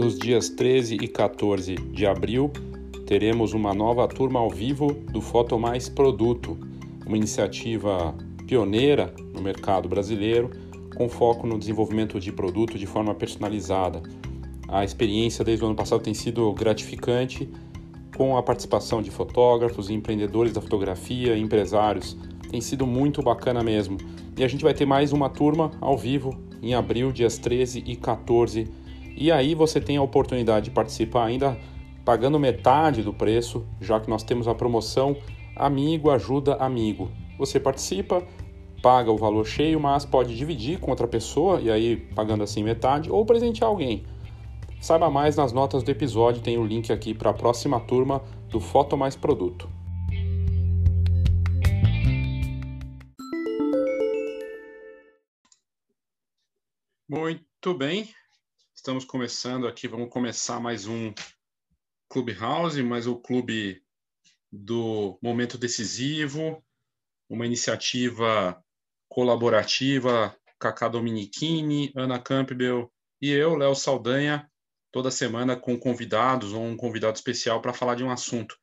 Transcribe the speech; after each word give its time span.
Nos 0.00 0.18
dias 0.18 0.48
13 0.48 0.94
e 0.94 1.06
14 1.06 1.74
de 1.74 2.06
abril, 2.06 2.50
teremos 3.04 3.52
uma 3.52 3.74
nova 3.74 4.08
turma 4.08 4.40
ao 4.40 4.48
vivo 4.48 4.94
do 4.94 5.20
Foto 5.20 5.58
Mais 5.58 5.90
Produto, 5.90 6.56
uma 7.04 7.18
iniciativa 7.18 8.14
pioneira 8.46 9.14
no 9.34 9.42
mercado 9.42 9.90
brasileiro, 9.90 10.52
com 10.96 11.06
foco 11.06 11.46
no 11.46 11.58
desenvolvimento 11.58 12.18
de 12.18 12.32
produto 12.32 12.78
de 12.78 12.86
forma 12.86 13.14
personalizada. 13.14 14.02
A 14.68 14.82
experiência 14.82 15.44
desde 15.44 15.64
o 15.64 15.66
ano 15.66 15.76
passado 15.76 16.00
tem 16.00 16.14
sido 16.14 16.50
gratificante, 16.54 17.46
com 18.16 18.38
a 18.38 18.42
participação 18.42 19.02
de 19.02 19.10
fotógrafos, 19.10 19.90
empreendedores 19.90 20.54
da 20.54 20.62
fotografia, 20.62 21.36
empresários. 21.36 22.16
Tem 22.50 22.62
sido 22.62 22.86
muito 22.86 23.20
bacana 23.20 23.62
mesmo. 23.62 23.98
E 24.38 24.42
a 24.42 24.48
gente 24.48 24.64
vai 24.64 24.72
ter 24.72 24.86
mais 24.86 25.12
uma 25.12 25.28
turma 25.28 25.70
ao 25.78 25.98
vivo 25.98 26.34
em 26.62 26.72
abril, 26.72 27.12
dias 27.12 27.36
13 27.36 27.84
e 27.86 27.96
14. 27.96 28.79
E 29.16 29.30
aí 29.30 29.54
você 29.54 29.80
tem 29.80 29.96
a 29.96 30.02
oportunidade 30.02 30.66
de 30.66 30.70
participar 30.70 31.24
ainda 31.24 31.58
pagando 32.04 32.38
metade 32.38 33.02
do 33.02 33.12
preço, 33.12 33.66
já 33.80 34.00
que 34.00 34.08
nós 34.08 34.22
temos 34.22 34.48
a 34.48 34.54
promoção 34.54 35.16
Amigo 35.54 36.10
Ajuda 36.10 36.54
Amigo. 36.54 37.10
Você 37.38 37.60
participa, 37.60 38.22
paga 38.82 39.10
o 39.10 39.16
valor 39.16 39.46
cheio, 39.46 39.78
mas 39.78 40.04
pode 40.04 40.36
dividir 40.36 40.80
com 40.80 40.90
outra 40.90 41.06
pessoa 41.06 41.60
e 41.60 41.70
aí 41.70 41.96
pagando 41.96 42.42
assim 42.42 42.62
metade 42.62 43.10
ou 43.10 43.24
presentear 43.24 43.68
alguém. 43.68 44.04
Saiba 44.80 45.10
mais 45.10 45.36
nas 45.36 45.52
notas 45.52 45.82
do 45.82 45.90
episódio, 45.90 46.42
tem 46.42 46.56
o 46.56 46.64
link 46.64 46.90
aqui 46.90 47.12
para 47.12 47.30
a 47.30 47.34
próxima 47.34 47.78
turma 47.78 48.22
do 48.48 48.58
Foto 48.58 48.96
Mais 48.96 49.14
Produto. 49.14 49.68
Muito 57.06 57.74
bem, 57.76 58.08
estamos 58.80 59.04
começando 59.04 59.68
aqui, 59.68 59.86
vamos 59.86 60.08
começar 60.08 60.58
mais 60.58 60.86
um 60.86 61.12
Clubhouse, 62.08 62.82
mais 62.82 63.06
o 63.06 63.14
clube 63.14 63.84
do 64.50 65.18
momento 65.22 65.58
decisivo, 65.58 66.64
uma 67.28 67.44
iniciativa 67.44 68.58
colaborativa, 69.06 70.34
Cacá 70.58 70.88
Dominichini, 70.88 71.92
Ana 71.94 72.18
Campbell 72.18 72.90
e 73.20 73.28
eu, 73.28 73.54
Léo 73.54 73.74
Saldanha, 73.74 74.50
toda 74.90 75.10
semana 75.10 75.56
com 75.56 75.78
convidados 75.78 76.54
ou 76.54 76.62
um 76.62 76.74
convidado 76.74 77.16
especial 77.16 77.60
para 77.60 77.74
falar 77.74 77.96
de 77.96 78.02
um 78.02 78.10
assunto. 78.10 78.56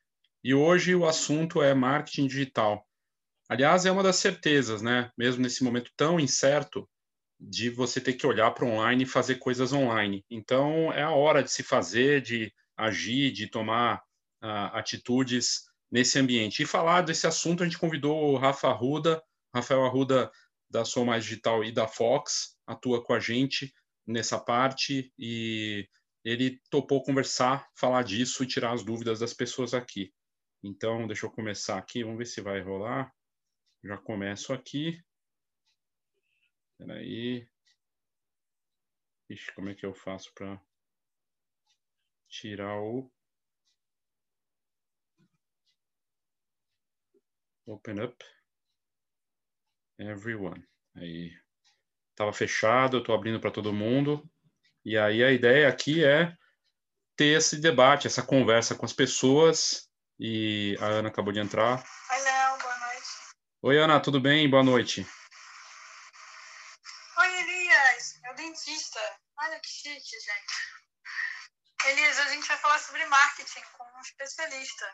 E 0.43 0.51
hoje 0.51 0.95
o 0.95 1.05
assunto 1.05 1.61
é 1.61 1.75
marketing 1.75 2.25
digital. 2.25 2.83
Aliás, 3.47 3.85
é 3.85 3.91
uma 3.91 4.01
das 4.01 4.15
certezas, 4.15 4.81
né? 4.81 5.11
Mesmo 5.15 5.43
nesse 5.43 5.63
momento 5.63 5.91
tão 5.95 6.19
incerto 6.19 6.89
de 7.39 7.69
você 7.69 8.01
ter 8.01 8.13
que 8.13 8.25
olhar 8.25 8.51
para 8.51 8.65
online 8.65 9.03
e 9.03 9.07
fazer 9.07 9.35
coisas 9.35 9.71
online. 9.73 10.25
Então, 10.29 10.91
é 10.91 11.03
a 11.03 11.11
hora 11.11 11.43
de 11.43 11.51
se 11.51 11.63
fazer, 11.63 12.21
de 12.21 12.51
agir, 12.75 13.31
de 13.31 13.47
tomar 13.47 14.01
uh, 14.43 14.73
atitudes 14.73 15.63
nesse 15.91 16.17
ambiente. 16.19 16.63
E 16.63 16.65
falar 16.65 17.01
desse 17.01 17.27
assunto, 17.27 17.63
a 17.63 17.65
gente 17.65 17.77
convidou 17.77 18.33
o 18.33 18.37
Rafa 18.37 18.69
Arruda, 18.69 19.21
Rafael 19.53 19.85
Arruda 19.85 20.31
da 20.69 20.83
Sou 20.83 21.05
Mais 21.05 21.23
Digital 21.23 21.63
e 21.63 21.71
da 21.71 21.87
Fox, 21.87 22.57
atua 22.65 23.03
com 23.03 23.13
a 23.13 23.19
gente 23.19 23.73
nessa 24.05 24.39
parte 24.39 25.11
e 25.17 25.87
ele 26.23 26.59
topou 26.69 27.03
conversar, 27.03 27.67
falar 27.75 28.03
disso 28.03 28.43
e 28.43 28.47
tirar 28.47 28.73
as 28.73 28.83
dúvidas 28.83 29.19
das 29.19 29.33
pessoas 29.33 29.73
aqui. 29.73 30.13
Então, 30.63 31.07
deixa 31.07 31.25
eu 31.25 31.31
começar 31.31 31.77
aqui, 31.77 32.03
vamos 32.03 32.17
ver 32.17 32.25
se 32.25 32.41
vai 32.41 32.61
rolar. 32.61 33.11
Já 33.83 33.97
começo 33.97 34.51
aqui. 34.51 34.99
Espera 36.79 36.99
aí. 36.99 37.49
Ixi, 39.29 39.51
como 39.53 39.69
é 39.69 39.73
que 39.75 39.85
eu 39.85 39.95
faço 39.95 40.31
para 40.33 40.61
tirar 42.29 42.79
o 42.79 43.11
Open 47.65 47.99
up 48.01 48.23
everyone. 49.99 50.63
Aí 50.95 51.31
estava 52.11 52.31
fechado, 52.31 52.97
eu 52.97 53.01
estou 53.01 53.15
abrindo 53.15 53.39
para 53.39 53.51
todo 53.51 53.73
mundo. 53.73 54.23
E 54.85 54.97
aí 54.97 55.23
a 55.23 55.31
ideia 55.31 55.67
aqui 55.67 56.03
é 56.03 56.33
ter 57.15 57.37
esse 57.37 57.59
debate, 57.59 58.07
essa 58.07 58.23
conversa 58.23 58.75
com 58.75 58.85
as 58.85 58.93
pessoas. 58.93 59.89
E 60.19 60.77
a 60.79 60.85
Ana 60.85 61.09
acabou 61.09 61.33
de 61.33 61.39
entrar. 61.39 61.83
Oi, 62.11 62.23
Léo, 62.23 62.57
boa 62.59 62.79
noite. 62.79 63.07
Oi, 63.63 63.77
Ana, 63.77 63.99
tudo 63.99 64.19
bem? 64.19 64.49
Boa 64.49 64.63
noite. 64.63 65.05
Chique, 69.87 70.19
gente. 70.19 71.91
Elias, 71.91 72.19
a 72.19 72.29
gente 72.33 72.45
vai 72.45 72.57
falar 72.57 72.77
sobre 72.77 73.05
marketing 73.05 73.61
com 73.77 73.85
um 73.85 74.01
especialista. 74.01 74.85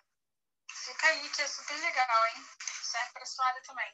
Fica 0.70 1.08
aí, 1.08 1.30
que 1.30 1.42
é 1.42 1.48
super 1.48 1.74
legal, 1.74 2.28
hein? 2.28 2.44
Serve 2.84 3.14
para 3.14 3.26
sua 3.26 3.46
área 3.48 3.62
também. 3.66 3.88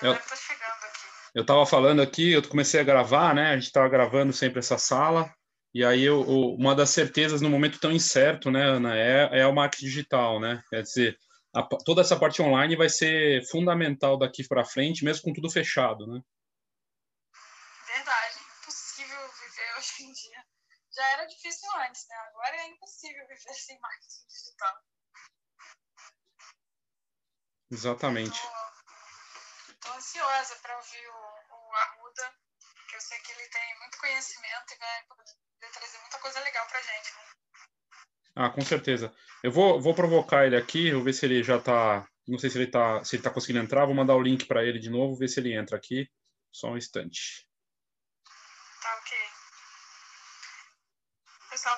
Eu, 0.00 0.14
eu, 0.14 0.36
chegando 0.36 0.84
aqui. 0.84 1.08
eu 1.34 1.44
tava 1.44 1.66
falando 1.66 2.00
aqui, 2.00 2.32
eu 2.32 2.48
comecei 2.48 2.80
a 2.80 2.84
gravar, 2.84 3.34
né? 3.34 3.50
A 3.50 3.58
gente 3.58 3.70
tava 3.70 3.88
gravando 3.90 4.32
sempre 4.32 4.60
essa 4.60 4.78
sala. 4.78 5.30
E 5.74 5.84
aí, 5.84 6.04
eu, 6.04 6.22
uma 6.22 6.74
das 6.74 6.88
certezas 6.88 7.42
no 7.42 7.50
momento 7.50 7.78
tão 7.78 7.92
incerto, 7.92 8.50
né, 8.50 8.64
Ana, 8.64 8.96
é, 8.96 9.40
é 9.40 9.46
o 9.46 9.54
marketing 9.54 9.84
digital, 9.84 10.40
né? 10.40 10.62
Quer 10.70 10.82
dizer, 10.82 11.18
a, 11.54 11.62
toda 11.62 12.00
essa 12.00 12.18
parte 12.18 12.40
online 12.40 12.76
vai 12.76 12.88
ser 12.88 13.46
fundamental 13.50 14.16
daqui 14.16 14.42
para 14.48 14.64
frente, 14.64 15.04
mesmo 15.04 15.24
com 15.24 15.34
tudo 15.34 15.50
fechado, 15.50 16.06
né? 16.06 16.22
Já 20.98 21.08
era 21.10 21.26
difícil 21.26 21.68
antes, 21.86 22.06
né? 22.08 22.16
Agora 22.16 22.56
é 22.56 22.66
impossível 22.66 23.24
viver 23.28 23.54
sem 23.54 23.78
marketing 23.78 24.26
digital. 24.26 24.82
Exatamente. 27.70 28.40
Estou 29.70 29.92
ansiosa 29.94 30.56
para 30.56 30.76
ouvir 30.76 31.06
o, 31.06 31.54
o 31.54 31.72
Arruda, 31.72 32.34
que 32.90 32.96
eu 32.96 33.00
sei 33.00 33.18
que 33.20 33.30
ele 33.30 33.48
tem 33.48 33.78
muito 33.78 33.98
conhecimento 33.98 34.74
e 34.74 34.78
vai 34.78 35.04
poder 35.04 35.72
trazer 35.72 35.98
muita 35.98 36.18
coisa 36.18 36.40
legal 36.40 36.66
para 36.66 36.82
gente. 36.82 37.14
Né? 37.14 37.22
Ah, 38.34 38.50
com 38.50 38.62
certeza. 38.62 39.14
Eu 39.44 39.52
vou, 39.52 39.80
vou 39.80 39.94
provocar 39.94 40.46
ele 40.46 40.56
aqui, 40.56 40.92
vou 40.92 41.04
ver 41.04 41.12
se 41.12 41.26
ele 41.26 41.44
já 41.44 41.58
está. 41.58 42.08
Não 42.26 42.38
sei 42.38 42.50
se 42.50 42.58
ele 42.58 42.66
está 42.66 43.04
se 43.04 43.14
ele 43.16 43.22
tá 43.22 43.30
conseguindo 43.30 43.64
entrar. 43.64 43.86
Vou 43.86 43.94
mandar 43.94 44.16
o 44.16 44.22
link 44.22 44.46
para 44.46 44.64
ele 44.64 44.80
de 44.80 44.90
novo, 44.90 45.16
ver 45.16 45.28
se 45.28 45.38
ele 45.38 45.54
entra 45.54 45.76
aqui. 45.76 46.10
Só 46.52 46.70
um 46.70 46.76
instante. 46.76 47.46
Tá 48.82 48.96
ok 48.96 49.38
pessoal 51.58 51.76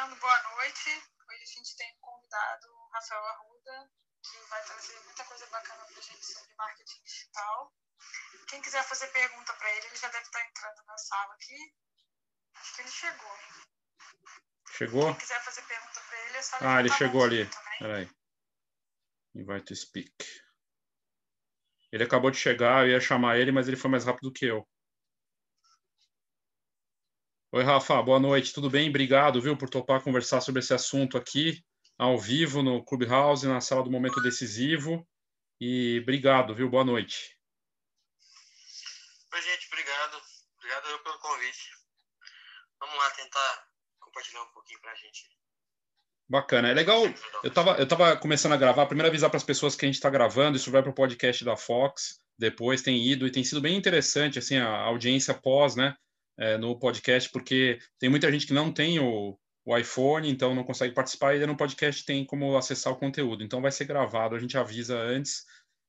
entrando, 0.00 0.18
boa 0.18 0.42
noite. 0.56 0.88
Hoje 1.28 1.42
a 1.42 1.46
gente 1.46 1.76
tem 1.76 1.94
convidado 2.00 2.66
o 2.68 2.88
Rafael 2.88 3.22
Arruda, 3.22 3.90
que 4.22 4.38
vai 4.48 4.64
trazer 4.64 4.98
muita 5.04 5.24
coisa 5.24 5.46
bacana 5.48 5.84
para 5.84 5.98
a 5.98 6.00
gente 6.00 6.24
sobre 6.24 6.54
marketing 6.56 7.02
digital. 7.04 7.74
Quem 8.48 8.62
quiser 8.62 8.82
fazer 8.84 9.08
pergunta 9.08 9.52
para 9.52 9.70
ele, 9.76 9.86
ele 9.86 9.96
já 9.96 10.08
deve 10.08 10.24
estar 10.24 10.38
tá 10.38 10.46
entrando 10.46 10.86
na 10.86 10.96
sala 10.96 11.34
aqui. 11.34 11.74
Acho 12.54 12.74
que 12.74 12.80
ele 12.80 12.90
chegou. 12.90 13.38
Chegou? 14.70 15.04
Quem 15.04 15.14
quiser 15.16 15.44
fazer 15.44 15.62
pergunta 15.62 16.00
para 16.00 16.18
ele, 16.26 16.36
é 16.36 16.42
só 16.42 16.56
Ah, 16.62 16.80
ele 16.80 16.92
chegou 16.92 17.24
ali. 17.24 17.50
Peraí. 17.78 18.10
Invite 19.34 19.66
to 19.66 19.76
speak. 19.76 20.42
Ele 21.92 22.04
acabou 22.04 22.30
de 22.30 22.38
chegar, 22.38 22.86
eu 22.86 22.92
ia 22.92 23.00
chamar 23.00 23.36
ele, 23.36 23.52
mas 23.52 23.68
ele 23.68 23.76
foi 23.76 23.90
mais 23.90 24.04
rápido 24.04 24.32
que 24.32 24.46
eu. 24.46 24.66
Oi, 27.52 27.64
Rafa, 27.64 28.00
boa 28.00 28.20
noite, 28.20 28.52
tudo 28.52 28.70
bem? 28.70 28.88
Obrigado, 28.88 29.42
viu, 29.42 29.56
por 29.56 29.68
topar 29.68 30.00
conversar 30.04 30.40
sobre 30.40 30.60
esse 30.60 30.72
assunto 30.72 31.18
aqui, 31.18 31.60
ao 31.98 32.16
vivo, 32.16 32.62
no 32.62 32.84
Clubhouse, 32.84 33.44
na 33.44 33.60
sala 33.60 33.82
do 33.82 33.90
Momento 33.90 34.22
Decisivo. 34.22 35.04
E 35.60 35.98
obrigado, 36.00 36.54
viu? 36.54 36.70
Boa 36.70 36.84
noite. 36.84 37.36
Oi, 39.34 39.42
gente, 39.42 39.66
obrigado. 39.66 40.22
Obrigado 40.58 41.02
pelo 41.02 41.18
convite. 41.18 41.70
Vamos 42.78 42.96
lá 42.96 43.10
tentar 43.10 43.66
compartilhar 43.98 44.42
um 44.44 44.52
pouquinho 44.52 44.80
para 44.80 44.92
a 44.92 44.94
gente. 44.94 45.28
Bacana, 46.28 46.68
é 46.68 46.72
legal. 46.72 47.02
Eu 47.42 47.48
estava 47.48 47.72
eu 47.72 47.88
tava 47.88 48.16
começando 48.16 48.52
a 48.52 48.56
gravar, 48.56 48.86
primeiro 48.86 49.08
avisar 49.08 49.28
para 49.28 49.38
as 49.38 49.44
pessoas 49.44 49.74
que 49.74 49.84
a 49.84 49.88
gente 49.88 49.96
está 49.96 50.08
gravando, 50.08 50.56
isso 50.56 50.70
vai 50.70 50.82
para 50.82 50.92
o 50.92 50.94
podcast 50.94 51.44
da 51.44 51.56
Fox, 51.56 52.20
depois 52.38 52.80
tem 52.80 53.04
ido 53.04 53.26
e 53.26 53.32
tem 53.32 53.42
sido 53.42 53.60
bem 53.60 53.76
interessante, 53.76 54.38
assim, 54.38 54.56
a 54.56 54.70
audiência 54.82 55.34
pós, 55.34 55.74
né? 55.74 55.96
É, 56.40 56.56
no 56.56 56.78
podcast, 56.78 57.30
porque 57.30 57.78
tem 57.98 58.08
muita 58.08 58.32
gente 58.32 58.46
que 58.46 58.54
não 58.54 58.72
tem 58.72 58.98
o, 58.98 59.38
o 59.64 59.76
iPhone, 59.76 60.28
então 60.28 60.54
não 60.54 60.64
consegue 60.64 60.94
participar, 60.94 61.36
e 61.36 61.46
no 61.46 61.56
podcast 61.56 62.04
tem 62.04 62.24
como 62.24 62.56
acessar 62.56 62.92
o 62.92 62.98
conteúdo. 62.98 63.44
Então 63.44 63.60
vai 63.60 63.70
ser 63.70 63.84
gravado, 63.84 64.34
a 64.34 64.38
gente 64.38 64.56
avisa 64.56 64.98
antes. 64.98 65.44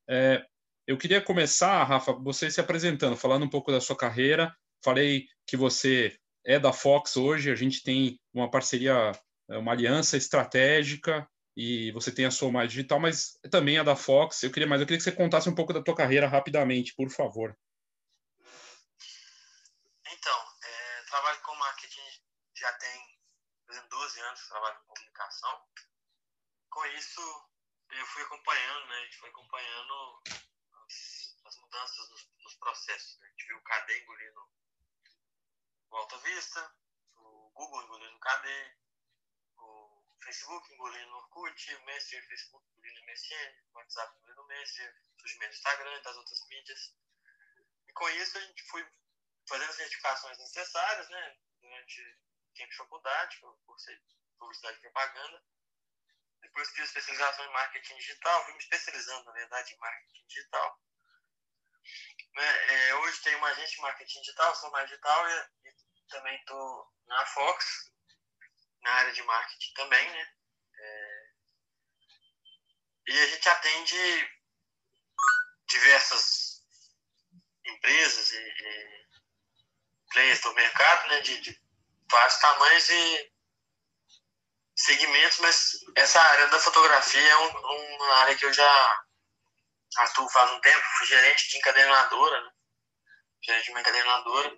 É, 0.10 0.44
eu 0.86 0.98
queria 0.98 1.22
começar, 1.22 1.84
Rafa, 1.86 2.12
você 2.12 2.52
se 2.52 2.60
apresentando, 2.60 3.16
falando 3.16 3.44
um 3.44 3.50
pouco 3.50 3.72
da 3.72 3.80
sua 3.80 3.96
carreira. 3.96 4.54
Falei 4.84 5.26
que 5.48 5.56
você 5.56 6.14
é 6.46 6.60
da 6.60 6.74
Fox 6.74 7.16
hoje, 7.16 7.50
a 7.50 7.56
gente 7.56 7.82
tem 7.82 8.20
uma 8.34 8.50
parceria, 8.52 9.12
é, 9.50 9.58
uma 9.58 9.72
aliança 9.72 10.18
estratégica 10.18 11.26
e 11.56 11.92
você 11.92 12.12
tem 12.12 12.26
a 12.26 12.32
sua 12.32 12.52
mais 12.52 12.70
digital, 12.70 13.00
mas 13.00 13.38
também 13.50 13.78
a 13.78 13.84
da 13.84 13.96
Fox. 13.96 14.44
Eu 14.44 14.52
queria 14.52 14.68
mais, 14.68 14.82
eu 14.82 14.88
queria 14.88 14.98
que 14.98 15.04
você 15.04 15.12
contasse 15.12 15.50
um 15.50 15.56
pouco 15.56 15.72
da 15.72 15.82
tua 15.82 15.96
carreira 15.96 16.28
rapidamente, 16.28 16.94
por 16.96 17.10
favor. 17.10 17.56
12 24.12 24.22
anos 24.22 24.48
trabalho 24.50 24.80
com 24.80 24.94
comunicação. 24.94 25.70
Com 26.70 26.86
isso, 26.88 27.50
eu 27.92 28.06
fui 28.08 28.22
acompanhando, 28.24 28.88
né? 28.88 28.96
A 28.98 29.04
gente 29.06 29.18
foi 29.18 29.30
acompanhando 29.30 30.22
as, 30.86 31.38
as 31.46 31.58
mudanças 31.58 32.10
nos, 32.10 32.30
nos 32.40 32.56
processos. 32.56 33.20
Né? 33.20 33.28
A 33.28 33.30
gente 33.30 33.48
viu 33.48 33.58
o 33.58 33.64
KD 33.64 34.02
engolindo 34.02 34.50
o 35.92 35.96
Alta 35.96 36.18
Vista, 36.18 36.76
o 37.16 37.52
Google 37.52 37.84
engolindo 37.84 38.18
o 38.18 38.20
KD, 38.20 38.78
o 39.58 40.18
Facebook 40.24 40.74
engolindo 40.74 41.14
o 41.14 41.18
Orkut, 41.18 41.76
o 41.76 41.86
Messenger, 41.86 42.26
o 42.26 42.28
Facebook 42.28 42.68
engolindo 42.70 43.00
o 43.00 43.06
MSN, 43.06 43.64
o 43.72 43.78
WhatsApp 43.78 44.18
engolindo 44.18 44.42
o 44.42 44.48
Messenger, 44.48 45.02
o 45.16 45.22
surgimento 45.22 45.52
do 45.52 45.58
Instagram 45.58 45.98
e 45.98 46.04
das 46.04 46.18
outras 46.18 46.48
mídias. 46.48 46.96
E 47.88 47.94
com 47.94 48.10
isso 48.10 48.38
a 48.38 48.42
gente 48.42 48.64
foi 48.64 48.86
fazendo 49.48 49.70
as 49.70 49.76
certificações 49.76 50.38
necessárias, 50.38 51.10
né? 51.10 51.38
Durante 51.62 52.31
de 52.54 52.76
faculdade, 52.76 53.40
ser 53.78 54.02
publicidade 54.38 54.78
e 54.78 54.82
propaganda. 54.82 55.44
Depois 56.42 56.70
fiz 56.72 56.86
especialização 56.86 57.46
em 57.46 57.54
marketing 57.54 57.96
digital, 57.98 58.44
fui 58.46 58.54
me 58.54 58.60
especializando, 58.60 59.26
na 59.26 59.32
verdade, 59.32 59.74
em 59.74 59.78
marketing 59.78 60.26
digital. 60.28 60.82
Né? 62.34 62.68
É, 62.74 62.96
hoje 62.96 63.22
tenho 63.22 63.38
uma 63.38 63.50
agência 63.50 63.76
de 63.76 63.82
marketing 63.82 64.20
digital, 64.22 64.56
sou 64.56 64.72
mais 64.72 64.90
digital 64.90 65.30
e, 65.30 65.50
e 65.66 66.08
também 66.10 66.36
estou 66.38 66.92
na 67.08 67.26
Fox, 67.28 67.92
na 68.82 68.92
área 68.92 69.14
de 69.14 69.24
marketing 69.24 69.74
também, 69.74 70.12
né? 70.12 70.34
É, 70.74 71.32
e 73.08 73.20
a 73.20 73.26
gente 73.28 73.50
atende 73.50 74.32
diversas 75.68 76.64
empresas 77.66 78.32
e, 78.32 78.38
e 78.38 79.08
players 80.12 80.42
do 80.42 80.54
mercado, 80.54 81.10
né? 81.10 81.22
De, 81.22 81.42
de 81.42 81.71
vários 82.12 82.38
tamanhos 82.38 82.90
e 82.90 83.32
segmentos, 84.76 85.40
mas 85.40 85.72
essa 85.96 86.20
área 86.20 86.48
da 86.48 86.60
fotografia 86.60 87.22
é 87.22 87.38
um, 87.38 87.96
uma 87.96 88.14
área 88.18 88.36
que 88.36 88.46
eu 88.46 88.54
já 88.54 89.06
atuo 89.98 90.30
faz 90.30 90.52
um 90.52 90.62
tempo, 90.62 90.86
fui 90.98 91.08
gerente 91.08 91.50
de 91.50 91.58
encadernadora, 91.58 92.42
né? 92.42 92.52
gerente 93.44 93.66
de 93.66 93.72
uma 93.72 93.82
encadernadora, 93.82 94.56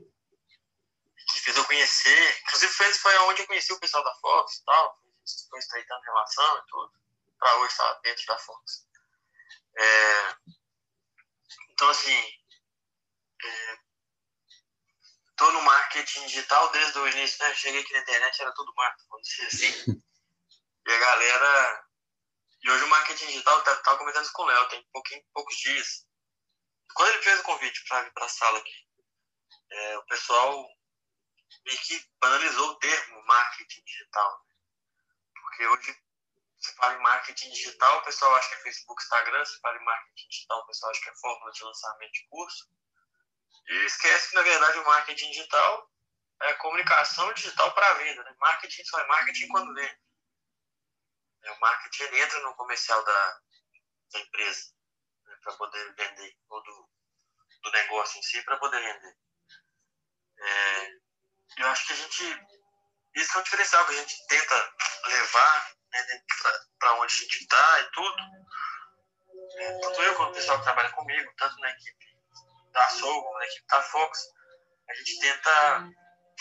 que 1.34 1.40
fez 1.40 1.58
eu 1.58 1.66
conhecer, 1.66 2.42
inclusive 2.42 2.74
foi, 2.74 3.18
onde 3.20 3.42
eu 3.42 3.48
conheci 3.48 3.74
o 3.74 3.80
pessoal 3.80 4.04
da 4.04 4.14
Fox 4.16 4.56
e 4.56 4.66
tal, 4.66 5.00
foi 5.50 5.60
estreitando 5.60 6.02
relação 6.02 6.58
e 6.58 6.66
tudo, 6.68 6.94
para 7.40 7.56
hoje 7.58 7.72
estar 7.72 7.94
dentro 8.02 8.26
da 8.26 8.38
Fox. 8.40 8.88
É, 9.76 10.36
então, 11.72 11.90
assim, 11.90 12.32
é, 13.44 13.78
tô 15.36 15.52
no 15.52 15.62
marketing 15.62 16.26
digital 16.26 16.72
desde 16.72 17.00
o 17.00 17.08
início, 17.08 17.44
né? 17.44 17.54
Cheguei 17.56 17.82
aqui 17.82 17.94
na 17.94 18.00
internet, 18.00 18.42
era 18.42 18.54
tudo 18.54 18.74
marketing, 18.76 19.10
vamos 19.10 19.28
dizer 19.28 19.48
assim. 19.48 20.04
E 20.86 20.92
a 20.92 21.00
galera. 21.00 21.86
E 22.62 22.70
hoje 22.70 22.84
o 22.84 22.88
marketing 22.88 23.28
digital, 23.28 23.62
tá, 23.64 23.76
tava 23.78 23.98
comentando 23.98 24.24
isso 24.24 24.34
com 24.34 24.44
o 24.44 24.46
Léo, 24.46 24.70
tem 24.70 24.84
pouquinho, 24.92 25.24
poucos 25.34 25.56
dias. 25.58 26.06
Quando 26.94 27.10
ele 27.10 27.24
fez 27.24 27.40
o 27.40 27.44
convite 27.44 27.84
para 27.88 28.04
vir 28.04 28.14
para 28.14 28.26
a 28.26 28.30
sala 28.30 28.60
aqui, 28.60 28.88
é, 29.72 29.98
o 29.98 30.06
pessoal 30.06 30.66
meio 31.66 31.80
que 31.80 32.06
banalizou 32.20 32.70
o 32.70 32.80
termo 32.80 33.24
marketing 33.26 33.84
digital. 33.84 34.46
Né? 34.48 34.56
Porque 35.42 35.68
hoje 35.68 36.04
você 36.58 36.74
fala 36.76 36.96
em 36.96 37.02
marketing 37.02 37.50
digital, 37.52 38.00
o 38.00 38.04
pessoal 38.04 38.34
acha 38.36 38.50
que 38.50 38.56
é 38.56 38.64
Facebook, 38.64 39.04
Instagram, 39.04 39.46
você 39.46 39.60
fala 39.60 39.78
em 39.78 39.84
marketing 39.84 40.28
digital, 40.30 40.60
o 40.60 40.68
pessoal 40.68 40.92
acha 40.92 41.02
que 41.02 41.10
é 41.10 41.16
fórmula 41.16 41.52
de 41.52 41.64
lançamento 41.64 42.12
de 42.12 42.28
curso. 42.30 42.70
E 43.68 43.86
esquece 43.86 44.30
que, 44.30 44.36
na 44.36 44.42
verdade, 44.42 44.78
o 44.80 44.86
marketing 44.86 45.32
digital 45.32 45.90
é 46.42 46.54
comunicação 46.56 47.32
digital 47.34 47.74
para 47.74 47.94
venda. 47.96 48.24
Né? 48.24 48.36
Marketing 48.40 48.84
só 48.84 49.00
é 49.00 49.08
marketing 49.08 49.48
quando 49.48 49.74
vende. 49.74 49.98
É, 51.44 51.52
o 51.52 51.60
marketing 51.60 52.04
ele 52.04 52.22
entra 52.22 52.40
no 52.42 52.56
comercial 52.56 53.04
da, 53.04 53.42
da 54.12 54.20
empresa 54.20 54.74
né, 55.26 55.38
para 55.42 55.54
poder 55.54 55.94
vender, 55.96 56.38
ou 56.50 56.64
do, 56.64 56.90
do 57.64 57.72
negócio 57.72 58.20
em 58.20 58.24
si 58.24 58.42
para 58.44 58.58
poder 58.58 58.82
vender. 58.82 59.18
É, 60.40 60.92
eu 61.58 61.68
acho 61.68 61.88
que 61.88 61.94
a 61.94 61.96
gente. 61.96 62.48
Isso 63.16 63.38
é 63.38 63.40
um 63.40 63.44
diferencial 63.44 63.86
que 63.86 63.94
a 63.94 63.98
gente 63.98 64.28
tenta 64.28 64.74
levar 65.06 65.76
né, 65.92 66.24
para 66.80 66.94
onde 66.96 67.14
a 67.14 67.18
gente 67.18 67.42
está 67.42 67.82
e 67.82 67.92
tudo. 67.92 68.18
É, 69.58 69.80
tanto 69.80 70.02
eu 70.02 70.16
quanto 70.16 70.32
o 70.32 70.34
pessoal 70.34 70.58
que 70.58 70.64
trabalha 70.64 70.92
comigo, 70.92 71.34
tanto 71.38 71.60
na 71.60 71.70
equipe 71.70 72.13
da 72.74 72.90
Soul 72.90 73.24
como 73.24 73.40
na 73.40 73.46
equipe 73.46 73.68
da 73.68 73.82
Fox, 73.82 74.20
a 74.90 74.94
gente 74.96 75.20
tenta 75.20 75.90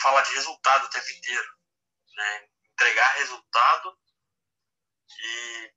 falar 0.00 0.22
de 0.22 0.34
resultado 0.34 0.86
o 0.86 0.90
tempo 0.90 1.10
inteiro. 1.10 1.48
Né? 2.16 2.48
Entregar 2.72 3.06
resultado 3.14 3.96
e 5.18 5.72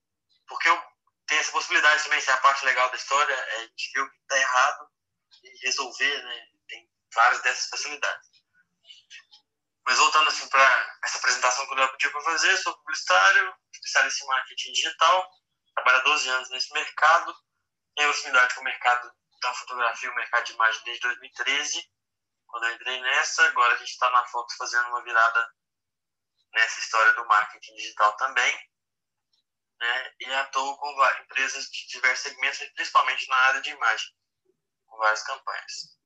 porque 0.47 0.69
eu 0.69 0.81
tenho 1.27 1.41
essa 1.41 1.51
possibilidade 1.51 2.03
também, 2.03 2.21
se 2.21 2.29
é 2.29 2.33
a 2.33 2.37
parte 2.37 2.65
legal 2.65 2.89
da 2.89 2.97
história, 2.97 3.33
é 3.33 3.55
a 3.57 3.61
gente 3.61 3.91
ver 3.93 4.01
o 4.01 4.09
que 4.09 4.17
está 4.17 4.37
errado 4.37 4.89
e 5.43 5.65
resolver, 5.65 6.23
né? 6.23 6.47
Tem 6.67 6.89
várias 7.13 7.41
dessas 7.41 7.67
facilidades. 7.69 8.29
Mas 9.87 9.97
voltando 9.97 10.29
assim 10.29 10.47
para 10.49 10.97
essa 11.03 11.17
apresentação 11.17 11.67
que 11.67 11.75
Léo 11.75 11.91
pediu 11.91 12.11
para 12.11 12.21
fazer, 12.21 12.57
sou 12.57 12.77
publicitário, 12.77 13.55
especialista 13.73 14.23
em 14.23 14.27
marketing 14.27 14.71
digital, 14.71 15.31
trabalho 15.75 15.97
há 15.97 16.03
12 16.03 16.29
anos 16.29 16.49
nesse 16.49 16.73
mercado, 16.73 17.35
tenho 17.95 18.09
proximidade 18.09 18.55
com 18.55 18.61
o 18.61 18.63
mercado 18.63 19.11
da 19.45 19.53
fotografia, 19.53 20.11
o 20.11 20.15
mercado 20.15 20.45
de 20.45 20.53
imagem 20.53 20.83
desde 20.83 21.01
2013, 21.01 21.91
quando 22.47 22.63
eu 22.65 22.75
entrei 22.75 22.99
nessa. 23.01 23.45
Agora 23.47 23.75
a 23.75 23.77
gente 23.77 23.91
está 23.91 24.09
na 24.11 24.25
Fox 24.25 24.55
fazendo 24.55 24.87
uma 24.89 25.03
virada 25.03 25.47
nessa 26.53 26.79
história 26.79 27.13
do 27.13 27.25
marketing 27.25 27.75
digital 27.75 28.15
também 28.17 28.69
né, 29.79 30.13
e 30.19 30.33
atuo 30.33 30.77
com 30.77 30.95
várias 30.95 31.25
empresas 31.25 31.65
de 31.65 31.87
diversos 31.87 32.23
segmentos, 32.23 32.59
principalmente 32.75 33.27
na 33.27 33.35
área 33.35 33.61
de 33.61 33.71
imagem, 33.71 34.07
com 34.85 34.97
várias 34.97 35.23
campanhas. 35.23 35.97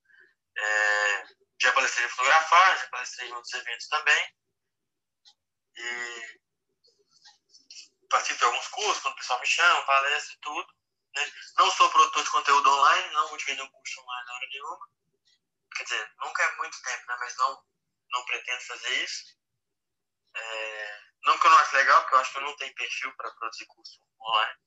É, 0.57 1.23
já 1.61 1.71
palestrei 1.73 2.05
em 2.05 2.09
fotografar, 2.09 2.77
já 2.79 2.87
palestrei 2.87 3.29
em 3.29 3.33
outros 3.33 3.53
eventos 3.53 3.87
também. 3.87 4.35
E 5.75 6.39
participo 8.09 8.39
de 8.39 8.45
alguns 8.45 8.67
cursos, 8.69 9.01
quando 9.01 9.13
o 9.13 9.17
pessoal 9.17 9.39
me 9.39 9.45
chama, 9.45 9.85
palestra 9.85 10.35
e 10.35 10.39
tudo. 10.39 10.78
Né? 11.19 11.31
Não 11.57 11.71
sou 11.71 11.89
produtor 11.89 12.23
de 12.23 12.29
conteúdo 12.29 12.69
online, 12.69 13.13
não 13.13 13.33
um 13.33 13.71
curso 13.71 14.01
online 14.01 14.25
na 14.25 14.33
hora 14.33 14.47
nenhuma. 14.51 14.89
Quer 15.75 15.83
dizer, 15.83 16.13
nunca 16.19 16.43
é 16.43 16.55
muito 16.57 16.81
tempo, 16.81 17.05
né? 17.07 17.17
mas 17.19 17.35
não, 17.37 17.63
não 18.11 18.25
pretendo 18.25 18.61
fazer 18.61 19.03
isso. 19.03 19.37
É, 20.35 21.01
não 21.23 21.37
que 21.37 21.47
eu 21.47 21.51
não 21.51 21.57
acho 21.59 21.75
legal, 21.75 22.01
porque 22.01 22.15
eu 22.15 22.19
acho 22.19 22.31
que 22.31 22.37
eu 22.37 22.43
não 22.43 22.55
tenho 22.55 22.75
perfil 22.75 23.15
para 23.15 23.31
produzir 23.31 23.65
curso 23.65 24.01
online. 24.21 24.59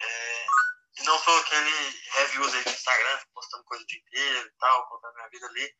É, 0.00 0.46
e 0.98 1.02
não 1.04 1.18
sou 1.18 1.38
aquele 1.38 2.02
heavy 2.16 2.38
user 2.40 2.64
de 2.64 2.70
Instagram, 2.70 3.20
postando 3.34 3.64
coisa 3.64 3.84
o 3.84 3.86
dia 3.86 3.98
inteiro 3.98 4.48
e 4.48 4.58
tal, 4.58 4.88
contando 4.88 5.14
minha 5.14 5.28
vida 5.28 5.46
ali. 5.46 5.76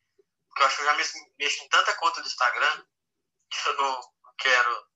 Porque 0.47 0.61
eu 0.61 0.67
acho 0.67 0.75
que 0.75 0.81
eu 0.81 0.85
já 0.85 0.93
mexo, 0.93 1.13
mexo 1.37 1.63
em 1.63 1.69
tanta 1.69 1.93
conta 1.95 2.21
do 2.21 2.27
Instagram 2.27 2.85
que 3.49 3.67
eu 3.69 3.73
não 3.77 4.01
quero 4.37 4.87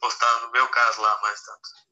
postar, 0.00 0.40
no 0.40 0.50
meu 0.50 0.68
caso, 0.70 1.00
lá 1.00 1.20
mais 1.20 1.40
tanto. 1.42 1.87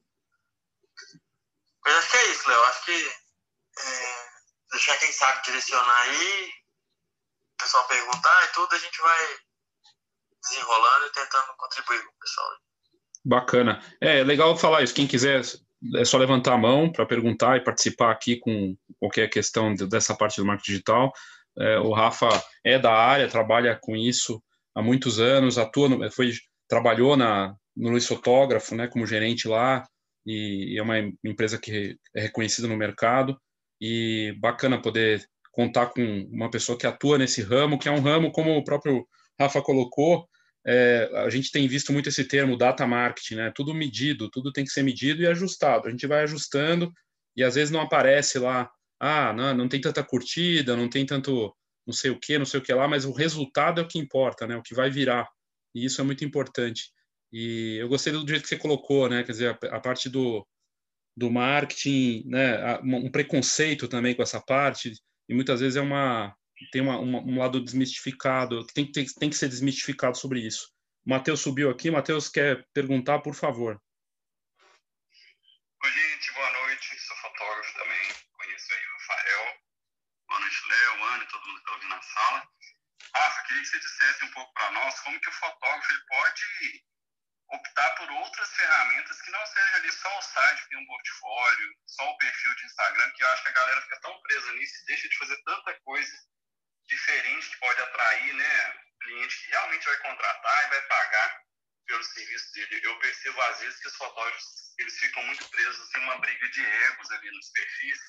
Mas 1.87 1.95
acho 1.95 2.11
que 2.11 2.17
é 2.17 2.31
isso, 2.31 2.49
Léo. 2.49 2.61
Acho 2.63 2.85
que 2.85 2.91
é, 2.91 4.25
deixar 4.71 4.97
quem 4.97 5.11
sabe 5.13 5.41
direcionar 5.45 6.01
aí, 6.01 6.49
o 7.53 7.63
pessoal 7.63 7.87
perguntar 7.87 8.43
e 8.43 8.53
tudo, 8.53 8.75
a 8.75 8.77
gente 8.77 9.01
vai 9.01 9.27
desenrolando 10.43 11.05
e 11.05 11.11
tentando 11.13 11.55
contribuir 11.55 12.03
com 12.03 12.09
o 12.09 12.19
pessoal. 12.19 12.47
Bacana. 13.23 13.81
É, 14.01 14.19
é 14.19 14.23
legal 14.25 14.57
falar 14.57 14.83
isso. 14.83 14.93
Quem 14.93 15.07
quiser, 15.07 15.41
é 15.95 16.03
só 16.03 16.17
levantar 16.17 16.55
a 16.55 16.57
mão 16.57 16.91
para 16.91 17.05
perguntar 17.05 17.55
e 17.55 17.63
participar 17.63 18.11
aqui 18.11 18.35
com 18.35 18.75
qualquer 18.99 19.29
questão 19.29 19.73
dessa 19.73 20.13
parte 20.13 20.41
do 20.41 20.45
marketing 20.45 20.71
digital. 20.71 21.13
É, 21.57 21.79
o 21.79 21.93
Rafa 21.93 22.27
é 22.65 22.77
da 22.77 22.93
área, 22.93 23.29
trabalha 23.29 23.79
com 23.81 23.95
isso 23.95 24.43
há 24.75 24.81
muitos 24.81 25.21
anos, 25.21 25.57
atua, 25.57 25.87
no, 25.87 26.11
foi, 26.11 26.33
trabalhou 26.67 27.15
na, 27.15 27.55
no 27.73 27.91
Luiz 27.91 28.05
Fotógrafo, 28.05 28.75
né, 28.75 28.87
como 28.87 29.07
gerente 29.07 29.47
lá, 29.47 29.87
e, 30.27 30.77
é 30.77 30.81
uma 30.81 30.99
empresa 31.23 31.57
que 31.57 31.97
é 32.15 32.21
reconhecida 32.21 32.67
no 32.67 32.77
mercado, 32.77 33.39
e 33.81 34.35
bacana 34.39 34.81
poder 34.81 35.25
contar 35.51 35.87
com 35.87 36.01
uma 36.31 36.51
pessoa 36.51 36.77
que 36.77 36.85
atua 36.85 37.17
nesse 37.17 37.41
ramo, 37.41 37.79
que 37.79 37.87
é 37.87 37.91
um 37.91 38.01
ramo, 38.01 38.31
como 38.31 38.55
o 38.55 38.63
próprio 38.63 39.07
Rafa 39.39 39.61
colocou, 39.61 40.27
é, 40.65 41.09
a 41.25 41.29
gente 41.29 41.51
tem 41.51 41.67
visto 41.67 41.93
muito 41.93 42.09
esse 42.09 42.25
termo 42.25 42.57
data 42.57 42.85
marketing, 42.85 43.35
né? 43.35 43.51
Tudo 43.55 43.73
medido, 43.73 44.29
tudo 44.29 44.51
tem 44.51 44.65
que 44.65 44.71
ser 44.71 44.83
medido 44.83 45.21
e 45.21 45.27
ajustado. 45.27 45.87
A 45.87 45.91
gente 45.91 46.05
vai 46.05 46.23
ajustando 46.23 46.91
e 47.35 47.43
às 47.43 47.55
vezes 47.55 47.71
não 47.71 47.79
aparece 47.79 48.37
lá, 48.37 48.69
ah, 48.99 49.31
não, 49.31 49.53
não 49.55 49.69
tem 49.69 49.79
tanta 49.79 50.03
curtida, 50.03 50.75
não 50.75 50.89
tem 50.89 51.05
tanto 51.05 51.55
não 51.85 51.93
sei 51.93 52.11
o 52.11 52.19
que, 52.19 52.37
não 52.37 52.45
sei 52.45 52.59
o 52.59 52.63
que 52.63 52.73
lá, 52.73 52.85
mas 52.85 53.05
o 53.05 53.13
resultado 53.13 53.79
é 53.79 53.83
o 53.83 53.87
que 53.87 53.97
importa, 53.97 54.45
né? 54.45 54.57
O 54.57 54.61
que 54.61 54.75
vai 54.75 54.89
virar. 54.89 55.25
E 55.73 55.85
isso 55.85 56.01
é 56.01 56.03
muito 56.03 56.25
importante. 56.25 56.91
E 57.31 57.77
eu 57.79 57.89
gostei 57.89 58.13
do 58.13 58.27
jeito 58.27 58.43
que 58.43 58.49
você 58.49 58.57
colocou, 58.57 59.09
né? 59.09 59.23
Quer 59.23 59.31
dizer, 59.31 59.49
a, 59.49 59.77
a 59.77 59.79
parte 59.79 60.09
do, 60.09 60.47
do 61.15 61.29
marketing, 61.29 62.23
né? 62.25 62.79
Um 62.79 63.11
preconceito 63.11 63.87
também 63.87 64.15
com 64.15 64.23
essa 64.23 64.41
parte, 64.41 64.93
e 65.27 65.33
muitas 65.33 65.59
vezes 65.59 65.75
é 65.75 65.81
uma, 65.81 66.35
tem 66.71 66.81
uma, 66.81 66.97
uma, 66.99 67.19
um 67.19 67.37
lado 67.37 67.63
desmistificado, 67.63 68.65
tem, 68.67 68.89
tem, 68.91 69.05
tem 69.05 69.29
que 69.29 69.35
ser 69.35 69.49
desmistificado 69.49 70.17
sobre 70.17 70.39
isso. 70.39 70.71
Matheus 71.05 71.39
subiu 71.39 71.69
aqui. 71.69 71.89
Matheus 71.89 72.27
quer 72.27 72.65
perguntar, 72.73 73.19
por 73.19 73.33
favor. 73.33 73.81
Oi, 75.83 75.91
gente, 75.91 76.33
boa 76.33 76.51
noite. 76.51 76.99
Sou 76.99 77.15
fotógrafo 77.17 77.73
também. 77.77 78.11
Conheço 78.33 78.73
aí 78.73 78.85
o 78.85 78.91
Rafael. 78.93 79.57
Boa 80.27 80.39
noite, 80.41 80.57
Léo, 80.67 81.03
Ana 81.05 81.25
todo 81.25 81.47
mundo 81.47 81.55
que 81.55 81.61
está 81.61 81.73
ouvindo 81.73 81.89
na 81.89 82.01
sala. 82.01 82.49
Rafa, 83.15 83.43
queria 83.47 83.61
que 83.61 83.67
você 83.69 83.79
dissesse 83.79 84.25
um 84.25 84.31
pouco 84.31 84.53
para 84.53 84.71
nós 84.71 84.99
como 84.99 85.19
que 85.21 85.29
o 85.29 85.33
fotógrafo 85.33 85.93
ele 85.93 86.01
pode 86.09 86.41
optar 87.49 87.89
por 87.95 88.11
outras 88.11 88.49
ferramentas 88.55 89.21
que 89.21 89.31
não 89.31 89.45
seja 89.45 89.75
ali 89.75 89.91
só 89.91 90.17
o 90.17 90.21
site 90.21 90.63
que 90.63 90.69
tem 90.69 90.79
um 90.79 90.85
portfólio, 90.85 91.75
só 91.87 92.09
o 92.09 92.17
perfil 92.17 92.55
de 92.55 92.65
Instagram, 92.65 93.11
que 93.11 93.23
eu 93.23 93.29
acho 93.29 93.43
que 93.43 93.49
a 93.49 93.53
galera 93.53 93.81
fica 93.81 93.99
tão 94.01 94.21
presa 94.21 94.53
nisso 94.53 94.85
deixa 94.87 95.07
de 95.07 95.17
fazer 95.17 95.43
tanta 95.43 95.79
coisa 95.81 96.17
diferente 96.87 97.49
que 97.49 97.59
pode 97.59 97.81
atrair, 97.81 98.33
né, 98.33 98.83
cliente 99.01 99.37
que 99.37 99.47
realmente 99.49 99.85
vai 99.85 99.97
contratar 99.97 100.65
e 100.65 100.69
vai 100.69 100.81
pagar 100.83 101.41
pelo 101.85 102.03
serviço 102.03 102.51
dele. 102.53 102.81
Eu 102.83 102.99
percebo 102.99 103.41
às 103.41 103.59
vezes 103.59 103.79
que 103.79 103.87
os 103.87 103.95
fotógrafos 103.95 104.45
eles 104.77 104.97
ficam 104.99 105.23
muito 105.23 105.47
presos 105.49 105.95
em 105.95 105.99
uma 106.01 106.19
briga 106.19 106.49
de 106.49 106.65
egos 106.65 107.11
ali 107.11 107.31
nos 107.31 107.49
perfis. 107.51 107.99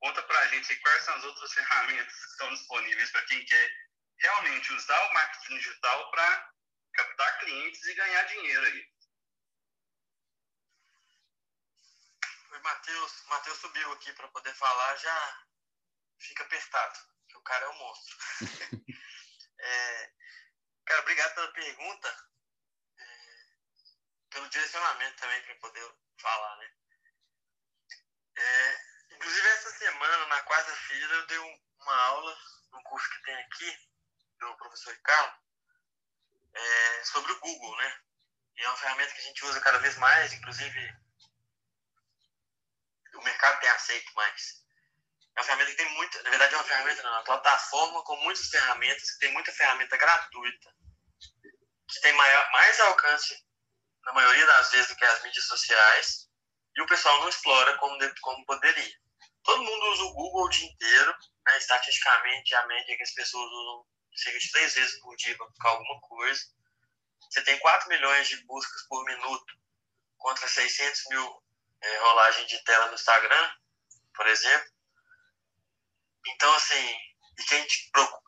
Conta 0.00 0.22
pra 0.22 0.46
gente 0.48 0.76
quais 0.76 1.02
são 1.02 1.14
as 1.14 1.24
outras 1.24 1.52
ferramentas 1.54 2.14
que 2.14 2.30
estão 2.30 2.54
disponíveis 2.54 3.10
para 3.10 3.22
quem 3.22 3.44
quer 3.44 3.70
realmente 4.20 4.72
usar 4.72 5.00
o 5.10 5.14
marketing 5.14 5.56
digital 5.58 6.10
para 6.10 6.53
captar 6.94 7.38
clientes 7.40 7.84
e 7.84 7.94
ganhar 7.94 8.22
dinheiro 8.24 8.66
aí. 8.66 8.94
O 12.50 12.62
Matheus, 12.62 13.24
Matheus 13.26 13.58
subiu 13.58 13.92
aqui 13.92 14.12
para 14.12 14.28
poder 14.28 14.54
falar, 14.54 14.96
já 14.96 15.46
fica 16.18 16.44
apertado, 16.44 16.98
que 17.28 17.36
o 17.36 17.42
cara 17.42 17.64
é 17.64 17.68
um 17.68 17.78
monstro. 17.78 18.16
é, 19.58 20.12
cara, 20.86 21.00
obrigado 21.00 21.34
pela 21.34 21.52
pergunta, 21.52 22.28
é, 22.98 23.04
pelo 24.30 24.48
direcionamento 24.48 25.16
também 25.16 25.42
para 25.42 25.54
poder 25.56 25.94
falar, 26.18 26.56
né? 26.58 26.74
É, 28.36 29.14
inclusive 29.14 29.48
essa 29.48 29.70
semana, 29.72 30.26
na 30.26 30.44
quarta-feira, 30.44 31.14
eu 31.14 31.26
dei 31.26 31.38
uma 31.38 31.96
aula 32.06 32.38
no 32.72 32.82
curso 32.84 33.10
que 33.10 33.22
tem 33.22 33.34
aqui, 33.34 33.78
do 34.38 34.56
professor 34.56 34.92
Ricardo, 34.92 35.43
é, 36.54 37.04
sobre 37.04 37.32
o 37.32 37.40
Google, 37.40 37.76
né? 37.76 38.00
E 38.56 38.62
é 38.62 38.68
uma 38.68 38.76
ferramenta 38.76 39.12
que 39.12 39.20
a 39.20 39.24
gente 39.24 39.44
usa 39.44 39.60
cada 39.60 39.78
vez 39.78 39.96
mais, 39.98 40.32
inclusive 40.32 40.94
o 43.14 43.22
mercado 43.22 43.60
tem 43.60 43.70
aceito 43.70 44.12
mais. 44.14 44.64
É 45.36 45.40
uma 45.40 45.44
ferramenta 45.44 45.70
que 45.70 45.76
tem 45.76 45.90
muita, 45.94 46.22
na 46.22 46.30
verdade 46.30 46.54
é 46.54 46.56
uma 46.56 46.64
ferramenta 46.64 47.02
não, 47.02 47.10
é 47.10 47.14
uma 47.14 47.24
plataforma 47.24 48.04
com 48.04 48.16
muitas 48.16 48.48
ferramentas, 48.48 49.10
que 49.10 49.18
tem 49.18 49.32
muita 49.32 49.52
ferramenta 49.52 49.96
gratuita, 49.96 50.74
que 51.88 52.00
tem 52.00 52.12
maior, 52.12 52.50
mais 52.52 52.80
alcance 52.80 53.36
na 54.04 54.12
maioria 54.12 54.46
das 54.46 54.70
vezes 54.70 54.88
do 54.88 54.96
que 54.96 55.04
as 55.04 55.22
mídias 55.22 55.46
sociais, 55.46 56.28
e 56.76 56.82
o 56.82 56.86
pessoal 56.86 57.20
não 57.20 57.28
explora 57.28 57.76
como, 57.78 57.96
como 58.20 58.46
poderia. 58.46 58.94
Todo 59.42 59.62
mundo 59.62 59.86
usa 59.92 60.02
o 60.04 60.14
Google 60.14 60.44
o 60.44 60.48
dia 60.48 60.68
inteiro, 60.68 61.16
né? 61.46 61.58
estatisticamente 61.58 62.54
a 62.54 62.66
média 62.66 62.96
que 62.96 63.02
as 63.02 63.12
pessoas 63.12 63.50
usam 63.50 63.86
cerca 64.14 64.38
de 64.38 64.50
três 64.52 64.74
vezes 64.74 65.00
por 65.00 65.16
dia 65.16 65.36
para 65.36 65.46
buscar 65.46 65.68
alguma 65.70 66.00
coisa. 66.00 66.42
Você 67.30 67.42
tem 67.42 67.58
4 67.58 67.88
milhões 67.88 68.28
de 68.28 68.36
buscas 68.44 68.82
por 68.88 69.04
minuto 69.04 69.54
contra 70.18 70.48
600 70.48 71.02
mil 71.10 71.42
é, 71.80 71.98
rolagens 71.98 72.48
de 72.48 72.62
tela 72.64 72.86
no 72.88 72.94
Instagram, 72.94 73.50
por 74.14 74.26
exemplo. 74.26 74.72
Então, 76.26 76.54
assim, 76.54 76.96
quem, 77.48 77.66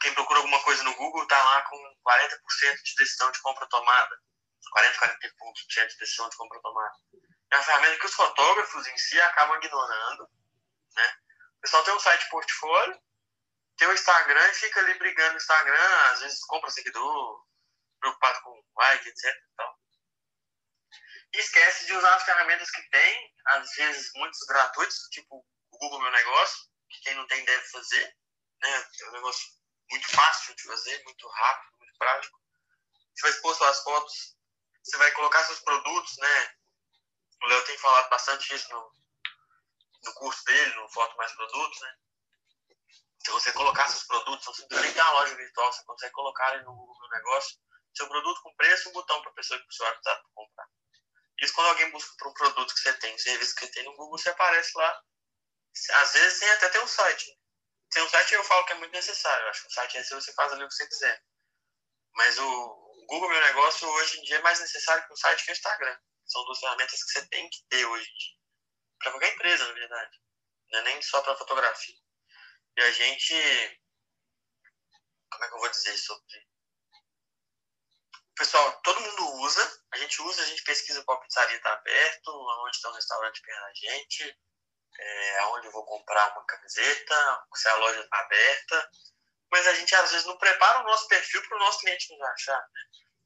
quem 0.00 0.14
procura 0.14 0.40
alguma 0.40 0.62
coisa 0.62 0.83
no 0.83 0.95
Google 0.97 1.23
está 1.23 1.43
lá 1.43 1.62
com 1.62 1.97
40% 2.05 2.83
de 2.83 2.95
decisão 2.97 3.31
de 3.31 3.40
compra 3.40 3.66
tomada. 3.69 4.21
40, 4.71 4.99
40% 4.99 5.88
de 5.88 5.99
decisão 5.99 6.28
de 6.28 6.37
compra 6.37 6.61
tomada. 6.61 6.97
É 7.52 7.57
uma 7.57 7.64
ferramenta 7.64 7.99
que 7.99 8.07
os 8.07 8.14
fotógrafos 8.14 8.87
em 8.87 8.99
si 8.99 9.21
acabam 9.21 9.57
ignorando. 9.62 10.28
Né? 10.95 11.16
O 11.59 11.61
pessoal 11.61 11.85
tem 11.85 11.95
um 11.95 12.00
site 12.00 12.28
portfólio, 12.28 13.00
tem 13.76 13.88
o 13.88 13.92
Instagram 13.92 14.49
e 14.49 14.54
fica 14.54 14.80
ali 14.80 14.95
brigando 14.95 15.33
no 15.33 15.37
Instagram, 15.37 16.11
às 16.12 16.21
vezes 16.21 16.45
compra 16.47 16.71
seguidor, 16.71 17.47
preocupado 18.00 18.40
com 18.42 18.64
like, 18.78 19.09
etc. 19.09 19.35
Então. 19.52 19.75
E 21.35 21.38
esquece 21.38 21.87
de 21.87 21.92
usar 21.95 22.14
as 22.14 22.25
ferramentas 22.25 22.71
que 22.71 22.83
tem, 22.90 23.35
às 23.47 23.71
vezes 23.75 24.11
muitos 24.14 24.40
gratuitos, 24.47 25.09
tipo 25.11 25.45
o 25.71 25.78
Google 25.78 26.00
Meu 26.00 26.11
Negócio, 26.11 26.68
que 26.88 27.00
quem 27.00 27.14
não 27.14 27.26
tem 27.26 27.45
deve 27.45 27.68
fazer. 27.68 28.16
Né? 28.62 28.87
É 29.02 29.09
um 29.09 29.12
negócio 29.12 29.47
muito 29.90 30.11
fácil 30.11 30.54
de 30.54 30.62
fazer, 30.62 31.04
muito 31.04 31.28
rápido, 31.28 31.76
muito 31.78 31.99
prático. 31.99 32.40
Você 33.14 33.23
vai 33.23 33.30
expor 33.30 33.54
suas 33.54 33.83
fotos, 33.83 34.37
você 34.83 34.97
vai 34.99 35.11
colocar 35.12 35.45
seus 35.45 35.61
produtos, 35.61 36.16
né? 36.18 36.54
O 37.42 37.47
Léo 37.47 37.64
tem 37.64 37.78
falado 37.78 38.09
bastante 38.09 38.54
isso 38.54 38.71
no, 38.71 38.92
no 40.04 40.14
curso 40.14 40.45
dele, 40.45 40.75
no 40.76 40.88
Foto 40.90 41.16
Mais 41.16 41.33
Produtos, 41.33 41.80
né? 41.80 41.97
Se 43.26 43.33
você 43.33 43.52
colocar 43.52 43.88
seus 43.88 44.04
produtos, 44.04 44.47
você 44.47 44.64
precisa 44.68 44.83
nem 44.83 44.95
ter 44.95 45.02
uma 45.02 45.12
loja 45.14 45.35
virtual, 45.35 45.73
você 45.73 45.83
consegue 45.83 46.12
colocar 46.12 46.47
ali 46.47 46.62
no 46.62 46.73
Google 46.73 47.11
Negócio, 47.11 47.59
seu 47.92 48.06
produto 48.06 48.40
com 48.40 48.54
preço, 48.54 48.88
um 48.88 48.92
botão 48.92 49.21
para 49.21 49.33
a 49.33 49.35
pessoa 49.35 49.59
que 49.59 49.66
o 49.66 49.73
seu 49.73 49.85
WhatsApp 49.85 50.23
comprar. 50.33 50.68
Isso 51.40 51.52
quando 51.52 51.71
alguém 51.71 51.90
busca 51.90 52.14
por 52.18 52.28
um 52.28 52.35
produto 52.35 52.73
que 52.73 52.78
você 52.78 52.92
tem, 52.92 53.12
um 53.12 53.18
serviço 53.18 53.56
que 53.56 53.66
você 53.66 53.73
tem 53.73 53.83
no 53.83 53.97
Google, 53.97 54.16
você 54.16 54.28
aparece 54.28 54.71
lá. 54.78 55.02
Às 55.95 56.12
vezes 56.12 56.38
tem 56.38 56.50
até 56.50 56.68
tem 56.68 56.80
um 56.80 56.87
site. 56.87 57.37
Tem 57.90 58.02
um 58.04 58.09
site 58.09 58.33
eu 58.33 58.45
falo 58.45 58.64
que 58.64 58.75
é 58.75 58.76
muito 58.76 58.92
necessário. 58.92 59.45
Eu 59.45 59.50
acho 59.50 59.62
que 59.62 59.68
o 59.71 59.73
site 59.73 59.99
é 59.99 60.04
se 60.04 60.14
você 60.14 60.33
faz 60.33 60.52
ali 60.52 60.62
o 60.62 60.68
que 60.68 60.75
você 60.75 60.87
quiser. 60.87 61.21
Mas 62.14 62.38
o 62.38 63.04
Google 63.09 63.30
Meu 63.30 63.40
Negócio 63.40 63.88
hoje 63.88 64.21
em 64.21 64.23
dia 64.23 64.37
é 64.37 64.42
mais 64.42 64.61
necessário 64.61 65.04
que 65.04 65.12
o 65.12 65.16
site 65.16 65.45
que 65.45 65.50
o 65.50 65.52
Instagram. 65.52 65.99
São 66.26 66.45
duas 66.45 66.61
ferramentas 66.61 67.02
que 67.02 67.11
você 67.11 67.26
tem 67.26 67.50
que 67.50 67.59
ter 67.71 67.87
hoje. 67.87 68.09
Para 69.00 69.11
qualquer 69.11 69.35
empresa, 69.35 69.66
na 69.66 69.75
verdade. 69.75 70.16
Não 70.71 70.78
é 70.78 70.83
nem 70.83 71.02
só 71.02 71.21
para 71.23 71.37
fotografia. 71.37 72.05
E 72.76 72.83
a 72.83 72.90
gente. 72.90 73.80
Como 75.30 75.45
é 75.45 75.49
que 75.49 75.54
eu 75.54 75.59
vou 75.59 75.71
dizer 75.71 75.97
sobre. 75.97 76.47
Pessoal, 78.37 78.80
todo 78.83 79.00
mundo 79.00 79.33
usa, 79.40 79.83
a 79.92 79.97
gente 79.97 80.21
usa, 80.21 80.42
a 80.42 80.45
gente 80.45 80.62
pesquisa 80.62 81.02
qual 81.04 81.18
pizzaria 81.21 81.56
está 81.56 81.73
aberto, 81.73 82.30
aonde 82.30 82.76
está 82.76 82.90
um 82.90 82.95
restaurante 82.95 83.40
perto 83.40 83.61
da 83.62 83.73
gente, 83.73 84.38
é, 84.99 85.38
aonde 85.38 85.68
eu 85.68 85.73
vou 85.73 85.87
comprar 85.87 86.33
uma 86.33 86.45
camiseta, 86.45 87.47
se 87.54 87.66
a 87.66 87.76
loja 87.76 87.99
está 87.99 88.21
aberta, 88.21 88.90
mas 89.50 89.66
a 89.66 89.73
gente 89.73 89.95
às 89.95 90.11
vezes 90.11 90.26
não 90.26 90.37
prepara 90.37 90.80
o 90.80 90.85
nosso 90.85 91.09
perfil 91.09 91.49
para 91.49 91.56
o 91.56 91.61
nosso 91.61 91.78
cliente 91.78 92.12
nos 92.12 92.21
achar. 92.28 92.61
Né? 92.61 92.80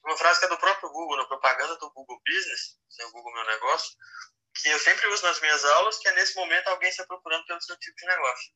Uma 0.05 0.17
frase 0.17 0.39
que 0.39 0.47
é 0.47 0.49
do 0.49 0.59
próprio 0.59 0.91
Google, 0.91 1.17
na 1.17 1.27
propaganda 1.27 1.77
do 1.77 1.91
Google 1.91 2.23
Business, 2.25 2.79
o 2.79 3.03
né, 3.03 3.11
Google 3.11 3.33
Meu 3.33 3.47
Negócio, 3.47 3.99
que 4.55 4.69
eu 4.69 4.79
sempre 4.79 5.09
uso 5.09 5.25
nas 5.25 5.41
minhas 5.41 5.65
aulas, 5.65 5.99
que 5.99 6.07
é 6.07 6.13
nesse 6.13 6.37
momento 6.37 6.69
alguém 6.69 6.89
está 6.89 7.05
procurando 7.05 7.45
pelo 7.47 7.61
seu 7.61 7.77
tipo 7.81 7.97
de 7.97 8.07
negócio 8.07 8.53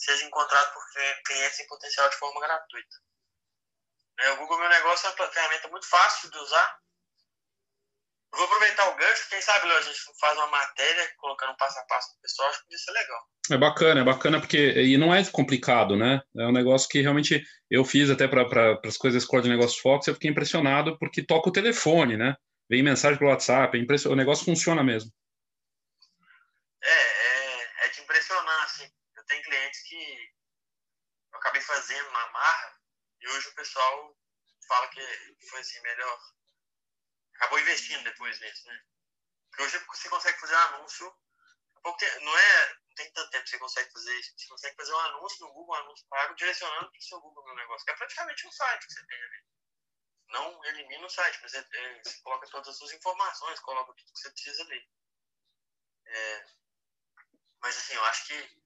seja 0.00 0.24
encontrado 0.24 0.72
por 0.72 0.82
clientes 1.26 1.60
em 1.60 1.66
potencial 1.66 2.08
de 2.08 2.16
forma 2.16 2.40
gratuita. 2.40 2.96
É, 4.20 4.30
o 4.32 4.36
Google 4.38 4.58
Meu 4.58 4.68
Negócio 4.68 5.06
é 5.06 5.10
uma 5.10 5.30
ferramenta 5.30 5.68
muito 5.68 5.88
fácil 5.88 6.30
de 6.30 6.38
usar. 6.38 6.78
Eu 8.32 8.38
vou 8.38 8.46
aproveitar 8.46 8.88
o 8.88 8.96
gancho, 8.96 9.28
quem 9.28 9.42
sabe 9.42 9.66
Léo, 9.66 9.78
a 9.78 9.82
gente 9.82 9.98
faz 10.20 10.36
uma 10.38 10.46
matéria 10.46 11.12
colocando 11.16 11.52
um 11.52 11.56
passo 11.56 11.78
a 11.78 11.82
passo 11.82 12.12
para 12.12 12.18
o 12.18 12.22
pessoal, 12.22 12.48
acho 12.48 12.66
que 12.66 12.74
isso 12.74 12.90
é 12.90 12.92
legal. 12.92 13.28
É 13.50 13.58
bacana, 13.58 14.00
é 14.00 14.04
bacana 14.04 14.40
porque 14.40 14.72
e 14.82 14.96
não 14.96 15.12
é 15.12 15.24
complicado, 15.24 15.96
né? 15.96 16.22
É 16.36 16.46
um 16.46 16.52
negócio 16.52 16.88
que 16.88 17.00
realmente 17.00 17.42
eu 17.68 17.84
fiz 17.84 18.08
até 18.08 18.28
para 18.28 18.48
pra, 18.48 18.78
as 18.84 18.96
coisas 18.96 19.24
Core 19.24 19.42
de 19.42 19.48
Negócio 19.48 19.82
Fox, 19.82 20.06
eu 20.06 20.14
fiquei 20.14 20.30
impressionado 20.30 20.96
porque 20.98 21.26
toca 21.26 21.48
o 21.48 21.52
telefone, 21.52 22.16
né? 22.16 22.36
Vem 22.68 22.84
mensagem 22.84 23.18
pelo 23.18 23.30
WhatsApp, 23.30 23.76
é 23.76 24.08
o 24.08 24.14
negócio 24.14 24.44
funciona 24.44 24.84
mesmo. 24.84 25.10
É, 26.82 26.88
é, 26.88 27.86
é 27.86 27.88
de 27.88 28.00
impressionar, 28.00 28.64
assim 28.64 28.88
tem 29.30 29.42
clientes 29.42 29.82
que 29.84 30.34
eu 31.32 31.38
acabei 31.38 31.62
fazendo 31.62 32.10
na 32.10 32.30
marra 32.30 32.80
e 33.20 33.28
hoje 33.28 33.48
o 33.48 33.54
pessoal 33.54 34.18
fala 34.66 34.88
que 34.88 35.00
foi 35.48 35.60
assim 35.60 35.80
melhor. 35.82 36.20
Acabou 37.36 37.60
investindo 37.60 38.02
depois 38.02 38.38
nisso, 38.40 38.66
né? 38.66 38.84
Porque 39.48 39.62
hoje 39.62 39.78
você 39.86 40.08
consegue 40.08 40.38
fazer 40.40 40.54
um 40.54 40.58
anúncio. 40.58 41.16
Não 42.22 42.38
é. 42.38 42.74
Não 42.74 42.94
tem 42.96 43.12
tanto 43.12 43.30
tempo 43.30 43.44
que 43.44 43.50
você 43.50 43.58
consegue 43.58 43.92
fazer 43.92 44.18
isso. 44.18 44.34
Você 44.36 44.48
consegue 44.48 44.76
fazer 44.76 44.92
um 44.92 44.98
anúncio 44.98 45.46
no 45.46 45.52
Google, 45.52 45.74
um 45.74 45.78
anúncio 45.78 46.06
pago, 46.08 46.34
direcionando 46.34 46.90
para 46.90 46.98
o 46.98 47.02
seu 47.02 47.20
Google 47.20 47.46
no 47.46 47.54
negócio, 47.54 47.84
que 47.84 47.92
é 47.92 47.96
praticamente 47.96 48.46
um 48.46 48.52
site 48.52 48.86
que 48.86 48.92
você 48.92 49.06
tem 49.06 49.22
ali. 49.22 49.44
Não 50.28 50.64
elimina 50.64 51.06
o 51.06 51.10
site, 51.10 51.38
mas 51.40 51.54
é, 51.54 51.58
é, 51.72 52.02
você 52.02 52.20
coloca 52.20 52.48
todas 52.48 52.68
as 52.68 52.76
suas 52.76 52.92
informações, 52.92 53.60
coloca 53.60 53.94
tudo 53.94 54.12
que 54.12 54.20
você 54.20 54.30
precisa 54.30 54.62
ali. 54.64 54.90
É, 56.04 56.46
mas 57.62 57.76
assim, 57.78 57.94
eu 57.94 58.04
acho 58.04 58.26
que 58.26 58.59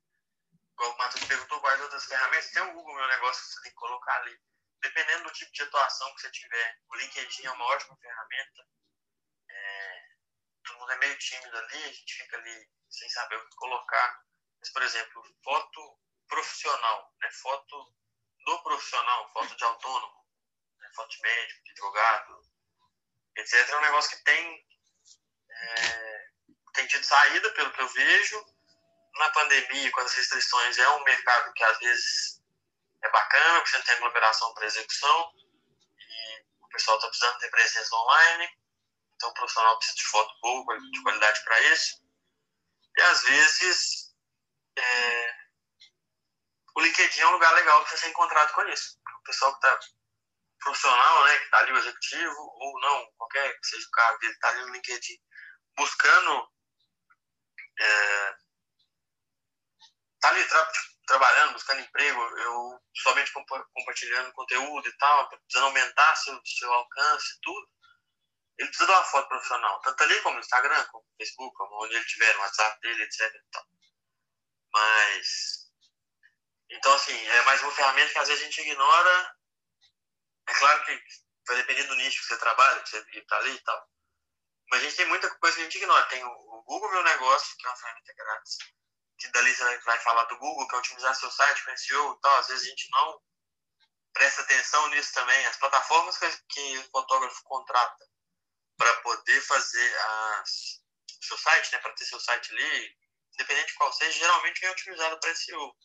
igual 0.74 0.92
o 0.92 0.98
Matheus 0.98 1.24
perguntou 1.24 1.60
quais 1.60 1.80
outras 1.80 2.04
ferramentas, 2.04 2.50
tem 2.50 2.62
o 2.62 2.72
Google 2.74 2.94
Meu 2.94 3.08
Negócio 3.08 3.42
que 3.42 3.48
você 3.48 3.62
tem 3.62 3.70
que 3.70 3.78
colocar 3.78 4.16
ali. 4.16 4.38
Dependendo 4.82 5.24
do 5.24 5.32
tipo 5.32 5.52
de 5.52 5.62
atuação 5.62 6.14
que 6.14 6.20
você 6.20 6.30
tiver, 6.30 6.78
o 6.90 6.96
LinkedIn 6.96 7.46
é 7.46 7.50
uma 7.52 7.64
ótima 7.64 7.96
ferramenta. 7.96 8.68
É, 9.48 10.02
todo 10.64 10.78
mundo 10.78 10.92
é 10.92 10.96
meio 10.98 11.18
tímido 11.18 11.56
ali, 11.56 11.84
a 11.84 11.92
gente 11.92 12.14
fica 12.14 12.36
ali 12.36 12.68
sem 12.90 13.08
saber 13.08 13.36
o 13.36 13.48
que 13.48 13.56
colocar. 13.56 14.24
Mas, 14.60 14.70
por 14.72 14.82
exemplo, 14.82 15.22
foto 15.42 15.98
profissional, 16.28 17.14
né? 17.20 17.30
foto 17.30 17.94
do 18.44 18.62
profissional, 18.62 19.32
foto 19.32 19.56
de 19.56 19.64
autônomo, 19.64 20.26
né? 20.78 20.90
foto 20.94 21.10
de 21.10 21.22
médico, 21.22 21.64
de 21.64 21.70
advogado, 21.70 22.42
etc., 23.36 23.68
é 23.68 23.76
um 23.76 23.82
negócio 23.82 24.16
que 24.16 24.24
tem, 24.24 24.66
é, 25.50 26.30
tem 26.74 26.86
tido 26.88 27.04
saída, 27.04 27.50
pelo 27.52 27.72
que 27.72 27.80
eu 27.80 27.88
vejo. 27.88 28.53
Na 29.16 29.30
pandemia, 29.30 29.90
com 29.92 30.00
as 30.00 30.12
restrições, 30.14 30.78
é 30.78 30.88
um 30.90 31.04
mercado 31.04 31.52
que 31.52 31.62
às 31.62 31.78
vezes 31.78 32.42
é 33.02 33.10
bacana, 33.10 33.60
porque 33.60 33.70
você 33.70 33.78
não 33.78 33.84
tem 33.84 33.94
aglomeração 33.94 34.54
para 34.54 34.66
execução, 34.66 35.32
e 35.98 36.44
o 36.60 36.68
pessoal 36.68 36.96
está 36.96 37.08
precisando 37.08 37.38
ter 37.38 37.50
presença 37.50 37.94
online, 37.94 38.48
então 39.14 39.30
o 39.30 39.34
profissional 39.34 39.76
precisa 39.78 39.96
de 39.96 40.06
foto 40.06 40.34
boa, 40.40 40.80
de 40.80 41.02
qualidade 41.02 41.44
para 41.44 41.60
isso. 41.72 42.02
E 42.96 43.02
às 43.02 43.22
vezes, 43.22 44.14
é, 44.76 45.34
o 46.76 46.80
LinkedIn 46.80 47.20
é 47.20 47.26
um 47.28 47.32
lugar 47.32 47.54
legal 47.54 47.80
para 47.80 47.90
você 47.90 47.98
ser 47.98 48.08
encontrado 48.08 48.52
com 48.52 48.62
isso. 48.68 48.98
O 49.20 49.22
pessoal 49.22 49.52
que 49.52 49.66
está 49.66 49.78
profissional, 50.60 51.24
né, 51.24 51.38
que 51.38 51.44
está 51.44 51.58
ali 51.58 51.72
o 51.72 51.76
executivo, 51.76 52.36
ou 52.38 52.80
não, 52.80 53.12
qualquer 53.16 53.60
que 53.60 53.66
seja 53.66 53.86
o 53.86 53.90
cargo 53.90 54.18
dele, 54.18 54.32
está 54.32 54.48
ali 54.48 54.60
no 54.62 54.72
LinkedIn 54.72 55.18
buscando. 55.76 56.48
É, 57.78 58.36
tá 60.24 60.30
ali 60.30 60.48
tra 60.48 60.72
trabalhando, 61.06 61.52
buscando 61.52 61.80
emprego, 61.82 62.20
eu 62.38 62.80
somente 62.96 63.30
comp 63.32 63.46
compartilhando 63.74 64.32
conteúdo 64.32 64.88
e 64.88 64.96
tal, 64.96 65.28
precisando 65.28 65.66
aumentar 65.66 66.16
seu, 66.16 66.40
seu 66.44 66.72
alcance 66.72 67.34
e 67.34 67.40
tudo. 67.42 67.68
Ele 68.56 68.68
precisa 68.68 68.86
dar 68.86 69.00
uma 69.00 69.04
foto 69.04 69.28
profissional, 69.28 69.80
tanto 69.82 70.02
ali 70.02 70.18
como 70.22 70.36
no 70.36 70.40
Instagram, 70.40 70.82
como 70.86 71.04
no 71.04 71.16
Facebook, 71.18 71.54
como 71.56 71.84
onde 71.84 71.94
ele 71.94 72.04
tiver, 72.06 72.32
no 72.34 72.40
WhatsApp 72.40 72.80
dele, 72.80 73.02
etc. 73.02 73.32
Mas. 74.72 75.64
Então, 76.70 76.94
assim, 76.94 77.26
é 77.26 77.42
mais 77.42 77.62
uma 77.62 77.72
ferramenta 77.72 78.12
que 78.12 78.18
às 78.18 78.28
vezes 78.28 78.42
a 78.42 78.46
gente 78.46 78.60
ignora 78.62 79.36
é 80.46 80.54
claro 80.54 80.84
que 80.84 81.02
vai 81.46 81.56
depender 81.56 81.84
do 81.84 81.94
nicho 81.96 82.20
que 82.20 82.26
você 82.26 82.38
trabalha, 82.38 82.80
que 82.82 82.88
você 82.88 83.22
para 83.22 83.38
ali 83.38 83.54
e 83.54 83.60
tal. 83.60 83.88
Mas 84.70 84.80
a 84.80 84.84
gente 84.84 84.96
tem 84.96 85.06
muita 85.06 85.28
coisa 85.36 85.56
que 85.56 85.62
a 85.62 85.64
gente 85.64 85.76
ignora. 85.76 86.06
Tem 86.06 86.24
o 86.24 86.62
Google 86.66 86.90
Meu 86.92 87.02
Negócio, 87.02 87.56
que 87.58 87.66
é 87.66 87.70
uma 87.70 87.76
ferramenta 87.76 88.14
grátis. 88.14 88.58
Que 89.18 89.28
dali 89.28 89.54
você 89.54 89.78
vai 89.80 89.98
falar 90.00 90.24
do 90.24 90.38
Google, 90.38 90.66
que 90.68 90.74
é 90.74 90.78
otimizar 90.78 91.14
seu 91.14 91.30
site 91.30 91.64
com 91.64 91.76
SEO 91.76 92.14
e 92.14 92.20
tal. 92.20 92.36
Às 92.36 92.48
vezes 92.48 92.66
a 92.66 92.70
gente 92.70 92.90
não 92.90 93.22
presta 94.12 94.42
atenção 94.42 94.88
nisso 94.88 95.12
também. 95.14 95.46
As 95.46 95.56
plataformas 95.56 96.18
que 96.48 96.78
o 96.78 96.90
fotógrafo 96.90 97.42
contrata 97.44 98.08
para 98.76 98.92
poder 99.02 99.40
fazer 99.42 99.98
as, 99.98 100.80
o 101.20 101.24
seu 101.24 101.38
site, 101.38 101.72
né, 101.72 101.78
para 101.78 101.92
ter 101.92 102.04
seu 102.04 102.18
site 102.20 102.52
ali, 102.52 102.96
independente 103.34 103.68
de 103.68 103.74
qual 103.74 103.92
seja, 103.92 104.18
geralmente 104.18 104.64
é 104.64 104.70
otimizado 104.70 105.18
para 105.20 105.34
SEO. 105.34 105.76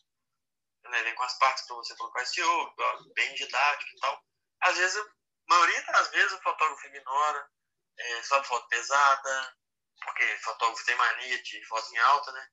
Né? 0.84 1.02
Vem 1.04 1.14
com 1.14 1.22
as 1.22 1.38
partes 1.38 1.64
que 1.64 1.72
você 1.72 1.94
colocou 1.96 2.26
SEO, 2.26 2.74
bem 3.14 3.34
didático 3.34 3.96
e 3.96 4.00
tal 4.00 4.24
às 4.60 4.76
vezes, 4.76 4.96
a 4.98 5.04
maioria 5.48 5.82
das 5.86 6.10
vezes 6.10 6.32
o 6.32 6.42
fotógrafo 6.42 6.86
ignora, 6.86 7.50
é, 7.98 8.22
só 8.22 8.42
foto 8.44 8.68
pesada, 8.68 9.56
porque 10.04 10.38
fotógrafo 10.38 10.84
tem 10.84 10.96
mania 10.96 11.42
de 11.42 11.64
foto 11.66 11.92
em 11.92 11.98
alta, 11.98 12.32
né? 12.32 12.48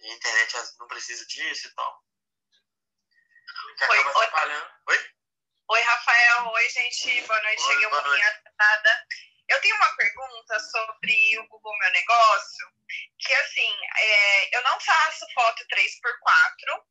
E 0.00 0.10
a 0.10 0.14
internet 0.14 0.56
não 0.78 0.86
precisa 0.86 1.26
disso 1.26 1.68
e 1.68 1.74
tal. 1.74 2.04
Que 3.78 3.84
oi, 3.84 3.98
acaba 3.98 4.18
oi. 4.18 4.26
Oi? 4.88 5.10
Oi, 5.68 5.80
Rafael. 5.80 6.48
Oi, 6.48 6.68
gente. 6.70 7.20
Boa 7.22 7.42
noite. 7.42 7.62
Oi, 7.62 7.72
Cheguei 7.72 7.86
um 7.86 7.90
pouquinho 7.90 8.28
atrasada. 8.28 9.06
Eu 9.48 9.60
tenho 9.60 9.76
uma 9.76 9.96
pergunta 9.96 10.58
sobre 10.60 11.38
o 11.38 11.48
Google 11.48 11.78
Meu 11.78 11.90
Negócio, 11.92 12.72
que 13.18 13.32
assim, 13.34 13.76
é, 13.96 14.56
eu 14.56 14.62
não 14.64 14.80
faço 14.80 15.24
foto 15.34 15.64
3x4 15.68 16.84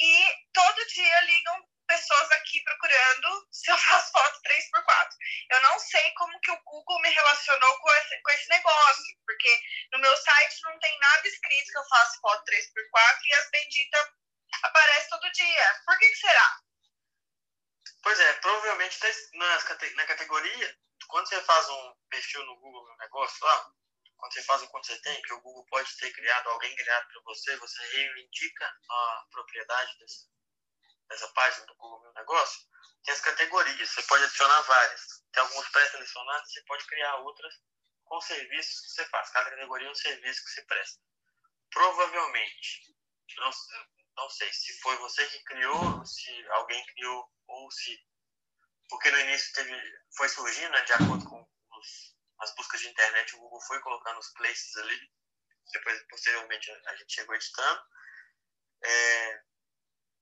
e 0.00 0.24
todo 0.54 0.86
dia 0.86 1.20
ligam 1.22 1.68
pessoas 1.86 2.30
aqui 2.32 2.60
procurando 2.62 3.48
se 3.50 3.70
eu 3.70 3.78
faço 3.78 4.12
foto 4.12 4.40
3x4. 4.42 5.08
Eu 5.50 5.62
não 5.62 5.78
sei 5.78 6.10
como 6.12 6.40
que 6.40 6.50
o 6.50 6.62
Google 6.64 7.00
me 7.00 7.10
relacionou 7.10 7.78
com 7.78 7.94
esse, 7.94 8.22
com 8.22 8.30
esse 8.30 8.48
negócio, 8.48 9.16
porque 9.24 9.60
no 9.92 9.98
meu 10.00 10.16
site 10.16 10.62
não 10.64 10.78
tem 10.78 10.98
nada 10.98 11.28
escrito 11.28 11.72
que 11.72 11.78
eu 11.78 11.88
faço 11.88 12.20
foto 12.20 12.44
3x4 12.44 13.18
e 13.24 13.34
as 13.34 13.50
benditas 13.50 14.06
aparecem 14.62 15.10
todo 15.10 15.32
dia. 15.32 15.82
Por 15.84 15.98
que, 15.98 16.08
que 16.08 16.16
será? 16.16 16.60
Pois 18.02 18.20
é, 18.20 18.32
provavelmente 18.34 18.98
na, 19.34 19.58
na 19.96 20.06
categoria, 20.06 20.78
quando 21.08 21.28
você 21.28 21.42
faz 21.42 21.68
um 21.68 21.94
perfil 22.08 22.44
no 22.44 22.56
Google 22.58 22.86
no 22.88 22.96
negócio 22.98 23.44
lá, 23.44 23.72
quando 24.16 24.32
você 24.32 24.42
faz 24.44 24.62
o 24.62 24.68
quanto 24.68 24.86
você 24.86 25.00
tem, 25.02 25.20
que 25.22 25.34
o 25.34 25.40
Google 25.40 25.66
pode 25.66 25.96
ter 25.98 26.12
criado, 26.12 26.48
alguém 26.48 26.74
criado 26.76 27.06
para 27.08 27.22
você, 27.22 27.56
você 27.56 27.86
reivindica 27.96 28.66
a 28.88 29.26
propriedade 29.30 29.98
desse, 29.98 30.28
nessa 31.08 31.28
página 31.28 31.66
do 31.66 31.74
Google 31.76 32.02
Meu 32.02 32.12
Negócio, 32.14 32.66
tem 33.04 33.14
as 33.14 33.20
categorias. 33.20 33.90
Você 33.90 34.02
pode 34.02 34.24
adicionar 34.24 34.60
várias. 34.62 35.02
Tem 35.32 35.42
algumas 35.42 35.68
pré-selecionadas, 35.68 36.52
você 36.52 36.62
pode 36.62 36.86
criar 36.86 37.16
outras 37.16 37.54
com 38.04 38.20
serviços 38.20 38.80
que 38.80 38.90
você 38.90 39.04
faz. 39.06 39.30
Cada 39.30 39.50
categoria 39.50 39.88
é 39.88 39.90
um 39.90 39.94
serviço 39.94 40.44
que 40.44 40.50
você 40.50 40.62
presta. 40.64 41.00
Provavelmente, 41.70 42.96
não, 43.38 43.50
não 44.16 44.30
sei 44.30 44.52
se 44.52 44.80
foi 44.80 44.96
você 44.96 45.26
que 45.26 45.42
criou, 45.44 46.04
se 46.04 46.46
alguém 46.50 46.84
criou, 46.86 47.30
ou 47.48 47.70
se. 47.70 47.98
Porque 48.88 49.10
no 49.10 49.20
início 49.20 49.52
teve, 49.52 49.82
foi 50.16 50.28
surgindo, 50.28 50.70
né, 50.70 50.82
de 50.82 50.92
acordo 50.92 51.28
com 51.28 51.42
os, 51.42 52.16
as 52.40 52.54
buscas 52.54 52.80
de 52.80 52.88
internet, 52.88 53.34
o 53.34 53.40
Google 53.40 53.60
foi 53.62 53.80
colocando 53.80 54.18
os 54.18 54.32
places 54.32 54.76
ali. 54.76 55.12
Depois, 55.72 56.06
posteriormente, 56.08 56.70
a 56.70 56.96
gente 56.96 57.12
chegou 57.12 57.34
editando. 57.34 57.82
É, 58.84 59.42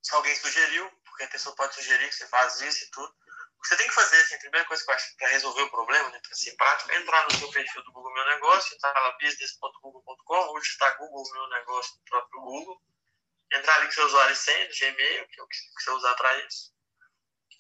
se 0.05 0.15
alguém 0.15 0.37
sugeriu, 0.37 0.91
porque 1.07 1.25
a 1.25 1.29
pessoa 1.29 1.57
pode 1.57 1.75
sugerir 1.75 2.07
que 2.09 2.15
você 2.15 2.29
faz 2.29 2.61
isso 2.61 2.85
e 2.85 2.91
tudo. 2.91 3.11
O 3.57 3.63
que 3.63 3.69
você 3.69 3.77
tem 3.77 3.89
que 3.89 3.95
fazer, 3.95 4.21
assim, 4.21 4.35
a 4.35 4.39
primeira 4.39 4.69
coisa 4.69 4.85
que 4.85 4.91
eu 4.91 4.95
acho 4.95 5.17
para 5.17 5.29
resolver 5.29 5.63
o 5.63 5.71
problema, 5.71 6.11
né, 6.11 6.21
para 6.21 6.35
ser 6.35 6.55
prático, 6.57 6.93
é 6.93 6.97
entrar 6.97 7.25
no 7.25 7.39
seu 7.39 7.51
perfil 7.51 7.83
do 7.83 7.93
Google 7.93 8.13
Meu 8.13 8.25
Negócio, 8.27 8.75
está 8.75 8.93
lá 8.93 9.17
business.google.com, 9.19 10.35
ou 10.35 10.59
está 10.59 10.91
Google 10.97 11.33
Meu 11.33 11.49
Negócio 11.49 11.97
no 11.97 12.05
próprio 12.05 12.41
Google, 12.43 12.83
entrar 13.55 13.77
ali 13.77 13.87
com 13.87 13.93
seu 13.93 14.05
usuário 14.05 14.37
e 14.37 14.69
do 14.69 14.75
Gmail, 14.79 15.29
que 15.29 15.41
é 15.41 15.43
o 15.43 15.49
que 15.49 15.57
você 15.81 15.91
usar 15.93 16.15
para 16.17 16.47
isso, 16.47 16.75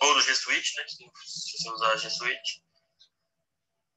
ou 0.01 0.15
no 0.15 0.21
G 0.21 0.35
Suite, 0.35 0.77
né, 0.77 0.87
se 0.87 1.59
você 1.59 1.71
usar 1.71 1.97
G 1.97 2.11
Suite. 2.11 2.63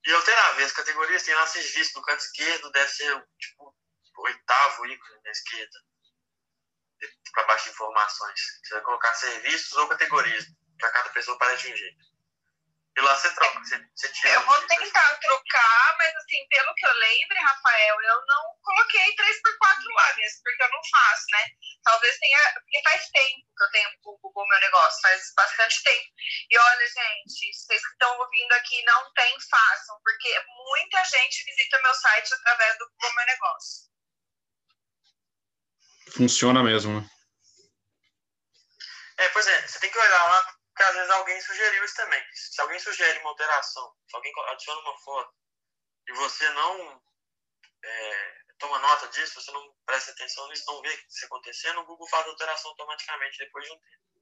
E 0.06 0.14
alterar, 0.14 0.56
ver 0.56 0.64
as 0.64 0.72
categorias, 0.72 1.24
tem 1.24 1.36
lá 1.36 1.46
serviço 1.48 1.92
no 1.96 2.02
canto 2.02 2.22
esquerdo, 2.22 2.72
deve 2.72 2.90
ser 2.94 3.28
tipo 3.38 3.76
o 4.16 4.22
oitavo 4.22 4.86
ícone 4.86 5.22
da 5.22 5.32
esquerda 5.32 5.87
para 7.34 7.44
baixo 7.46 7.66
de 7.66 7.72
informações. 7.72 8.40
Você 8.64 8.74
vai 8.74 8.84
colocar 8.84 9.14
serviços 9.14 9.74
ou 9.74 9.88
categorias. 9.88 10.46
Para 10.80 10.92
cada 10.92 11.10
pessoa 11.10 11.38
um 11.42 11.58
jeito. 11.58 11.98
E 12.98 13.02
lá 13.02 13.16
você 13.16 13.32
troca. 13.36 13.60
Você, 13.60 13.78
você 13.96 14.10
tira 14.10 14.34
eu 14.34 14.46
vou 14.46 14.60
tentar 14.66 15.20
trocar, 15.20 15.96
mas 16.00 16.16
assim, 16.16 16.48
pelo 16.50 16.74
que 16.74 16.86
eu 16.86 16.94
lembro, 16.94 17.38
Rafael, 17.42 18.02
eu 18.02 18.26
não 18.26 18.44
coloquei 18.64 19.16
3x4 19.16 19.94
lá 19.96 20.16
mesmo, 20.16 20.42
porque 20.44 20.64
eu 20.64 20.70
não 20.70 20.82
faço, 20.92 21.26
né? 21.32 21.46
Talvez 21.84 22.18
tenha. 22.18 22.54
Porque 22.54 22.82
faz 22.84 23.08
tempo 23.10 23.46
que 23.56 23.64
eu 23.64 23.72
tenho 23.72 23.90
o 24.04 24.18
Google 24.18 24.48
meu 24.48 24.60
negócio, 24.62 25.02
faz 25.02 25.32
bastante 25.36 25.84
tempo. 25.84 26.10
E 26.50 26.58
olha, 26.58 26.88
gente, 26.88 27.54
vocês 27.54 27.82
que 27.86 27.92
estão 27.92 28.18
ouvindo 28.18 28.54
aqui, 28.54 28.84
não 28.84 29.14
tem, 29.14 29.38
façam, 29.48 30.00
porque 30.04 30.44
muita 30.48 31.04
gente 31.04 31.44
visita 31.46 31.82
meu 31.84 31.94
site 31.94 32.34
através 32.34 32.78
do 32.80 32.90
Google 32.90 33.14
meu 33.14 33.26
negócio. 33.28 33.97
Funciona 36.16 36.64
mesmo, 36.64 37.00
né? 37.00 37.10
É, 39.18 39.30
pois 39.30 39.48
é, 39.48 39.68
você 39.68 39.80
tem 39.80 39.92
que 39.92 39.98
olhar 39.98 40.24
lá, 40.24 40.44
porque 40.70 40.84
às 40.84 40.96
vezes 40.96 41.10
alguém 41.10 41.42
sugeriu 41.42 41.84
isso 41.84 41.96
também. 41.96 42.24
Se 42.34 42.62
alguém 42.62 42.80
sugere 42.80 43.20
uma 43.20 43.30
alteração, 43.30 43.96
se 44.08 44.16
alguém 44.16 44.32
adiciona 44.50 44.82
uma 44.82 44.98
foto 45.00 45.34
e 46.08 46.14
você 46.14 46.50
não 46.52 47.02
é, 47.84 48.38
toma 48.60 48.80
nota 48.80 49.08
disso, 49.08 49.42
você 49.42 49.52
não 49.52 49.76
presta 49.86 50.12
atenção 50.12 50.48
nisso, 50.50 50.64
não 50.68 50.82
vê 50.82 50.94
isso 51.10 51.26
acontecendo, 51.26 51.80
o 51.80 51.86
Google 51.86 52.08
faz 52.10 52.26
a 52.26 52.30
alteração 52.30 52.72
automaticamente 52.72 53.38
depois 53.40 53.66
de 53.66 53.72
um 53.72 53.80
tempo. 53.80 54.17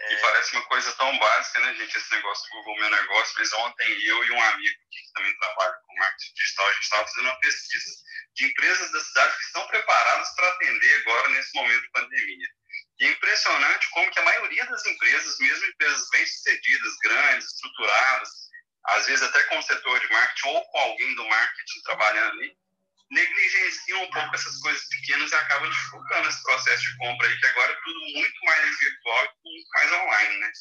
É... 0.00 0.14
E 0.14 0.16
parece 0.20 0.52
uma 0.56 0.64
coisa 0.66 0.92
tão 0.92 1.18
básica, 1.18 1.60
né, 1.60 1.74
gente, 1.74 1.96
esse 1.96 2.10
negócio 2.12 2.44
do 2.44 2.56
Google 2.56 2.76
Meu 2.80 2.90
Negócio, 2.90 3.34
mas 3.38 3.52
ontem 3.52 4.06
eu 4.06 4.24
e 4.24 4.30
um 4.30 4.42
amigo 4.42 4.78
que 4.90 5.12
também 5.14 5.36
trabalha 5.38 5.74
com 5.86 5.98
marketing 5.98 6.34
digital, 6.34 6.66
a 6.66 6.72
gente 6.72 6.82
estava 6.82 7.06
fazendo 7.06 7.24
uma 7.24 7.40
pesquisa 7.40 7.90
de 8.36 8.46
empresas 8.46 8.92
da 8.92 9.00
cidade 9.00 9.36
que 9.36 9.44
estão 9.44 9.66
preparadas 9.66 10.34
para 10.34 10.48
atender 10.48 10.94
agora 11.02 11.28
nesse 11.30 11.54
momento 11.54 11.82
de 11.82 11.90
pandemia. 11.90 12.48
E 13.00 13.06
é 13.06 13.10
impressionante 13.10 13.90
como 13.90 14.10
que 14.10 14.18
a 14.18 14.24
maioria 14.24 14.66
das 14.66 14.86
empresas, 14.86 15.38
mesmo 15.38 15.66
empresas 15.66 16.08
bem-sucedidas, 16.10 16.96
grandes, 17.02 17.46
estruturadas, 17.46 18.30
às 18.86 19.06
vezes 19.06 19.22
até 19.22 19.42
com 19.44 19.58
o 19.58 19.62
setor 19.62 20.00
de 20.00 20.08
marketing 20.08 20.48
ou 20.48 20.64
com 20.66 20.78
alguém 20.78 21.14
do 21.14 21.28
marketing 21.28 21.82
trabalhando 21.82 22.32
ali, 22.32 22.56
negligenciam 23.10 24.02
um 24.02 24.10
pouco 24.10 24.34
essas 24.34 24.56
coisas 24.58 24.86
pequenas 24.88 25.30
e 25.30 25.34
acabam 25.34 25.70
dificultando 25.70 26.28
esse 26.28 26.42
processo 26.42 26.82
de 26.82 26.96
compra 26.98 27.26
aí, 27.26 27.38
que 27.38 27.46
agora 27.46 27.72
é 27.72 27.80
tudo 27.82 28.00
muito 28.00 28.44
mais 28.44 28.78
virtual 28.78 29.24
e 29.24 29.48
muito 29.48 29.68
mais 29.74 29.92
online, 29.92 30.36
né? 30.38 30.52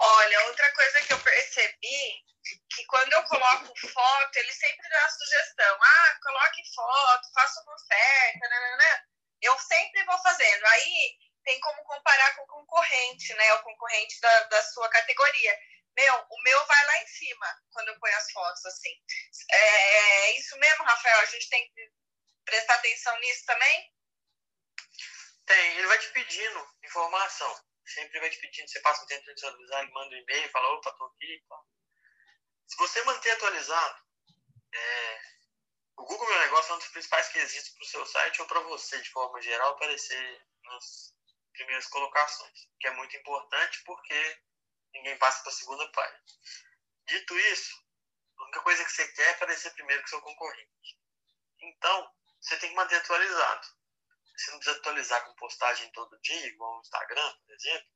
Olha, 0.00 0.46
outra 0.46 0.72
coisa 0.72 1.02
que 1.02 1.12
eu 1.12 1.20
percebi 1.20 2.24
que 2.70 2.86
quando 2.86 3.12
eu 3.12 3.22
coloco 3.24 3.88
foto, 3.88 4.36
ele 4.36 4.52
sempre 4.52 4.88
dá 4.88 5.04
a 5.04 5.10
sugestão. 5.10 5.78
Ah, 5.82 6.18
coloque 6.22 6.74
foto, 6.74 7.32
faça 7.34 7.60
uma 7.62 7.74
oferta, 7.74 8.48
né? 8.48 9.02
Eu 9.42 9.58
sempre 9.58 10.04
vou 10.04 10.18
fazendo. 10.22 10.64
Aí 10.66 11.18
tem 11.44 11.60
como 11.60 11.82
comparar 11.84 12.34
com 12.36 12.42
o 12.42 12.46
concorrente, 12.46 13.34
né? 13.34 13.52
O 13.54 13.62
concorrente 13.62 14.20
da, 14.20 14.44
da 14.44 14.62
sua 14.64 14.88
categoria. 14.88 15.58
Meu, 15.96 16.26
o 16.30 16.42
meu 16.42 16.66
vai 16.66 16.86
lá 16.86 17.02
em 17.02 17.06
cima 17.06 17.46
quando 17.72 17.88
eu 17.88 17.98
ponho 17.98 18.16
as 18.16 18.30
fotos, 18.32 18.64
assim. 18.66 18.90
É, 19.50 19.58
é 19.58 20.38
isso 20.38 20.56
mesmo, 20.58 20.84
Rafael? 20.84 21.20
A 21.20 21.26
gente 21.26 21.48
tem 21.48 21.68
que 21.72 21.92
prestar 22.44 22.74
atenção 22.74 23.18
nisso 23.20 23.44
também? 23.46 23.92
Tem, 25.46 25.76
ele 25.76 25.86
vai 25.86 25.98
te 25.98 26.08
pedindo 26.10 26.76
informação. 26.84 27.70
Sempre 27.86 28.20
vai 28.20 28.30
te 28.30 28.38
pedindo, 28.38 28.68
você 28.68 28.80
passa 28.80 29.02
um 29.02 29.06
tempo 29.06 29.24
de 29.24 29.34
visualizar, 29.34 29.82
ele 29.82 29.92
manda 29.92 30.14
um 30.14 30.18
e-mail, 30.18 30.50
fala, 30.50 30.68
opa, 30.74 30.92
tô 30.92 31.04
aqui. 31.06 31.44
Se 32.68 32.76
você 32.76 33.02
manter 33.02 33.32
atualizado, 33.32 34.04
é, 34.72 35.20
o 35.96 36.04
Google 36.04 36.28
Meu 36.28 36.38
Negócio 36.38 36.70
é 36.70 36.74
um 36.76 36.78
dos 36.78 36.88
principais 36.88 37.28
quesitos 37.28 37.70
para 37.70 37.82
o 37.82 37.86
seu 37.86 38.06
site 38.06 38.40
ou 38.40 38.46
para 38.46 38.60
você, 38.60 39.00
de 39.00 39.10
forma 39.10 39.42
geral, 39.42 39.72
aparecer 39.72 40.46
nas 40.64 41.14
primeiras 41.52 41.86
colocações, 41.88 42.68
que 42.78 42.86
é 42.86 42.90
muito 42.92 43.16
importante 43.16 43.82
porque 43.84 44.38
ninguém 44.92 45.16
passa 45.18 45.42
para 45.42 45.52
a 45.52 45.54
segunda 45.54 45.92
página. 45.92 46.24
Dito 47.06 47.38
isso, 47.38 47.76
a 48.38 48.44
única 48.44 48.60
coisa 48.60 48.84
que 48.84 48.92
você 48.92 49.08
quer 49.12 49.28
é 49.28 49.30
aparecer 49.30 49.72
primeiro 49.72 50.02
que 50.02 50.10
seu 50.10 50.20
concorrente. 50.22 50.98
Então, 51.60 52.10
você 52.40 52.56
tem 52.58 52.70
que 52.70 52.76
manter 52.76 52.96
atualizado. 52.96 53.66
Você 54.36 54.50
não 54.52 54.58
precisa 54.58 54.78
atualizar 54.78 55.24
com 55.26 55.34
postagem 55.34 55.90
todo 55.92 56.18
dia, 56.20 56.46
igual 56.46 56.76
no 56.76 56.80
Instagram, 56.80 57.36
por 57.44 57.54
exemplo. 57.54 57.88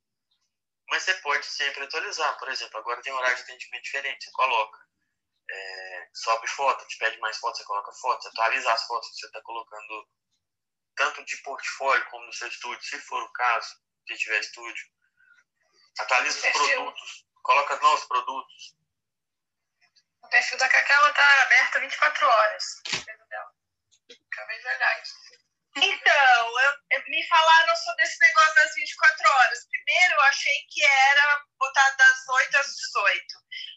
Mas 0.90 1.02
você 1.02 1.14
pode 1.14 1.46
sempre 1.46 1.84
atualizar. 1.84 2.38
Por 2.38 2.48
exemplo, 2.50 2.78
agora 2.78 3.00
tem 3.00 3.12
horário 3.12 3.36
de 3.36 3.42
atendimento 3.42 3.82
diferente. 3.82 4.24
Você 4.24 4.30
coloca, 4.32 4.78
é, 5.50 6.10
sobe 6.12 6.46
foto, 6.48 6.86
te 6.86 6.98
pede 6.98 7.18
mais 7.18 7.38
fotos, 7.38 7.60
você 7.60 7.66
coloca 7.66 7.92
fotos, 7.92 8.26
atualiza 8.26 8.72
as 8.72 8.86
fotos 8.86 9.08
que 9.10 9.16
você 9.16 9.26
está 9.26 9.40
colocando, 9.40 10.08
tanto 10.94 11.24
de 11.24 11.36
portfólio 11.38 12.04
como 12.10 12.26
no 12.26 12.32
seu 12.32 12.48
estúdio, 12.48 12.82
se 12.82 12.98
for 13.00 13.22
o 13.22 13.32
caso, 13.32 13.76
se 14.06 14.16
tiver 14.18 14.40
estúdio. 14.40 14.86
Atualiza 15.98 16.38
os 16.38 16.52
produtos, 16.52 17.26
coloca 17.42 17.76
novos 17.76 18.04
produtos. 18.06 18.76
O 20.22 20.28
perfil 20.28 20.58
da 20.58 20.68
Cacau 20.68 21.08
está 21.08 21.42
aberto 21.42 21.80
24 21.80 22.26
horas. 22.26 22.64
Acabei 24.32 24.58
de 24.58 24.66
olhar 24.66 25.02
isso. 25.02 25.14
Então, 25.76 26.60
eu, 26.60 26.72
eu, 26.90 27.02
me 27.08 27.26
falaram 27.26 27.76
sobre 27.76 28.04
esse 28.04 28.20
negócio 28.20 28.54
das 28.54 28.74
24 28.74 29.28
horas. 29.28 29.66
Primeiro, 29.68 30.14
eu 30.14 30.20
achei 30.22 30.66
que 30.70 30.84
era 30.84 31.44
botar 31.58 31.90
das 31.90 32.28
8 32.28 32.56
às 32.58 32.76
18. 32.76 33.24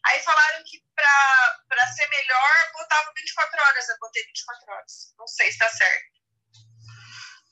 Aí 0.05 0.23
falaram 0.23 0.63
que 0.63 0.83
para 0.95 1.87
ser 1.93 2.07
melhor, 2.07 2.71
botava 2.73 3.11
24 3.15 3.63
horas. 3.63 3.89
Eu 3.89 3.97
botei 3.99 4.23
24 4.25 4.73
horas. 4.73 5.13
Não 5.17 5.27
sei 5.27 5.47
se 5.47 5.53
está 5.53 5.69
certo. 5.69 6.17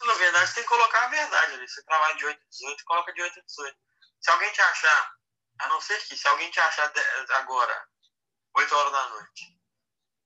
Na 0.05 0.13
verdade, 0.13 0.53
tem 0.53 0.63
que 0.63 0.69
colocar 0.69 1.05
a 1.05 1.07
verdade 1.07 1.53
ali. 1.53 1.67
Você 1.67 1.83
trabalha 1.83 2.15
de 2.15 2.25
8 2.25 2.39
a 2.39 2.49
18, 2.49 2.85
coloca 2.85 3.13
de 3.13 3.21
8 3.23 3.39
a 3.39 3.43
18. 3.43 3.77
Se 4.25 4.31
alguém 4.31 4.51
te 4.53 4.59
achar, 4.59 5.15
a 5.59 5.67
não 5.67 5.79
ser 5.79 6.03
que, 6.07 6.17
se 6.17 6.27
alguém 6.27 6.49
te 6.49 6.59
achar 6.59 6.91
agora, 7.35 7.87
8 8.55 8.75
horas 8.75 8.91
da 8.91 9.09
noite, 9.09 9.55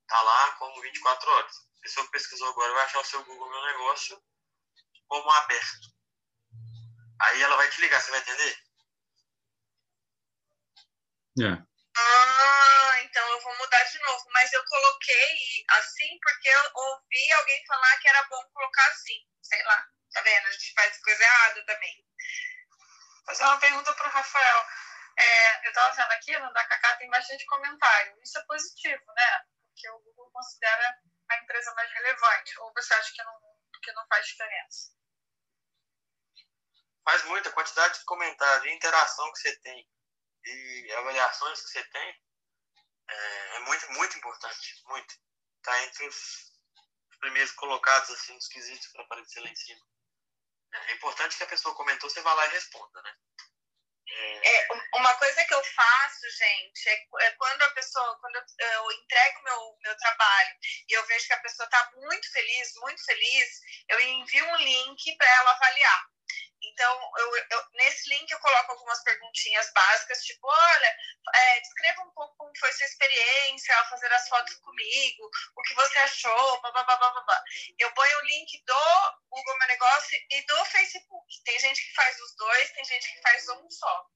tá 0.08 0.22
lá 0.22 0.52
como 0.54 0.82
24 0.82 1.30
horas 1.30 1.54
a 1.58 1.82
pessoa 1.82 2.06
que 2.06 2.14
pesquisou 2.14 2.48
agora 2.48 2.72
vai 2.76 2.86
achar 2.86 3.00
o 3.02 3.04
seu 3.04 3.22
Google 3.26 3.50
Meu 3.50 3.62
Negócio 3.62 4.24
como 5.10 5.30
aberto. 5.30 5.90
Aí 7.24 7.42
ela 7.42 7.58
vai 7.58 7.70
te 7.70 7.82
ligar, 7.82 8.00
você 8.00 8.12
vai 8.12 8.22
entender? 8.22 8.58
É. 11.42 11.52
Ah, 11.98 13.02
então 13.04 13.28
eu 13.28 13.42
vou 13.42 13.58
mudar 13.58 13.84
de 13.84 14.00
novo. 14.00 14.30
Mas 14.32 14.54
eu 14.54 14.64
coloquei 14.64 15.66
assim 15.72 16.18
porque 16.22 16.48
eu 16.48 16.72
ouvi 16.74 17.32
alguém 17.34 17.66
falar 17.66 17.98
que 17.98 18.08
era 18.08 18.24
bom 18.30 18.46
colocar 18.54 18.88
assim. 18.92 19.28
Sei 19.42 19.62
lá. 19.64 19.90
Tá 20.14 20.22
vendo? 20.22 20.48
A 20.48 20.52
gente 20.52 20.74
faz 20.74 21.02
coisa 21.02 21.22
errada 21.22 21.66
também. 21.66 22.06
Fazer 23.30 23.44
uma 23.44 23.60
pergunta 23.60 23.94
para 23.94 24.08
o 24.08 24.12
Rafael. 24.12 24.66
É, 25.16 25.68
eu 25.68 25.70
estava 25.70 25.94
vendo 25.94 26.12
aqui, 26.14 26.36
no 26.40 26.52
da 26.52 26.66
Cacá 26.66 26.98
tem 26.98 27.08
bastante 27.12 27.46
comentário. 27.46 28.20
Isso 28.24 28.40
é 28.40 28.46
positivo, 28.46 29.04
né? 29.16 29.46
Porque 29.68 29.88
o 29.92 30.00
Google 30.00 30.32
considera 30.32 31.00
a 31.30 31.38
empresa 31.38 31.72
mais 31.76 31.92
relevante? 31.92 32.60
Ou 32.60 32.74
você 32.74 32.92
acha 32.92 33.14
que 33.14 33.24
não, 33.24 33.40
que 33.84 33.92
não 33.92 34.08
faz 34.08 34.26
diferença? 34.26 34.90
Faz 37.06 37.24
muita 37.26 37.52
quantidade 37.52 38.00
de 38.00 38.06
comentários, 38.06 38.64
de 38.64 38.72
interação 38.72 39.32
que 39.32 39.40
você 39.40 39.56
tem 39.60 39.88
e 40.44 40.92
avaliações 40.94 41.62
que 41.62 41.68
você 41.68 41.84
tem 41.84 42.22
é, 43.10 43.58
é 43.58 43.60
muito, 43.60 43.92
muito 43.92 44.18
importante. 44.18 44.82
Muito. 44.86 45.14
Está 45.58 45.84
entre 45.84 46.08
os, 46.08 46.16
os, 47.12 47.18
primeiros 47.20 47.52
colocados, 47.52 48.10
assim, 48.10 48.36
os 48.36 48.48
quesitos 48.48 48.88
para 48.88 49.04
aparecer 49.04 49.40
lá 49.42 49.50
em 49.50 49.56
cima. 49.56 49.86
É 50.72 50.94
importante 50.94 51.38
que 51.38 51.44
a 51.44 51.48
pessoa 51.48 51.76
comentou, 51.76 52.10
você 52.10 52.22
vá 52.22 52.34
lá 52.34 52.46
e 52.46 52.50
responda, 52.50 53.02
né? 53.02 53.14
É, 54.12 54.68
uma 54.96 55.14
coisa 55.16 55.46
que 55.46 55.54
eu 55.54 55.64
faço, 55.64 56.30
gente, 56.32 56.90
é, 56.90 57.08
é 57.22 57.32
quando 57.32 57.62
a 57.62 57.72
pessoa, 57.72 58.18
quando 58.20 58.36
eu, 58.38 58.92
entrego 58.92 59.44
meu, 59.44 59.78
meu 59.84 59.98
trabalho 59.98 60.56
e 60.90 60.94
eu 60.94 61.06
vejo 61.06 61.28
que 61.28 61.34
a 61.34 61.42
pessoa 61.42 61.66
está 61.66 61.92
muito 61.96 62.32
feliz, 62.32 62.74
muito 62.78 63.04
feliz, 63.06 63.60
eu 63.88 64.00
envio 64.02 64.46
um 64.46 64.58
link 64.58 65.16
para 65.16 65.30
ela 65.30 65.52
avaliar. 65.52 66.06
Então, 66.80 67.12
eu, 67.18 67.36
eu, 67.36 67.66
nesse 67.74 68.10
link 68.10 68.32
eu 68.32 68.40
coloco 68.40 68.72
algumas 68.72 69.04
perguntinhas 69.04 69.70
básicas, 69.74 70.24
tipo, 70.24 70.48
olha, 70.48 70.98
é, 71.36 71.60
descreva 71.60 72.04
um 72.04 72.12
pouco 72.12 72.34
como 72.38 72.58
foi 72.58 72.72
sua 72.72 72.86
experiência 72.86 73.78
ao 73.78 73.90
fazer 73.90 74.10
as 74.14 74.30
fotos 74.30 74.56
comigo, 74.56 75.30
o 75.58 75.62
que 75.64 75.74
você 75.74 76.00
achou, 76.00 76.62
blá, 76.62 76.72
blá, 76.72 76.84
blá, 76.86 76.98
blá, 76.98 77.22
blá. 77.22 77.44
Eu 77.78 77.94
ponho 77.94 78.18
o 78.18 78.26
link 78.28 78.64
do 78.64 79.20
Google 79.30 79.58
Meu 79.58 79.68
Negócio 79.68 80.18
e 80.30 80.46
do 80.46 80.66
Facebook. 80.68 81.44
Tem 81.44 81.60
gente 81.60 81.86
que 81.86 81.94
faz 81.96 82.18
os 82.18 82.36
dois, 82.38 82.72
tem 82.72 82.86
gente 82.86 83.14
que 83.14 83.22
faz 83.24 83.50
um 83.50 83.70
só. 83.70 84.08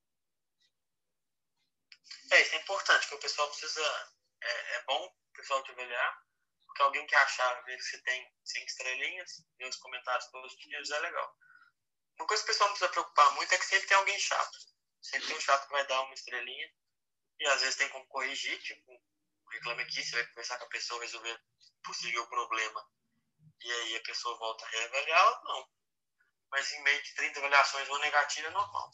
É, 2.31 2.41
isso 2.43 2.55
é 2.55 2.59
importante, 2.59 3.07
que 3.09 3.15
o 3.15 3.19
pessoal 3.19 3.49
precisa... 3.49 4.13
É, 4.41 4.75
é 4.75 4.83
bom 4.83 5.05
o 5.05 5.33
pessoal 5.33 5.61
te 5.63 5.71
avaliar, 5.71 6.23
porque 6.65 6.81
alguém 6.81 7.05
que 7.07 7.15
achar, 7.15 7.61
ver 7.65 7.77
você 7.77 8.01
tem 8.03 8.33
cinco 8.45 8.67
estrelinhas, 8.67 9.31
e 9.59 9.65
os 9.67 9.75
comentários 9.75 10.27
positivos, 10.27 10.91
é 10.91 10.99
legal. 10.99 11.35
Uma 12.23 12.27
coisa 12.27 12.41
que 12.41 12.51
o 12.51 12.53
pessoal 12.53 12.69
não 12.69 12.77
precisa 12.77 12.91
preocupar 12.91 13.31
muito 13.33 13.53
é 13.53 13.57
que 13.57 13.65
sempre 13.65 13.85
tem 13.85 13.97
alguém 13.97 14.17
chato. 14.17 14.57
Sempre 15.01 15.27
tem 15.27 15.35
um 15.35 15.41
chato 15.41 15.65
que 15.65 15.73
vai 15.73 15.85
dar 15.87 16.03
uma 16.03 16.13
estrelinha. 16.13 16.73
E 17.37 17.47
às 17.47 17.59
vezes 17.59 17.75
tem 17.75 17.89
como 17.89 18.07
corrigir, 18.07 18.57
tipo, 18.61 18.97
reclame 19.51 19.83
aqui, 19.83 20.01
você 20.01 20.15
vai 20.15 20.25
conversar 20.27 20.57
com 20.57 20.63
a 20.63 20.69
pessoa, 20.69 21.01
resolver 21.01 21.37
possível 21.83 22.25
problema. 22.27 22.89
E 23.61 23.69
aí 23.69 23.97
a 23.97 24.03
pessoa 24.03 24.37
volta 24.37 24.65
a 24.65 24.69
reavaliar 24.69 25.27
ou 25.27 25.43
não. 25.43 25.69
Mas 26.49 26.71
em 26.71 26.81
meio 26.83 27.03
de 27.03 27.13
30 27.13 27.39
avaliações, 27.39 27.89
uma 27.89 27.99
negativa 27.99 28.47
é 28.47 28.51
normal. 28.51 28.91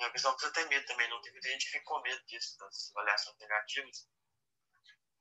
E 0.00 0.04
a 0.04 0.10
pessoa 0.10 0.32
precisa 0.32 0.54
ter 0.54 0.66
medo 0.68 0.86
também, 0.86 1.10
não 1.10 1.20
tem 1.20 1.32
muita 1.32 1.50
gente 1.50 1.66
que 1.66 1.72
fica 1.72 1.84
com 1.84 2.00
medo 2.00 2.24
disso, 2.24 2.56
das 2.56 2.90
avaliações 2.96 3.36
negativas. 3.36 4.08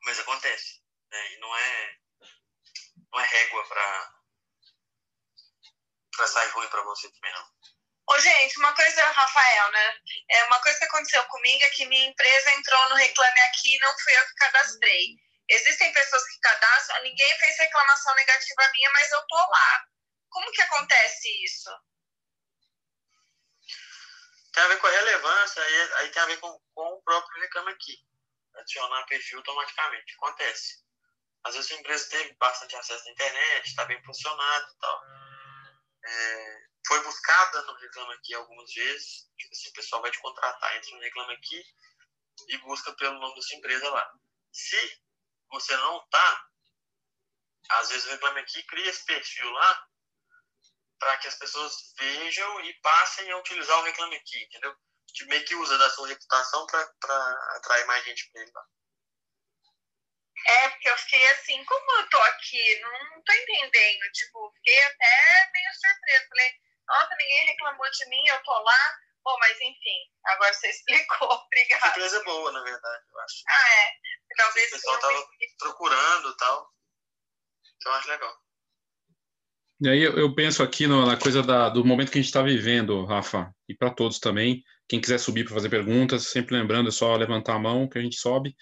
Mas 0.03 0.17
acontece. 0.17 0.81
Né? 1.11 1.33
E 1.33 1.39
não 1.39 1.57
é, 1.57 1.99
não 3.11 3.19
é 3.19 3.25
régua 3.25 3.67
para 3.67 4.16
vai 6.17 6.27
sair 6.27 6.49
ruim 6.49 6.67
para 6.69 6.81
você 6.83 7.09
também, 7.11 7.33
não. 7.33 7.47
Ô, 8.09 8.19
gente, 8.19 8.57
uma 8.59 8.73
coisa, 8.73 9.03
Rafael, 9.03 9.71
né? 9.71 9.99
É 10.29 10.43
uma 10.45 10.61
coisa 10.61 10.79
que 10.79 10.85
aconteceu 10.85 11.23
comigo 11.25 11.63
é 11.65 11.69
que 11.71 11.85
minha 11.85 12.07
empresa 12.07 12.51
entrou 12.51 12.89
no 12.89 12.95
Reclame 12.95 13.39
Aqui 13.41 13.75
e 13.75 13.79
não 13.79 13.93
fui 13.99 14.17
eu 14.17 14.25
que 14.27 14.35
cadastrei. 14.35 15.15
Existem 15.49 15.91
pessoas 15.91 16.23
que 16.23 16.39
cadastram, 16.39 17.03
ninguém 17.03 17.39
fez 17.39 17.57
reclamação 17.57 18.15
negativa 18.15 18.71
minha, 18.73 18.91
mas 18.91 19.11
eu 19.11 19.21
tô 19.27 19.35
lá. 19.35 19.85
Como 20.29 20.51
que 20.51 20.61
acontece 20.61 21.43
isso? 21.43 21.69
Tem 24.53 24.63
a 24.63 24.67
ver 24.67 24.79
com 24.79 24.87
a 24.87 24.91
relevância, 24.91 25.61
aí, 25.61 25.93
aí 25.95 26.09
tem 26.11 26.21
a 26.21 26.25
ver 26.27 26.37
com, 26.37 26.61
com 26.73 26.87
o 26.93 27.03
próprio 27.03 27.41
Reclame 27.41 27.73
Aqui. 27.73 27.97
Adicionar 28.55 29.05
perfil 29.05 29.39
automaticamente. 29.39 30.13
Acontece. 30.15 30.81
Às 31.43 31.55
vezes 31.55 31.71
a 31.71 31.75
empresa 31.75 32.09
teve 32.09 32.33
bastante 32.35 32.75
acesso 32.75 33.07
à 33.07 33.11
internet, 33.11 33.67
está 33.67 33.85
bem 33.85 34.01
funcionado 34.03 34.71
e 34.71 34.79
tal 34.79 35.26
é, 36.07 36.67
foi 36.87 37.03
buscada 37.03 37.61
no 37.63 37.73
Reclame 37.75 38.13
Aqui 38.13 38.33
algumas 38.33 38.71
vezes. 38.73 39.27
Tipo 39.37 39.53
assim, 39.53 39.69
o 39.69 39.73
pessoal 39.73 40.01
vai 40.01 40.11
te 40.11 40.19
contratar, 40.19 40.75
entra 40.75 40.91
no 40.91 41.01
Reclame 41.01 41.33
Aqui 41.33 41.63
e 42.47 42.57
busca 42.59 42.93
pelo 42.93 43.19
nome 43.19 43.35
da 43.35 43.41
sua 43.41 43.57
empresa 43.57 43.89
lá. 43.89 44.13
Se 44.51 45.01
você 45.49 45.75
não 45.75 46.07
tá, 46.09 46.47
às 47.71 47.89
vezes 47.89 48.05
o 48.05 48.09
Reclame 48.11 48.39
Aqui 48.39 48.63
cria 48.63 48.89
esse 48.89 49.05
perfil 49.05 49.49
lá 49.49 49.87
para 50.99 51.17
que 51.17 51.27
as 51.27 51.35
pessoas 51.35 51.93
vejam 51.99 52.61
e 52.61 52.73
passem 52.81 53.29
a 53.31 53.37
utilizar 53.37 53.77
o 53.79 53.83
Reclame 53.83 54.15
Aqui, 54.15 54.43
entendeu? 54.43 54.75
Tipo, 55.13 55.29
meio 55.29 55.45
que 55.45 55.55
usa 55.55 55.77
da 55.77 55.89
sua 55.89 56.07
reputação 56.07 56.65
para 56.67 57.55
atrair 57.57 57.85
mais 57.85 58.03
gente 58.05 58.29
para 58.31 58.41
ele 58.41 58.51
lá. 58.53 58.65
É, 60.47 60.69
porque 60.69 60.89
eu 60.89 60.97
fiquei 60.97 61.25
assim, 61.31 61.63
como 61.65 61.91
eu 61.99 62.09
tô 62.09 62.17
aqui, 62.17 62.79
não 62.79 63.21
tô 63.21 63.33
entendendo. 63.33 64.11
Tipo, 64.13 64.51
fiquei 64.55 64.81
até 64.83 65.51
meio 65.53 65.73
surpresa. 65.73 66.25
Falei, 66.29 66.51
nossa, 66.87 67.15
ninguém 67.17 67.45
reclamou 67.47 67.91
de 67.91 68.09
mim, 68.09 68.27
eu 68.27 68.43
tô 68.43 68.57
lá. 68.59 68.97
Bom, 69.23 69.37
mas 69.39 69.59
enfim, 69.59 69.99
agora 70.23 70.53
você 70.53 70.69
explicou, 70.71 71.29
obrigada. 71.29 71.85
Surpresa 71.85 72.23
boa, 72.23 72.51
na 72.53 72.63
verdade, 72.63 73.03
eu 73.11 73.19
acho. 73.19 73.43
Ah, 73.49 73.69
é. 73.75 73.91
Talvez 74.37 74.67
o 74.67 74.71
pessoal 74.71 74.99
tava 74.99 75.27
procurando 75.59 76.29
e 76.29 76.37
tal. 76.37 76.69
Então, 77.75 77.91
eu 77.91 77.97
acho 77.97 78.07
legal. 78.07 78.37
E 79.79 79.89
aí 79.89 80.01
eu 80.01 80.33
penso 80.33 80.63
aqui 80.63 80.87
no, 80.87 81.05
na 81.05 81.17
coisa 81.17 81.43
da, 81.43 81.69
do 81.69 81.85
momento 81.85 82.11
que 82.11 82.17
a 82.17 82.21
gente 82.21 82.29
está 82.29 82.41
vivendo, 82.41 83.05
Rafa, 83.05 83.53
e 83.69 83.75
para 83.75 83.91
todos 83.91 84.17
também, 84.17 84.63
Quem 84.87 84.99
quiser 84.99 85.19
subir 85.19 85.43
para 85.43 85.53
fazer 85.53 85.69
perguntas, 85.69 86.27
sempre 86.27 86.55
lembrando, 86.55 86.89
é 86.89 86.91
só 86.91 87.15
levantar 87.15 87.55
a 87.55 87.59
mão 87.59 87.87
que 87.87 87.97
a 87.99 88.01
gente 88.01 88.15
sobe. 88.15 88.55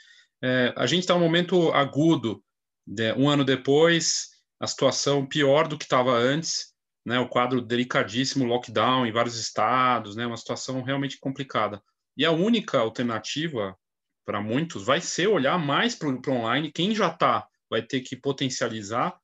É, 0.48 0.72
a 0.78 0.86
gente 0.86 1.00
está 1.00 1.16
num 1.16 1.22
momento 1.22 1.72
agudo, 1.72 2.44
né? 2.86 3.16
um 3.16 3.28
ano 3.28 3.44
depois, 3.44 4.30
a 4.60 4.68
situação 4.68 5.26
pior 5.26 5.68
do 5.68 5.76
que 5.76 5.86
estava 5.86 6.12
antes, 6.12 6.72
né? 7.04 7.18
o 7.18 7.28
quadro 7.28 7.60
delicadíssimo, 7.60 8.46
lockdown 8.46 9.08
em 9.08 9.12
vários 9.12 9.40
estados, 9.40 10.16
né? 10.16 10.24
uma 10.28 10.38
situação 10.38 10.84
realmente 10.84 11.18
complicada. 11.20 11.82
E 12.16 12.24
a 12.24 12.32
única 12.32 12.78
alternativa 12.78 13.76
para 14.24 14.40
muitos 14.40 14.86
vai 14.86 15.02
ser 15.02 15.26
olhar 15.26 15.58
mais 15.58 15.96
para 15.96 16.10
o 16.10 16.22
online. 16.30 16.72
Quem 16.72 16.94
já 16.94 17.08
está 17.08 17.48
vai 17.68 17.82
ter 17.82 18.02
que 18.02 18.16
potencializar. 18.16 19.18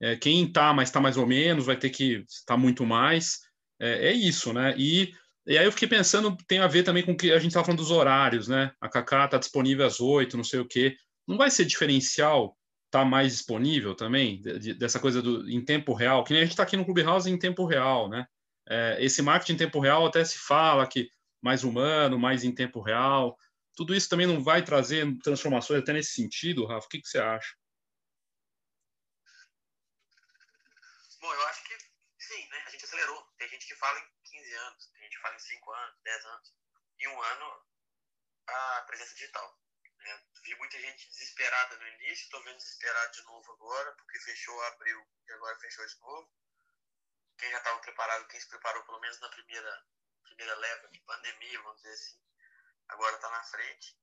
É, 0.00 0.14
quem 0.14 0.44
está, 0.44 0.72
mas 0.72 0.88
está 0.88 1.00
mais 1.00 1.16
ou 1.16 1.26
menos, 1.26 1.66
vai 1.66 1.76
ter 1.76 1.90
que 1.90 2.24
estar 2.28 2.56
muito 2.56 2.86
mais. 2.86 3.40
É, 3.80 4.10
é, 4.10 4.12
isso, 4.12 4.52
né? 4.52 4.72
E, 4.78 5.12
e 5.50 5.58
aí 5.58 5.64
eu 5.64 5.72
fiquei 5.72 5.88
pensando, 5.88 6.36
tem 6.46 6.60
a 6.60 6.68
ver 6.68 6.84
também 6.84 7.04
com 7.04 7.10
o 7.10 7.16
que 7.16 7.32
a 7.32 7.38
gente 7.40 7.48
estava 7.48 7.66
falando 7.66 7.80
dos 7.80 7.90
horários, 7.90 8.46
né? 8.46 8.72
A 8.80 8.88
Kaká 8.88 9.24
está 9.24 9.36
disponível 9.36 9.84
às 9.84 9.98
oito, 9.98 10.36
não 10.36 10.44
sei 10.44 10.60
o 10.60 10.64
quê. 10.64 10.96
Não 11.26 11.36
vai 11.36 11.50
ser 11.50 11.64
diferencial 11.64 12.56
estar 12.86 13.00
tá 13.00 13.04
mais 13.04 13.32
disponível 13.32 13.96
também, 13.96 14.40
de, 14.40 14.74
dessa 14.74 15.00
coisa 15.00 15.20
do 15.20 15.50
em 15.50 15.64
tempo 15.64 15.92
real, 15.92 16.22
que 16.22 16.32
nem 16.32 16.42
a 16.42 16.44
gente 16.44 16.52
está 16.52 16.62
aqui 16.62 16.76
no 16.76 16.84
Clubhouse 16.84 17.28
em 17.28 17.36
tempo 17.36 17.66
real, 17.66 18.08
né? 18.08 18.26
É, 18.68 18.98
esse 19.00 19.22
marketing 19.22 19.54
em 19.54 19.56
tempo 19.56 19.80
real 19.80 20.06
até 20.06 20.24
se 20.24 20.38
fala 20.38 20.86
que 20.86 21.10
mais 21.42 21.64
humano, 21.64 22.16
mais 22.16 22.44
em 22.44 22.54
tempo 22.54 22.80
real. 22.80 23.36
Tudo 23.74 23.92
isso 23.92 24.08
também 24.08 24.28
não 24.28 24.40
vai 24.40 24.62
trazer 24.62 25.04
transformações 25.18 25.82
até 25.82 25.92
nesse 25.92 26.12
sentido, 26.12 26.64
Rafa? 26.64 26.86
O 26.86 26.88
que, 26.88 27.00
que 27.00 27.08
você 27.08 27.18
acha? 27.18 27.56
Bom, 31.20 31.34
eu 31.34 31.46
acho 31.48 31.64
que 31.64 31.74
sim, 32.20 32.48
né? 32.50 32.58
A 32.68 32.70
gente 32.70 32.84
acelerou. 32.84 33.20
Tem 33.36 33.48
gente 33.48 33.66
que 33.66 33.74
fala 33.74 33.98
em 33.98 34.19
15 34.40 34.54
anos, 34.54 34.86
tem 34.86 35.02
gente 35.02 35.16
que 35.16 35.22
fala 35.22 35.36
em 35.36 35.38
5 35.38 35.72
anos, 35.72 36.00
10 36.02 36.24
anos. 36.24 36.54
Em 36.98 37.08
um 37.08 37.22
ano, 37.22 37.66
a 38.46 38.82
presença 38.86 39.14
digital. 39.14 39.60
Né? 39.98 40.24
Vi 40.44 40.54
muita 40.56 40.80
gente 40.80 41.08
desesperada 41.08 41.76
no 41.76 41.88
início, 41.88 42.24
estou 42.24 42.42
vendo 42.42 42.56
desesperado 42.56 43.12
de 43.12 43.22
novo 43.22 43.52
agora, 43.52 43.92
porque 43.96 44.18
fechou 44.20 44.62
abril 44.64 45.06
e 45.26 45.32
agora 45.32 45.58
fechou 45.58 45.86
de 45.86 46.00
novo. 46.00 46.32
Quem 47.38 47.50
já 47.50 47.58
estava 47.58 47.80
preparado, 47.80 48.26
quem 48.28 48.40
se 48.40 48.48
preparou 48.48 48.82
pelo 48.84 49.00
menos 49.00 49.20
na 49.20 49.28
primeira, 49.28 49.86
primeira 50.24 50.54
leva 50.56 50.88
de 50.88 51.00
pandemia, 51.00 51.62
vamos 51.62 51.82
dizer 51.82 51.94
assim, 51.94 52.18
agora 52.88 53.16
está 53.16 53.30
na 53.30 53.44
frente. 53.44 53.98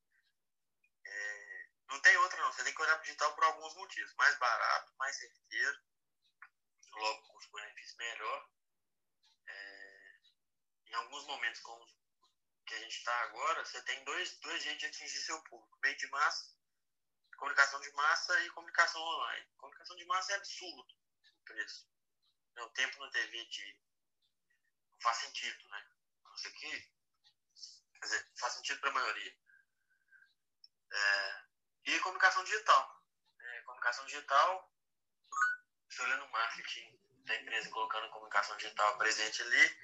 É, 1.06 1.70
não 1.90 2.02
tem 2.02 2.18
outra 2.18 2.42
não, 2.42 2.52
você 2.52 2.64
tem 2.64 2.74
que 2.74 2.82
olhar 2.82 2.96
para 2.96 3.02
o 3.02 3.06
digital 3.06 3.34
por 3.34 3.44
alguns 3.44 3.76
motivos. 3.76 4.14
Mais 4.16 4.38
barato, 4.38 4.94
mais 4.98 5.16
certeiro, 5.16 5.82
logo 6.92 7.22
com 7.24 7.38
os 7.38 7.46
benefícios 7.48 7.96
melhor. 7.98 8.57
Em 10.90 10.94
alguns 10.96 11.26
momentos 11.26 11.62
como 11.62 11.86
que 12.66 12.74
a 12.74 12.80
gente 12.80 12.98
está 12.98 13.14
agora, 13.24 13.66
você 13.66 13.82
tem 13.84 14.04
dois, 14.04 14.38
dois 14.40 14.62
jeitos 14.62 14.80
de 14.80 14.86
atingir 14.88 15.20
seu 15.22 15.42
público. 15.44 15.80
Meio 15.82 15.98
de 15.98 16.08
massa, 16.08 16.54
comunicação 17.38 17.80
de 17.80 17.92
massa 17.94 18.42
e 18.44 18.50
comunicação 18.50 19.02
online. 19.02 19.48
Comunicação 19.58 19.96
de 19.96 20.06
massa 20.06 20.34
é 20.34 20.36
absurdo 20.36 20.94
o 21.40 21.44
preço. 21.46 21.88
O 22.60 22.70
tempo 22.72 23.00
na 23.00 23.12
TV 23.12 23.46
de... 23.46 23.80
não 24.92 25.02
faz 25.02 25.18
sentido, 25.18 25.70
né? 25.70 25.88
Não 26.24 26.38
sei 26.38 26.52
o 26.52 26.56
que 26.56 26.98
Quer 28.00 28.06
dizer, 28.06 28.32
faz 28.40 28.54
sentido 28.54 28.80
para 28.80 28.90
a 28.90 28.94
maioria. 28.94 29.36
É, 30.92 31.44
e 31.86 32.00
comunicação 32.00 32.44
digital. 32.44 33.04
É, 33.40 33.62
comunicação 33.62 34.06
digital, 34.06 34.72
se 35.90 36.02
olhando 36.02 36.26
o 36.26 36.32
marketing 36.32 37.00
da 37.26 37.36
empresa 37.36 37.70
colocando 37.70 38.10
comunicação 38.12 38.56
digital 38.58 38.98
presente 38.98 39.42
ali, 39.42 39.78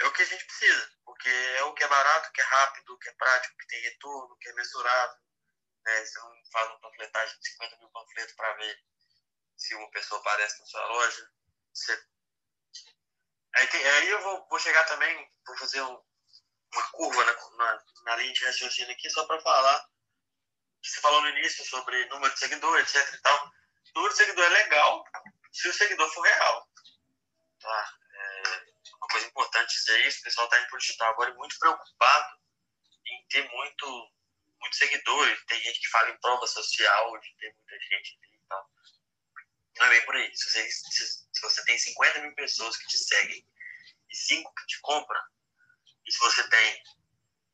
é 0.00 0.06
o 0.06 0.12
que 0.12 0.22
a 0.22 0.26
gente 0.26 0.44
precisa, 0.44 0.92
porque 1.04 1.28
é 1.28 1.64
o 1.64 1.74
que 1.74 1.84
é 1.84 1.88
barato, 1.88 2.32
que 2.32 2.40
é 2.40 2.44
rápido, 2.44 2.98
que 2.98 3.08
é 3.08 3.12
prático, 3.12 3.56
que 3.56 3.66
tem 3.66 3.80
retorno, 3.82 4.36
que 4.38 4.48
é 4.48 4.52
mensurável. 4.54 5.16
Né? 5.84 6.04
Você 6.04 6.18
não 6.18 6.32
faz 6.52 6.68
uma 6.68 6.80
panfletagem 6.80 7.38
de 7.38 7.48
50 7.50 7.76
mil 7.78 7.90
panfletos 7.90 8.34
para 8.34 8.54
ver 8.54 8.84
se 9.56 9.74
uma 9.74 9.90
pessoa 9.90 10.20
aparece 10.20 10.58
na 10.60 10.66
sua 10.66 10.86
loja. 10.86 11.30
Você... 11.72 12.06
Aí, 13.56 13.66
tem, 13.68 13.84
aí 13.84 14.08
eu 14.08 14.22
vou, 14.22 14.48
vou 14.48 14.58
chegar 14.58 14.84
também, 14.84 15.32
vou 15.46 15.56
fazer 15.58 15.82
um, 15.82 16.02
uma 16.72 16.90
curva 16.92 17.24
na, 17.24 17.32
na, 17.56 17.84
na 18.04 18.16
linha 18.16 18.32
de 18.32 18.44
raciocínio 18.44 18.92
aqui 18.92 19.10
só 19.10 19.26
para 19.26 19.40
falar 19.40 19.88
você 20.82 21.00
falou 21.00 21.20
no 21.20 21.28
início 21.28 21.64
sobre 21.64 22.06
número 22.06 22.32
de 22.32 22.38
seguidores, 22.38 22.94
etc 22.94 23.14
e 23.14 23.20
tal. 23.20 23.46
O 23.46 23.98
número 23.98 24.14
de 24.14 24.18
seguidor 24.18 24.44
é 24.44 24.48
legal 24.48 25.04
se 25.52 25.68
o 25.68 25.74
seguidor 25.74 26.08
for 26.12 26.22
real. 26.22 26.68
Tá? 27.60 27.94
Coisa 29.10 29.26
importante 29.26 29.74
dizer 29.74 30.06
isso, 30.06 30.20
o 30.20 30.22
pessoal 30.22 30.46
está 30.46 30.58
indo 30.58 30.68
para 30.68 30.76
o 30.76 30.80
digital 30.80 31.10
agora 31.10 31.34
muito 31.34 31.58
preocupado 31.58 32.38
em 33.06 33.26
ter 33.28 33.48
muito, 33.50 34.12
muito 34.60 34.76
seguidores. 34.76 35.44
Tem 35.46 35.60
gente 35.62 35.80
que 35.80 35.88
fala 35.88 36.10
em 36.10 36.20
prova 36.20 36.46
social, 36.46 37.18
de 37.20 37.34
ter 37.36 37.54
muita 37.54 37.78
gente 37.78 38.18
ali 38.22 38.36
e 38.36 38.48
tal. 38.48 38.70
Não 39.78 39.86
é 39.86 39.90
bem 39.90 40.04
por 40.04 40.16
aí. 40.16 40.36
Se 40.36 40.50
você, 40.50 40.70
se, 40.70 41.06
se 41.32 41.40
você 41.40 41.64
tem 41.64 41.78
50 41.78 42.20
mil 42.20 42.34
pessoas 42.34 42.76
que 42.76 42.86
te 42.88 42.98
seguem 42.98 43.46
e 44.10 44.16
5 44.16 44.54
que 44.54 44.66
te 44.66 44.80
compram, 44.80 45.22
e 46.06 46.12
se 46.12 46.18
você 46.18 46.48
tem, 46.48 46.82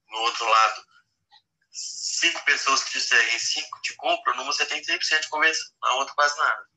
no 0.09 0.19
outro 0.19 0.45
lado, 0.47 0.87
cinco 1.75 2.45
pessoas 2.45 2.85
que 2.85 2.93
te 2.93 3.01
seguem, 3.01 3.38
cinco 3.38 3.81
te 3.83 3.95
compram, 3.97 4.37
numa 4.37 4.53
você 4.53 4.64
tem 4.64 4.81
100% 4.81 5.21
de 5.21 5.29
conversão, 5.29 5.75
na 5.83 5.93
outra 5.95 6.14
quase 6.14 6.38
nada. 6.38 6.69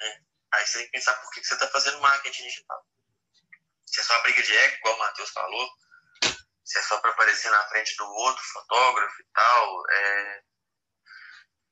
Né? 0.00 0.24
Aí 0.54 0.66
você 0.66 0.78
tem 0.78 0.86
que 0.86 0.92
pensar 0.92 1.14
por 1.14 1.30
que 1.30 1.44
você 1.44 1.54
está 1.54 1.68
fazendo 1.68 2.00
marketing 2.00 2.42
digital. 2.44 2.86
Se 3.96 4.00
é 4.00 4.04
só 4.04 4.12
uma 4.12 4.22
briga 4.24 4.42
de 4.42 4.54
ego, 4.54 4.76
igual 4.76 4.94
o 4.94 4.98
Matheus 4.98 5.30
falou, 5.30 5.70
se 6.62 6.78
é 6.78 6.82
só 6.82 7.00
para 7.00 7.12
aparecer 7.12 7.50
na 7.50 7.66
frente 7.68 7.96
do 7.96 8.04
outro 8.04 8.44
fotógrafo 8.44 9.22
e 9.22 9.24
tal, 9.32 9.90
é... 9.90 10.42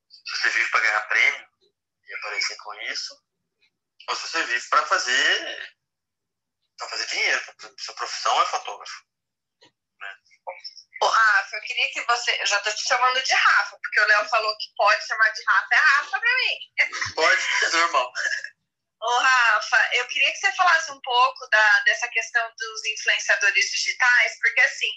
se 0.08 0.38
você 0.38 0.48
vive 0.48 0.70
para 0.70 0.80
ganhar 0.80 1.00
prêmio 1.02 1.48
e 2.08 2.14
aparecer 2.14 2.56
com 2.56 2.74
isso, 2.80 3.14
ou 4.08 4.16
se 4.16 4.22
você 4.26 4.42
vive 4.44 4.68
para 4.70 4.86
fazer 4.86 5.74
para 6.78 6.88
fazer 6.88 7.06
dinheiro. 7.08 7.42
Sua 7.78 7.94
profissão 7.94 8.40
é 8.40 8.46
fotógrafo. 8.46 9.04
Né? 10.00 10.16
Ô, 11.02 11.06
Rafa, 11.06 11.56
eu 11.56 11.62
queria 11.62 11.92
que 11.92 12.00
você. 12.06 12.40
Eu 12.40 12.46
já 12.46 12.58
tô 12.60 12.72
te 12.72 12.88
chamando 12.88 13.22
de 13.22 13.34
Rafa, 13.34 13.78
porque 13.82 14.00
o 14.00 14.06
Léo 14.06 14.28
falou 14.30 14.56
que 14.56 14.74
pode 14.78 15.06
chamar 15.06 15.28
de 15.30 15.44
Rafa, 15.44 15.74
é 15.74 15.76
Rafa 15.76 16.20
pra 16.20 16.36
mim. 16.36 17.14
Pode, 17.14 17.76
normal. 17.76 18.12
Ô, 19.04 19.18
Rafa, 19.18 19.96
eu 19.96 20.06
queria 20.06 20.23
que 20.34 20.40
você 20.40 20.52
falasse 20.52 20.90
um 20.90 21.00
pouco 21.00 21.48
da, 21.48 21.80
dessa 21.80 22.08
questão 22.08 22.44
dos 22.58 22.84
influenciadores 22.84 23.70
digitais, 23.70 24.38
porque 24.40 24.60
assim, 24.60 24.90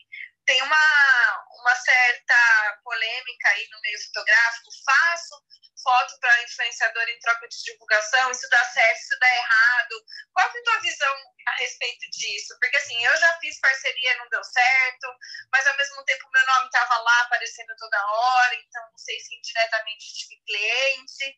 tem 0.47 0.61
uma, 0.63 1.45
uma 1.59 1.75
certa 1.75 2.79
polêmica 2.83 3.49
aí 3.49 3.67
no 3.69 3.81
meio 3.81 4.01
fotográfico. 4.05 4.69
Faço 4.85 5.35
foto 5.83 6.19
para 6.19 6.43
influenciador 6.43 7.03
em 7.03 7.19
troca 7.19 7.47
de 7.47 7.63
divulgação, 7.63 8.31
isso 8.31 8.49
dá 8.49 8.63
certo, 8.65 8.97
isso 8.97 9.19
dá 9.19 9.35
errado. 9.35 10.05
Qual 10.33 10.47
é 10.47 10.49
a 10.49 10.63
tua 10.63 10.79
visão 10.79 11.15
a 11.47 11.51
respeito 11.57 12.09
disso? 12.09 12.57
Porque 12.59 12.77
assim, 12.77 13.05
eu 13.05 13.17
já 13.17 13.37
fiz 13.39 13.59
parceria, 13.59 14.17
não 14.17 14.29
deu 14.29 14.43
certo, 14.43 15.07
mas 15.51 15.67
ao 15.67 15.77
mesmo 15.77 16.03
tempo 16.05 16.29
meu 16.33 16.45
nome 16.45 16.65
estava 16.65 16.97
lá 16.97 17.21
aparecendo 17.21 17.75
toda 17.77 18.11
hora, 18.11 18.55
então 18.55 18.81
não 18.89 18.97
sei 18.97 19.19
se 19.19 19.35
indiretamente 19.35 20.13
tive 20.13 20.41
cliente. 20.45 21.37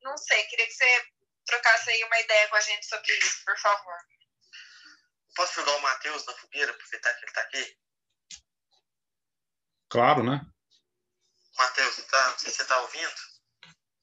Não 0.00 0.16
sei, 0.16 0.44
queria 0.44 0.66
que 0.66 0.72
você 0.72 1.02
trocasse 1.46 1.90
aí 1.90 2.04
uma 2.04 2.20
ideia 2.20 2.48
com 2.48 2.56
a 2.56 2.60
gente 2.60 2.86
sobre 2.86 3.12
isso, 3.18 3.44
por 3.44 3.58
favor. 3.58 3.98
Posso 5.34 5.54
jogar 5.54 5.76
o 5.76 5.82
Matheus 5.82 6.24
na 6.26 6.34
fogueira, 6.34 6.70
aproveitar 6.72 7.12
que 7.14 7.24
ele 7.24 7.30
está 7.30 7.40
aqui? 7.40 7.78
Claro, 9.88 10.22
né? 10.22 10.40
Matheus, 11.56 11.96
tá, 12.06 12.30
não 12.30 12.38
sei 12.38 12.50
se 12.50 12.56
você 12.56 12.62
está 12.62 12.78
ouvindo. 12.80 13.14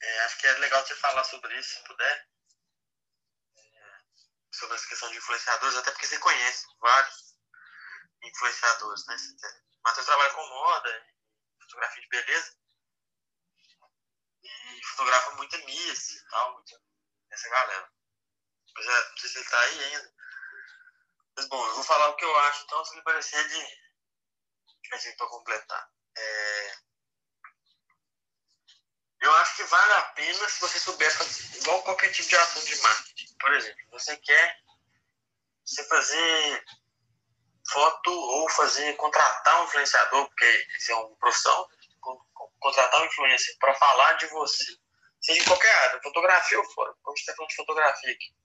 É, 0.02 0.20
acho 0.26 0.38
que 0.40 0.48
é 0.48 0.54
legal 0.60 0.86
você 0.86 0.96
falar 0.96 1.24
sobre 1.24 1.58
isso, 1.60 1.78
se 1.78 1.84
puder. 1.84 2.28
É, 3.56 4.00
sobre 4.52 4.76
essa 4.76 4.88
questão 4.88 5.10
de 5.12 5.18
influenciadores, 5.18 5.78
até 5.78 5.92
porque 5.92 6.08
você 6.08 6.20
conhece 6.20 6.66
vários 6.80 7.36
influenciadores, 8.24 9.06
né? 9.06 9.16
O 9.16 9.84
Matheus 9.84 10.06
trabalha 10.06 10.34
com 10.34 10.48
moda, 10.48 11.08
fotografia 11.62 12.02
de 12.02 12.10
beleza. 12.10 12.58
E 14.44 14.84
fotografa 14.86 15.32
muita 15.36 15.58
Miss 15.60 16.12
e 16.12 16.30
tal, 16.30 16.54
muita, 16.54 16.82
essa 17.32 17.50
galera. 17.50 17.90
Mas 18.76 18.86
é, 18.86 19.10
não 19.10 19.18
sei 19.18 19.30
se 19.30 19.38
ele 19.38 19.46
está 19.46 19.60
aí 19.60 19.84
ainda. 19.84 20.14
Mas 21.36 21.48
bom, 21.48 21.68
eu 21.68 21.76
vou 21.76 21.84
falar 21.84 22.10
o 22.10 22.16
que 22.16 22.26
eu 22.26 22.40
acho, 22.40 22.64
então, 22.64 22.86
se 22.86 22.96
me 22.96 23.04
parecer 23.04 23.48
de 23.48 23.82
assim, 24.94 25.16
para 25.16 25.28
completar. 25.28 25.90
É... 26.18 26.74
Eu 29.22 29.32
acho 29.36 29.56
que 29.56 29.64
vale 29.64 29.94
a 29.94 30.02
pena 30.02 30.50
se 30.50 30.60
você 30.60 30.80
souber 30.80 31.16
fazer, 31.16 31.58
igual 31.58 31.84
qualquer 31.84 32.12
tipo 32.12 32.28
de 32.28 32.36
ação 32.36 32.64
de 32.64 32.76
marketing. 32.82 33.36
Por 33.38 33.54
exemplo, 33.54 33.90
você 33.92 34.18
quer 34.18 34.60
você 35.64 35.84
fazer 35.88 36.66
foto 37.70 38.12
ou 38.12 38.50
fazer, 38.50 38.96
contratar 38.98 39.62
um 39.62 39.66
influenciador, 39.66 40.28
porque 40.28 40.68
isso 40.76 40.92
é 40.92 40.96
uma 40.96 41.16
profissão, 41.18 41.70
contratar 42.60 43.02
um 43.02 43.06
influencer 43.06 43.58
para 43.60 43.76
falar 43.76 44.14
de 44.14 44.26
você, 44.28 44.78
seja 45.22 45.42
em 45.42 45.46
qualquer 45.46 45.74
área, 45.74 46.02
fotografia 46.02 46.60
ou 46.60 46.66
fora, 46.72 46.94
como 47.02 47.14
a 47.14 47.18
gente 47.18 47.22
está 47.22 47.36
falando 47.36 47.50
de 47.50 47.56
fotografia 47.56 48.12
aqui. 48.12 48.36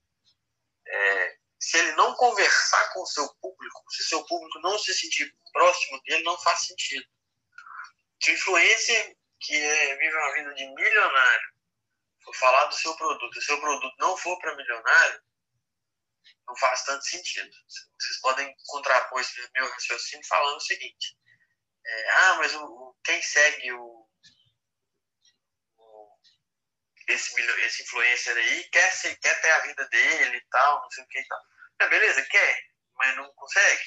É, 0.87 1.37
se 1.59 1.77
ele 1.77 1.91
não 1.93 2.13
conversar 2.15 2.93
com 2.93 3.01
o 3.01 3.07
seu 3.07 3.27
público, 3.35 3.83
se 3.89 4.03
seu 4.03 4.23
público 4.25 4.59
não 4.59 4.77
se 4.77 4.93
sentir 4.93 5.35
próximo 5.51 6.01
dele, 6.03 6.23
não 6.23 6.37
faz 6.39 6.61
sentido. 6.67 7.05
Se 8.21 8.31
influencer 8.31 9.17
que 9.39 9.55
é, 9.55 9.95
vive 9.97 10.15
uma 10.15 10.33
vida 10.33 10.53
de 10.53 10.67
milionário 10.67 11.57
for 12.27 12.35
falar 12.35 12.65
do 12.65 12.75
seu 12.75 12.95
produto 12.95 13.37
e 13.37 13.41
seu 13.41 13.59
produto 13.59 13.95
não 13.99 14.17
for 14.17 14.37
para 14.39 14.55
milionário, 14.55 15.21
não 16.47 16.55
faz 16.57 16.83
tanto 16.83 17.03
sentido. 17.05 17.49
Vocês 17.99 18.19
podem 18.21 18.55
contrapor 18.67 19.21
esse 19.21 19.49
meu 19.53 19.69
raciocínio 19.69 20.25
falando 20.27 20.57
o 20.57 20.61
seguinte: 20.61 21.17
é, 21.85 22.09
ah, 22.11 22.35
mas 22.35 22.53
o, 22.55 22.95
quem 23.03 23.21
segue 23.21 23.71
o, 23.73 23.81
o, 23.81 23.96
esse, 27.07 27.41
esse 27.41 27.83
influencer 27.83 28.35
aí 28.35 28.63
quer, 28.69 28.91
ser, 28.91 29.15
quer 29.17 29.41
ter 29.41 29.51
a 29.51 29.59
vida 29.59 29.87
dele 29.87 30.37
e 30.37 30.45
tal, 30.49 30.81
não 30.81 30.91
sei 30.91 31.03
o 31.03 31.07
que 31.07 31.19
e 31.19 31.27
tal. 31.27 31.41
É, 31.79 31.87
beleza, 31.87 32.21
quer, 32.23 32.63
mas 32.95 33.15
não 33.15 33.31
consegue. 33.33 33.83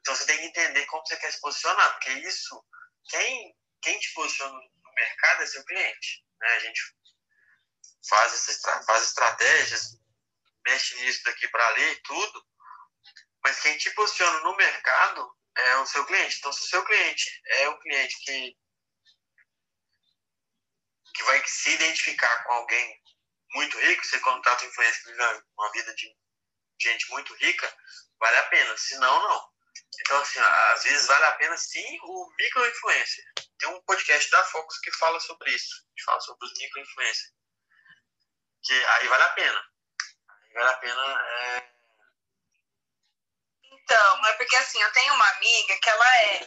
Então 0.00 0.14
você 0.14 0.26
tem 0.26 0.38
que 0.38 0.46
entender 0.46 0.86
como 0.86 1.06
você 1.06 1.16
quer 1.16 1.32
se 1.32 1.40
posicionar, 1.40 1.90
porque 1.92 2.10
isso, 2.10 2.64
quem, 3.08 3.56
quem 3.82 3.98
te 3.98 4.12
posiciona 4.12 4.52
no 4.52 4.92
mercado 4.94 5.42
é 5.42 5.46
seu 5.46 5.64
cliente. 5.64 6.24
Né? 6.40 6.48
A 6.48 6.58
gente 6.60 6.80
faz, 8.08 8.32
essas, 8.34 8.84
faz 8.84 9.04
estratégias, 9.04 9.98
mexe 10.66 10.94
nisso 10.96 11.22
daqui 11.24 11.48
para 11.48 11.66
ali 11.68 11.92
e 11.92 12.02
tudo, 12.02 12.46
mas 13.42 13.60
quem 13.60 13.76
te 13.78 13.90
posiciona 13.90 14.40
no 14.40 14.56
mercado 14.56 15.36
é 15.56 15.76
o 15.76 15.86
seu 15.86 16.04
cliente. 16.04 16.38
Então, 16.38 16.52
se 16.52 16.62
o 16.62 16.68
seu 16.68 16.84
cliente 16.84 17.42
é 17.46 17.68
o 17.68 17.78
cliente 17.78 18.18
que, 18.20 18.56
que 21.14 21.22
vai 21.24 21.42
se 21.46 21.70
identificar 21.70 22.44
com 22.44 22.52
alguém 22.52 23.02
muito 23.54 23.78
rico, 23.78 24.04
você 24.04 24.18
contrata 24.20 24.64
influencer 24.64 25.02
que 25.02 25.12
vive 25.12 25.42
uma 25.56 25.72
vida 25.72 25.94
de 25.94 26.16
gente 26.80 27.10
muito 27.10 27.34
rica, 27.34 27.76
vale 28.18 28.36
a 28.36 28.42
pena. 28.44 28.76
Se 28.76 28.96
não, 28.98 29.22
não. 29.22 29.48
Então, 30.00 30.20
assim, 30.20 30.38
às 30.38 30.82
vezes 30.84 31.06
vale 31.06 31.24
a 31.24 31.32
pena 31.32 31.56
sim 31.56 31.98
o 32.02 32.34
micro-influencer. 32.38 33.24
Tem 33.58 33.68
um 33.68 33.82
podcast 33.82 34.30
da 34.30 34.44
Focus 34.44 34.78
que 34.80 34.92
fala 34.92 35.18
sobre 35.20 35.50
isso. 35.50 35.84
Gente 35.90 36.04
fala 36.04 36.20
sobre 36.20 36.46
os 36.46 36.52
micro-influencers. 36.58 37.32
Que 38.62 38.84
aí 38.84 39.08
vale 39.08 39.22
a 39.22 39.28
pena. 39.30 39.64
Aí 40.28 40.52
vale 40.54 40.70
a 40.70 40.76
pena. 40.78 41.02
É... 41.02 41.78
Então, 43.64 44.26
é 44.26 44.32
porque 44.34 44.56
assim, 44.56 44.80
eu 44.80 44.92
tenho 44.92 45.14
uma 45.14 45.28
amiga 45.30 45.78
que 45.80 45.88
ela 45.88 46.16
é 46.16 46.46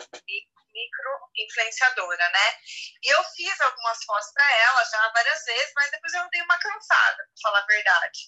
micro-influenciadora, 0.74 2.30
né? 2.30 2.54
E 3.04 3.10
eu 3.14 3.24
fiz 3.36 3.62
algumas 3.62 4.04
fotos 4.04 4.32
para 4.34 4.58
ela 4.58 4.84
já 4.86 5.10
várias 5.10 5.44
vezes, 5.46 5.72
mas 5.76 5.92
depois 5.92 6.14
eu 6.14 6.30
dei 6.30 6.42
uma 6.42 6.58
cansada, 6.58 7.18
pra 7.18 7.42
falar 7.42 7.60
a 7.60 7.66
verdade. 7.66 8.20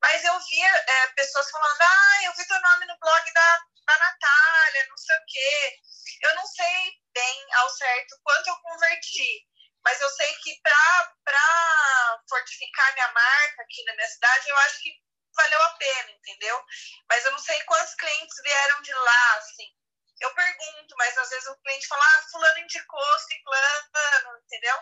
Mas 0.00 0.24
eu 0.24 0.38
via 0.40 0.76
é, 0.76 1.06
pessoas 1.08 1.50
falando, 1.50 1.82
ah, 1.82 2.24
eu 2.24 2.32
vi 2.34 2.46
teu 2.46 2.60
nome 2.60 2.86
no 2.86 2.98
blog 2.98 3.32
da, 3.32 3.58
da 3.86 3.98
Natália, 3.98 4.86
não 4.88 4.96
sei 4.96 5.16
o 5.16 5.24
quê. 5.26 5.78
Eu 6.22 6.34
não 6.36 6.46
sei 6.46 6.92
bem 7.12 7.46
ao 7.54 7.70
certo 7.70 8.18
quanto 8.22 8.48
eu 8.48 8.56
converti, 8.60 9.46
mas 9.84 10.00
eu 10.00 10.08
sei 10.10 10.34
que 10.36 10.60
para 10.62 12.22
fortificar 12.28 12.92
minha 12.94 13.12
marca 13.12 13.62
aqui 13.62 13.84
na 13.84 13.94
minha 13.94 14.08
cidade, 14.08 14.48
eu 14.48 14.56
acho 14.58 14.82
que 14.82 14.90
valeu 15.34 15.62
a 15.62 15.70
pena, 15.70 16.10
entendeu? 16.10 16.64
Mas 17.08 17.24
eu 17.24 17.32
não 17.32 17.38
sei 17.38 17.60
quantos 17.62 17.94
clientes 17.94 18.42
vieram 18.42 18.82
de 18.82 18.92
lá, 18.92 19.34
assim. 19.36 19.72
Eu 20.20 20.34
pergunto, 20.34 20.96
mas 20.96 21.16
às 21.18 21.30
vezes 21.30 21.48
o 21.48 21.56
cliente 21.58 21.86
fala, 21.86 22.04
ah, 22.04 22.22
fulano 22.30 22.58
indicou, 22.58 23.18
ciclano, 23.20 24.38
entendeu? 24.44 24.76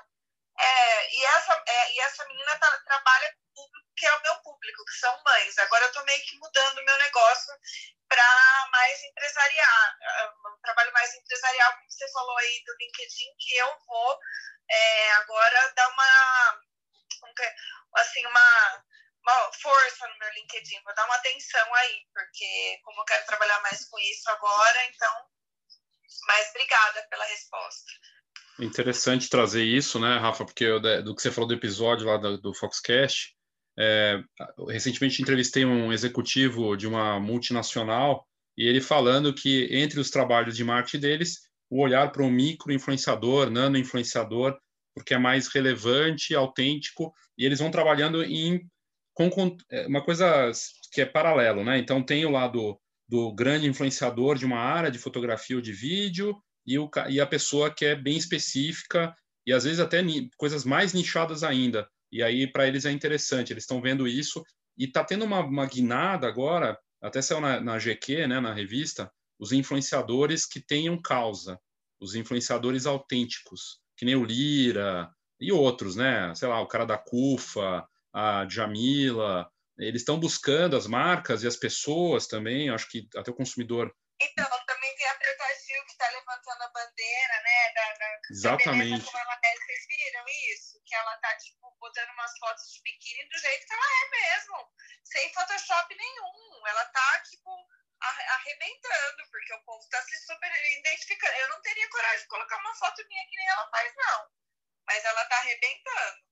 É, 0.58 1.14
e, 1.14 1.24
essa, 1.24 1.64
é, 1.66 1.92
e 1.92 2.00
essa 2.00 2.24
menina 2.26 2.58
tá, 2.58 2.78
trabalha 2.86 3.34
com 3.34 3.42
o 3.42 3.54
público 3.54 3.86
que 3.96 4.06
é 4.06 4.14
o 4.14 4.22
meu 4.22 4.36
público, 4.42 4.84
que 4.84 4.98
são 4.98 5.22
mães. 5.24 5.58
Agora 5.58 5.84
eu 5.84 5.92
tô 5.92 6.04
meio 6.04 6.22
que 6.24 6.38
mudando 6.38 6.78
o 6.78 6.84
meu 6.84 6.98
negócio 6.98 7.54
para 8.08 8.68
mais 8.70 9.02
empresarial, 9.02 9.92
um 10.54 10.60
trabalho 10.62 10.92
mais 10.92 11.12
empresarial, 11.14 11.72
como 11.72 11.90
você 11.90 12.12
falou 12.12 12.36
aí 12.38 12.62
do 12.64 12.76
LinkedIn, 12.78 13.34
que 13.38 13.56
eu 13.56 13.78
vou 13.86 14.18
é, 14.70 15.12
agora 15.14 15.72
dar 15.74 15.88
uma, 15.88 16.60
assim, 17.96 18.24
uma, 18.26 18.84
uma 19.26 19.52
força 19.52 20.06
no 20.06 20.18
meu 20.18 20.32
LinkedIn, 20.34 20.82
vou 20.84 20.94
dar 20.94 21.04
uma 21.04 21.16
atenção 21.16 21.74
aí, 21.74 22.02
porque 22.14 22.78
como 22.84 23.00
eu 23.00 23.04
quero 23.04 23.26
trabalhar 23.26 23.60
mais 23.62 23.84
com 23.88 23.98
isso 23.98 24.30
agora, 24.30 24.78
então, 24.94 25.12
mas 26.28 26.50
obrigada 26.50 27.06
pela 27.10 27.24
resposta. 27.24 27.90
Interessante 28.60 29.28
trazer 29.28 29.64
isso, 29.64 29.98
né, 29.98 30.16
Rafa? 30.16 30.44
Porque 30.44 30.66
do 31.02 31.14
que 31.14 31.20
você 31.20 31.30
falou 31.30 31.48
do 31.48 31.54
episódio 31.54 32.06
lá 32.06 32.16
do, 32.16 32.38
do 32.38 32.54
Foxcast, 32.54 33.34
é, 33.78 34.22
recentemente 34.68 35.20
entrevistei 35.20 35.64
um 35.64 35.92
executivo 35.92 36.76
de 36.76 36.86
uma 36.86 37.20
multinacional 37.20 38.26
e 38.56 38.66
ele 38.66 38.80
falando 38.80 39.34
que 39.34 39.68
entre 39.70 40.00
os 40.00 40.08
trabalhos 40.08 40.56
de 40.56 40.64
marketing 40.64 41.00
deles, 41.00 41.40
o 41.68 41.82
olhar 41.82 42.10
para 42.10 42.22
um 42.22 42.30
micro 42.30 42.72
influenciador, 42.72 43.50
nano 43.50 43.76
influenciador, 43.76 44.56
porque 44.94 45.12
é 45.12 45.18
mais 45.18 45.48
relevante, 45.48 46.34
autêntico, 46.34 47.12
e 47.36 47.44
eles 47.44 47.58
vão 47.58 47.70
trabalhando 47.70 48.24
em 48.24 48.66
com, 49.16 49.56
é, 49.70 49.86
uma 49.86 50.04
coisa 50.04 50.52
que 50.92 51.00
é 51.00 51.06
paralelo, 51.06 51.64
né? 51.64 51.78
Então 51.78 52.02
tem 52.02 52.24
o 52.26 52.30
lado 52.30 52.78
do 53.08 53.32
grande 53.34 53.66
influenciador 53.66 54.36
de 54.36 54.44
uma 54.44 54.58
área 54.58 54.90
de 54.90 54.98
fotografia 54.98 55.56
ou 55.56 55.62
de 55.62 55.72
vídeo, 55.72 56.36
e, 56.66 56.78
o, 56.78 56.90
e 57.08 57.20
a 57.20 57.26
pessoa 57.26 57.72
que 57.72 57.84
é 57.84 57.94
bem 57.94 58.16
específica 58.16 59.14
e 59.46 59.52
às 59.52 59.64
vezes 59.64 59.78
até 59.78 60.02
coisas 60.36 60.64
mais 60.64 60.92
nichadas 60.92 61.42
ainda. 61.44 61.88
E 62.10 62.22
aí 62.22 62.46
para 62.46 62.66
eles 62.66 62.84
é 62.84 62.90
interessante, 62.90 63.52
eles 63.52 63.62
estão 63.62 63.80
vendo 63.80 64.06
isso 64.06 64.44
e 64.76 64.84
está 64.84 65.04
tendo 65.04 65.24
uma, 65.24 65.40
uma 65.40 65.66
guinada 65.66 66.26
agora, 66.26 66.76
até 67.00 67.22
saiu 67.22 67.40
na, 67.40 67.60
na 67.60 67.78
GQ, 67.78 68.26
né, 68.26 68.40
na 68.40 68.52
revista, 68.52 69.10
os 69.38 69.52
influenciadores 69.52 70.44
que 70.44 70.60
tenham 70.60 71.00
causa, 71.00 71.58
os 72.00 72.14
influenciadores 72.14 72.84
autênticos, 72.84 73.80
que 73.96 74.04
nem 74.04 74.16
o 74.16 74.24
Lira 74.24 75.10
e 75.40 75.52
outros, 75.52 75.96
né? 75.96 76.34
Sei 76.34 76.48
lá, 76.48 76.60
o 76.60 76.66
cara 76.66 76.84
da 76.84 76.98
Cufa, 76.98 77.86
a 78.16 78.48
Jamila, 78.48 79.44
eles 79.76 80.00
estão 80.00 80.18
buscando 80.18 80.74
as 80.74 80.86
marcas 80.86 81.42
e 81.42 81.46
as 81.46 81.56
pessoas 81.56 82.26
também, 82.26 82.70
acho 82.70 82.88
que 82.88 83.06
até 83.14 83.30
o 83.30 83.36
consumidor. 83.36 83.92
Então, 84.18 84.48
também 84.66 84.96
tem 84.96 85.06
a 85.06 85.14
Preta 85.16 85.44
Gil 85.60 85.84
que 85.84 85.92
está 85.92 86.08
levantando 86.08 86.62
a 86.62 86.68
bandeira, 86.72 87.42
né? 87.44 87.72
Da, 87.74 87.92
da, 87.92 88.20
Exatamente. 88.30 89.12
Da 89.12 89.20
ela 89.20 89.38
é. 89.44 89.54
Vocês 89.56 89.86
viram 89.86 90.24
isso? 90.54 90.80
Que 90.86 90.94
ela 90.94 91.14
tá, 91.18 91.36
tipo, 91.36 91.76
botando 91.78 92.08
umas 92.12 92.32
fotos 92.38 92.72
de 92.72 92.80
biquíni 92.80 93.28
do 93.28 93.38
jeito 93.38 93.66
que 93.66 93.74
ela 93.74 93.84
é 93.84 94.08
mesmo. 94.10 94.72
Sem 95.04 95.34
Photoshop 95.34 95.94
nenhum. 95.94 96.66
Ela 96.68 96.84
tá, 96.86 97.22
tipo, 97.28 97.50
arrebentando, 98.00 99.30
porque 99.30 99.52
o 99.52 99.64
povo 99.64 99.86
tá 99.90 100.00
se 100.04 100.16
super 100.24 100.50
identificando. 100.78 101.36
Eu 101.36 101.48
não 101.50 101.60
teria 101.60 101.90
coragem 101.90 102.20
de 102.20 102.28
colocar 102.28 102.56
uma 102.60 102.74
foto 102.76 103.06
minha 103.08 103.26
que 103.28 103.36
nem 103.36 103.48
ela 103.48 103.68
faz, 103.68 103.92
não. 103.94 104.26
Mas 104.86 105.04
ela 105.04 105.24
tá 105.26 105.36
arrebentando. 105.36 106.25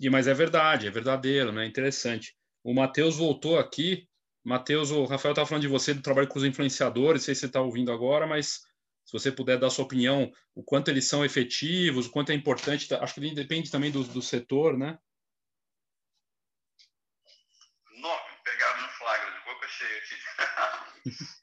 E, 0.00 0.10
mas 0.10 0.26
é 0.26 0.34
verdade, 0.34 0.86
é 0.86 0.90
verdadeiro, 0.90 1.52
né? 1.52 1.66
Interessante. 1.66 2.34
O 2.62 2.74
Matheus 2.74 3.16
voltou 3.16 3.58
aqui 3.58 4.08
Matheus, 4.46 4.92
o 4.92 5.04
Rafael 5.06 5.32
estava 5.32 5.48
falando 5.48 5.62
de 5.62 5.68
você, 5.68 5.92
do 5.92 6.00
trabalho 6.00 6.28
com 6.28 6.38
os 6.38 6.44
influenciadores, 6.44 7.22
não 7.22 7.24
sei 7.24 7.34
se 7.34 7.40
você 7.40 7.46
está 7.46 7.60
ouvindo 7.60 7.90
agora, 7.90 8.28
mas 8.28 8.60
se 9.04 9.12
você 9.12 9.32
puder 9.32 9.58
dar 9.58 9.70
sua 9.70 9.84
opinião, 9.84 10.32
o 10.54 10.62
quanto 10.62 10.88
eles 10.88 11.08
são 11.08 11.24
efetivos, 11.24 12.06
o 12.06 12.12
quanto 12.12 12.30
é 12.30 12.34
importante, 12.36 12.94
acho 12.94 13.14
que 13.14 13.34
depende 13.34 13.72
também 13.72 13.90
do, 13.90 14.04
do 14.04 14.22
setor, 14.22 14.78
né? 14.78 14.96
Não, 17.90 18.20
pegado 18.44 18.82
no 18.82 18.88
flagra, 18.90 19.32
de 19.32 19.44
boca 19.46 19.66
cheia 19.66 19.98
aqui. 19.98 20.14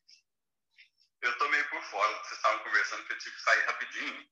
eu 1.24 1.32
estou 1.32 1.52
meio 1.52 1.70
por 1.70 1.84
fora, 1.84 2.24
vocês 2.24 2.38
estavam 2.38 2.64
conversando 2.64 3.06
que 3.06 3.12
eu 3.12 3.18
tive 3.18 3.36
que 3.36 3.42
sair 3.42 3.66
rapidinho. 3.66 4.30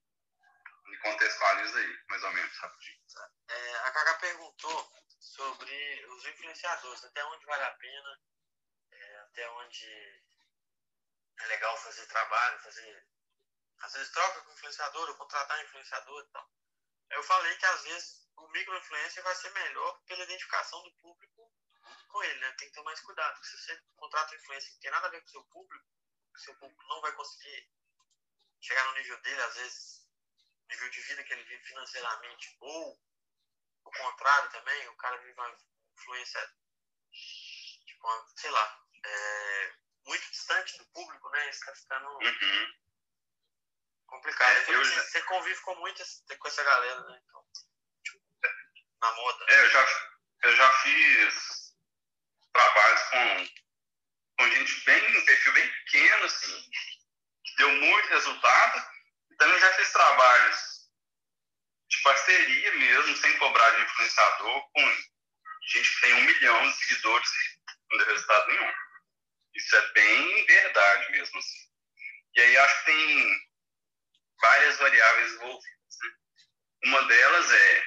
Me 0.92 0.98
contextualiza 0.98 1.78
aí, 1.78 1.98
mais 2.06 2.22
ou 2.22 2.32
menos, 2.32 2.58
rapidinho. 2.58 3.00
É, 3.48 3.74
a 3.76 3.90
Cacá 3.92 4.14
perguntou 4.18 4.92
sobre 5.18 6.06
os 6.10 6.26
influenciadores, 6.26 7.02
até 7.04 7.24
onde 7.24 7.46
vale 7.46 7.64
a 7.64 7.70
pena 7.70 8.20
até 9.32 9.50
onde 9.50 10.22
é 11.38 11.46
legal 11.46 11.76
fazer 11.78 12.06
trabalho, 12.06 12.60
fazer. 12.60 13.06
Às 13.78 13.92
vezes 13.94 14.12
troca 14.12 14.42
com 14.42 14.52
influenciador, 14.52 15.08
ou 15.08 15.16
contratar 15.16 15.64
influenciador 15.64 16.22
e 16.22 16.30
tal. 16.30 16.50
Eu 17.10 17.22
falei 17.22 17.56
que 17.56 17.66
às 17.66 17.82
vezes 17.82 18.28
o 18.36 18.48
micro-influencer 18.48 19.24
vai 19.24 19.34
ser 19.34 19.50
melhor 19.50 20.00
pela 20.04 20.22
identificação 20.22 20.82
do 20.82 20.92
público 20.96 21.50
com 22.08 22.22
ele, 22.22 22.40
né? 22.40 22.52
Tem 22.58 22.68
que 22.68 22.74
ter 22.74 22.82
mais 22.82 23.00
cuidado. 23.00 23.34
Porque 23.34 23.48
se 23.48 23.64
você 23.64 23.82
contrata 23.96 24.32
um 24.32 24.36
influencer 24.36 24.72
que 24.74 24.80
tem 24.80 24.90
nada 24.90 25.06
a 25.06 25.10
ver 25.10 25.20
com 25.22 25.26
o 25.26 25.30
seu 25.30 25.44
público, 25.44 25.86
o 26.34 26.38
seu 26.38 26.54
público 26.58 26.82
não 26.84 27.00
vai 27.00 27.12
conseguir 27.12 27.70
chegar 28.60 28.84
no 28.84 28.92
nível 28.92 29.20
dele, 29.22 29.42
às 29.42 29.54
vezes, 29.54 30.01
nível 30.72 30.90
de 30.90 31.00
vida 31.02 31.22
que 31.24 31.32
ele 31.32 31.44
vive 31.44 31.62
financeiramente, 31.64 32.56
ou 32.60 32.98
o 33.84 33.90
contrário 33.90 34.50
também, 34.50 34.88
o 34.88 34.96
cara 34.96 35.16
vive 35.18 35.32
uma 35.32 35.56
influência, 35.96 36.54
tipo, 37.86 38.08
sei 38.36 38.50
lá, 38.50 38.84
é, 39.04 39.72
muito 40.06 40.30
distante 40.30 40.78
do 40.78 40.86
público, 40.86 41.28
né? 41.30 41.50
Isso 41.50 41.64
tá 41.64 41.74
ficando 41.74 42.08
uhum. 42.08 42.74
complicado. 44.06 44.50
É, 44.50 44.74
eu 44.74 44.84
já... 44.84 45.02
Você 45.02 45.22
convive 45.22 45.60
com 45.60 45.74
muita 45.76 46.04
com 46.38 46.48
essa 46.48 46.64
galera, 46.64 47.02
né? 47.02 47.22
Então, 47.24 47.46
tipo, 48.04 48.20
na 49.00 49.12
moda. 49.12 49.44
É, 49.48 49.60
eu 49.60 49.70
já, 49.70 49.86
eu 50.42 50.56
já 50.56 50.72
fiz 50.80 51.74
trabalhos 52.52 53.02
com, 53.02 53.48
com 54.38 54.50
gente 54.50 54.84
bem, 54.84 55.18
um 55.18 55.24
perfil 55.24 55.52
bem 55.52 55.72
pequeno, 55.72 56.24
assim, 56.24 56.70
que 57.44 57.56
deu 57.56 57.70
muito 57.72 58.08
resultado. 58.08 58.91
Também 59.42 59.58
já 59.58 59.74
fiz 59.74 59.90
trabalhos 59.90 60.88
de 61.88 62.00
parceria 62.02 62.74
mesmo, 62.76 63.16
sem 63.16 63.36
cobrar 63.38 63.70
de 63.70 63.82
influenciador, 63.82 64.70
com 64.70 64.96
gente 65.66 65.94
que 65.94 66.00
tem 66.00 66.14
um 66.14 66.24
milhão 66.26 66.70
de 66.70 66.76
seguidores 66.76 67.28
não 67.90 67.98
deu 67.98 68.06
resultado 68.06 68.46
nenhum. 68.46 68.72
Isso 69.56 69.76
é 69.76 69.92
bem 69.94 70.46
verdade 70.46 71.10
mesmo, 71.10 71.36
assim. 71.40 71.58
E 72.36 72.40
aí 72.40 72.56
acho 72.56 72.78
que 72.78 72.84
tem 72.84 73.40
várias 74.40 74.78
variáveis 74.78 75.32
envolvidas. 75.32 75.96
Né? 76.02 76.10
Uma 76.84 77.02
delas 77.08 77.50
é, 77.50 77.84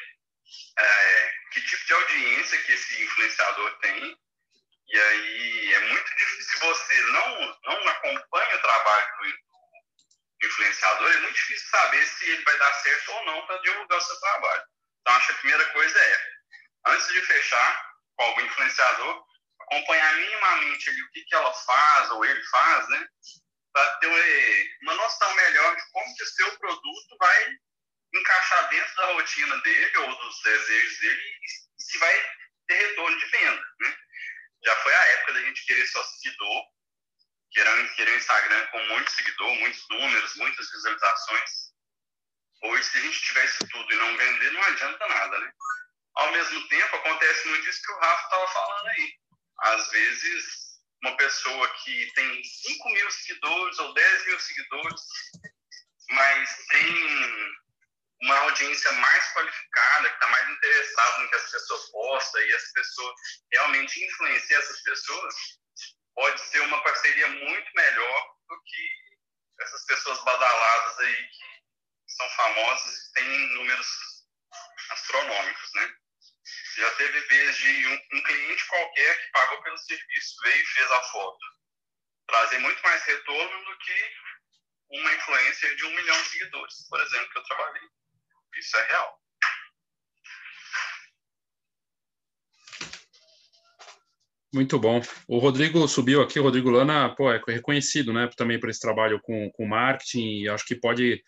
é 0.77 1.33
que 1.53 1.61
tipo 1.61 1.85
de 1.85 1.93
audiência 1.93 2.61
que 2.63 2.73
esse 2.73 3.01
influenciador 3.01 3.79
tem 3.79 4.19
e 4.87 4.99
aí 4.99 5.73
é 5.73 5.79
muito 5.79 6.15
difícil, 6.17 6.51
se 6.51 6.59
você 6.59 7.01
não, 7.01 7.59
não 7.63 7.87
acompanha 7.87 8.55
o 8.57 8.61
trabalho 8.61 9.17
do 9.19 9.25
influenciador, 10.45 11.11
é 11.11 11.17
muito 11.17 11.35
difícil 11.35 11.69
saber 11.69 12.05
se 12.05 12.29
ele 12.29 12.43
vai 12.43 12.57
dar 12.57 12.73
certo 12.73 13.11
ou 13.11 13.25
não 13.25 13.45
para 13.47 13.61
divulgar 13.61 13.97
o 13.97 14.01
seu 14.01 14.19
trabalho. 14.19 14.63
Então, 15.01 15.15
acho 15.15 15.27
que 15.27 15.31
a 15.33 15.37
primeira 15.37 15.65
coisa 15.71 15.99
é, 15.99 16.27
antes 16.87 17.07
de 17.07 17.21
fechar 17.21 17.95
com 18.15 18.23
algum 18.23 18.41
influenciador, 18.41 19.25
acompanhar 19.61 20.15
minimamente 20.15 20.89
ali, 20.89 21.01
o 21.01 21.11
que, 21.11 21.23
que 21.25 21.35
ela 21.35 21.53
faz 21.53 22.11
ou 22.11 22.25
ele 22.25 22.43
faz, 22.45 22.87
né? 22.89 23.07
Para 23.73 23.97
ter 23.97 24.77
uma 24.83 24.93
noção 24.95 25.35
melhor 25.35 25.75
de 25.75 25.91
como 25.91 26.15
que 26.15 26.23
o 26.23 26.27
seu 26.27 26.57
produto 26.59 27.17
vai 27.19 27.49
encaixar 28.13 28.69
dentro 28.69 28.95
da 28.95 29.05
rotina 29.07 29.57
dele 29.61 29.97
ou 29.97 30.15
dos 30.15 30.41
desejos 30.41 30.99
dele 30.99 31.21
e 31.41 31.83
se 31.83 31.97
vai 31.97 32.31
ter 32.67 32.75
retorno 32.75 33.17
de 33.17 33.25
venda, 33.25 33.65
né? 33.81 33.97
já 34.65 34.75
foi 34.77 34.93
a 34.93 35.05
época 35.13 35.33
da 35.33 35.41
gente 35.41 35.65
querer 35.65 35.85
só 35.87 36.03
seguidor, 36.03 36.63
querer, 37.55 37.95
querer 37.95 38.11
um 38.11 38.17
Instagram 38.17 38.67
com 38.67 38.85
muitos 38.87 39.15
seguidores, 39.15 39.59
muitos 39.59 39.89
números, 39.89 40.35
muitas 40.35 40.71
visualizações. 40.71 41.51
Hoje, 42.63 42.83
se 42.83 42.97
a 42.97 43.01
gente 43.01 43.21
tivesse 43.21 43.67
tudo 43.69 43.93
e 43.93 43.97
não 43.97 44.17
vender, 44.17 44.51
não 44.51 44.63
adianta 44.63 45.07
nada, 45.07 45.39
né? 45.39 45.51
Ao 46.15 46.31
mesmo 46.31 46.67
tempo, 46.67 46.95
acontece 46.95 47.47
muito 47.47 47.69
isso 47.69 47.81
que 47.81 47.91
o 47.91 47.99
Rafa 47.99 48.23
estava 48.23 48.47
falando 48.47 48.87
aí. 48.87 49.13
Às 49.59 49.89
vezes, 49.89 50.45
uma 51.03 51.17
pessoa 51.17 51.67
que 51.83 52.11
tem 52.13 52.43
5 52.43 52.89
mil 52.89 53.11
seguidores 53.11 53.79
ou 53.79 53.93
10 53.93 54.25
mil 54.25 54.39
seguidores, 54.39 55.01
mas 56.09 56.65
tem 56.67 57.55
uma 58.21 58.37
audiência 58.39 58.91
mais 58.93 59.33
qualificada, 59.33 60.09
que 60.09 60.15
está 60.15 60.27
mais 60.27 60.49
interessada 60.49 61.21
no 61.21 61.29
que 61.29 61.35
as 61.35 61.51
pessoas 61.51 61.91
postam 61.91 62.41
e 62.41 62.53
as 62.53 62.71
pessoas 62.71 63.15
realmente 63.51 64.05
influenciam 64.05 64.59
essas 64.59 64.81
pessoas, 64.81 65.35
pode 66.15 66.39
ser 66.41 66.61
uma 66.61 66.81
parceria 66.81 67.27
muito 67.27 67.71
melhor 67.75 68.35
do 68.47 68.63
que 68.63 69.05
essas 69.61 69.85
pessoas 69.85 70.23
badaladas 70.23 70.99
aí 70.99 71.27
que 71.27 72.13
são 72.13 72.29
famosas 72.29 72.95
e 72.95 73.13
têm 73.13 73.53
números 73.55 73.87
astronômicos, 74.91 75.73
né? 75.73 75.95
Já 76.77 76.91
teve 76.95 77.19
vez 77.21 77.57
de 77.57 77.87
um, 77.87 78.17
um 78.17 78.23
cliente 78.23 78.67
qualquer 78.67 79.21
que 79.21 79.31
pagou 79.31 79.61
pelo 79.63 79.77
serviço, 79.77 80.41
veio 80.43 80.61
e 80.61 80.67
fez 80.67 80.91
a 80.91 81.03
foto. 81.03 81.45
Trazer 82.27 82.59
muito 82.59 82.81
mais 82.81 83.03
retorno 83.03 83.65
do 83.65 83.77
que 83.77 84.13
uma 84.91 85.13
influencer 85.13 85.75
de 85.75 85.85
um 85.85 85.95
milhão 85.95 86.21
de 86.21 86.29
seguidores, 86.29 86.87
por 86.89 86.99
exemplo, 87.01 87.29
que 87.29 87.37
eu 87.37 87.43
trabalhei. 87.43 87.89
Isso 88.55 88.77
é 88.77 88.87
real. 88.87 89.24
Muito 94.55 94.79
bom. 94.79 95.01
O 95.27 95.37
Rodrigo 95.37 95.85
subiu 95.85 96.21
aqui, 96.21 96.39
o 96.39 96.43
Rodrigo 96.43 96.69
Lana, 96.69 97.13
pô, 97.13 97.29
é 97.29 97.41
reconhecido, 97.45 98.13
né, 98.13 98.29
também 98.37 98.57
por 98.57 98.69
esse 98.69 98.79
trabalho 98.79 99.19
com, 99.21 99.51
com 99.51 99.67
marketing 99.67 100.43
e 100.43 100.47
acho 100.47 100.65
que 100.65 100.75
pode 100.75 101.21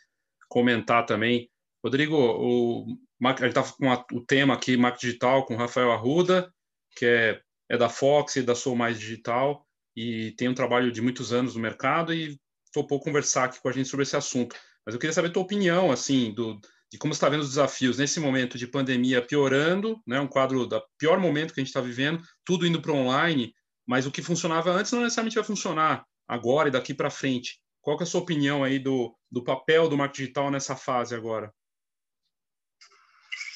comentar 0.48 1.06
também. 1.06 1.50
Rodrigo, 1.84 2.16
o, 2.16 2.86
ele 3.22 3.48
está 3.50 3.64
com 3.64 3.92
a, 3.92 4.06
o 4.14 4.22
tema 4.22 4.54
aqui, 4.54 4.78
marketing 4.78 5.08
digital, 5.08 5.46
com 5.46 5.56
o 5.56 5.58
Rafael 5.58 5.92
Arruda, 5.92 6.50
que 6.96 7.06
é, 7.06 7.42
é 7.70 7.78
da 7.78 7.90
Fox 7.90 8.38
e 8.38 8.44
da 8.44 8.56
Sou 8.56 8.78
Mais 8.78 8.98
Digital 8.98 9.68
e 9.94 10.32
tem 10.38 10.48
um 10.48 10.54
trabalho 10.54 10.90
de 10.90 11.02
muitos 11.02 11.34
anos 11.34 11.54
no 11.54 11.62
mercado 11.62 12.14
e 12.14 12.40
topou 12.72 12.98
conversar 12.98 13.44
aqui 13.44 13.60
com 13.60 13.68
a 13.68 13.74
gente 13.74 13.90
sobre 13.90 14.04
esse 14.04 14.16
assunto. 14.16 14.56
Mas 14.86 14.96
eu 14.96 15.02
queria 15.02 15.14
saber 15.14 15.28
a 15.28 15.32
tua 15.32 15.44
opinião, 15.44 15.92
assim, 15.92 16.34
do, 16.34 16.58
de 16.92 16.98
como 16.98 17.14
está 17.14 17.28
vendo 17.28 17.42
os 17.42 17.50
desafios 17.50 17.98
nesse 17.98 18.20
momento 18.20 18.58
de 18.58 18.68
pandemia 18.68 19.26
piorando, 19.26 20.02
né, 20.08 20.20
um 20.20 20.28
quadro 20.28 20.66
da 20.66 20.82
pior 20.98 21.20
momento 21.20 21.54
que 21.54 21.60
a 21.60 21.64
gente 21.64 21.70
está 21.70 21.82
vivendo, 21.82 22.24
tudo 22.46 22.66
indo 22.66 22.82
para 22.82 22.94
online, 22.94 23.54
mas 23.86 24.06
o 24.06 24.12
que 24.12 24.22
funcionava 24.22 24.72
antes 24.72 24.92
não 24.92 25.02
necessariamente 25.02 25.36
vai 25.36 25.44
funcionar 25.44 26.06
agora 26.28 26.70
e 26.70 26.72
daqui 26.72 26.94
para 26.94 27.10
frente. 27.10 27.60
Qual 27.82 28.00
é 28.00 28.04
a 28.04 28.06
sua 28.06 28.22
opinião 28.22 28.64
aí 28.64 28.80
do, 28.80 29.18
do 29.32 29.44
papel 29.44 29.88
do 29.88 29.98
marketing 29.98 30.24
digital 30.24 30.52
nessa 30.52 30.76
fase 30.76 31.16
agora? 31.16 31.54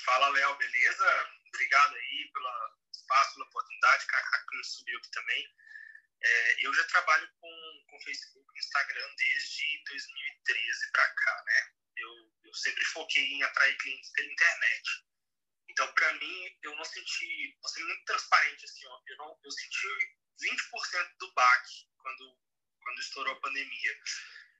Fala, 0.06 0.30
Léo, 0.30 0.58
beleza? 0.58 1.06
Obrigado 1.48 1.96
aí 1.96 2.32
pelo 2.34 2.48
espaço, 2.94 3.34
pela 3.36 3.46
oportunidade, 3.46 4.06
que 4.08 4.64
subiu 4.64 4.98
aqui 4.98 5.12
também. 5.12 5.48
É, 6.24 6.66
eu 6.66 6.74
já 6.74 6.84
trabalho 6.86 7.28
com, 7.40 7.84
com 7.90 8.00
Facebook 8.02 8.46
e 8.56 8.60
Instagram 8.60 9.08
desde 9.18 9.84
2013 9.86 10.92
para 10.92 11.10
cá, 11.10 11.44
né? 11.46 11.72
Eu 11.98 12.31
eu 12.52 12.56
sempre 12.56 12.84
foquei 12.86 13.24
em 13.24 13.43
atrair 13.43 13.78
clientes 13.78 14.12
pela 14.12 14.32
internet. 14.32 14.89
Então, 15.70 15.93
para 15.93 16.14
mim, 16.16 16.58
eu 16.64 16.76
não 16.76 16.84
senti, 16.84 17.58
vou 17.62 17.70
ser 17.70 17.84
muito 17.84 18.04
transparente 18.04 18.66
assim, 18.66 18.86
ó, 18.88 19.02
eu 19.08 19.18
não, 19.18 19.39
eu 19.41 19.52
senti 19.52 19.88
20% 20.41 21.18
do 21.18 21.34
baque 21.34 21.88
quando 21.97 22.38
quando 22.82 22.99
estourou 22.99 23.34
a 23.34 23.39
pandemia. 23.39 23.99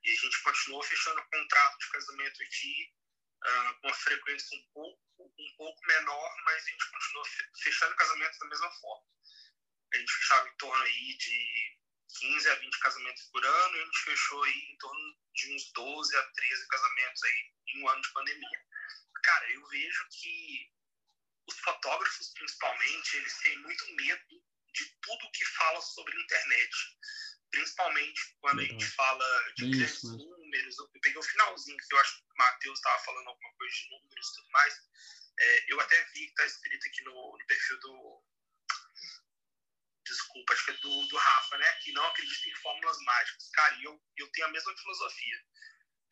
E 0.04 0.12
a 0.12 0.16
gente 0.16 0.44
continuou 0.44 0.84
fechando 0.84 1.28
contrato 1.30 1.78
de 1.80 1.90
casamento 1.90 2.44
aqui 2.44 2.94
uh, 3.44 3.82
com 3.82 3.88
uma 3.88 3.96
frequência 3.96 4.58
um 4.58 4.64
pouco 4.74 5.02
um 5.20 5.56
pouco 5.58 5.80
menor, 5.88 6.36
mas 6.46 6.64
a 6.64 6.70
gente 6.70 6.92
continuou 6.92 7.26
fechando 7.62 7.96
casamentos 7.96 8.40
da 8.40 8.48
mesma 8.48 8.72
forma. 8.72 9.06
A 9.94 9.98
gente 9.98 10.14
fechava 10.14 10.48
em 10.48 10.58
torno 10.58 10.84
aí 10.84 11.18
de 11.18 11.81
15 12.20 12.50
a 12.50 12.56
20 12.56 12.80
casamentos 12.80 13.24
por 13.32 13.46
ano, 13.46 13.78
e 13.78 13.82
a 13.82 13.86
gente 13.86 14.04
fechou 14.04 14.44
aí 14.44 14.60
em 14.72 14.78
torno 14.78 15.18
de 15.34 15.56
uns 15.56 15.72
12 15.74 16.18
a 16.18 16.24
13 16.24 16.68
casamentos 16.68 17.24
aí 17.24 17.52
em 17.68 17.84
um 17.84 17.90
ano 17.90 18.02
de 18.02 18.14
pandemia. 18.14 18.66
Cara, 19.24 19.52
eu 19.52 19.68
vejo 19.68 20.08
que 20.10 20.72
os 21.48 21.60
fotógrafos, 21.60 22.34
principalmente, 22.34 23.18
eles 23.18 23.38
têm 23.40 23.58
muito 23.60 23.96
medo 23.96 24.44
de 24.74 24.86
tudo 25.02 25.32
que 25.32 25.46
fala 25.46 25.82
sobre 25.82 26.22
internet. 26.22 26.72
Principalmente 27.52 28.36
quando 28.40 28.62
a 28.62 28.64
gente 28.64 28.86
fala 28.86 29.54
de 29.56 29.70
grandes 29.70 30.04
números. 30.04 30.78
Eu 30.80 30.90
peguei 31.02 31.18
o 31.18 31.24
finalzinho, 31.24 31.78
que 31.78 31.94
eu 31.94 32.00
acho 32.00 32.18
que 32.18 32.24
o 32.24 32.38
Matheus 32.38 32.80
estava 32.80 33.04
falando 33.04 33.28
alguma 33.28 33.54
coisa 33.56 33.74
de 33.74 33.90
números 33.90 34.28
e 34.28 34.36
tudo 34.36 34.52
mais. 34.52 34.74
É, 35.40 35.74
eu 35.74 35.80
até 35.82 36.04
vi 36.14 36.26
que 36.26 36.30
está 36.30 36.46
escrito 36.46 36.88
aqui 36.88 37.04
no, 37.04 37.38
no 37.38 37.46
perfil 37.46 37.80
do, 37.80 38.24
desculpa, 40.12 40.54
acho 40.54 40.66
que 40.66 40.72
é 40.72 40.78
do, 40.78 41.08
do 41.08 41.18
Rafa, 41.18 41.58
né? 41.58 41.72
Que 41.84 41.92
não 41.94 42.06
acredita 42.06 42.50
em 42.50 42.56
fórmulas 42.56 42.98
mágicas. 43.00 43.50
Cara, 43.52 43.78
eu, 43.82 44.02
eu 44.18 44.32
tenho 44.32 44.48
a 44.48 44.52
mesma 44.52 44.78
filosofia. 44.78 45.46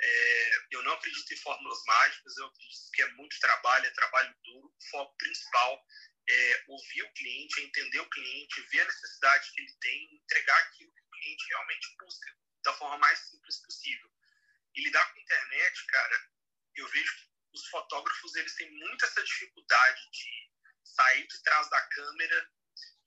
É, 0.01 0.67
eu 0.71 0.83
não 0.83 0.93
acredito 0.93 1.33
em 1.33 1.37
fórmulas 1.37 1.79
mágicas, 1.85 2.37
eu 2.37 2.45
acredito 2.45 2.91
que 2.93 3.01
é 3.01 3.11
muito 3.13 3.39
trabalho, 3.39 3.85
é 3.85 3.91
trabalho 3.91 4.35
duro. 4.43 4.67
O 4.67 4.89
foco 4.89 5.15
principal 5.17 5.85
é 6.29 6.63
ouvir 6.67 7.03
o 7.03 7.13
cliente, 7.13 7.59
é 7.59 7.63
entender 7.63 7.99
o 7.99 8.09
cliente, 8.09 8.61
ver 8.71 8.81
a 8.81 8.85
necessidade 8.85 9.51
que 9.51 9.61
ele 9.61 9.77
tem, 9.81 10.15
entregar 10.15 10.59
aquilo 10.59 10.93
que 10.93 11.01
o 11.01 11.09
cliente 11.11 11.47
realmente 11.49 11.95
busca 11.99 12.37
da 12.63 12.73
forma 12.73 12.97
mais 12.97 13.19
simples 13.19 13.61
possível. 13.61 14.09
E 14.75 14.83
lidar 14.83 15.11
com 15.11 15.19
a 15.19 15.21
internet, 15.21 15.85
cara, 15.87 16.29
eu 16.75 16.87
vejo 16.87 17.15
que 17.15 17.29
os 17.53 17.67
fotógrafos 17.67 18.35
eles 18.35 18.55
têm 18.55 18.71
muito 18.71 19.03
essa 19.03 19.23
dificuldade 19.23 20.09
de 20.11 20.51
sair 20.83 21.27
de 21.27 21.43
trás 21.43 21.69
da 21.69 21.81
câmera 21.87 22.49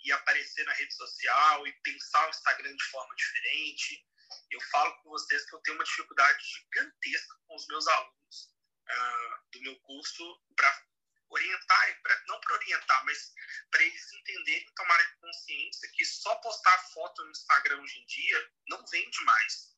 e 0.05 0.13
aparecer 0.13 0.65
na 0.65 0.73
rede 0.73 0.95
social 0.95 1.67
e 1.67 1.73
pensar 1.83 2.27
o 2.27 2.31
Instagram 2.31 2.75
de 2.75 2.85
forma 2.85 3.15
diferente. 3.15 4.07
Eu 4.51 4.61
falo 4.71 4.95
com 5.03 5.11
vocês 5.11 5.45
que 5.49 5.55
eu 5.55 5.61
tenho 5.61 5.77
uma 5.77 5.85
dificuldade 5.85 6.45
gigantesca 6.45 7.37
com 7.47 7.55
os 7.57 7.67
meus 7.69 7.87
alunos 7.87 8.55
uh, 8.89 9.51
do 9.53 9.63
meu 9.63 9.79
curso 9.81 10.43
para 10.57 10.87
orientar, 11.29 12.03
pra, 12.03 12.23
não 12.29 12.41
para 12.41 12.55
orientar, 12.57 13.05
mas 13.05 13.33
para 13.71 13.83
eles 13.83 14.13
entenderem 14.13 14.67
e 14.67 14.75
tomarem 14.75 15.17
consciência 15.21 15.91
que 15.95 16.05
só 16.05 16.35
postar 16.37 16.79
foto 16.93 17.25
no 17.25 17.31
Instagram 17.31 17.81
hoje 17.81 17.99
em 17.99 18.07
dia 18.07 18.51
não 18.69 18.85
vende 18.87 19.25
mais. 19.25 19.73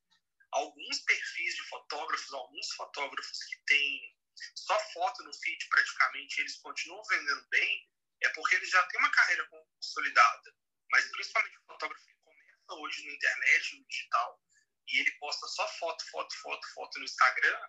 Alguns 0.53 1.01
perfis 1.01 1.55
de 1.55 1.62
fotógrafos, 1.68 2.33
alguns 2.33 2.70
fotógrafos 2.72 3.39
que 3.45 3.57
têm 3.66 4.16
só 4.55 4.79
foto 4.93 5.22
no 5.22 5.33
feed 5.33 5.68
praticamente, 5.68 6.41
eles 6.41 6.57
continuam 6.57 7.03
vendendo 7.09 7.47
bem, 7.49 7.89
é 8.25 8.29
porque 8.31 8.55
ele 8.55 8.66
já 8.66 8.83
tem 8.87 9.01
uma 9.01 9.11
carreira 9.11 9.47
consolidada. 9.49 10.55
Mas 10.91 11.11
principalmente 11.11 11.59
o 11.59 11.64
fotógrafo 11.64 12.05
que 12.07 12.14
começa 12.14 12.75
hoje 12.75 13.07
na 13.07 13.12
internet, 13.12 13.77
no 13.77 13.87
digital, 13.87 14.41
e 14.89 14.99
ele 15.01 15.11
posta 15.12 15.47
só 15.49 15.66
foto, 15.79 16.05
foto, 16.11 16.35
foto, 16.41 16.75
foto 16.75 16.99
no 16.99 17.05
Instagram, 17.05 17.68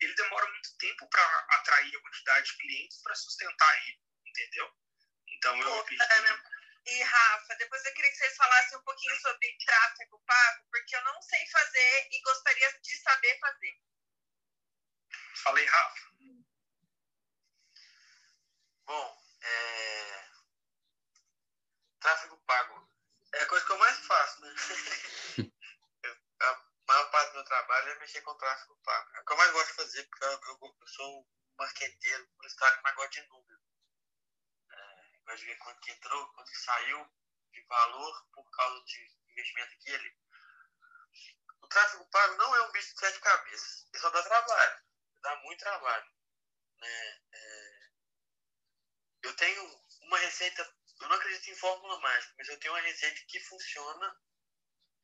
ele 0.00 0.14
demora 0.14 0.50
muito 0.50 0.76
tempo 0.76 1.08
para 1.08 1.46
atrair 1.50 1.96
a 1.96 2.00
quantidade 2.00 2.46
de 2.46 2.56
clientes 2.58 3.02
para 3.02 3.14
sustentar 3.14 3.86
ele, 3.86 4.00
entendeu? 4.26 4.72
Então 5.28 5.60
eu 5.60 5.80
acredito. 5.80 6.54
E, 6.86 7.02
Rafa, 7.02 7.54
depois 7.56 7.82
eu 7.84 7.94
queria 7.94 8.10
que 8.10 8.16
vocês 8.16 8.36
falassem 8.36 8.76
um 8.76 8.82
pouquinho 8.82 9.16
sobre 9.16 9.56
tráfego 9.64 10.22
pago, 10.26 10.66
porque 10.70 10.94
eu 10.94 11.02
não 11.04 11.22
sei 11.22 11.46
fazer 11.46 12.08
e 12.10 12.20
gostaria 12.20 12.78
de 12.78 12.96
saber 12.98 13.38
fazer. 13.38 13.80
Falei, 15.36 15.64
Rafa. 15.64 16.14
Bom, 18.84 19.23
é... 19.44 20.28
tráfego 22.00 22.36
pago 22.46 22.94
é 23.34 23.42
a 23.42 23.46
coisa 23.46 23.66
que 23.66 23.72
eu 23.72 23.78
mais 23.78 23.98
faço, 24.06 24.40
né? 24.42 24.54
a 26.40 26.64
maior 26.86 27.10
parte 27.10 27.30
do 27.30 27.34
meu 27.34 27.44
trabalho 27.44 27.90
é 27.90 27.98
mexer 27.98 28.20
com 28.22 28.36
tráfego 28.36 28.76
pago. 28.84 29.10
É 29.16 29.20
o 29.20 29.24
que 29.24 29.32
eu 29.32 29.36
mais 29.36 29.50
gosto 29.52 29.68
de 29.68 29.74
fazer, 29.74 30.04
porque 30.04 30.24
eu, 30.24 30.30
eu, 30.30 30.76
eu 30.80 30.86
sou 30.86 31.20
um 31.20 31.26
marqueteiro, 31.58 32.28
publicitário, 32.28 32.80
mas 32.84 32.94
gosto 32.94 33.10
de 33.10 33.22
número. 33.28 33.60
É, 34.70 35.18
gosto 35.24 35.38
de 35.38 35.46
ver 35.46 35.58
quanto 35.58 35.80
que 35.80 35.90
entrou, 35.90 36.32
quanto 36.32 36.50
que 36.50 36.58
saiu 36.58 37.10
de 37.50 37.62
valor 37.62 38.26
por 38.32 38.48
causa 38.50 38.84
de 38.84 39.16
investimento 39.30 39.74
aqui 39.74 39.90
e 39.90 39.94
ali. 39.94 40.16
O 41.62 41.66
tráfego 41.66 42.08
pago 42.10 42.36
não 42.36 42.54
é 42.54 42.62
um 42.62 42.72
bicho 42.72 42.92
de 42.92 43.00
sete 43.00 43.18
cabeças. 43.20 43.86
Ele 43.92 44.00
só 44.00 44.10
dá 44.10 44.22
trabalho. 44.22 44.84
Dá 45.22 45.36
muito 45.36 45.58
trabalho. 45.58 46.12
Né? 46.78 47.20
É... 47.32 47.63
Eu 49.24 49.34
tenho 49.36 49.80
uma 50.02 50.18
receita 50.18 50.62
eu 51.00 51.08
não 51.08 51.16
acredito 51.16 51.50
em 51.50 51.56
fórmula 51.56 52.00
mágica, 52.00 52.34
mas 52.38 52.48
eu 52.48 52.58
tenho 52.58 52.72
uma 52.72 52.80
receita 52.80 53.20
que 53.28 53.40
funciona 53.40 54.16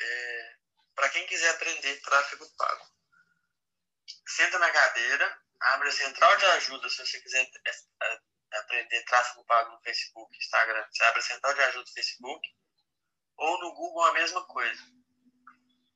é, 0.00 0.56
para 0.94 1.10
quem 1.10 1.26
quiser 1.26 1.50
aprender 1.50 2.00
tráfego 2.00 2.48
pago. 2.56 2.86
Senta 4.28 4.58
na 4.58 4.70
cadeira, 4.70 5.42
abre 5.60 5.88
a 5.88 5.92
central 5.92 6.36
de 6.36 6.46
ajuda 6.46 6.88
se 6.88 7.04
você 7.04 7.20
quiser 7.20 7.50
é, 7.66 7.70
é, 8.04 8.20
aprender 8.58 9.04
tráfego 9.04 9.44
pago 9.44 9.72
no 9.72 9.82
Facebook, 9.82 10.36
Instagram. 10.38 10.86
Você 10.90 11.04
abre 11.04 11.20
a 11.20 11.22
central 11.22 11.54
de 11.54 11.60
ajuda 11.60 11.84
do 11.84 11.92
Facebook 11.92 12.48
ou 13.36 13.60
no 13.60 13.74
Google 13.74 14.04
a 14.04 14.12
mesma 14.12 14.46
coisa. 14.46 14.82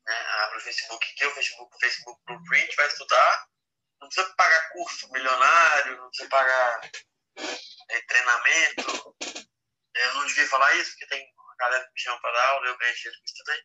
Né? 0.07 0.15
Abre 0.15 0.59
o 0.59 0.63
Facebook, 0.63 1.15
que 1.15 1.25
é 1.25 1.29
o 1.29 1.35
Facebook, 1.35 1.75
o 1.75 1.81
Facebook 1.81 2.23
Blueprint, 2.27 2.77
vai 2.77 2.89
estudar. 2.89 3.49
Não 4.01 4.09
precisa 4.09 4.35
pagar 4.35 4.71
curso 4.71 5.11
milionário, 5.13 5.97
não 5.97 6.09
precisa 6.09 6.29
pagar 6.29 6.91
é, 7.91 8.01
treinamento, 8.03 9.17
eu 9.95 10.15
não 10.15 10.27
devia 10.27 10.49
falar 10.49 10.75
isso, 10.77 10.91
porque 10.91 11.07
tem 11.07 11.33
uma 11.37 11.57
galera 11.57 11.85
que 11.85 11.93
me 11.93 12.01
chama 12.01 12.21
para 12.21 12.49
aula, 12.49 12.67
eu 12.67 12.79
ganho 12.79 12.95
dinheiro 12.95 13.19
com 13.19 13.25
isso 13.25 13.45
também. 13.45 13.63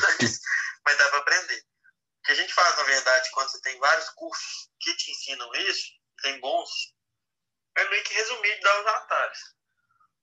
mas, 0.00 0.40
mas 0.84 0.98
dá 0.98 1.08
para 1.08 1.18
aprender. 1.18 1.58
O 1.58 2.22
que 2.26 2.32
a 2.32 2.34
gente 2.34 2.52
faz, 2.52 2.76
na 2.76 2.82
verdade, 2.82 3.30
quando 3.30 3.50
você 3.50 3.60
tem 3.62 3.78
vários 3.78 4.08
cursos 4.10 4.70
que 4.80 4.94
te 4.96 5.10
ensinam 5.10 5.54
isso, 5.54 5.92
tem 6.22 6.40
bons, 6.40 6.70
é 7.76 7.88
meio 7.88 8.04
que 8.04 8.14
resumir 8.14 8.60
dar 8.60 8.80
os 8.80 8.86
atalhos. 8.86 9.38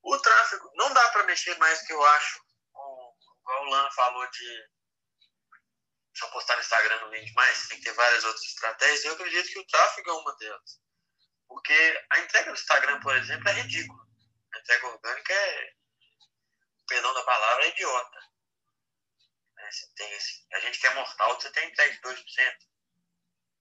O 0.01 0.19
tráfego, 0.19 0.71
não 0.75 0.93
dá 0.93 1.09
para 1.11 1.23
mexer 1.23 1.57
mais 1.57 1.81
que 1.85 1.93
eu 1.93 2.05
acho, 2.05 2.41
como 2.73 3.15
o 3.45 3.69
Lana 3.69 3.89
falou 3.91 4.29
de 4.29 4.73
só 6.15 6.27
postar 6.29 6.55
no 6.55 6.61
Instagram 6.61 6.99
não 7.01 7.09
vende 7.09 7.33
mais, 7.33 7.67
tem 7.67 7.77
que 7.77 7.85
ter 7.85 7.93
várias 7.93 8.23
outras 8.23 8.43
estratégias. 8.43 9.05
Eu 9.05 9.13
acredito 9.13 9.47
que 9.47 9.59
o 9.59 9.67
tráfego 9.67 10.09
é 10.09 10.13
uma 10.13 10.35
delas. 10.37 10.79
Porque 11.53 12.05
a 12.09 12.19
entrega 12.19 12.51
do 12.51 12.59
Instagram, 12.59 12.99
por 12.99 13.15
exemplo, 13.15 13.47
é 13.47 13.51
ridícula 13.53 14.03
entrega 14.63 14.87
orgânica 14.87 15.33
é, 15.33 15.73
perdão 16.87 17.13
da 17.13 17.23
palavra, 17.23 17.65
é 17.65 17.69
idiota. 17.69 18.19
Né? 19.55 19.71
Você 19.71 19.93
tem 19.95 20.11
esse, 20.13 20.45
a 20.53 20.59
gente 20.61 20.79
que 20.79 20.87
é 20.87 20.93
mortal, 20.95 21.39
você 21.39 21.51
tem 21.51 21.69
entrega 21.69 21.93
de 21.93 22.01
2%. 22.01 22.57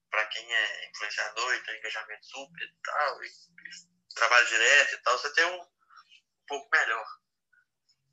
Para 0.09 0.27
quem 0.27 0.53
é 0.53 0.89
influenciador 0.89 1.55
e 1.55 1.63
tem 1.63 1.77
engajamento 1.77 2.25
super 2.25 2.63
e 2.63 2.75
tal, 2.83 3.23
e, 3.23 3.27
e 3.27 4.15
trabalho 4.15 4.47
direto 4.47 4.93
e 4.93 4.97
tal, 5.01 5.17
você 5.17 5.33
tem 5.33 5.45
um, 5.45 5.61
um 5.61 6.45
pouco 6.47 6.69
melhor. 6.71 7.07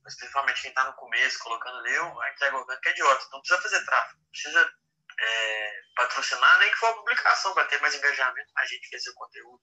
Mas 0.02 0.16
principalmente 0.16 0.62
quem 0.62 0.70
está 0.70 0.84
no 0.84 0.96
começo, 0.96 1.38
colocando 1.40 1.78
ali, 1.78 1.96
a 1.96 2.32
entrega 2.32 2.56
orgânica 2.56 2.88
é 2.88 2.92
idiota. 2.92 3.28
Não 3.32 3.40
precisa 3.40 3.62
fazer 3.62 3.84
tráfego, 3.84 4.24
precisa 4.30 4.74
é, 5.18 5.69
patrocinar, 6.00 6.58
nem 6.58 6.70
que 6.70 6.76
for 6.76 6.86
a 6.86 6.94
publicação, 6.94 7.52
para 7.52 7.66
ter 7.66 7.80
mais 7.80 7.94
engajamento, 7.94 8.50
a 8.56 8.66
gente 8.66 8.88
fez 8.88 9.06
o 9.06 9.14
conteúdo, 9.14 9.62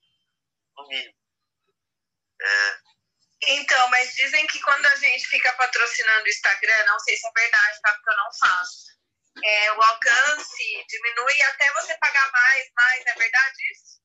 no 0.75 0.87
mínimo. 0.87 1.17
É, 2.39 2.79
então, 3.49 3.87
mas 3.89 4.13
dizem 4.15 4.45
que 4.47 4.59
quando 4.61 4.85
a 4.85 4.95
gente 4.95 5.27
fica 5.27 5.51
patrocinando 5.53 6.25
o 6.25 6.29
Instagram, 6.29 6.85
não 6.85 6.99
sei 6.99 7.15
se 7.15 7.27
é 7.27 7.31
verdade, 7.31 7.81
tá? 7.81 7.93
Porque 7.93 8.09
eu 8.09 8.17
não 8.17 8.29
faço. 8.39 8.97
É, 9.43 9.71
o 9.73 9.81
alcance 9.81 10.85
diminui 10.87 11.41
até 11.43 11.71
você 11.73 11.97
pagar 11.97 12.31
mais, 12.31 12.71
mais, 12.75 13.05
é 13.05 13.13
verdade 13.13 13.71
isso? 13.71 14.01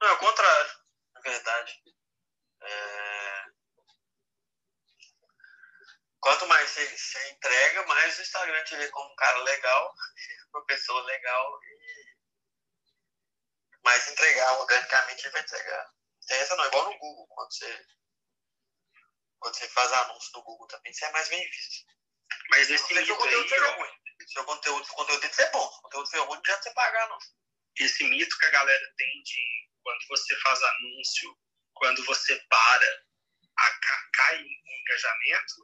Não, 0.00 0.08
é 0.08 0.12
o 0.12 0.18
contrário, 0.18 0.70
é 1.16 1.20
verdade. 1.20 1.82
É... 2.62 3.44
Quanto 6.20 6.46
mais 6.46 6.70
você, 6.70 6.86
você, 6.86 7.30
entrega, 7.30 7.86
mais 7.86 8.18
o 8.18 8.22
Instagram 8.22 8.64
te 8.64 8.76
vê 8.76 8.88
como 8.88 9.10
um 9.10 9.16
cara 9.16 9.38
legal, 9.42 9.94
uma 10.52 10.64
pessoa 10.66 11.02
legal 11.02 11.60
e 11.62 12.10
mais 13.84 14.08
entregar 14.08 14.52
organicamente 14.58 15.22
ele 15.22 15.32
vai 15.32 15.42
entregar. 15.42 15.94
Tem 16.26 16.38
essa 16.38 16.56
não, 16.56 16.66
igual 16.66 16.92
no 16.92 16.98
Google, 16.98 17.26
quando 17.28 17.52
você 17.52 17.86
quando 19.40 19.56
você 19.56 19.68
faz 19.68 19.92
anúncio 19.92 20.30
no 20.34 20.42
Google 20.42 20.66
também, 20.68 20.92
você 20.92 21.04
é 21.06 21.12
mais 21.12 21.28
bem 21.28 21.50
visto. 21.50 21.86
Mas 22.50 22.70
esse 22.70 22.94
mito 22.94 23.12
aí... 23.12 23.18
conteúdo 23.18 23.48
seja 23.48 23.70
ruim. 23.70 23.90
Seu 24.28 24.44
conteúdo, 24.44 24.84
seu 24.84 24.94
conteúdo 24.94 25.20
tem 25.20 25.30
que 25.30 25.36
ser 25.36 25.50
bom. 25.50 25.70
Se 25.70 25.78
o 25.78 25.82
conteúdo 25.82 26.10
for 26.10 26.18
ruim, 26.18 26.28
não 26.28 26.38
adianta 26.38 26.62
você 26.62 26.74
pagar, 26.74 27.08
não. 27.08 27.18
Esse 27.78 28.04
mito 28.04 28.38
que 28.38 28.46
a 28.46 28.50
galera 28.50 28.94
tem 28.96 29.22
de 29.22 29.70
quando 29.82 30.06
você 30.08 30.36
faz 30.40 30.62
anúncio, 30.62 31.38
quando 31.74 32.04
você 32.04 32.36
para, 32.50 33.04
a, 33.58 33.80
cai 34.12 34.42
o 34.42 34.80
engajamento, 34.80 35.54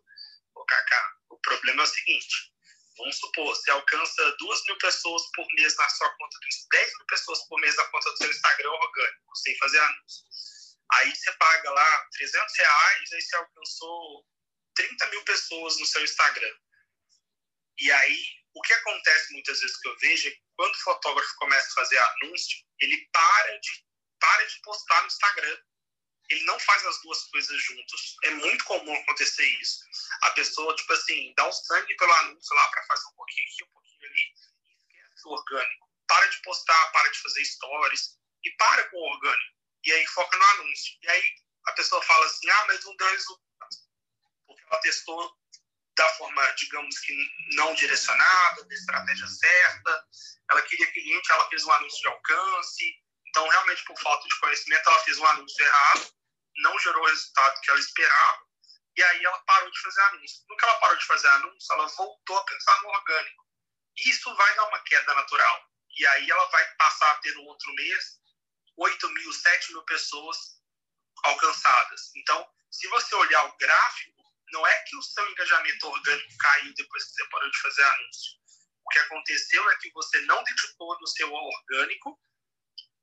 o 0.54 0.64
Kaká, 0.64 1.16
o 1.30 1.38
problema 1.40 1.82
é 1.82 1.84
o 1.84 1.88
seguinte, 1.88 2.52
vamos 2.96 3.18
supor, 3.18 3.46
você 3.46 3.70
alcança 3.70 4.36
duas 4.38 4.62
mil 4.66 4.78
pessoas 4.78 5.22
por 5.34 5.46
mês 5.54 5.76
na 5.76 5.88
sua 5.88 6.08
conta 6.16 6.38
do 6.38 6.68
10 6.70 6.92
mil 6.98 7.06
pessoas 7.06 7.46
por 7.48 7.60
mês 7.60 7.76
na 7.76 7.84
conta 7.84 8.10
do 8.10 8.16
seu 8.18 8.30
Instagram 8.30 8.70
orgânico, 8.70 9.36
sem 9.36 9.56
fazer 9.58 9.78
anúncio. 9.78 10.24
Aí 10.92 11.14
você 11.14 11.32
paga 11.32 11.70
lá 11.70 12.08
300 12.12 12.58
reais, 12.58 13.12
aí 13.12 13.20
você 13.20 13.36
alcançou 13.36 14.26
30 14.74 15.06
mil 15.08 15.24
pessoas 15.24 15.78
no 15.78 15.86
seu 15.86 16.04
Instagram. 16.04 16.54
E 17.78 17.92
aí, 17.92 18.24
o 18.54 18.62
que 18.62 18.72
acontece 18.72 19.32
muitas 19.32 19.60
vezes 19.60 19.76
que 19.78 19.88
eu 19.88 19.98
vejo 19.98 20.28
é 20.28 20.30
que 20.30 20.42
quando 20.56 20.74
o 20.74 20.80
fotógrafo 20.80 21.34
começa 21.36 21.66
a 21.68 21.74
fazer 21.74 21.98
anúncio, 21.98 22.58
ele 22.80 23.08
para 23.12 23.58
de, 23.58 23.84
para 24.18 24.44
de 24.46 24.60
postar 24.62 25.00
no 25.02 25.06
Instagram. 25.08 25.58
Ele 26.28 26.44
não 26.44 26.58
faz 26.60 26.84
as 26.86 27.00
duas 27.02 27.22
coisas 27.24 27.62
juntos. 27.62 28.16
É 28.24 28.30
muito 28.30 28.64
comum 28.64 28.94
acontecer 28.94 29.46
isso. 29.60 29.84
A 30.22 30.30
pessoa, 30.30 30.74
tipo 30.74 30.92
assim, 30.92 31.32
dá 31.36 31.48
um 31.48 31.52
sangue 31.52 31.96
pelo 31.96 32.12
anúncio 32.12 32.54
lá 32.56 32.68
para 32.68 32.86
fazer 32.86 33.06
um 33.06 33.14
pouquinho 33.14 33.46
aqui, 33.46 33.64
um 33.64 33.72
pouquinho 33.72 34.10
ali, 34.10 34.22
e 34.64 34.72
esquece 34.72 35.28
o 35.28 35.30
orgânico. 35.30 35.86
Para 36.08 36.26
de 36.26 36.42
postar, 36.42 36.92
para 36.92 37.08
de 37.10 37.18
fazer 37.20 37.44
stories 37.44 38.18
e 38.44 38.50
para 38.56 38.84
com 38.90 38.96
o 38.96 39.12
orgânico 39.12 39.56
e 39.86 39.92
aí 39.92 40.06
foca 40.08 40.36
no 40.36 40.44
anúncio. 40.44 40.98
E 41.02 41.08
aí 41.08 41.22
a 41.66 41.72
pessoa 41.72 42.02
fala 42.02 42.26
assim, 42.26 42.50
ah, 42.50 42.64
mas 42.66 42.84
não 42.84 42.96
deu 42.96 43.08
resultado. 43.08 43.76
Porque 44.46 44.62
ela 44.62 44.80
testou 44.80 45.36
da 45.96 46.08
forma, 46.14 46.42
digamos 46.58 46.98
que 47.00 47.14
não 47.54 47.74
direcionada, 47.74 48.64
da 48.64 48.74
estratégia 48.74 49.26
certa, 49.26 50.06
ela 50.50 50.62
queria 50.62 50.92
cliente, 50.92 51.32
ela 51.32 51.48
fez 51.48 51.64
um 51.64 51.72
anúncio 51.72 52.00
de 52.00 52.08
alcance, 52.08 53.02
então 53.36 53.46
realmente 53.48 53.84
por 53.84 54.00
falta 54.00 54.26
de 54.26 54.40
conhecimento 54.40 54.88
ela 54.88 54.98
fez 55.00 55.18
um 55.18 55.26
anúncio 55.26 55.62
errado, 55.62 56.10
não 56.56 56.78
gerou 56.78 57.02
o 57.02 57.06
resultado 57.06 57.60
que 57.60 57.70
ela 57.70 57.78
esperava, 57.78 58.42
e 58.96 59.02
aí 59.02 59.24
ela 59.26 59.38
parou 59.40 59.70
de 59.70 59.78
fazer 59.78 60.00
anúncio. 60.00 60.42
No 60.48 60.56
que 60.56 60.64
ela 60.64 60.80
parou 60.80 60.96
de 60.96 61.04
fazer 61.04 61.28
anúncio, 61.28 61.74
ela 61.74 61.86
voltou 61.86 62.38
a 62.38 62.44
pensar 62.46 62.82
no 62.82 62.88
orgânico. 62.88 63.44
Isso 64.06 64.34
vai 64.36 64.56
dar 64.56 64.68
uma 64.68 64.82
queda 64.84 65.14
natural. 65.14 65.70
E 65.98 66.06
aí 66.06 66.30
ela 66.30 66.46
vai 66.46 66.64
passar 66.76 67.10
a 67.10 67.18
ter 67.18 67.34
no 67.34 67.42
outro 67.42 67.74
mês 67.74 68.18
8 68.78 69.08
mil, 69.10 69.32
7 69.32 69.72
mil 69.72 69.82
pessoas 69.82 70.38
alcançadas. 71.24 72.10
Então, 72.16 72.48
se 72.70 72.88
você 72.88 73.14
olhar 73.16 73.44
o 73.44 73.56
gráfico, 73.58 74.22
não 74.50 74.66
é 74.66 74.78
que 74.84 74.96
o 74.96 75.02
seu 75.02 75.30
engajamento 75.30 75.86
orgânico 75.88 76.38
caiu 76.38 76.72
depois 76.74 77.04
que 77.04 77.10
você 77.10 77.28
parou 77.28 77.50
de 77.50 77.60
fazer 77.60 77.84
anúncio. 77.84 78.32
O 78.82 78.88
que 78.88 78.98
aconteceu 79.00 79.70
é 79.70 79.76
que 79.76 79.92
você 79.92 80.20
não 80.22 80.42
dedicou 80.42 80.98
no 80.98 81.06
seu 81.06 81.30
orgânico. 81.30 82.18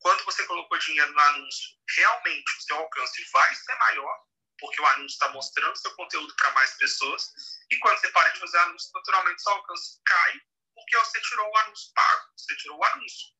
Quando 0.03 0.25
você 0.25 0.45
colocou 0.45 0.77
dinheiro 0.79 1.13
no 1.13 1.19
anúncio, 1.19 1.69
realmente 1.95 2.57
o 2.57 2.61
seu 2.61 2.75
alcance 2.75 3.25
vai 3.31 3.55
ser 3.55 3.75
maior, 3.75 4.25
porque 4.59 4.81
o 4.81 4.85
anúncio 4.87 5.15
está 5.15 5.29
mostrando 5.29 5.77
seu 5.77 5.95
conteúdo 5.95 6.35
para 6.35 6.51
mais 6.51 6.73
pessoas. 6.75 7.31
E 7.71 7.77
quando 7.79 7.97
você 7.99 8.11
para 8.11 8.29
de 8.29 8.39
fazer 8.39 8.57
anúncio, 8.59 8.91
naturalmente 8.93 9.41
seu 9.41 9.53
alcance 9.53 10.01
cai, 10.05 10.41
porque 10.75 10.97
você 10.97 11.21
tirou 11.21 11.49
o 11.49 11.57
anúncio 11.57 11.93
pago, 11.93 12.31
você 12.37 12.55
tirou 12.57 12.77
o 12.77 12.83
anúncio 12.83 13.33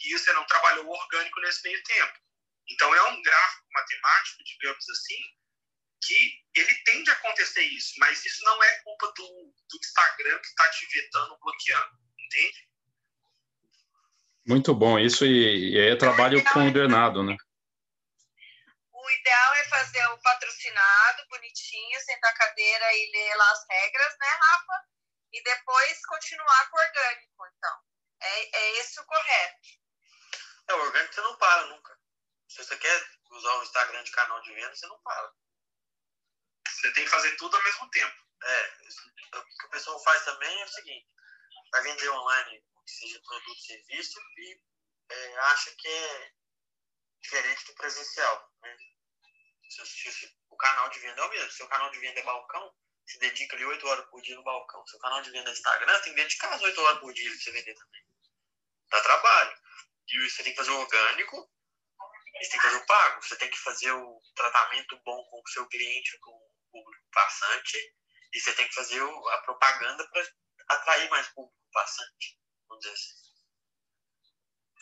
e 0.00 0.18
você 0.18 0.32
não 0.32 0.46
trabalhou 0.46 0.88
orgânico 0.88 1.40
nesse 1.40 1.62
meio 1.64 1.82
tempo. 1.82 2.18
Então, 2.68 2.94
é 2.94 3.02
um 3.10 3.22
gráfico 3.22 3.66
matemático, 3.72 4.44
digamos 4.44 4.88
assim, 4.88 5.36
que 6.02 6.44
ele 6.54 6.74
tende 6.84 7.10
a 7.10 7.14
acontecer 7.14 7.62
isso, 7.62 7.94
mas 7.98 8.24
isso 8.24 8.44
não 8.44 8.62
é 8.62 8.82
culpa 8.82 9.12
do, 9.16 9.54
do 9.70 9.76
Instagram 9.76 10.38
que 10.38 10.46
está 10.46 10.68
te 10.70 10.86
vetando, 10.86 11.38
bloqueando, 11.38 11.98
entende? 12.18 12.68
Muito 14.46 14.72
bom, 14.72 14.96
isso 14.96 15.26
e, 15.26 15.74
e 15.74 15.90
é 15.90 15.96
trabalho 15.96 16.42
coordenado, 16.52 17.20
né? 17.24 17.36
O 18.92 19.10
ideal 19.10 19.54
é 19.54 19.64
fazer 19.64 20.06
o 20.06 20.18
patrocinado, 20.18 21.26
bonitinho, 21.28 22.00
sentar 22.00 22.30
a 22.30 22.36
cadeira 22.36 22.94
e 22.94 23.10
ler 23.10 23.34
lá 23.34 23.50
as 23.50 23.66
regras, 23.68 24.16
né, 24.20 24.28
Rafa? 24.28 24.84
E 25.32 25.42
depois 25.42 26.06
continuar 26.06 26.70
com 26.70 26.76
o 26.76 26.80
orgânico, 26.80 27.46
então. 27.56 27.76
É, 28.20 28.56
é 28.56 28.78
esse 28.78 29.00
o 29.00 29.04
correto. 29.04 29.68
É, 30.68 30.74
o 30.74 30.80
orgânico 30.80 31.14
você 31.14 31.20
não 31.22 31.36
para 31.38 31.66
nunca. 31.66 31.98
Se 32.48 32.64
você 32.64 32.76
quer 32.76 33.08
usar 33.32 33.52
o 33.54 33.62
Instagram 33.64 34.04
de 34.04 34.12
canal 34.12 34.40
de 34.42 34.54
venda, 34.54 34.76
você 34.76 34.86
não 34.86 35.00
para. 35.00 35.32
Você 36.68 36.92
tem 36.92 37.04
que 37.04 37.10
fazer 37.10 37.34
tudo 37.36 37.56
ao 37.56 37.64
mesmo 37.64 37.90
tempo. 37.90 38.16
É, 38.44 38.72
o 39.38 39.44
que 39.44 39.66
o 39.66 39.70
pessoal 39.70 40.00
faz 40.04 40.24
também 40.24 40.62
é 40.62 40.64
o 40.64 40.68
seguinte, 40.68 41.08
vai 41.72 41.82
vender 41.82 42.08
online 42.10 42.64
seja 42.90 43.20
produto, 43.20 43.60
serviço, 43.60 44.18
e 44.38 44.60
é, 45.10 45.38
acha 45.38 45.74
que 45.76 45.88
é 45.88 46.32
diferente 47.20 47.66
do 47.66 47.74
presencial. 47.74 48.52
Né? 48.62 48.76
Se, 49.68 49.86
se, 49.86 50.12
se, 50.12 50.36
o 50.50 50.56
canal 50.56 50.88
de 50.90 50.98
venda 51.00 51.20
é 51.20 51.24
o 51.24 51.30
mesmo. 51.30 51.50
Seu 51.52 51.68
canal 51.68 51.90
de 51.90 51.98
venda 51.98 52.20
é 52.20 52.24
balcão, 52.24 52.74
se 53.06 53.18
dedica 53.18 53.56
ali 53.56 53.64
8 53.64 53.86
horas 53.86 54.08
por 54.10 54.20
dia 54.22 54.36
no 54.36 54.42
balcão. 54.42 54.86
Seu 54.86 54.98
canal 55.00 55.22
de 55.22 55.30
venda 55.30 55.50
é 55.50 55.52
Instagram, 55.52 56.00
tem 56.00 56.14
que 56.14 56.22
dedicar 56.22 56.52
as 56.52 56.62
8 56.62 56.80
horas 56.80 57.00
por 57.00 57.12
dia 57.12 57.30
para 57.30 57.38
você 57.38 57.50
vender 57.52 57.74
também. 57.74 58.04
Dá 58.90 59.00
trabalho. 59.02 59.58
E 60.08 60.30
você 60.30 60.42
tem 60.42 60.52
que 60.52 60.58
fazer 60.58 60.70
o 60.70 60.80
orgânico, 60.80 61.50
você 62.38 62.50
tem 62.50 62.60
que 62.60 62.66
fazer 62.66 62.76
o 62.76 62.86
pago, 62.86 63.22
você 63.22 63.36
tem 63.36 63.50
que 63.50 63.58
fazer 63.58 63.92
o 63.92 64.22
tratamento 64.34 64.96
bom 65.04 65.24
com 65.24 65.40
o 65.40 65.48
seu 65.48 65.66
cliente, 65.68 66.18
com 66.20 66.30
o 66.30 66.50
público 66.70 67.06
passante, 67.12 67.94
e 68.32 68.40
você 68.40 68.52
tem 68.54 68.68
que 68.68 68.74
fazer 68.74 69.02
a 69.02 69.38
propaganda 69.38 70.06
para 70.08 70.28
atrair 70.68 71.08
mais 71.10 71.28
público 71.28 71.56
passante, 71.72 72.38
vamos 72.68 72.84
dizer 72.84 72.94
assim. 72.94 73.26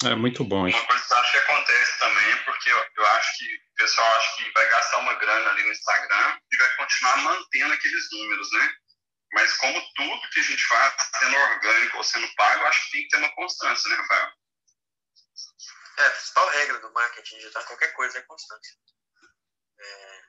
É 0.05 0.15
muito 0.15 0.45
bom 0.45 0.69
isso. 0.69 0.77
Uma 0.77 0.87
coisa 0.87 1.05
que 1.07 1.13
eu 1.13 1.17
acho 1.19 1.33
que 1.33 1.39
acontece 1.39 1.99
também, 1.99 2.45
porque 2.45 2.71
eu, 2.71 2.87
eu 2.97 3.07
acho 3.07 3.39
que 3.39 3.57
o 3.57 3.75
pessoal 3.77 4.17
acha 4.17 4.37
que 4.37 4.51
vai 4.53 4.69
gastar 4.69 4.99
uma 4.99 5.15
grana 5.15 5.51
ali 5.51 5.63
no 5.63 5.73
Instagram 5.73 6.39
e 6.53 6.57
vai 6.57 6.77
continuar 6.77 7.17
mantendo 7.19 7.73
aqueles 7.73 8.11
números, 8.13 8.53
né? 8.53 8.75
Mas 9.33 9.57
como 9.57 9.95
tudo 9.95 10.31
que 10.31 10.41
a 10.41 10.43
gente 10.43 10.65
faz, 10.65 10.95
sendo 11.19 11.37
orgânico 11.37 11.97
ou 11.97 12.05
sendo 12.05 12.35
pago, 12.35 12.63
eu 12.63 12.67
acho 12.67 12.85
que 12.85 12.93
tem 12.93 13.03
que 13.03 13.09
ter 13.09 13.17
uma 13.17 13.35
constância, 13.35 13.91
né, 13.91 13.97
Rafael? 13.97 14.33
É, 15.97 16.07
a 16.07 16.11
principal 16.11 16.49
regra 16.51 16.79
do 16.81 16.93
marketing 16.93 17.37
digital, 17.37 17.65
qualquer 17.65 17.93
coisa, 17.95 18.19
é 18.19 18.23
constância. 18.23 18.75
É, 19.79 20.23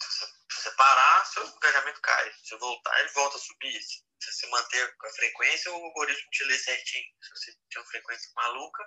se, 0.00 0.08
você, 0.08 0.26
se 0.26 0.62
você 0.62 0.70
parar, 0.72 1.24
seu 1.26 1.46
engajamento 1.46 2.00
cai. 2.00 2.32
Se 2.32 2.48
você 2.48 2.56
voltar, 2.58 3.00
ele 3.00 3.10
volta 3.10 3.36
a 3.36 3.40
subir. 3.40 3.80
Se 3.80 4.02
você 4.20 4.46
manter 4.48 4.96
com 4.96 5.06
a 5.06 5.12
frequência, 5.12 5.72
o 5.72 5.84
algoritmo 5.84 6.30
te 6.30 6.44
lê 6.44 6.58
certinho. 6.58 7.14
Se 7.22 7.30
você 7.30 7.52
tem 7.70 7.80
uma 7.80 7.90
frequência 7.90 8.30
maluca, 8.34 8.84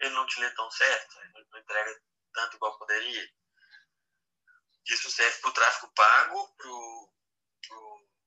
ele 0.00 0.14
não 0.14 0.26
te 0.26 0.40
lê 0.40 0.50
tão 0.50 0.70
certo. 0.70 1.20
Ele 1.20 1.46
não 1.50 1.60
entrega 1.60 2.00
tanto 2.32 2.56
igual 2.56 2.78
poderia. 2.78 3.28
Isso 4.86 5.10
serve 5.10 5.38
para 5.38 5.50
o 5.50 5.54
tráfego 5.54 5.92
pago, 5.94 6.54
para 6.56 6.68
o 6.68 7.12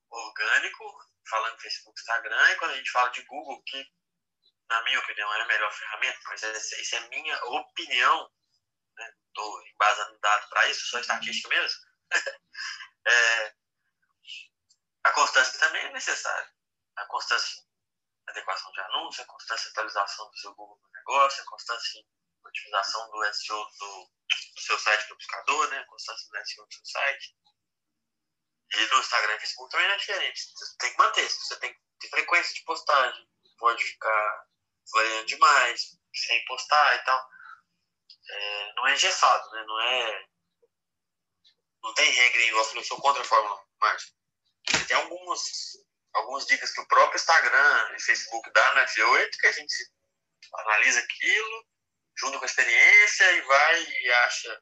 orgânico, 0.09 0.84
falando 1.30 1.61
Facebook 1.61 1.99
Instagram, 1.99 2.51
e 2.51 2.55
quando 2.55 2.71
a 2.71 2.78
gente 2.78 2.91
fala 2.91 3.09
de 3.09 3.21
Google, 3.23 3.61
que 3.63 3.86
na 4.69 4.84
minha 4.84 4.99
opinião, 4.99 5.34
é 5.34 5.41
a 5.41 5.47
melhor 5.47 5.71
ferramenta, 5.71 6.19
mas 6.25 6.43
essa 6.43 6.95
é 6.95 6.99
a 6.99 7.07
minha 7.09 7.45
opinião, 7.45 8.30
estou 9.28 9.59
né? 9.59 9.69
embasando 9.73 10.19
dado 10.19 10.49
para 10.49 10.69
isso, 10.69 10.88
só 10.88 10.99
estatística 10.99 11.47
mesmo. 11.49 11.80
é, 13.07 13.53
a 15.08 15.14
constância 15.14 15.60
também 15.60 15.86
é 15.86 15.91
necessária. 15.91 16.51
A 16.97 17.05
constância 17.05 17.62
em 17.62 18.32
adequação 18.32 18.72
de 18.74 18.80
anúncio, 18.82 19.24
a 19.24 19.28
constância 19.28 19.68
em 19.68 19.72
atualização 19.72 20.30
do 20.30 20.38
seu 20.38 20.53
Google 20.53 20.78
do 20.82 20.89
negócio, 20.91 21.41
a 21.41 21.45
constância 21.45 21.99
em 21.99 22.05
otimização 22.45 23.10
do 23.10 23.34
SEO 23.34 23.66
do, 23.80 24.12
do 24.55 24.62
seu 24.62 24.78
site 24.78 25.08
do 25.08 25.16
buscador, 25.16 25.70
né? 25.70 25.80
a 25.80 25.86
constância 25.86 26.28
do 26.28 26.45
SEO 26.45 26.66
do 26.66 26.74
seu 26.74 26.86
site. 26.86 27.36
E 28.74 28.86
no 28.88 28.99
Instagram 28.99 29.36
e 29.36 29.39
Facebook 29.39 29.72
também 29.72 29.88
não 29.88 29.95
é 29.95 29.97
diferente. 29.97 30.41
Você 30.53 30.78
tem 30.78 30.91
que 30.91 30.97
manter, 30.97 31.30
você 31.30 31.60
tem 31.60 31.74
que 31.74 31.80
ter 32.01 32.10
frequência 32.10 32.53
de 32.53 32.64
postagem. 32.66 33.30
Pode 33.58 33.84
ficar 33.84 34.45
variando 34.91 35.26
demais, 35.26 35.97
sem 36.14 36.45
postar 36.45 36.95
e 36.95 37.03
tal. 37.05 37.30
É, 38.30 38.74
não 38.74 38.88
é 38.88 38.93
engessado, 38.93 39.49
né? 39.51 39.64
Não 39.64 39.80
é. 39.80 40.28
Não 41.82 41.93
tem 41.93 42.12
regra 42.12 42.41
igual 42.41 42.66
eu 42.76 42.84
sou 42.84 42.99
contra 42.99 43.22
a 43.22 43.26
Fórmula 43.26 43.66
Martin. 43.80 44.16
Tem 44.88 44.97
algumas, 44.97 45.41
algumas 46.13 46.45
dicas 46.45 46.72
que 46.72 46.82
o 46.82 46.88
próprio 46.88 47.18
Instagram 47.18 47.95
e 47.95 48.01
Facebook 48.01 48.51
dá 48.51 48.76
na 48.76 48.86
F8 48.86 49.30
que 49.39 49.47
a 49.47 49.51
gente 49.51 49.76
analisa 50.53 50.99
aquilo, 50.99 51.65
junto 52.18 52.38
com 52.38 52.43
a 52.43 52.47
experiência 52.47 53.32
e 53.32 53.41
vai 53.41 53.84
e 53.84 54.11
acha 54.11 54.61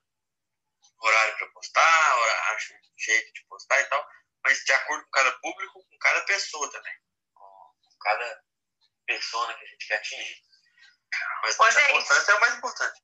horário 0.99 1.37
para 1.37 1.47
postar, 1.49 2.53
acha 2.53 2.73
jeito 2.97 3.33
de 3.33 3.45
postar 3.47 3.79
e 3.79 3.85
tal, 3.85 4.07
mas 4.43 4.59
de 4.59 4.73
acordo 4.73 5.03
com 5.05 5.11
cada 5.11 5.31
público, 5.39 5.85
com 5.85 5.97
cada 5.99 6.21
pessoa 6.25 6.71
também, 6.71 6.93
com 7.33 7.97
cada 8.01 8.43
persona 9.05 9.53
que 9.53 9.63
a 9.63 9.67
gente 9.67 9.87
quer 9.87 9.95
atingir. 9.95 10.41
Mas 11.43 11.59
Ô, 11.59 11.63
a 11.63 11.71
gente, 11.71 12.29
é 12.29 12.33
o 12.33 12.41
mais 12.41 12.55
importante. 12.55 13.01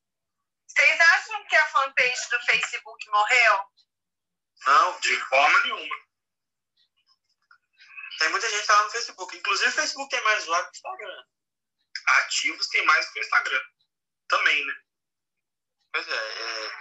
Vocês 0.67 0.99
acham 0.99 1.47
que 1.47 1.55
a 1.55 1.67
fanpage 1.67 2.29
do 2.29 2.39
Facebook 2.45 3.09
morreu? 3.09 3.59
Não, 4.65 4.99
de 4.99 5.19
forma 5.21 5.63
nenhuma. 5.63 5.95
Tem 8.21 8.29
muita 8.29 8.47
gente 8.47 8.71
lá 8.71 8.83
no 8.83 8.89
Facebook. 8.91 9.35
Inclusive 9.35 9.69
o 9.69 9.73
Facebook 9.73 10.09
tem 10.11 10.23
mais 10.23 10.43
usuário 10.43 10.69
que 10.69 10.77
o 10.77 10.77
Instagram. 10.77 11.23
Ativos 12.07 12.67
tem 12.67 12.85
mais 12.85 13.09
que 13.09 13.19
o 13.19 13.23
Instagram. 13.23 13.61
Também, 14.29 14.63
né? 14.63 14.73
Pois 15.91 16.07
é, 16.07 16.13
é 16.13 16.71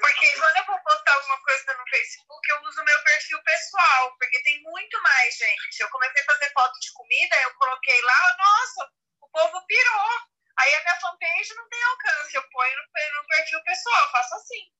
porque 0.00 0.32
quando 0.34 0.56
eu 0.56 0.64
vou 0.66 0.78
postar 0.82 1.14
alguma 1.14 1.42
coisa 1.42 1.74
no 1.74 1.88
Facebook, 1.88 2.50
eu 2.50 2.62
uso 2.62 2.84
meu 2.84 3.02
perfil 3.02 3.42
pessoal, 3.42 4.14
porque 4.18 4.42
tem 4.42 4.62
muito 4.62 5.02
mais, 5.02 5.34
gente. 5.34 5.80
Eu 5.80 5.88
comecei 5.88 6.20
a 6.20 6.24
fazer 6.26 6.52
foto 6.52 6.78
de 6.78 6.92
comida, 6.92 7.40
eu 7.40 7.54
coloquei 7.54 8.02
lá, 8.02 8.36
nossa, 8.38 8.90
o 9.22 9.28
povo 9.30 9.66
pirou. 9.66 10.10
Aí 10.58 10.74
a 10.74 10.80
minha 10.82 11.00
fanpage 11.00 11.54
não 11.54 11.68
tem 11.70 11.82
alcance, 11.82 12.34
eu 12.34 12.48
ponho 12.50 12.76
no, 12.76 12.82
no 12.82 13.28
perfil 13.28 13.62
pessoal, 13.64 14.02
eu 14.04 14.10
faço 14.10 14.34
assim. 14.34 14.70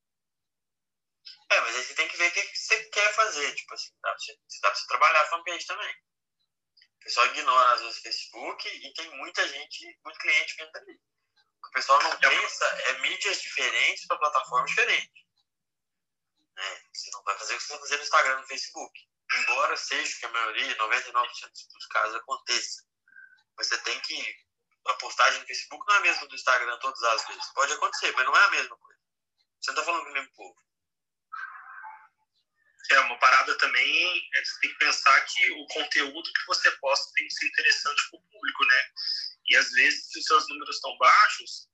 É, 1.50 1.60
mas 1.60 1.76
aí 1.76 1.84
você 1.84 1.94
tem 1.94 2.08
que 2.08 2.16
ver 2.16 2.28
o 2.28 2.32
que 2.32 2.56
você 2.56 2.84
quer 2.90 3.14
fazer. 3.14 3.54
Tipo 3.54 3.74
assim, 3.74 3.90
dá 4.02 4.10
pra 4.10 4.18
você, 4.18 4.38
dá 4.62 4.70
pra 4.70 4.74
você 4.78 4.86
trabalhar 4.86 5.20
a 5.20 5.28
fanpage 5.28 5.66
também. 5.66 5.94
O 6.96 7.04
pessoal 7.04 7.26
ignora 7.26 7.72
às 7.72 7.80
vezes 7.80 7.98
o 7.98 8.02
Facebook 8.02 8.68
e 8.68 8.92
tem 8.94 9.10
muita 9.16 9.48
gente, 9.48 9.98
muito 10.04 10.18
cliente 10.18 10.54
que 10.54 10.62
entra 10.62 10.80
ali. 10.80 11.00
O 11.64 11.70
pessoal 11.72 12.02
não 12.02 12.18
pensa 12.18 12.64
é 12.66 12.98
mídias 13.00 13.40
diferentes 13.40 14.06
para 14.06 14.18
plataformas 14.18 14.70
diferentes. 14.70 15.24
Né? 16.56 16.82
Você 16.92 17.10
não 17.12 17.22
vai 17.22 17.38
fazer 17.38 17.54
o 17.54 17.58
que 17.58 17.62
você 17.64 17.72
vai 17.72 17.80
fazer 17.80 17.96
no 17.96 18.02
Instagram 18.02 18.40
no 18.40 18.46
Facebook. 18.46 19.10
Embora 19.32 19.76
seja 19.76 20.18
que 20.18 20.26
a 20.26 20.30
maioria, 20.30 20.76
99% 20.76 21.68
dos 21.72 21.86
casos, 21.86 22.16
aconteça. 22.16 22.84
Você 23.56 23.78
tem 23.82 24.00
que. 24.00 24.50
A 24.88 24.94
postagem 24.94 25.40
no 25.40 25.46
Facebook 25.46 25.86
não 25.86 25.94
é 25.94 25.98
a 25.98 26.00
mesma 26.00 26.26
do 26.26 26.34
Instagram 26.34 26.78
todas 26.78 27.02
as 27.02 27.26
vezes. 27.26 27.52
Pode 27.52 27.72
acontecer, 27.72 28.12
mas 28.12 28.26
não 28.26 28.36
é 28.36 28.44
a 28.44 28.50
mesma 28.50 28.76
coisa. 28.76 29.00
Você 29.60 29.70
não 29.70 29.78
está 29.78 29.84
falando 29.84 30.04
com 30.04 30.10
o 30.10 30.14
mesmo 30.14 30.32
povo. 30.32 30.56
É, 32.90 33.00
uma 33.00 33.18
parada 33.18 33.56
também, 33.58 34.30
é, 34.34 34.44
você 34.44 34.60
tem 34.60 34.70
que 34.70 34.78
pensar 34.78 35.20
que 35.20 35.50
o 35.52 35.66
conteúdo 35.66 36.32
que 36.32 36.46
você 36.46 36.70
posta 36.72 37.12
tem 37.14 37.26
que 37.26 37.34
ser 37.34 37.46
interessante 37.46 38.10
para 38.10 38.18
o 38.18 38.22
público, 38.22 38.64
né? 38.64 38.84
E 39.48 39.56
às 39.56 39.70
vezes, 39.70 40.10
se 40.10 40.18
os 40.18 40.24
seus 40.24 40.48
números 40.48 40.76
estão 40.76 40.96
baixos, 40.98 41.68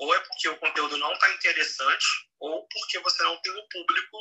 ou 0.00 0.14
é 0.14 0.20
porque 0.20 0.48
o 0.48 0.58
conteúdo 0.58 0.96
não 0.96 1.12
está 1.12 1.30
interessante, 1.30 2.06
ou 2.40 2.66
porque 2.68 2.98
você 3.00 3.22
não 3.22 3.40
tem 3.42 3.52
o 3.52 3.68
público 3.68 4.18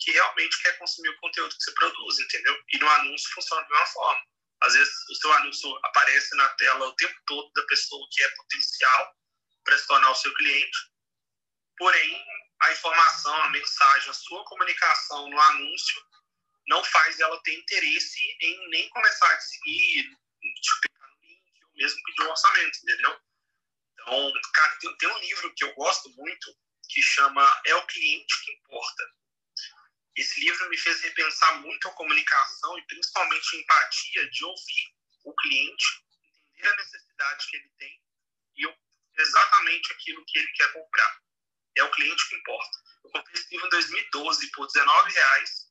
que 0.00 0.10
realmente 0.10 0.62
quer 0.62 0.78
consumir 0.78 1.08
o 1.10 1.20
conteúdo 1.20 1.56
que 1.56 1.64
você 1.64 1.72
produz, 1.72 2.18
entendeu? 2.18 2.62
E 2.68 2.78
no 2.78 2.88
anúncio 2.88 3.30
funciona 3.32 3.62
da 3.62 3.68
mesma 3.68 3.86
forma. 3.86 4.22
Às 4.62 4.74
vezes 4.74 4.94
o 5.10 5.14
seu 5.14 5.32
anúncio 5.32 5.80
aparece 5.84 6.36
na 6.36 6.48
tela 6.50 6.86
o 6.86 6.96
tempo 6.96 7.14
todo 7.26 7.50
da 7.52 7.62
pessoa 7.66 8.06
que 8.10 8.22
é 8.22 8.28
potencial 8.30 9.14
para 9.64 9.78
se 9.78 9.86
tornar 9.86 10.10
o 10.10 10.14
seu 10.14 10.34
cliente, 10.34 10.78
porém 11.78 12.24
a 12.60 12.72
informação, 12.72 13.34
a 13.42 13.50
mensagem, 13.50 14.10
a 14.10 14.14
sua 14.14 14.44
comunicação 14.44 15.28
no 15.28 15.40
anúncio 15.40 16.02
não 16.66 16.82
faz 16.84 17.20
ela 17.20 17.40
ter 17.42 17.54
interesse 17.54 18.36
em 18.40 18.70
nem 18.70 18.88
começar 18.88 19.32
a 19.32 19.40
seguir, 19.40 20.10
te 20.40 20.94
mesmo 21.74 22.02
pedir 22.04 22.22
um 22.22 22.30
orçamento, 22.30 22.78
entendeu? 22.78 23.20
Então, 23.92 24.32
cara, 24.52 24.78
tem, 24.78 24.96
tem 24.96 25.08
um 25.08 25.18
livro 25.18 25.54
que 25.54 25.64
eu 25.64 25.74
gosto 25.74 26.08
muito 26.10 26.56
que 26.88 27.02
chama 27.02 27.62
É 27.66 27.74
o 27.74 27.86
Cliente 27.86 28.44
que 28.44 28.52
Importa. 28.52 29.04
Esse 30.16 30.40
livro 30.40 30.68
me 30.70 30.78
fez 30.78 31.00
repensar 31.02 31.60
muito 31.60 31.88
a 31.88 31.92
comunicação 31.92 32.78
e 32.78 32.86
principalmente 32.86 33.56
a 33.56 33.60
empatia 33.60 34.30
de 34.30 34.44
ouvir 34.44 34.94
o 35.24 35.34
cliente, 35.34 35.84
entender 36.52 36.68
a 36.68 36.76
necessidade 36.76 37.50
que 37.50 37.56
ele 37.56 37.70
tem 37.78 38.00
e 38.56 38.74
exatamente 39.20 39.92
aquilo 39.92 40.24
que 40.26 40.38
ele 40.38 40.52
quer 40.52 40.72
comprar. 40.72 41.23
É 41.76 41.84
o 41.84 41.90
cliente 41.90 42.28
que 42.28 42.36
importa. 42.36 42.78
Eu 43.04 43.10
comprei 43.10 43.34
esse 43.34 43.50
livro 43.50 43.66
em 43.66 43.70
2012 43.70 44.50
por 44.52 44.66
R$19,00. 44.66 45.64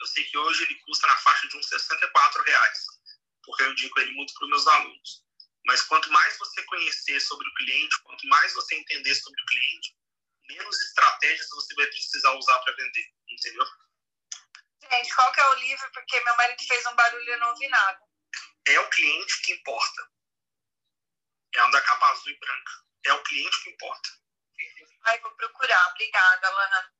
Eu 0.00 0.06
sei 0.06 0.24
que 0.24 0.38
hoje 0.38 0.62
ele 0.64 0.74
custa 0.80 1.06
na 1.06 1.16
faixa 1.16 1.48
de 1.48 1.56
uns 1.56 1.70
R$64,00, 1.70 2.72
porque 3.44 3.62
eu 3.62 3.72
indico 3.72 4.00
ele 4.00 4.12
muito 4.12 4.34
para 4.34 4.44
os 4.44 4.50
meus 4.50 4.66
alunos. 4.66 5.24
Mas 5.64 5.82
quanto 5.82 6.10
mais 6.10 6.36
você 6.38 6.62
conhecer 6.64 7.20
sobre 7.20 7.48
o 7.48 7.54
cliente, 7.54 8.02
quanto 8.02 8.26
mais 8.26 8.52
você 8.52 8.74
entender 8.74 9.14
sobre 9.14 9.40
o 9.40 9.46
cliente, 9.46 9.96
menos 10.48 10.80
estratégias 10.82 11.48
você 11.50 11.74
vai 11.74 11.86
precisar 11.86 12.32
usar 12.32 12.58
para 12.60 12.74
vender, 12.74 13.14
entendeu? 13.28 13.66
Gente, 14.90 15.14
qual 15.14 15.32
que 15.32 15.40
é 15.40 15.48
o 15.48 15.54
livro? 15.54 15.90
Porque 15.92 16.20
meu 16.20 16.36
marido 16.36 16.62
fez 16.66 16.84
um 16.86 16.96
barulho 16.96 17.24
e 17.24 17.30
eu 17.30 17.38
não 17.38 17.50
ouvi 17.50 17.68
nada. 17.68 18.00
É 18.66 18.80
o 18.80 18.90
cliente 18.90 19.42
que 19.42 19.52
importa. 19.52 20.10
É 21.54 21.64
um 21.64 21.70
da 21.70 21.80
capa 21.80 22.10
azul 22.10 22.30
e 22.30 22.38
branca. 22.38 22.72
É 23.04 23.12
o 23.12 23.22
cliente 23.22 23.62
que 23.62 23.70
importa. 23.70 24.21
Ai, 25.06 25.20
vou 25.20 25.30
procurar. 25.32 25.90
Obrigada, 25.92 26.48
Lana. 26.48 26.92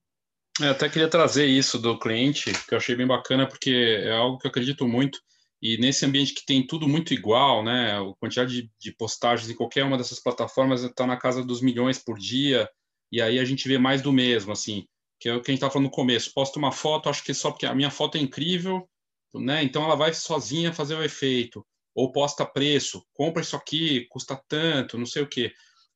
Eu 0.60 0.70
até 0.72 0.88
queria 0.88 1.08
trazer 1.08 1.46
isso 1.46 1.78
do 1.78 1.98
cliente, 1.98 2.52
que 2.66 2.74
eu 2.74 2.78
achei 2.78 2.94
bem 2.94 3.06
bacana, 3.06 3.48
porque 3.48 4.00
é 4.02 4.12
algo 4.12 4.38
que 4.38 4.46
eu 4.46 4.50
acredito 4.50 4.86
muito. 4.86 5.18
E 5.62 5.78
nesse 5.78 6.04
ambiente 6.04 6.34
que 6.34 6.44
tem 6.44 6.66
tudo 6.66 6.88
muito 6.88 7.14
igual, 7.14 7.64
né? 7.64 7.96
A 7.96 8.02
quantidade 8.18 8.62
de, 8.62 8.70
de 8.78 8.92
postagens 8.96 9.48
em 9.48 9.54
qualquer 9.54 9.84
uma 9.84 9.96
dessas 9.96 10.20
plataformas 10.20 10.82
está 10.82 11.06
na 11.06 11.16
casa 11.16 11.44
dos 11.44 11.62
milhões 11.62 11.98
por 11.98 12.18
dia. 12.18 12.68
E 13.12 13.22
aí 13.22 13.38
a 13.38 13.44
gente 13.44 13.68
vê 13.68 13.78
mais 13.78 14.02
do 14.02 14.12
mesmo, 14.12 14.52
assim, 14.52 14.86
que 15.20 15.28
é 15.28 15.34
o 15.34 15.40
que 15.40 15.50
a 15.50 15.52
gente 15.52 15.58
estava 15.58 15.72
falando 15.72 15.86
no 15.86 15.92
começo. 15.92 16.32
Posta 16.34 16.58
uma 16.58 16.72
foto, 16.72 17.08
acho 17.08 17.22
que 17.22 17.32
só 17.32 17.50
porque 17.50 17.66
a 17.66 17.74
minha 17.74 17.90
foto 17.90 18.18
é 18.18 18.20
incrível, 18.20 18.88
né? 19.32 19.62
Então 19.62 19.84
ela 19.84 19.94
vai 19.94 20.12
sozinha 20.12 20.72
fazer 20.72 20.96
o 20.96 21.04
efeito. 21.04 21.64
Ou 21.94 22.10
posta 22.10 22.44
preço, 22.44 23.06
compra 23.12 23.42
isso 23.42 23.54
aqui, 23.54 24.06
custa 24.08 24.40
tanto, 24.48 24.98
não 24.98 25.06
sei 25.06 25.22
o 25.22 25.28
quê. 25.28 25.52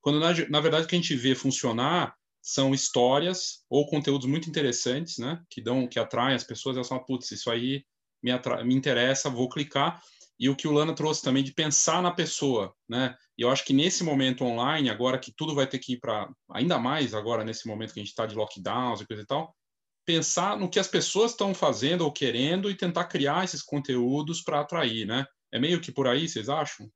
Quando 0.07 0.20
na, 0.20 0.32
na 0.48 0.61
verdade 0.61 0.84
o 0.84 0.88
que 0.88 0.94
a 0.94 1.00
gente 1.00 1.16
vê 1.16 1.34
funcionar 1.34 2.14
são 2.40 2.72
histórias 2.72 3.64
ou 3.68 3.88
conteúdos 3.88 4.24
muito 4.28 4.48
interessantes, 4.48 5.18
né? 5.18 5.42
Que 5.50 5.61
dão, 5.61 5.88
que 5.88 5.98
atraem 5.98 6.36
as 6.36 6.44
pessoas. 6.44 6.76
Elas 6.76 6.86
falam, 6.86 7.04
putz, 7.04 7.32
isso 7.32 7.50
aí 7.50 7.84
me, 8.22 8.30
me 8.64 8.72
interessa, 8.72 9.28
vou 9.28 9.48
clicar. 9.48 10.00
E 10.38 10.48
o 10.48 10.54
que 10.54 10.68
o 10.68 10.70
Lana 10.70 10.94
trouxe 10.94 11.22
também 11.22 11.42
de 11.42 11.52
pensar 11.52 12.00
na 12.00 12.12
pessoa, 12.12 12.72
né? 12.88 13.16
E 13.36 13.42
eu 13.42 13.50
acho 13.50 13.64
que 13.64 13.72
nesse 13.72 14.04
momento 14.04 14.44
online, 14.44 14.90
agora 14.90 15.18
que 15.18 15.32
tudo 15.36 15.57
vai 15.57 15.66
ter 15.66 15.80
que 15.80 15.94
ir 15.94 15.98
para 15.98 16.30
ainda 16.52 16.78
mais 16.78 17.12
agora 17.12 17.42
nesse 17.42 17.66
momento 17.66 17.92
que 17.92 17.98
a 17.98 18.04
gente 18.04 18.11
está 18.11 18.26
de 18.26 18.36
lockdowns 18.36 19.00
e 19.00 19.07
coisa 19.09 19.24
e 19.24 19.26
tal, 19.26 19.57
pensar 20.04 20.57
no 20.57 20.70
que 20.70 20.78
as 20.78 20.86
pessoas 20.86 21.32
estão 21.32 21.52
fazendo 21.52 22.02
ou 22.02 22.12
querendo 22.12 22.70
e 22.70 22.76
tentar 22.76 23.07
criar 23.07 23.42
esses 23.42 23.61
conteúdos 23.61 24.40
para 24.40 24.61
atrair, 24.61 25.04
né? 25.04 25.26
É 25.52 25.59
meio 25.59 25.80
que 25.80 25.90
por 25.90 26.07
aí, 26.07 26.28
vocês 26.28 26.48
acham? 26.48 26.88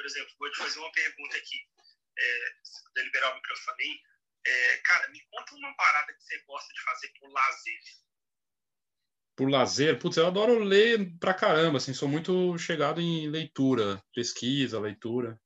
Por 0.00 0.06
exemplo, 0.06 0.34
vou 0.38 0.50
te 0.50 0.56
fazer 0.56 0.78
uma 0.78 0.92
pergunta 0.92 1.36
aqui, 1.36 1.58
é, 2.18 2.54
se 2.64 2.82
puder 2.84 3.04
liberar 3.04 3.32
o 3.32 3.34
microfone 3.34 3.82
aí. 3.82 4.00
É, 4.46 4.76
cara, 4.78 5.08
me 5.10 5.20
conta 5.30 5.54
uma 5.54 5.76
parada 5.76 6.14
que 6.14 6.22
você 6.22 6.38
gosta 6.46 6.72
de 6.72 6.82
fazer 6.82 7.12
por 7.20 7.30
lazer. 7.30 7.80
Por 9.36 9.50
lazer? 9.50 9.98
Putz, 9.98 10.16
eu 10.16 10.26
adoro 10.26 10.58
ler 10.64 11.18
pra 11.18 11.34
caramba, 11.34 11.76
assim, 11.76 11.92
sou 11.92 12.08
muito 12.08 12.56
chegado 12.56 12.98
em 12.98 13.28
leitura, 13.28 14.02
pesquisa, 14.14 14.80
leitura. 14.80 15.38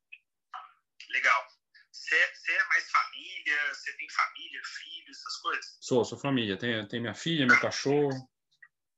Legal. 1.10 1.48
Você, 1.90 2.14
é 2.14 2.64
mais 2.66 2.88
família? 2.88 3.74
Você 3.74 3.92
tem 3.96 4.08
família, 4.08 4.60
filhos, 4.64 5.18
essas 5.18 5.36
coisas? 5.38 5.78
Sou, 5.80 6.04
sou 6.04 6.18
família. 6.18 6.56
Tem, 6.56 6.86
tem 6.86 7.00
minha 7.00 7.14
filha, 7.14 7.44
meu 7.44 7.58
cachorro. 7.58 8.30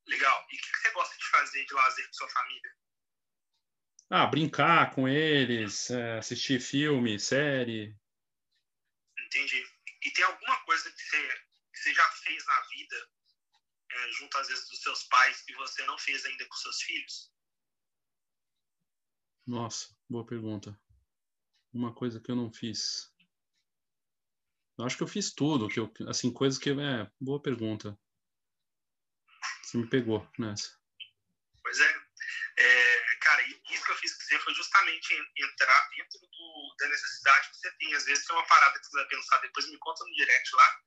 Legal. 0.06 0.46
E 0.50 0.56
o 0.56 0.60
que 0.60 0.78
você 0.78 0.90
gosta 0.90 1.16
de 1.16 1.24
fazer 1.30 1.64
de 1.64 1.72
lazer 1.72 2.06
com 2.06 2.12
sua 2.12 2.28
família? 2.28 2.76
Ah, 4.08 4.26
brincar 4.26 4.94
com 4.94 5.08
eles, 5.08 5.90
é, 5.90 6.18
assistir 6.18 6.60
filme, 6.60 7.18
série. 7.18 7.96
Entendi. 9.18 9.66
E 10.04 10.10
tem 10.12 10.24
alguma 10.24 10.64
coisa 10.64 10.88
que 10.90 11.02
você, 11.02 11.28
que 11.72 11.78
você 11.78 11.94
já 11.94 12.08
fez 12.22 12.46
na 12.46 12.60
vida, 12.68 13.10
é, 13.90 14.12
junto 14.12 14.38
às 14.38 14.46
vezes 14.46 14.68
dos 14.68 14.80
seus 14.80 15.04
pais, 15.04 15.42
que 15.42 15.54
você 15.54 15.84
não 15.86 15.98
fez 15.98 16.24
ainda 16.24 16.46
com 16.46 16.54
seus 16.54 16.80
filhos? 16.82 17.32
Nossa, 19.44 19.96
boa 20.08 20.24
pergunta. 20.24 20.78
Uma 21.72 21.92
coisa 21.92 22.20
que 22.20 22.30
eu 22.30 22.36
não 22.36 22.52
fiz. 22.52 23.12
Eu 24.78 24.84
acho 24.84 24.96
que 24.96 25.02
eu 25.02 25.08
fiz 25.08 25.32
tudo, 25.32 25.68
que 25.68 25.80
eu, 25.80 25.92
assim, 26.08 26.32
coisas 26.32 26.58
que 26.60 26.70
é 26.70 27.10
boa 27.20 27.42
pergunta. 27.42 27.98
Você 29.62 29.78
me 29.78 29.88
pegou 29.88 30.28
nessa. 30.38 30.78
Pois 31.60 31.80
é, 31.80 32.06
é 32.58 33.16
cara, 33.26 33.42
isso 33.42 33.84
que 33.84 33.90
eu 33.90 33.96
fiz 33.96 34.14
com 34.14 34.22
você 34.22 34.38
foi 34.38 34.54
justamente 34.54 35.14
entrar 35.56 35.88
dentro 35.96 36.20
do, 36.20 36.76
da 36.78 36.88
necessidade 36.88 37.50
que 37.50 37.56
você 37.56 37.70
tem. 37.78 37.94
Às 37.94 38.04
vezes 38.04 38.24
tem 38.26 38.36
uma 38.36 38.46
parada 38.46 38.78
que 38.78 38.86
você 38.86 38.96
vai 38.96 39.06
pensar, 39.08 39.38
depois 39.38 39.66
me 39.68 39.78
conta 39.78 40.04
no 40.04 40.14
direct 40.14 40.54
lá. 40.54 40.80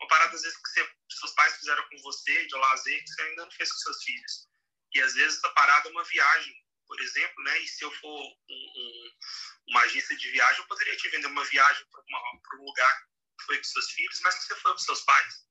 Uma 0.00 0.08
parada, 0.08 0.34
às 0.34 0.42
vezes, 0.42 0.56
que 0.56 0.68
você, 0.68 0.90
seus 1.10 1.32
pais 1.34 1.56
fizeram 1.56 1.88
com 1.88 1.98
você, 2.02 2.46
de 2.46 2.56
lazer, 2.56 3.02
que 3.02 3.10
você 3.10 3.22
ainda 3.22 3.44
não 3.44 3.50
fez 3.50 3.72
com 3.72 3.78
seus 3.78 4.02
filhos. 4.02 4.48
E 4.94 5.02
às 5.02 5.14
vezes 5.14 5.38
essa 5.38 5.50
parada 5.50 5.88
é 5.88 5.92
uma 5.92 6.04
viagem, 6.04 6.54
por 6.86 7.00
exemplo, 7.00 7.44
né? 7.44 7.58
E 7.58 7.68
se 7.68 7.84
eu 7.84 7.92
for 7.92 8.20
um, 8.20 8.32
um, 8.50 9.10
uma 9.68 9.82
agência 9.82 10.16
de 10.16 10.30
viagem, 10.30 10.60
eu 10.60 10.66
poderia 10.66 10.96
te 10.96 11.08
vender 11.10 11.26
uma 11.26 11.44
viagem 11.44 11.86
para 11.90 12.58
um 12.58 12.64
lugar 12.64 13.06
que 13.38 13.44
foi 13.46 13.58
com 13.58 13.64
seus 13.64 13.90
filhos, 13.92 14.20
mas 14.20 14.34
que 14.36 14.44
você 14.44 14.56
foi 14.56 14.72
com 14.72 14.78
seus 14.78 15.00
pais. 15.02 15.46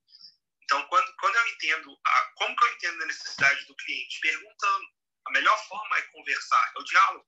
Então, 0.64 0.86
quando, 0.88 1.16
quando 1.16 1.36
eu 1.36 1.48
entendo, 1.48 2.00
a, 2.06 2.32
como 2.36 2.56
que 2.56 2.66
eu 2.66 2.74
entendo 2.74 3.04
a 3.04 3.08
necessidade 3.08 3.66
do 3.66 3.76
cliente? 3.76 4.20
Perguntando. 4.20 4.86
A 5.28 5.32
melhor 5.32 5.68
forma 5.68 5.98
é 5.98 6.02
conversar, 6.04 6.74
é 6.76 6.80
o 6.80 6.84
diálogo. 6.84 7.28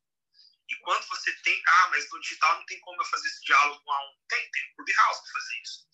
E 0.71 0.75
quando 0.83 1.05
você 1.07 1.33
tem, 1.43 1.61
ah, 1.67 1.87
mas 1.89 2.09
no 2.09 2.19
digital 2.21 2.57
não 2.57 2.65
tem 2.65 2.79
como 2.79 3.01
eu 3.01 3.05
fazer 3.05 3.27
esse 3.27 3.43
diálogo 3.43 3.83
um 3.85 3.91
a 3.91 4.05
um. 4.05 4.17
Tem, 4.29 4.51
tem 4.51 4.63
o 4.63 4.75
Clubhouse 4.75 5.21
para 5.21 5.31
fazer 5.33 5.61
isso. 5.61 5.87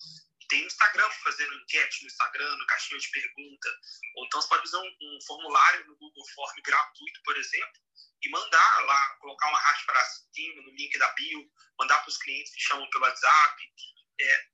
Tem 0.49 0.61
no 0.61 0.67
Instagram 0.67 1.09
fazendo 1.23 1.53
enquete 1.55 2.03
no 2.03 2.07
Instagram, 2.07 2.55
no 2.55 2.65
caixinha 2.67 2.99
de 2.99 3.09
pergunta. 3.09 3.69
Ou 4.15 4.25
então 4.25 4.41
você 4.41 4.47
pode 4.47 4.63
usar 4.63 4.79
um, 4.79 4.97
um 5.01 5.19
formulário 5.25 5.85
no 5.87 5.97
Google 5.97 6.27
Form 6.35 6.61
gratuito, 6.63 7.21
por 7.23 7.35
exemplo, 7.35 7.81
e 8.21 8.29
mandar 8.29 8.85
lá, 8.85 9.17
colocar 9.19 9.49
uma 9.49 9.59
arte 9.59 9.85
para 9.85 10.05
cima 10.05 10.61
no 10.61 10.75
link 10.75 10.97
da 10.99 11.09
bio, 11.13 11.51
mandar 11.79 11.99
para 11.99 12.09
os 12.09 12.17
clientes 12.17 12.53
que 12.53 12.61
chamam 12.61 12.89
pelo 12.91 13.03
WhatsApp. 13.03 13.73
É, 14.21 14.47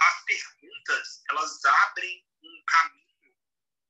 as 0.00 0.24
perguntas, 0.24 1.22
elas 1.30 1.64
abrem 1.64 2.26
um 2.42 2.64
caminho 2.66 3.34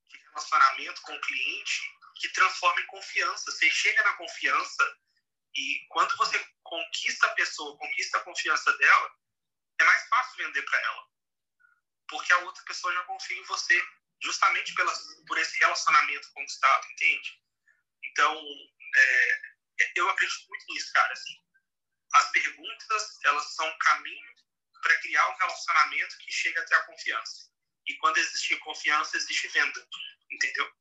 de 0.08 0.18
relacionamento 0.18 1.00
com 1.02 1.14
o 1.14 1.20
cliente 1.20 1.80
que 2.16 2.28
transforma 2.30 2.80
em 2.80 2.86
confiança. 2.86 3.50
Você 3.50 3.70
chega 3.70 4.02
na 4.02 4.12
confiança 4.14 4.98
e 5.54 5.86
quando 5.88 6.16
você 6.16 6.38
conquista 6.62 7.26
a 7.26 7.34
pessoa, 7.34 7.76
conquista 7.76 8.18
a 8.18 8.22
confiança 8.22 8.76
dela, 8.78 9.16
é 9.80 9.84
mais 9.84 10.08
fácil 10.08 10.36
vender 10.36 10.62
para 10.62 10.80
ela. 10.80 11.08
Porque 12.08 12.32
a 12.32 12.38
outra 12.38 12.62
pessoa 12.64 12.92
já 12.92 13.02
confia 13.04 13.38
em 13.38 13.44
você, 13.44 13.82
justamente 14.22 14.74
pela, 14.74 14.92
por 15.26 15.38
esse 15.38 15.58
relacionamento 15.58 16.32
conquistado, 16.32 16.86
entende? 16.92 17.42
Então, 18.04 18.44
é, 18.96 19.40
eu 19.96 20.08
acredito 20.08 20.48
muito 20.48 20.66
nisso, 20.68 20.92
cara. 20.92 21.12
Assim, 21.12 21.36
as 22.12 22.30
perguntas, 22.30 23.18
elas 23.24 23.54
são 23.54 23.68
um 23.68 23.78
caminho 23.78 24.34
para 24.82 25.00
criar 25.00 25.28
um 25.28 25.36
relacionamento 25.36 26.18
que 26.18 26.32
chega 26.32 26.60
até 26.60 26.74
a 26.74 26.86
confiança. 26.86 27.50
E 27.86 27.96
quando 27.96 28.18
existir 28.18 28.56
confiança, 28.58 29.16
existe 29.16 29.48
venda, 29.48 29.88
entendeu? 30.30 30.72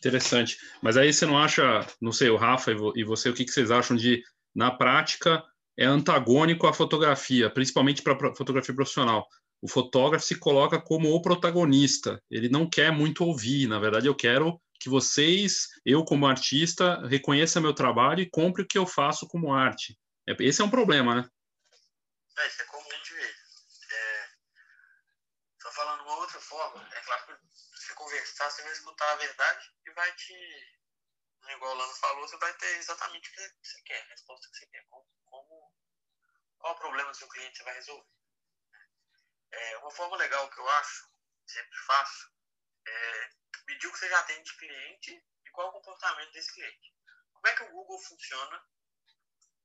Interessante. 0.00 0.58
Mas 0.82 0.96
aí 0.96 1.12
você 1.12 1.26
não 1.26 1.38
acha, 1.38 1.86
não 2.00 2.10
sei, 2.10 2.30
o 2.30 2.36
Rafa 2.36 2.72
e 2.96 3.04
você, 3.04 3.28
o 3.28 3.34
que, 3.34 3.46
vocês 3.46 3.70
acham 3.70 3.94
de, 3.94 4.22
na 4.54 4.70
prática, 4.70 5.44
é 5.76 5.84
antagônico 5.84 6.66
à 6.66 6.72
fotografia, 6.72 7.50
principalmente 7.50 8.02
para 8.02 8.34
fotografia 8.34 8.74
profissional. 8.74 9.28
O 9.60 9.68
fotógrafo 9.68 10.24
se 10.24 10.38
coloca 10.38 10.80
como 10.80 11.14
o 11.14 11.20
protagonista. 11.20 12.22
Ele 12.30 12.48
não 12.48 12.68
quer 12.68 12.90
muito 12.90 13.26
ouvir. 13.26 13.66
Na 13.66 13.78
verdade, 13.78 14.06
eu 14.06 14.14
quero 14.14 14.58
que 14.80 14.88
vocês, 14.88 15.68
eu 15.84 16.02
como 16.02 16.26
artista, 16.26 17.06
reconheça 17.06 17.60
meu 17.60 17.74
trabalho 17.74 18.22
e 18.22 18.30
compre 18.30 18.62
o 18.62 18.66
que 18.66 18.78
eu 18.78 18.86
faço 18.86 19.28
como 19.28 19.52
arte. 19.52 19.98
É, 20.26 20.34
esse 20.40 20.62
é 20.62 20.64
um 20.64 20.70
problema, 20.70 21.14
né? 21.14 21.28
É, 22.38 22.46
isso 22.48 22.62
é 22.62 22.64
comum 22.64 22.88
de 23.04 23.14
ver. 23.14 23.34
É... 23.92 24.28
Só 25.60 25.70
falando 25.72 26.04
uma 26.04 26.16
outra 26.16 26.40
forma, 26.40 26.88
é 26.90 27.00
claro 27.02 27.26
que 27.26 27.49
conversar, 28.00 28.50
você 28.50 28.62
vai 28.62 28.72
escutar 28.72 29.12
a 29.12 29.16
verdade 29.16 29.74
e 29.86 29.90
vai 29.92 30.12
te. 30.16 30.80
Igual 31.48 31.72
o 31.72 31.78
Lano 31.78 31.94
falou, 31.94 32.28
você 32.28 32.36
vai 32.38 32.52
ter 32.54 32.76
exatamente 32.78 33.28
o 33.28 33.32
que 33.32 33.48
você 33.62 33.82
quer, 33.82 34.02
a 34.02 34.08
resposta 34.08 34.48
que 34.50 34.56
você 34.56 34.66
quer. 34.66 34.86
Como, 34.88 35.06
como, 35.24 35.74
qual 36.58 36.74
o 36.74 36.78
problema 36.78 37.10
do 37.10 37.16
seu 37.16 37.28
cliente 37.28 37.56
você 37.56 37.64
vai 37.64 37.74
resolver. 37.74 38.08
É, 39.52 39.78
uma 39.78 39.90
forma 39.90 40.16
legal 40.16 40.48
que 40.50 40.58
eu 40.58 40.68
acho, 40.68 41.10
sempre 41.46 41.76
faço, 41.86 42.32
é 42.86 43.30
medir 43.66 43.88
o 43.88 43.92
que 43.92 43.98
você 43.98 44.08
já 44.08 44.22
tem 44.24 44.42
de 44.42 44.56
cliente 44.56 45.26
e 45.44 45.50
qual 45.50 45.66
é 45.66 45.70
o 45.70 45.72
comportamento 45.72 46.32
desse 46.32 46.52
cliente. 46.52 46.94
Como 47.32 47.48
é 47.48 47.56
que 47.56 47.62
o 47.64 47.70
Google 47.70 47.98
funciona 47.98 48.64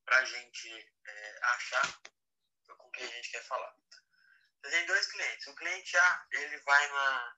para 0.05 0.17
a 0.17 0.25
gente 0.25 0.93
é, 1.05 1.39
achar 1.43 2.01
com 2.77 2.89
quem 2.91 3.05
a 3.05 3.11
gente 3.11 3.29
quer 3.29 3.43
falar? 3.43 3.75
Você 4.63 4.71
tem 4.71 4.85
dois 4.87 5.07
clientes. 5.07 5.47
O 5.47 5.55
cliente 5.55 5.97
A, 5.97 6.27
ele 6.31 6.57
vai 6.59 6.87
na 6.87 7.37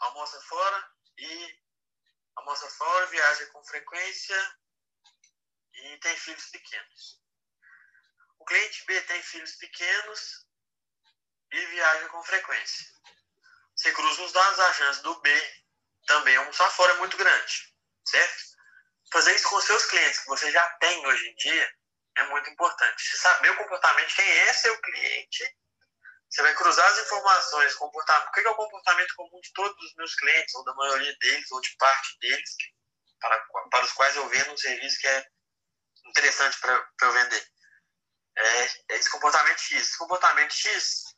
almoça 0.00 0.40
fora 0.42 0.90
e 1.18 1.58
almoça 2.36 2.68
fora, 2.70 3.06
viaja 3.06 3.46
com 3.46 3.64
frequência 3.64 4.58
e 5.74 5.96
tem 5.98 6.16
filhos 6.16 6.46
pequenos. 6.46 7.22
O 8.38 8.44
cliente 8.44 8.84
B 8.86 9.00
tem 9.02 9.22
filhos 9.22 9.56
pequenos 9.56 10.46
e 11.52 11.66
viaja 11.66 12.08
com 12.08 12.22
frequência. 12.22 12.86
Você 13.74 13.92
cruza 13.92 14.22
os 14.22 14.32
dados, 14.32 14.60
a 14.60 14.72
chance 14.74 15.02
do 15.02 15.20
B 15.20 15.64
também 16.06 16.36
almoçar 16.36 16.70
fora 16.70 16.92
é 16.94 16.96
muito 16.96 17.16
grande, 17.16 17.74
certo? 18.06 18.56
Fazer 19.12 19.34
isso 19.34 19.48
com 19.48 19.60
seus 19.60 19.84
clientes 19.86 20.20
que 20.20 20.26
você 20.26 20.50
já 20.50 20.68
tem 20.78 21.06
hoje 21.06 21.28
em 21.28 21.34
dia 21.36 21.74
é 22.16 22.24
muito 22.24 22.50
importante. 22.50 23.02
Você 23.02 23.16
saber 23.16 23.50
o 23.50 23.56
comportamento, 23.56 24.14
quem 24.14 24.28
é 24.28 24.52
seu 24.52 24.76
cliente, 24.80 25.56
você 26.30 26.42
vai 26.42 26.54
cruzar 26.54 26.86
as 26.86 26.98
informações, 26.98 27.74
comportamento, 27.74 28.28
o 28.28 28.32
que 28.32 28.40
é 28.40 28.50
o 28.50 28.54
comportamento 28.54 29.14
comum 29.14 29.40
de 29.40 29.52
todos 29.52 29.84
os 29.84 29.94
meus 29.94 30.14
clientes, 30.14 30.54
ou 30.54 30.64
da 30.64 30.74
maioria 30.74 31.16
deles, 31.18 31.50
ou 31.50 31.60
de 31.60 31.74
parte 31.76 32.18
deles, 32.20 32.56
para, 33.18 33.46
para 33.70 33.84
os 33.84 33.92
quais 33.92 34.14
eu 34.16 34.28
vendo 34.28 34.52
um 34.52 34.56
serviço 34.56 34.98
que 35.00 35.08
é 35.08 35.26
interessante 36.06 36.58
para 36.60 36.90
eu 37.02 37.12
vender. 37.12 37.48
É, 38.36 38.64
é 38.64 38.96
esse 38.96 39.10
comportamento 39.10 39.58
X. 39.58 39.82
Esse 39.82 39.98
comportamento 39.98 40.52
X 40.52 41.16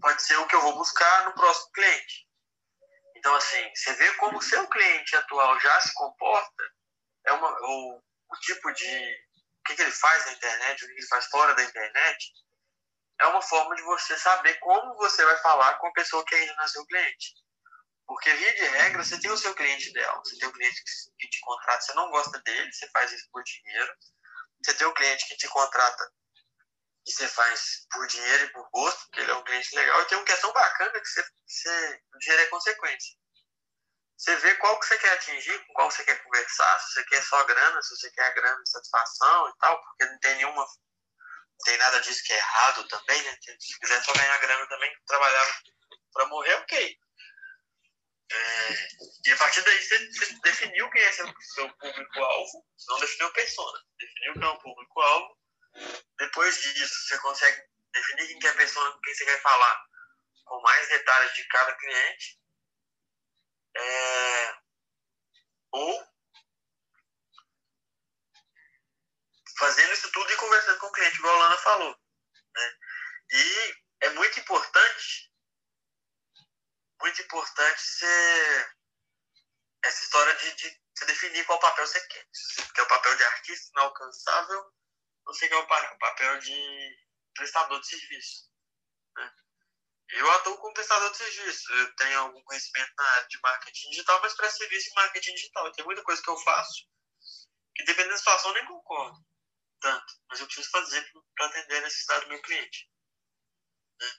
pode 0.00 0.22
ser 0.22 0.36
o 0.36 0.46
que 0.46 0.54
eu 0.54 0.62
vou 0.62 0.76
buscar 0.76 1.24
no 1.24 1.34
próximo 1.34 1.72
cliente. 1.72 2.28
Então, 3.16 3.34
assim, 3.34 3.74
você 3.74 3.92
vê 3.94 4.14
como 4.14 4.38
o 4.38 4.42
seu 4.42 4.66
cliente 4.68 5.16
atual 5.16 5.58
já 5.60 5.80
se 5.80 5.92
comporta, 5.94 6.62
é 7.26 7.32
uma, 7.32 7.50
o, 7.50 8.02
o 8.30 8.36
tipo 8.40 8.72
de. 8.72 8.86
o 8.86 9.62
que, 9.66 9.74
que 9.74 9.82
ele 9.82 9.90
faz 9.90 10.26
na 10.26 10.32
internet, 10.32 10.84
o 10.84 10.86
que 10.86 10.92
ele 10.92 11.06
faz 11.08 11.26
fora 11.26 11.54
da 11.54 11.64
internet, 11.64 12.32
é 13.20 13.26
uma 13.26 13.42
forma 13.42 13.74
de 13.74 13.82
você 13.82 14.16
saber 14.18 14.54
como 14.60 14.94
você 14.96 15.24
vai 15.24 15.36
falar 15.38 15.74
com 15.78 15.88
a 15.88 15.92
pessoa 15.92 16.24
que 16.24 16.34
ainda 16.34 16.54
não 16.54 16.64
é 16.64 16.68
seu 16.68 16.86
cliente. 16.86 17.34
Porque, 18.06 18.32
via 18.32 18.54
de 18.54 18.64
regra, 18.68 19.04
você 19.04 19.20
tem 19.20 19.30
o 19.30 19.36
seu 19.36 19.54
cliente 19.54 19.90
ideal. 19.90 20.22
Você 20.24 20.38
tem 20.38 20.48
o 20.48 20.52
cliente 20.52 20.82
que 21.18 21.28
te 21.28 21.40
contrata, 21.40 21.82
você 21.82 21.92
não 21.94 22.10
gosta 22.10 22.38
dele, 22.40 22.72
você 22.72 22.88
faz 22.90 23.12
isso 23.12 23.28
por 23.30 23.42
dinheiro. 23.42 23.92
Você 24.64 24.74
tem 24.74 24.86
o 24.86 24.94
cliente 24.94 25.28
que 25.28 25.36
te 25.36 25.48
contrata 25.48 26.10
e 27.08 27.12
você 27.12 27.26
faz 27.26 27.86
por 27.90 28.06
dinheiro 28.06 28.44
e 28.44 28.52
por 28.52 28.68
gosto, 28.70 29.00
porque 29.06 29.20
ele 29.20 29.30
é 29.30 29.34
um 29.34 29.44
cliente 29.44 29.74
legal. 29.74 30.02
E 30.02 30.04
tem 30.06 30.18
uma 30.18 30.26
questão 30.26 30.52
bacana 30.52 31.00
que 31.00 31.08
você, 31.08 31.24
você, 31.46 32.02
o 32.14 32.18
dinheiro 32.18 32.42
é 32.42 32.46
consequência. 32.46 33.16
Você 34.16 34.36
vê 34.36 34.54
qual 34.56 34.78
que 34.78 34.86
você 34.86 34.98
quer 34.98 35.12
atingir, 35.12 35.66
com 35.66 35.72
qual 35.72 35.90
você 35.90 36.04
quer 36.04 36.22
conversar, 36.22 36.80
se 36.80 36.92
você 36.92 37.04
quer 37.04 37.22
só 37.22 37.44
grana, 37.44 37.82
se 37.82 37.96
você 37.96 38.10
quer 38.10 38.26
a 38.26 38.34
grana 38.34 38.62
de 38.62 38.70
satisfação 38.70 39.48
e 39.48 39.56
tal, 39.58 39.80
porque 39.80 40.04
não 40.04 40.18
tem 40.18 40.34
nenhuma 40.36 40.66
tem 41.64 41.76
nada 41.78 42.00
disso 42.00 42.22
que 42.24 42.32
é 42.32 42.36
errado 42.36 42.86
também, 42.88 43.22
né? 43.22 43.38
Se 43.58 43.78
quiser 43.80 44.02
só 44.02 44.12
ganhar 44.12 44.38
grana 44.38 44.66
também, 44.68 44.92
trabalhar 45.06 45.62
para 46.12 46.26
morrer, 46.26 46.54
ok. 46.54 46.98
É, 48.30 48.88
e 49.26 49.32
a 49.32 49.36
partir 49.38 49.62
daí 49.62 49.82
você, 49.82 49.98
definiu 50.42 50.90
quem 50.90 51.02
é 51.02 51.12
seu, 51.12 51.26
seu 51.54 51.68
público-alvo, 51.76 52.66
não 52.88 53.00
definiu 53.00 53.32
persona, 53.32 53.78
definiu 53.98 54.34
quem 54.34 54.42
é 54.42 54.46
o 54.46 54.58
público-alvo. 54.58 55.38
Depois 56.18 56.60
disso, 56.60 56.94
você 57.06 57.18
consegue 57.18 57.62
definir 57.92 58.38
quem 58.38 58.48
é 58.48 58.52
a 58.52 58.56
pessoa 58.56 58.92
com 58.92 59.00
quem 59.00 59.14
você 59.14 59.24
quer 59.24 59.40
falar 59.40 59.88
com 60.48 60.60
mais 60.62 60.88
detalhes 60.88 61.34
de 61.34 61.44
cada 61.44 61.74
cliente. 61.76 62.40
É, 63.76 64.54
ou 65.70 66.06
fazendo 69.58 69.92
isso 69.92 70.10
tudo 70.12 70.30
e 70.32 70.36
conversando 70.36 70.78
com 70.78 70.86
o 70.86 70.92
cliente, 70.92 71.16
igual 71.16 71.34
a 71.34 71.38
Lana 71.38 71.58
falou. 71.58 72.00
Né? 72.54 72.76
E 73.32 73.76
é 74.00 74.10
muito 74.10 74.38
importante, 74.40 75.32
muito 77.00 77.22
importante 77.22 77.80
ser 77.80 78.76
essa 79.84 80.02
história 80.02 80.34
de, 80.36 80.54
de 80.54 80.82
você 80.96 81.06
definir 81.06 81.44
qual 81.44 81.58
papel 81.58 81.86
você 81.86 82.00
quer. 82.06 82.26
Se 82.32 82.54
você 82.54 82.72
quer 82.72 82.82
o 82.82 82.88
papel 82.88 83.16
de 83.16 83.24
artista 83.24 83.70
inalcançável, 83.72 84.72
ou 85.26 85.34
você 85.34 85.48
quer 85.48 85.56
o 85.56 85.66
papel 85.66 86.38
de 86.38 86.96
prestador 87.34 87.80
de 87.80 87.86
serviço. 87.88 88.50
Né? 89.16 89.34
Eu 90.10 90.30
atuo 90.32 90.56
como 90.58 90.74
prestador 90.74 91.10
de 91.10 91.18
serviço. 91.18 91.72
Eu 91.74 91.96
tenho 91.96 92.20
algum 92.20 92.42
conhecimento 92.44 92.92
na 92.96 93.04
área 93.04 93.28
de 93.28 93.38
marketing 93.40 93.90
digital, 93.90 94.20
mas 94.22 94.34
para 94.34 94.50
serviço 94.50 94.90
em 94.90 94.94
marketing 94.94 95.34
digital. 95.34 95.70
Tem 95.72 95.84
muita 95.84 96.02
coisa 96.02 96.22
que 96.22 96.30
eu 96.30 96.36
faço 96.38 96.88
que, 97.74 97.84
dependendo 97.84 98.14
da 98.14 98.18
situação, 98.18 98.50
eu 98.50 98.54
nem 98.54 98.66
concordo 98.66 99.27
tanto, 99.80 100.14
mas 100.28 100.40
eu 100.40 100.46
preciso 100.46 100.70
fazer 100.70 101.10
para 101.36 101.46
atender 101.46 101.76
a 101.76 101.80
necessidade 101.82 102.24
do 102.24 102.28
meu 102.28 102.42
cliente. 102.42 102.90
Né? 104.00 104.12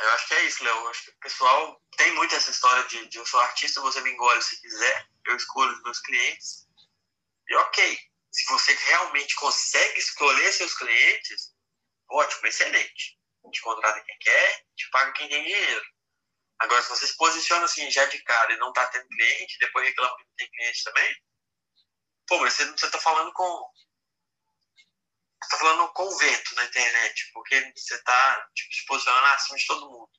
Eu 0.00 0.10
acho 0.10 0.28
que 0.28 0.34
é 0.34 0.42
isso, 0.44 0.64
Léo. 0.64 0.76
Eu 0.76 0.88
acho 0.88 1.04
que 1.04 1.10
o 1.10 1.20
pessoal 1.20 1.82
tem 1.96 2.12
muito 2.14 2.34
essa 2.34 2.50
história 2.50 2.82
de, 2.88 3.06
de 3.08 3.18
eu 3.18 3.26
sou 3.26 3.40
artista, 3.40 3.80
você 3.80 4.00
me 4.00 4.10
engole 4.10 4.40
se 4.42 4.60
quiser, 4.60 5.08
eu 5.26 5.36
escolho 5.36 5.72
os 5.72 5.82
meus 5.82 6.00
clientes. 6.00 6.66
E 7.48 7.54
ok, 7.56 7.98
se 8.30 8.44
você 8.52 8.72
realmente 8.72 9.34
consegue 9.34 9.98
escolher 9.98 10.52
seus 10.52 10.76
clientes, 10.76 11.52
ótimo, 12.08 12.46
excelente. 12.46 13.18
Te 13.52 13.60
contrata 13.62 14.00
quem 14.04 14.18
quer, 14.18 14.64
te 14.76 14.88
paga 14.90 15.12
quem 15.12 15.28
tem 15.28 15.42
dinheiro. 15.42 15.84
Agora, 16.60 16.82
se 16.82 16.90
você 16.90 17.06
se 17.06 17.16
posiciona 17.16 17.64
assim 17.64 17.90
já 17.90 18.04
de 18.04 18.22
cara 18.22 18.52
e 18.52 18.58
não 18.58 18.68
está 18.68 18.86
tendo 18.88 19.08
cliente, 19.08 19.58
depois 19.58 19.88
reclama 19.88 20.16
que 20.16 20.24
não 20.24 20.34
tem 20.36 20.50
cliente 20.50 20.84
também, 20.84 21.16
pô, 22.28 22.38
mas 22.38 22.54
você, 22.54 22.66
você 22.66 22.90
tá 22.90 23.00
falando 23.00 23.32
com, 23.32 23.64
está 25.42 25.58
falando 25.58 25.92
com 25.92 26.04
o 26.04 26.18
vento 26.18 26.54
na 26.54 26.64
internet, 26.64 27.30
porque 27.32 27.72
você 27.76 27.94
está 27.94 28.48
tipo, 28.54 28.74
se 28.74 28.86
posicionando 28.86 29.26
acima 29.26 29.58
de 29.58 29.66
todo 29.66 29.90
mundo. 29.90 30.10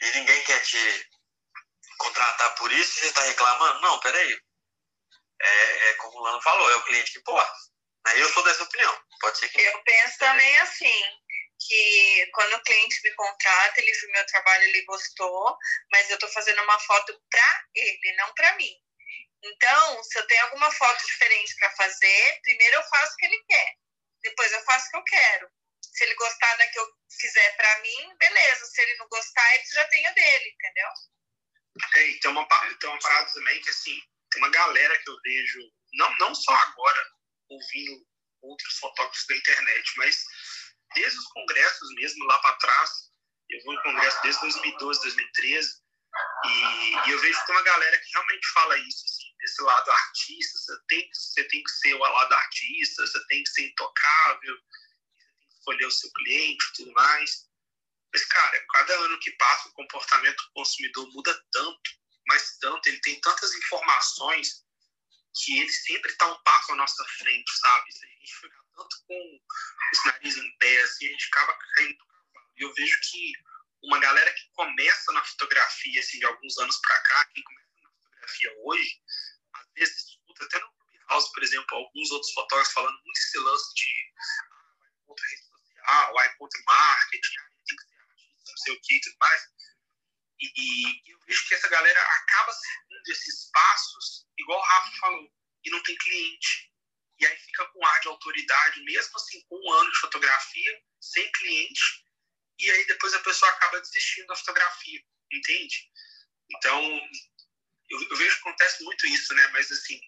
E 0.00 0.10
ninguém 0.18 0.42
quer 0.44 0.60
te 0.62 1.10
contratar 1.98 2.54
por 2.56 2.72
isso 2.72 2.98
e 2.98 3.00
você 3.00 3.06
está 3.06 3.22
reclamando. 3.22 3.80
Não, 3.80 3.98
peraí. 4.00 4.38
É, 5.40 5.88
é 5.90 5.94
como 5.94 6.18
o 6.18 6.22
Lano 6.22 6.42
falou, 6.42 6.70
é 6.70 6.76
o 6.76 6.84
cliente 6.84 7.12
que 7.12 7.18
importa. 7.18 7.54
Né? 8.06 8.20
Eu 8.20 8.28
sou 8.32 8.42
dessa 8.44 8.62
opinião. 8.62 9.02
Pode 9.20 9.38
ser 9.38 9.48
que. 9.48 9.60
Eu 9.60 9.82
penso 9.82 10.18
também 10.18 10.56
assim 10.58 11.02
que 11.58 12.30
quando 12.34 12.54
o 12.54 12.62
cliente 12.62 13.00
me 13.02 13.14
contrata, 13.14 13.80
ele 13.80 13.92
viu 13.92 14.10
meu 14.10 14.26
trabalho, 14.26 14.64
ele 14.64 14.84
gostou, 14.84 15.56
mas 15.90 16.10
eu 16.10 16.14
estou 16.14 16.28
fazendo 16.30 16.62
uma 16.62 16.78
foto 16.80 17.18
para 17.30 17.64
ele, 17.74 18.16
não 18.16 18.34
para 18.34 18.56
mim. 18.56 18.83
Então, 19.44 20.02
se 20.04 20.18
eu 20.18 20.26
tenho 20.26 20.42
alguma 20.44 20.70
foto 20.72 21.06
diferente 21.06 21.54
para 21.56 21.70
fazer, 21.76 22.40
primeiro 22.42 22.76
eu 22.76 22.82
faço 22.84 23.12
o 23.12 23.16
que 23.16 23.26
ele 23.26 23.44
quer, 23.46 23.74
depois 24.22 24.52
eu 24.52 24.64
faço 24.64 24.86
o 24.86 24.90
que 24.90 24.96
eu 24.96 25.04
quero. 25.04 25.48
Se 25.82 26.04
ele 26.04 26.14
gostar 26.14 26.56
da 26.56 26.66
que 26.66 26.78
eu 26.78 26.86
fizer 27.20 27.56
para 27.56 27.80
mim, 27.80 28.16
beleza. 28.18 28.64
Se 28.66 28.80
ele 28.80 28.96
não 28.96 29.08
gostar, 29.08 29.54
ele 29.54 29.64
já 29.66 29.84
tem 29.86 30.06
a 30.06 30.10
dele, 30.12 30.54
entendeu? 30.54 30.88
É, 31.94 32.18
tem 32.20 32.30
uma, 32.30 32.46
tem 32.46 32.90
uma 32.90 32.98
parada 32.98 33.30
também 33.32 33.60
que, 33.60 33.70
assim, 33.70 34.00
tem 34.30 34.42
uma 34.42 34.50
galera 34.50 34.98
que 35.02 35.10
eu 35.10 35.16
vejo, 35.22 35.60
não, 35.94 36.18
não 36.18 36.34
só 36.34 36.52
agora, 36.54 37.10
ouvindo 37.50 38.06
outros 38.42 38.78
fotógrafos 38.78 39.26
da 39.26 39.36
internet, 39.36 39.92
mas 39.96 40.24
desde 40.94 41.18
os 41.18 41.26
congressos 41.28 41.94
mesmo, 41.96 42.24
lá 42.24 42.38
para 42.38 42.56
trás, 42.56 42.90
eu 43.50 43.62
vou 43.64 43.74
em 43.74 43.82
congresso 43.82 44.22
desde 44.22 44.40
2012, 44.40 45.00
2013, 45.02 45.84
e, 46.44 46.48
e, 46.48 47.10
eu 47.10 47.18
vejo 47.20 47.38
que 47.40 47.46
tem 47.46 47.56
uma 47.56 47.64
galera 47.64 47.98
que 47.98 48.12
realmente 48.12 48.46
fala 48.52 48.78
isso, 48.78 49.04
assim, 49.04 49.33
desse 49.44 49.62
lado 49.62 49.90
artista, 49.90 50.58
você 50.58 50.78
tem, 50.88 51.10
você 51.12 51.44
tem 51.44 51.62
que 51.62 51.70
ser 51.70 51.94
o 51.94 51.98
lado 51.98 52.32
artista, 52.32 53.06
você 53.06 53.26
tem 53.26 53.44
que 53.44 53.50
ser 53.50 53.66
intocável, 53.66 54.56
você 54.56 55.38
tem 55.38 55.48
que 55.48 55.54
escolher 55.58 55.86
o 55.86 55.90
seu 55.90 56.10
cliente 56.12 56.64
e 56.64 56.72
tudo 56.76 56.92
mais. 56.92 57.48
Mas, 58.12 58.24
cara, 58.24 58.66
cada 58.72 58.94
ano 59.00 59.20
que 59.20 59.30
passa, 59.32 59.68
o 59.68 59.72
comportamento 59.72 60.36
do 60.36 60.52
consumidor 60.52 61.12
muda 61.12 61.44
tanto, 61.52 61.90
mas 62.26 62.56
tanto, 62.58 62.88
ele 62.88 63.00
tem 63.00 63.20
tantas 63.20 63.54
informações 63.54 64.64
que 65.34 65.58
ele 65.58 65.68
sempre 65.68 66.10
está 66.10 66.26
um 66.32 66.42
passo 66.42 66.72
à 66.72 66.76
nossa 66.76 67.04
frente, 67.18 67.58
sabe? 67.58 67.92
Se 67.92 68.04
a 68.04 68.08
gente 68.08 68.34
ficar 68.36 68.62
tanto 68.76 68.96
com 69.06 69.40
os 69.92 70.04
nariz 70.06 70.36
em 70.36 70.56
pé, 70.58 70.82
assim, 70.82 71.06
a 71.06 71.10
gente 71.10 71.26
acaba 71.26 71.58
caindo. 71.58 72.04
E 72.56 72.62
eu 72.62 72.72
vejo 72.72 73.00
que 73.10 73.32
uma 73.82 73.98
galera 73.98 74.32
que 74.32 74.48
começa 74.52 75.12
na 75.12 75.24
fotografia, 75.24 76.00
assim, 76.00 76.18
de 76.18 76.24
alguns 76.24 76.56
anos 76.58 76.78
para 76.78 77.00
cá, 77.00 77.24
quem 77.26 77.42
começa 77.42 77.68
na 77.82 77.90
fotografia 77.90 78.54
hoje, 78.64 79.02
vezes 79.74 80.18
até 80.42 80.58
no 80.58 80.72
Clubhouse, 80.72 81.32
por 81.32 81.42
exemplo, 81.42 81.76
alguns 81.76 82.10
outros 82.10 82.32
fotógrafos 82.32 82.72
falando 82.72 83.00
muito 83.04 83.18
esse 83.18 83.38
lance 83.38 83.74
de 83.74 84.12
ah, 84.18 85.06
contra 85.06 85.26
rede 85.28 85.42
social, 85.42 86.14
vai 86.14 86.36
contra 86.36 86.62
marketing, 86.66 87.34
tem 87.66 87.76
que 87.76 87.82
ser 87.84 88.00
artista, 88.00 88.50
não 88.50 88.56
sei 88.58 88.74
o 88.74 88.80
que 88.80 88.94
e 88.96 89.00
tudo 89.00 89.16
mais. 89.20 89.42
E, 90.40 90.52
e, 90.56 91.12
eu 91.12 91.18
vejo 91.26 91.48
que 91.48 91.54
essa 91.54 91.68
galera 91.68 92.00
acaba 92.00 92.52
seguindo 92.52 93.08
esses 93.08 93.50
passos, 93.52 94.26
igual 94.38 94.58
o 94.58 94.62
Rafa 94.62 94.92
falou, 94.98 95.32
e 95.64 95.70
não 95.70 95.82
tem 95.82 95.96
cliente. 95.96 96.72
E 97.20 97.26
aí 97.26 97.36
fica 97.38 97.66
com 97.66 97.86
ar 97.86 98.00
de 98.00 98.08
autoridade, 98.08 98.84
mesmo 98.84 99.16
assim, 99.16 99.40
com 99.42 99.56
um 99.56 99.72
ano 99.72 99.90
de 99.90 100.00
fotografia, 100.00 100.82
sem 101.00 101.30
cliente, 101.32 102.04
e 102.58 102.70
aí 102.70 102.86
depois 102.86 103.14
a 103.14 103.20
pessoa 103.20 103.50
acaba 103.52 103.80
desistindo 103.80 104.26
da 104.26 104.36
fotografia, 104.36 105.00
entende? 105.32 105.90
Então, 106.50 107.00
eu, 107.90 108.02
eu 108.02 108.16
vejo 108.16 108.34
que 108.36 108.48
acontece 108.48 108.82
muito 108.84 109.06
isso, 109.06 109.34
né? 109.34 109.48
Mas, 109.52 109.70
assim, 109.70 110.00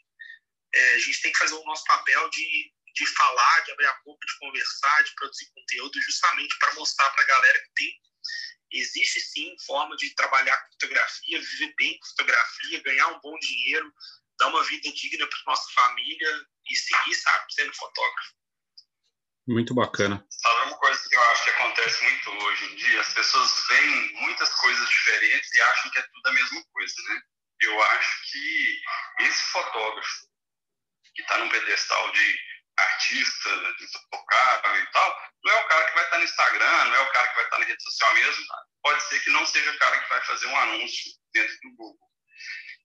é, 0.74 0.95
a 0.95 0.99
gente 0.99 1.22
tem 1.22 1.33
que 1.33 1.39
fazer 1.39 1.55
o 1.55 1.64
nosso 1.64 1.85
papel 1.85 2.29
de, 2.31 2.72
de 2.95 3.07
falar, 3.07 3.61
de 3.61 3.72
abrir 3.72 3.87
a 3.87 4.01
boca, 4.05 4.27
de 4.27 4.39
conversar, 4.39 5.05
de 5.05 5.14
produzir 5.14 5.51
conteúdo, 5.55 6.01
justamente 6.03 6.59
para 6.59 6.74
mostrar 6.74 7.11
para 7.11 7.22
a 7.22 7.27
galera 7.27 7.59
que 7.61 7.72
tem 7.74 8.01
existe 8.72 9.20
sim 9.20 9.55
forma 9.64 9.97
de 9.97 10.14
trabalhar 10.14 10.57
com 10.59 10.72
fotografia, 10.72 11.41
viver 11.41 11.74
bem 11.77 11.99
com 11.99 12.07
fotografia, 12.09 12.83
ganhar 12.83 13.09
um 13.09 13.20
bom 13.20 13.39
dinheiro, 13.39 13.93
dar 14.39 14.49
uma 14.49 14.62
vida 14.64 14.93
digna 14.93 15.27
para 15.27 15.39
nossa 15.47 15.70
família 15.72 16.47
e 16.68 16.77
seguir, 16.77 17.14
sabe, 17.14 17.53
sendo 17.53 17.74
fotógrafo. 17.74 18.35
Muito 19.49 19.74
bacana. 19.74 20.27
Sabe 20.29 20.66
uma 20.66 20.79
coisa 20.79 21.09
que 21.09 21.14
eu 21.14 21.22
acho 21.22 21.45
que 21.45 21.51
acontece 21.51 22.03
muito 22.03 22.31
hoje 22.31 22.64
em 22.64 22.77
dia? 22.77 23.01
As 23.01 23.14
pessoas 23.14 23.66
veem 23.68 24.12
muitas 24.14 24.53
coisas 24.55 24.89
diferentes 24.89 25.55
e 25.55 25.61
acham 25.61 25.91
que 25.93 25.99
é 26.01 26.03
tudo 26.03 26.27
a 26.27 26.33
mesma 26.33 26.64
coisa, 26.72 26.95
né? 27.09 27.22
Eu 27.61 27.83
acho 27.83 28.31
que 28.31 28.83
esse 29.21 29.41
fotógrafo 29.51 30.27
que 31.15 31.23
está 31.23 31.39
num 31.39 31.49
pedestal 31.49 32.13
de 32.13 32.39
artista, 32.79 33.49
intocável 33.81 34.83
e 34.83 34.87
tal, 34.93 35.31
não 35.43 35.53
é 35.53 35.61
o 35.61 35.69
cara 35.69 35.87
que 35.87 35.95
vai 35.95 36.05
estar 36.05 36.11
tá 36.11 36.19
no 36.19 36.25
Instagram, 36.25 36.85
não 36.85 36.95
é 36.95 37.01
o 37.01 37.13
cara 37.13 37.29
que 37.29 37.35
vai 37.35 37.45
estar 37.45 37.57
tá 37.57 37.59
na 37.59 37.67
rede 37.67 37.83
social 37.83 38.15
mesmo, 38.15 38.45
pode 38.83 39.03
ser 39.05 39.21
que 39.21 39.31
não 39.31 39.47
seja 39.47 39.71
o 39.71 39.79
cara 39.79 39.99
que 39.99 40.09
vai 40.11 40.21
fazer 40.27 40.47
um 40.47 40.57
anúncio 40.57 41.13
dentro 41.33 41.57
do 41.63 41.77
Google. 41.77 42.11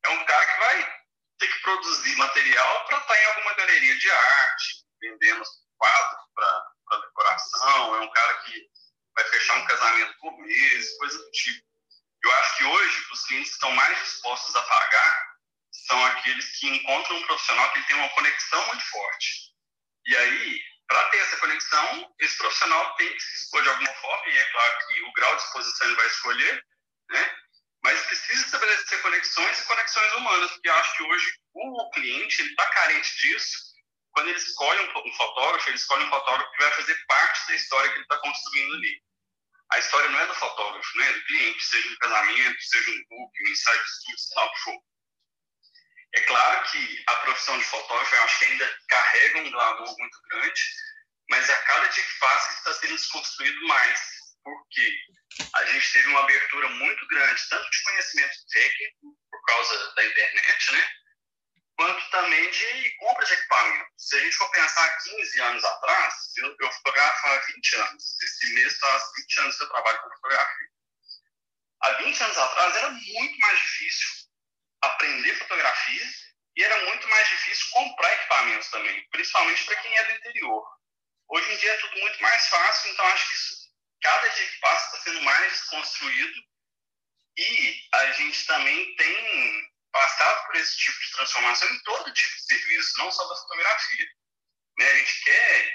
É 0.06 0.10
um 0.10 0.26
cara 0.26 0.46
que 0.46 0.60
vai 0.60 1.02
ter 1.40 1.48
que 1.48 1.62
produzir 1.62 2.16
material 2.16 2.86
para 2.86 2.98
estar 3.00 3.14
tá 3.14 3.22
em 3.22 3.26
alguma 3.26 3.54
galeria 3.56 3.98
de 3.98 4.12
arte, 4.12 4.86
vendendo 5.02 5.44
quadros 5.78 6.22
para 6.36 7.02
decoração, 7.02 7.96
é 7.96 8.00
um 8.02 8.12
cara 8.12 8.34
que 8.44 8.70
vai 9.16 9.26
fechar 9.26 9.58
um 9.58 9.66
casamento 9.66 10.18
por 10.20 10.38
mês, 10.40 10.98
coisa 10.98 11.18
do 11.18 11.32
tipo. 11.32 11.71
Eu 12.24 12.32
acho 12.32 12.58
que 12.58 12.64
hoje 12.64 13.06
os 13.12 13.26
clientes 13.26 13.52
estão 13.52 13.72
mais 13.72 13.98
dispostos 14.00 14.56
a 14.56 14.62
pagar 14.62 15.32
são 15.72 16.06
aqueles 16.06 16.60
que 16.60 16.68
encontram 16.68 17.18
um 17.18 17.24
profissional 17.24 17.72
que 17.74 17.88
tem 17.88 17.98
uma 17.98 18.10
conexão 18.10 18.66
muito 18.68 18.84
forte. 18.86 19.52
E 20.06 20.16
aí, 20.16 20.62
para 20.88 21.10
ter 21.10 21.18
essa 21.18 21.38
conexão, 21.38 22.14
esse 22.20 22.38
profissional 22.38 22.96
tem 22.96 23.12
que 23.14 23.20
se 23.20 23.44
expor 23.44 23.64
de 23.64 23.70
alguma 23.70 23.94
forma, 23.94 24.28
e 24.28 24.38
é 24.38 24.44
claro 24.52 24.88
que 24.88 25.02
o 25.04 25.14
grau 25.14 25.36
de 25.36 25.42
exposição 25.44 25.88
ele 25.88 25.96
vai 25.96 26.08
escolher, 26.08 26.66
né? 27.10 27.36
mas 27.84 28.02
precisa 28.06 28.46
estabelecer 28.46 29.02
conexões 29.02 29.60
e 29.60 29.66
conexões 29.66 30.14
humanas, 30.14 30.52
porque 30.52 30.70
eu 30.70 30.76
acho 30.76 30.98
que 30.98 31.04
hoje 31.04 31.34
o 31.54 31.90
cliente 31.92 32.42
está 32.44 32.66
carente 32.68 33.18
disso. 33.18 33.72
Quando 34.12 34.28
ele 34.28 34.38
escolhe 34.38 34.80
um, 34.82 35.14
fotógrafo, 35.14 35.70
ele 35.70 35.78
escolhe 35.78 36.04
um 36.04 36.10
fotógrafo 36.10 36.52
que 36.52 36.64
vai 36.64 36.72
fazer 36.74 37.06
parte 37.08 37.48
da 37.48 37.56
história 37.56 37.90
que 37.90 37.96
ele 37.96 38.04
está 38.04 38.18
construindo 38.18 38.76
ali. 38.76 39.02
A 39.72 39.80
história 39.80 40.10
não 40.10 40.20
é 40.20 40.28
do 40.28 40.36
fotógrafo, 40.36 40.98
né? 40.98 41.10
é 41.10 41.14
do 41.14 41.26
cliente, 41.26 41.64
seja 41.64 41.90
um 41.90 41.96
casamento, 41.98 42.62
seja 42.62 42.92
um 42.92 43.04
book, 43.10 43.32
um 43.42 43.52
ensaio 43.52 43.84
de 43.84 43.90
estudo, 43.90 44.20
sei 44.20 44.44
o 44.44 44.52
que 44.52 44.60
for. 44.60 44.84
É 46.14 46.22
claro 46.22 46.72
que 46.72 47.04
a 47.08 47.16
profissão 47.18 47.58
de 47.58 47.64
fotógrafo, 47.64 48.16
eu 48.16 48.24
acho 48.24 48.40
que 48.40 48.46
ainda 48.46 48.80
carrega 48.90 49.40
um 49.40 49.52
glamour 49.52 49.96
muito 49.98 50.18
grande, 50.30 50.62
mas 51.30 51.50
a 51.50 51.64
cada 51.64 51.88
dia 51.88 52.04
que 52.04 52.20
passa 52.20 52.54
está 52.54 52.74
sendo 52.74 52.96
desconstruído 52.96 53.68
mais, 53.68 54.02
porque 54.44 54.92
a 55.54 55.66
gente 55.68 55.94
teve 55.94 56.08
uma 56.10 56.20
abertura 56.20 56.68
muito 56.68 57.08
grande, 57.08 57.50
tanto 57.50 57.70
de 57.70 57.84
conhecimento 57.84 58.36
técnico, 58.52 59.18
por 59.30 59.42
causa 59.46 59.94
da 59.96 60.06
internet, 60.06 60.72
né? 60.74 60.90
Quanto 61.82 62.10
também 62.12 62.48
de 62.52 62.96
compra 62.98 63.26
de 63.26 63.34
equipamento. 63.34 63.90
Se 63.98 64.16
a 64.16 64.20
gente 64.20 64.36
for 64.36 64.52
pensar 64.52 64.98
15 65.00 65.42
anos 65.42 65.64
atrás, 65.64 66.14
eu, 66.38 66.56
eu 66.60 66.72
fotografo 66.74 67.28
há 67.28 67.38
20 67.40 67.76
anos. 67.76 68.22
Esse 68.22 68.54
mês 68.54 68.78
faz 68.78 69.04
20 69.18 69.40
anos 69.40 69.58
que 69.58 69.64
eu 69.64 69.70
trabalho 69.70 70.02
com 70.04 70.10
fotografia. 70.12 70.68
Há 71.82 71.92
20 71.94 72.24
anos 72.24 72.38
atrás 72.38 72.76
era 72.76 72.90
muito 72.92 73.40
mais 73.40 73.60
difícil 73.60 74.10
aprender 74.84 75.36
fotografia 75.40 76.06
e 76.56 76.64
era 76.64 76.86
muito 76.86 77.10
mais 77.10 77.28
difícil 77.30 77.66
comprar 77.72 78.14
equipamentos 78.14 78.70
também, 78.70 79.08
principalmente 79.10 79.64
para 79.64 79.76
quem 79.78 79.98
é 79.98 80.04
do 80.04 80.12
interior. 80.12 80.64
Hoje 81.30 81.52
em 81.52 81.58
dia 81.58 81.72
é 81.72 81.78
tudo 81.78 82.00
muito 82.00 82.22
mais 82.22 82.48
fácil, 82.48 82.92
então 82.92 83.06
acho 83.08 83.28
que 83.28 83.36
isso, 83.36 83.56
cada 84.02 84.28
dia 84.28 84.48
que 84.48 84.60
passa 84.60 84.86
está 84.86 85.00
sendo 85.00 85.24
mais 85.24 85.52
desconstruído 85.52 86.42
e 87.38 87.88
a 87.94 88.12
gente 88.12 88.46
também 88.46 88.96
tem 88.98 89.71
passado 89.92 90.46
por 90.48 90.56
esse 90.56 90.78
tipo 90.78 91.00
de 91.00 91.12
transformação 91.12 91.70
em 91.70 91.80
todo 91.84 92.14
tipo 92.14 92.36
de 92.36 92.44
serviço, 92.44 92.98
não 92.98 93.12
só 93.12 93.28
da 93.28 93.36
fotografia. 93.36 94.08
Né? 94.78 94.92
A 94.92 94.98
gente 94.98 95.24
quer, 95.24 95.74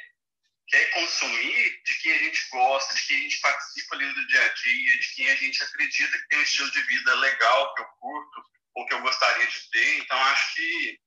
quer 0.69 0.91
consumir 0.93 1.83
de 1.85 1.95
quem 2.03 2.13
a 2.13 2.19
gente 2.19 2.49
gosta, 2.51 2.95
de 2.95 3.07
quem 3.07 3.17
a 3.17 3.21
gente 3.21 3.41
participa 3.41 3.95
ali 3.95 4.13
do 4.13 4.27
dia 4.27 4.45
a 4.45 4.49
dia, 4.49 4.99
de 4.99 5.15
quem 5.15 5.31
a 5.31 5.37
gente 5.37 5.63
acredita 5.63 6.19
que 6.19 6.29
tem 6.29 6.39
um 6.39 6.43
estilo 6.43 6.71
de 6.71 6.83
vida 6.83 7.15
legal, 7.15 7.75
que 7.75 7.83
eu 7.83 7.87
curto, 7.87 8.45
o 8.75 8.87
que 8.87 8.95
eu 8.95 9.01
gostaria 9.03 9.47
de 9.47 9.71
ter. 9.71 9.99
Então, 9.99 10.19
acho 10.19 10.55
que 10.55 11.01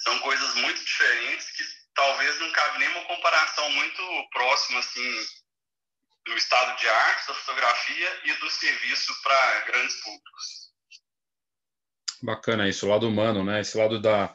são 0.00 0.18
coisas 0.20 0.54
muito 0.56 0.84
diferentes 0.84 1.50
que 1.50 1.64
talvez 1.94 2.38
não 2.40 2.50
cabe 2.52 2.78
nenhuma 2.78 3.04
comparação 3.04 3.70
muito 3.70 4.28
próxima, 4.30 4.80
assim, 4.80 5.26
do 6.24 6.36
estado 6.36 6.78
de 6.78 6.88
arte, 6.88 7.28
da 7.28 7.34
fotografia 7.34 8.20
e 8.24 8.32
do 8.34 8.50
serviço 8.50 9.22
para 9.22 9.60
grandes 9.62 10.00
públicos. 10.00 10.71
Bacana 12.22 12.68
isso, 12.68 12.86
o 12.86 12.88
lado 12.88 13.08
humano, 13.08 13.44
né? 13.44 13.60
Esse 13.60 13.76
lado 13.76 14.00
da 14.00 14.34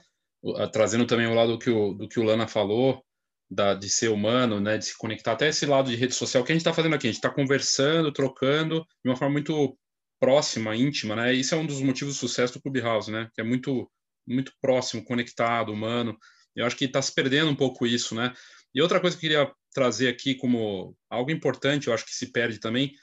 trazendo 0.72 1.06
também 1.06 1.28
o 1.28 1.34
lado 1.34 1.54
do 1.54 1.60
que 1.60 1.70
o, 1.70 1.94
do 1.94 2.08
que 2.08 2.20
o 2.20 2.24
Lana 2.24 2.48
falou, 2.48 3.04
da, 3.50 3.74
de 3.74 3.90
ser 3.90 4.10
humano, 4.10 4.60
né, 4.60 4.78
de 4.78 4.86
se 4.86 4.98
conectar 4.98 5.34
até 5.34 5.48
esse 5.48 5.66
lado 5.66 5.90
de 5.90 5.96
rede 5.96 6.14
social 6.14 6.44
que 6.44 6.52
a 6.52 6.56
gente 6.56 6.62
está 6.62 6.74
fazendo 6.74 6.96
aqui, 6.96 7.08
a 7.08 7.12
gente 7.12 7.18
está 7.18 7.30
conversando, 7.30 8.12
trocando 8.12 8.86
de 9.04 9.10
uma 9.10 9.16
forma 9.16 9.34
muito 9.34 9.78
próxima, 10.20 10.76
íntima, 10.76 11.16
né? 11.16 11.34
Isso 11.34 11.54
é 11.54 11.58
um 11.58 11.66
dos 11.66 11.82
motivos 11.82 12.16
do 12.16 12.20
sucesso 12.20 12.54
do 12.54 12.62
Clubhouse, 12.62 13.12
né? 13.12 13.30
Que 13.34 13.42
é 13.42 13.44
muito, 13.44 13.90
muito 14.28 14.52
próximo, 14.60 15.04
conectado, 15.04 15.72
humano. 15.72 16.18
Eu 16.56 16.66
acho 16.66 16.76
que 16.76 16.86
está 16.86 17.02
se 17.02 17.14
perdendo 17.14 17.52
um 17.52 17.56
pouco 17.56 17.86
isso, 17.86 18.16
né? 18.16 18.34
E 18.74 18.82
outra 18.82 19.00
coisa 19.00 19.16
que 19.16 19.26
eu 19.26 19.30
queria 19.30 19.52
trazer 19.74 20.08
aqui 20.08 20.34
como 20.34 20.96
algo 21.10 21.30
importante, 21.30 21.88
eu 21.88 21.94
acho 21.94 22.06
que 22.06 22.16
se 22.16 22.32
perde 22.32 22.60
também, 22.60 22.94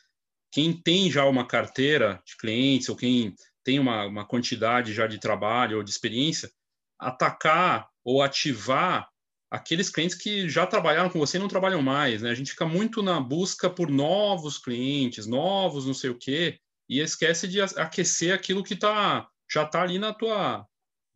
quem 0.51 0.73
tem 0.73 1.11
já 1.11 1.25
uma 1.25 1.47
carteira 1.47 2.21
de 2.27 2.37
clientes 2.37 2.89
ou 2.89 2.97
quem 2.97 3.33
tem 3.65 3.81
uma, 3.81 4.05
uma 4.07 4.27
quantidade 4.27 4.93
já 4.93 5.07
de 5.07 5.19
trabalho 5.19 5.79
ou 5.79 5.83
de 5.83 5.91
experiência, 5.91 6.51
atacar 6.99 7.89
ou 8.05 8.23
ativar 8.23 9.09
aqueles 9.51 9.89
clientes 9.89 10.17
que 10.17 10.49
já 10.49 10.67
trabalharam 10.67 11.09
com 11.09 11.19
você 11.19 11.37
e 11.37 11.41
não 11.41 11.49
trabalham 11.49 11.81
mais, 11.81 12.23
né? 12.23 12.31
A 12.31 12.35
gente 12.35 12.51
fica 12.51 12.67
muito 12.67 13.03
na 13.03 13.21
busca 13.21 13.71
por 13.71 13.89
novos 13.89 14.59
clientes, 14.59 15.27
novos 15.27 15.87
não 15.87 15.95
sei 15.95 16.11
o 16.11 16.19
quê, 16.19 16.61
e 16.89 17.01
esquece 17.01 17.49
de 17.49 17.61
aquecer 17.61 18.35
aquilo 18.35 18.65
que 18.65 18.77
tá, 18.77 19.29
já 19.51 19.63
está 19.63 19.83
ali 19.83 19.99
na 19.99 20.13
tua, 20.13 20.67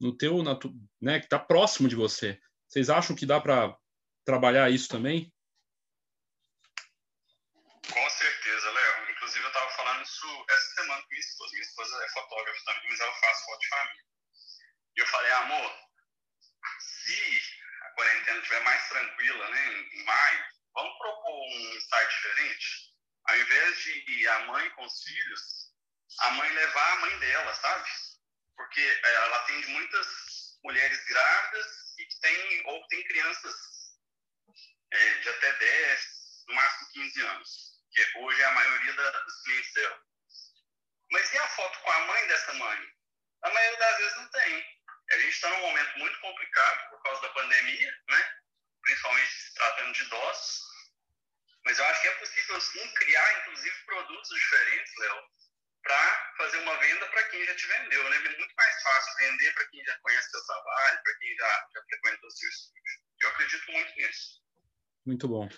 no 0.01 0.17
teu, 0.17 0.43
na 0.43 0.55
tu, 0.55 0.73
né, 1.01 1.19
que 1.19 1.27
está 1.27 1.39
próximo 1.39 1.89
de 1.89 1.97
você. 1.97 2.39
Vocês 2.69 2.89
acham 2.89 3.17
que 3.17 3.27
dá 3.27 3.41
para 3.41 3.77
trabalhar 4.25 4.71
isso 4.71 4.89
também? 4.89 5.33
Com 7.93 8.11
certeza, 8.11 8.71
Léo. 8.71 9.11
Inclusive, 9.11 9.45
eu 9.45 9.49
estava 9.49 9.71
falando 9.71 10.03
isso 10.03 10.27
essa 10.51 10.83
semana 10.83 11.03
com 11.03 11.09
minha 11.11 11.21
esposa. 11.79 12.05
É 12.05 12.09
fotógrafa 12.09 12.65
também, 12.65 12.89
mas 12.91 13.01
ela 13.01 13.15
faz 13.15 13.45
foto 13.45 13.61
de 13.61 13.69
família. 13.69 14.05
E 14.97 15.01
eu 15.01 15.07
falei, 15.07 15.33
amor, 15.33 15.89
se 16.81 17.43
a 17.83 17.91
quarentena 17.91 18.39
estiver 18.39 18.61
mais 18.63 18.89
tranquila, 18.89 19.51
né, 19.51 19.89
em 19.93 20.05
maio, 20.05 20.45
vamos 20.75 20.99
propor 20.99 21.47
um 21.47 21.81
site 21.81 22.15
diferente? 22.15 22.95
Ao 23.25 23.37
invés 23.37 23.79
de 23.83 24.11
ir 24.11 24.29
a 24.29 24.39
mãe 24.47 24.71
com 24.71 24.85
os 24.85 25.03
filhos, 25.03 25.73
a 26.21 26.31
mãe 26.33 26.51
levar 26.51 26.93
a 26.93 26.97
mãe 26.97 27.19
dela, 27.19 27.55
sabe? 27.55 27.91
Porque 28.57 28.81
é, 28.81 29.15
ela 29.15 29.37
atende 29.37 29.69
muitas 29.69 30.59
mulheres 30.65 31.05
grávidas 31.05 31.95
e 31.99 32.05
que 32.07 32.21
tem, 32.21 32.67
ou 32.67 32.87
tem 32.89 33.05
crianças 33.05 33.55
é, 34.91 35.15
de 35.19 35.29
até 35.29 35.53
10, 35.53 36.45
no 36.49 36.55
máximo 36.55 36.89
15 36.93 37.21
anos, 37.23 37.83
que 37.93 38.19
hoje 38.19 38.41
é 38.41 38.45
a 38.45 38.53
maioria 38.53 38.93
da, 38.95 39.11
dos 39.23 39.43
clientes 39.43 39.73
dela. 39.75 40.08
Mas 41.11 41.33
e 41.33 41.39
a 41.39 41.49
foto 41.49 41.79
com 41.81 41.91
a 41.91 42.01
mãe 42.07 42.27
dessa 42.29 42.53
mãe? 42.55 42.79
A 43.43 43.51
maioria 43.51 43.79
das 43.79 43.99
vezes 43.99 44.17
não 44.17 44.31
tem. 44.31 44.79
A 45.11 45.19
gente 45.19 45.31
está 45.31 45.49
num 45.49 45.61
momento 45.61 45.99
muito 45.99 46.21
complicado 46.21 46.91
por 46.91 47.03
causa 47.03 47.23
da 47.23 47.29
pandemia, 47.31 47.95
né? 48.09 48.39
principalmente 48.83 49.31
se 49.31 49.55
tratando 49.55 49.93
de 49.93 50.03
idosos. 50.03 50.69
Mas 51.65 51.79
eu 51.79 51.85
acho 51.87 52.03
que 52.03 52.09
é 52.09 52.15
possível 52.17 52.61
sim 52.61 52.95
criar, 52.95 53.41
inclusive, 53.41 53.85
produtos 53.85 54.29
diferentes, 54.29 54.93
Léo, 54.99 55.23
para 55.83 56.35
fazer 56.39 56.59
uma 56.59 56.77
venda 56.79 57.07
para 57.09 57.23
quem 57.25 57.45
já 57.45 57.55
te 57.55 57.67
vendeu. 57.67 58.09
Né? 58.09 58.17
É 58.17 58.39
muito 58.39 58.55
mais 58.57 58.83
fácil 58.83 59.15
vender 59.19 59.55
para 59.55 59.69
quem 59.69 59.85
já 59.85 59.99
conhece 59.99 60.31
seu 60.31 60.45
trabalho, 60.47 61.03
para 61.03 61.19
quem 61.19 61.37
já, 61.37 61.69
já 61.75 61.83
frequentou 61.83 62.31
seu 62.31 62.49
estúdio. 62.49 62.83
Eu 63.21 63.29
acredito 63.31 63.73
muito 63.73 63.97
nisso. 63.97 64.43
Muito 65.07 65.29
bom. 65.29 65.49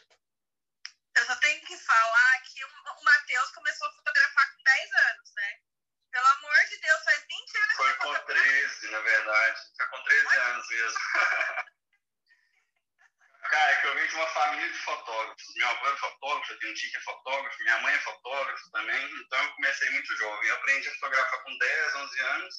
Eu 1.16 1.24
só 1.24 1.36
tenho 1.36 1.60
que 1.66 1.76
falar 1.76 2.42
que 2.42 2.64
o 2.64 3.04
Matheus 3.04 3.50
começou 3.50 3.88
a 3.88 3.92
fotografar 3.92 4.49
10 4.64 4.92
anos, 4.92 5.32
né? 5.34 5.58
Pelo 6.10 6.26
amor 6.26 6.56
de 6.68 6.78
Deus, 6.78 7.04
faz 7.04 7.20
20 7.20 7.56
anos 7.56 7.74
Foi 7.76 7.94
com 7.94 8.14
13, 8.26 8.90
na 8.90 9.00
verdade. 9.00 9.60
Foi 9.76 9.86
com 9.86 10.02
13 10.02 10.36
anos 10.36 10.68
mesmo. 10.68 10.98
Cara, 13.50 13.72
é 13.72 13.76
que 13.80 13.86
eu 13.86 13.94
venho 13.94 14.08
de 14.08 14.14
uma 14.14 14.26
família 14.28 14.72
de 14.72 14.78
fotógrafos. 14.78 15.54
Meu 15.56 15.68
avô 15.68 15.88
é 15.88 15.96
fotógrafo, 15.96 16.52
eu 16.52 16.58
tenho 16.58 16.72
um 16.72 16.74
tio 16.74 16.90
que 16.90 16.96
é 16.96 17.00
fotógrafo, 17.00 17.62
minha 17.62 17.78
mãe 17.80 17.94
é 17.94 18.00
fotógrafo 18.00 18.70
também, 18.70 19.10
então 19.12 19.42
eu 19.42 19.52
comecei 19.54 19.90
muito 19.90 20.16
jovem. 20.16 20.48
Eu 20.48 20.54
aprendi 20.56 20.88
a 20.88 20.94
fotografar 20.94 21.42
com 21.42 21.58
10, 21.58 21.94
11 21.96 22.20
anos 22.20 22.54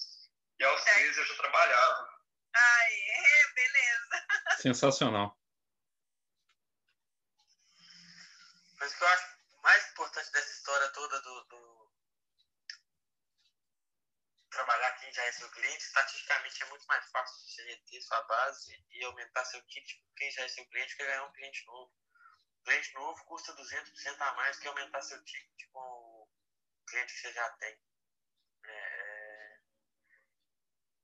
e 0.60 0.64
aos 0.64 0.84
13 0.84 1.20
eu 1.20 1.26
já 1.26 1.36
trabalhava. 1.36 2.22
Aê, 2.54 3.54
beleza. 3.56 4.28
Sensacional. 4.62 5.38
Mas 8.80 8.92
o 8.92 8.98
que 8.98 9.04
eu 9.04 9.08
acho 9.08 9.28
mais 9.64 9.92
importante 9.92 10.32
dessa 10.32 10.52
história 10.52 10.90
toda 10.90 11.22
do, 11.22 11.44
do 11.46 11.71
trabalhar 14.52 14.92
quem 15.00 15.12
já 15.14 15.24
é 15.24 15.32
seu 15.32 15.50
cliente, 15.52 15.84
estatisticamente 15.84 16.62
é 16.62 16.66
muito 16.68 16.86
mais 16.86 17.10
fácil 17.10 17.36
você 17.48 17.78
ter 17.90 18.02
sua 18.02 18.22
base 18.24 18.86
e 18.92 19.04
aumentar 19.04 19.46
seu 19.46 19.62
ticket 19.66 19.98
com 20.02 20.14
quem 20.16 20.32
já 20.32 20.44
é 20.44 20.48
seu 20.50 20.66
cliente 20.68 20.96
que 20.96 21.04
ganhar 21.04 21.24
um 21.24 21.32
cliente 21.32 21.66
novo. 21.66 21.92
Cliente 22.64 22.94
novo 22.94 23.26
custa 23.26 23.54
200% 23.56 24.22
a 24.22 24.34
mais 24.34 24.60
que 24.60 24.68
aumentar 24.68 25.02
seu 25.02 25.24
ticket 25.24 25.70
com 25.72 25.80
o 25.80 26.30
cliente 26.86 27.14
que 27.14 27.20
você 27.22 27.34
já 27.34 27.50
tem. 27.54 27.82
É... 28.66 29.60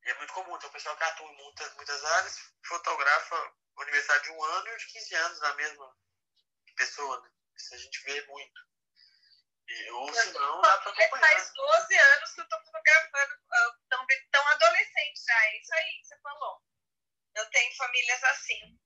E 0.04 0.10
é 0.10 0.14
muito 0.14 0.32
comum, 0.32 0.58
tem 0.58 0.68
o 0.68 0.72
pessoal 0.72 0.96
que 0.96 1.04
atua 1.04 1.30
em 1.30 1.36
muitas, 1.36 1.74
muitas 1.74 2.04
áreas, 2.04 2.38
fotografa 2.64 3.54
o 3.76 3.82
aniversário 3.82 4.22
de 4.22 4.30
um 4.30 4.44
ano 4.44 4.68
e 4.68 4.76
os 4.76 4.84
15 4.84 5.14
anos 5.14 5.40
da 5.40 5.54
mesma 5.54 5.96
pessoa, 6.76 7.20
né? 7.22 7.30
Isso 7.56 7.74
a 7.74 7.78
gente 7.78 8.02
vê 8.04 8.26
muito. 8.26 8.60
E, 9.68 9.90
ou 9.90 10.12
se 10.14 10.32
não, 10.32 10.60
dá 10.62 10.78
pra 10.78 10.92
acompanhar. 10.92 11.30
Faz 11.30 11.52
12 11.52 11.98
anos 11.98 12.32
que 12.32 12.40
eu 12.40 12.48
tô 12.48 12.60
fotografando, 12.64 13.34
tão, 13.90 14.06
tão 14.32 14.48
adolescente 14.48 15.20
já, 15.26 15.44
é 15.44 15.58
isso 15.58 15.74
aí 15.74 16.00
que 16.00 16.06
você 16.06 16.18
falou. 16.20 16.62
Eu 17.36 17.50
tenho 17.50 17.76
famílias 17.76 18.24
assim. 18.24 18.78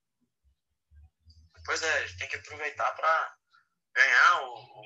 Pois 1.64 1.83
é, 1.83 1.93
a 1.93 2.07
gente 2.07 2.18
tem 2.18 2.28
que 2.28 2.37
aproveitar 2.37 2.93
para 2.93 3.37
ganhar 3.95 4.43
o. 4.43 4.55
o 4.55 4.83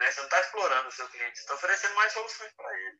né? 0.00 0.10
Você 0.10 0.20
não 0.20 0.26
está 0.26 0.40
explorando 0.40 0.88
o 0.88 0.92
seu 0.92 1.08
cliente, 1.08 1.36
você 1.36 1.42
está 1.42 1.54
oferecendo 1.54 1.94
mais 1.96 2.12
soluções 2.12 2.52
para 2.54 2.72
ele. 2.78 2.98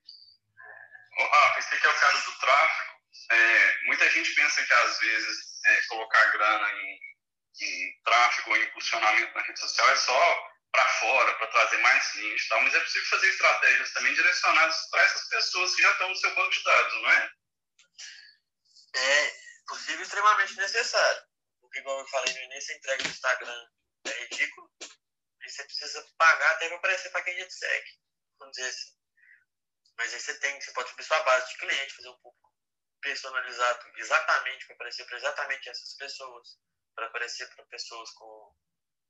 Oh, 1.20 1.24
Rafa, 1.24 1.59
esse 1.61 1.74
aqui 1.74 1.86
é 1.86 1.91
o 1.91 2.01
caso 2.01 2.30
do 2.30 2.39
tráfego. 2.39 2.99
É, 3.30 3.82
muita 3.84 4.11
gente 4.11 4.34
pensa 4.34 4.64
que 4.64 4.72
às 4.72 4.99
vezes 4.99 5.64
é, 5.64 5.82
colocar 5.86 6.32
grana 6.32 6.70
em, 6.72 7.01
em 7.61 8.03
tráfego 8.03 8.51
ou 8.51 8.57
em 8.57 8.64
impulsionamento 8.64 9.34
na 9.34 9.43
rede 9.43 9.61
social 9.61 9.89
é 9.91 9.97
só 9.97 10.47
para 10.73 10.87
fora, 11.01 11.35
para 11.35 11.47
trazer 11.49 11.79
mais 11.79 12.12
clientes 12.12 12.45
e 12.45 12.49
tal, 12.49 12.62
mas 12.62 12.75
é 12.75 12.81
possível 12.81 13.09
fazer 13.09 13.29
estratégias 13.29 13.93
também 13.93 14.14
direcionadas 14.14 14.89
para 14.91 15.03
essas 15.03 15.29
pessoas 15.29 15.75
que 15.75 15.83
já 15.83 15.93
estão 15.93 16.09
no 16.09 16.16
seu 16.16 16.35
banco 16.35 16.51
de 16.51 16.62
dados, 16.62 16.95
não 17.03 17.11
é? 17.11 17.33
É 18.95 19.33
possível 19.66 20.03
extremamente 20.03 20.57
necessário. 20.57 21.23
Porque, 21.61 21.83
como 21.83 22.01
eu 22.01 22.09
falei 22.09 22.33
no 22.33 22.41
início, 22.41 22.75
a 22.75 22.79
entrega 22.79 23.03
do 23.03 23.09
Instagram 23.09 23.69
é 24.07 24.25
ridículo. 24.25 24.71
E 24.81 25.51
você 25.51 25.64
precisa 25.64 26.07
pagar 26.16 26.51
até 26.53 26.69
para 26.69 26.77
aparecer 26.79 27.11
para 27.11 27.23
quem 27.23 27.35
a 27.35 27.41
gente 27.41 27.55
segue. 27.55 27.91
Vamos 28.39 28.57
dizer 28.57 28.69
assim. 28.69 28.99
Mas 29.97 30.14
aí 30.14 30.21
você 30.21 30.39
tem, 30.39 30.61
você 30.61 30.73
pode 30.73 30.91
subir 30.91 31.03
sua 31.05 31.23
base 31.25 31.51
de 31.51 31.59
clientes, 31.59 31.97
fazer 31.97 32.09
um 32.09 32.19
público 32.21 32.49
personalizado 33.01 33.93
exatamente 33.97 34.66
para 34.66 34.75
aparecer 34.75 35.05
para 35.07 35.16
exatamente 35.16 35.69
essas 35.69 35.95
pessoas, 35.95 36.59
para 36.95 37.07
aparecer 37.07 37.49
para 37.55 37.64
pessoas 37.66 38.11
com 38.12 38.57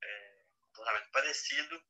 é, 0.03 0.28
comportamento 0.69 1.11
parecido. 1.11 1.83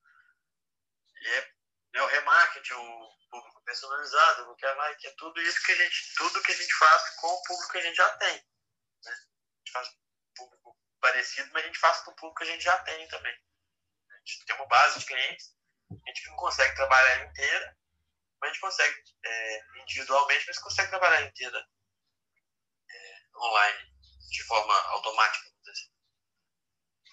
E 1.20 1.29
é, 1.29 1.53
é 1.95 2.03
o 2.03 2.07
remarketing, 2.07 2.74
o 2.74 3.18
público 3.31 3.62
personalizado, 3.64 4.51
o 4.51 4.57
que 4.57 4.66
é 4.66 4.68
é 4.68 5.14
tudo 5.16 5.41
isso 5.43 5.62
que 5.64 5.72
a 5.72 5.76
gente, 5.76 6.14
tudo 6.16 6.43
que 6.43 6.53
a 6.53 6.57
gente 6.57 6.74
faz 6.74 7.16
com 7.16 7.29
o 7.29 7.43
público 7.43 7.72
que 7.72 7.79
a 7.79 7.83
gente 7.83 7.97
já 7.97 8.16
tem. 8.16 8.35
Né? 8.35 9.12
A 9.12 9.59
gente 9.59 9.72
faz 9.72 9.89
público 10.37 10.76
parecido, 11.01 11.51
mas 11.53 11.64
a 11.64 11.66
gente 11.66 11.79
faz 11.79 12.01
com 12.01 12.11
o 12.11 12.16
público 12.16 12.39
que 12.39 12.45
a 12.45 12.53
gente 12.53 12.62
já 12.62 12.79
tem 12.85 13.09
também. 13.09 13.35
A 14.11 14.16
gente 14.18 14.45
tem 14.45 14.57
uma 14.57 14.66
base 14.66 14.99
de 14.99 15.07
clientes, 15.07 15.55
a 15.91 16.09
gente 16.11 16.29
não 16.29 16.37
consegue 16.37 16.74
trabalhar 16.74 17.24
inteira, 17.26 17.76
mas 18.41 18.51
a 18.51 18.53
gente 18.53 18.61
consegue 18.61 19.03
é, 19.24 19.81
individualmente, 19.83 20.47
mas 20.47 20.59
consegue 20.59 20.91
trabalhar 20.91 21.22
inteira 21.22 21.68
é, 22.91 23.37
online, 23.37 23.93
de 24.31 24.45
forma 24.45 24.74
automática, 24.74 25.49
assim. 25.68 25.91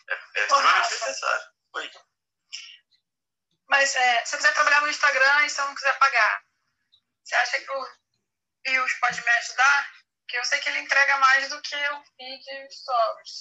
É, 0.09 0.13
é 0.13 0.41
extremamente 0.41 0.91
necessário. 0.91 1.54
Mas 3.67 3.95
é, 3.95 4.25
se 4.25 4.35
eu 4.35 4.39
quiser 4.39 4.53
trabalhar 4.53 4.81
no 4.81 4.89
Instagram 4.89 5.45
e 5.45 5.49
se 5.49 5.59
eu 5.59 5.65
não 5.65 5.75
quiser 5.75 5.97
pagar, 5.97 6.45
você 7.23 7.35
acha 7.35 7.59
que 7.59 7.71
o 7.71 7.87
Rios 8.65 8.93
pode 8.99 9.21
me 9.21 9.29
ajudar? 9.29 9.91
Porque 10.21 10.37
eu 10.37 10.45
sei 10.45 10.59
que 10.59 10.69
ele 10.69 10.79
entrega 10.79 11.17
mais 11.17 11.49
do 11.49 11.61
que 11.61 11.75
o 11.75 12.03
feed 12.03 12.71
stories. 12.71 13.39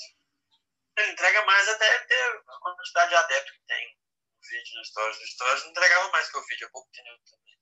Ele 0.96 1.12
entrega 1.12 1.44
mais 1.44 1.68
até 1.68 1.98
ter 2.04 2.42
a 2.48 2.58
quantidade 2.60 3.10
de 3.10 3.16
adeptos 3.16 3.52
que 3.52 3.66
tem. 3.66 3.98
O 4.38 4.46
feed 4.46 4.74
no 4.74 4.84
stories. 4.84 5.18
O 5.18 5.26
stories 5.26 5.62
não 5.64 5.70
entregava 5.70 6.10
mais 6.10 6.30
que 6.30 6.36
o 6.38 6.42
feed 6.42 6.64
há 6.64 6.70
pouco 6.70 6.90
tempo 6.92 7.22
também. 7.30 7.58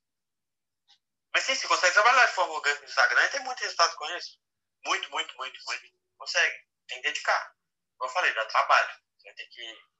Mas 1.34 1.44
sim, 1.44 1.54
você 1.54 1.66
consegue 1.66 1.94
trabalhar 1.94 2.26
de 2.26 2.32
forma 2.32 2.54
orgânica 2.54 2.82
no 2.82 2.88
Instagram 2.88 3.24
e 3.24 3.30
tem 3.30 3.40
muito 3.40 3.60
resultado 3.60 3.96
com 3.96 4.10
isso. 4.16 4.38
Muito, 4.84 5.10
muito, 5.10 5.36
muito, 5.36 5.60
muito. 5.66 5.94
Consegue. 6.18 6.66
Tem 6.88 7.00
que 7.00 7.08
dedicar. 7.08 7.54
Como 7.96 8.10
eu 8.10 8.14
falei, 8.14 8.34
dá 8.34 8.44
trabalho. 8.46 9.00
Você 9.16 9.28
vai 9.28 9.34
ter 9.34 9.46
que 9.46 9.91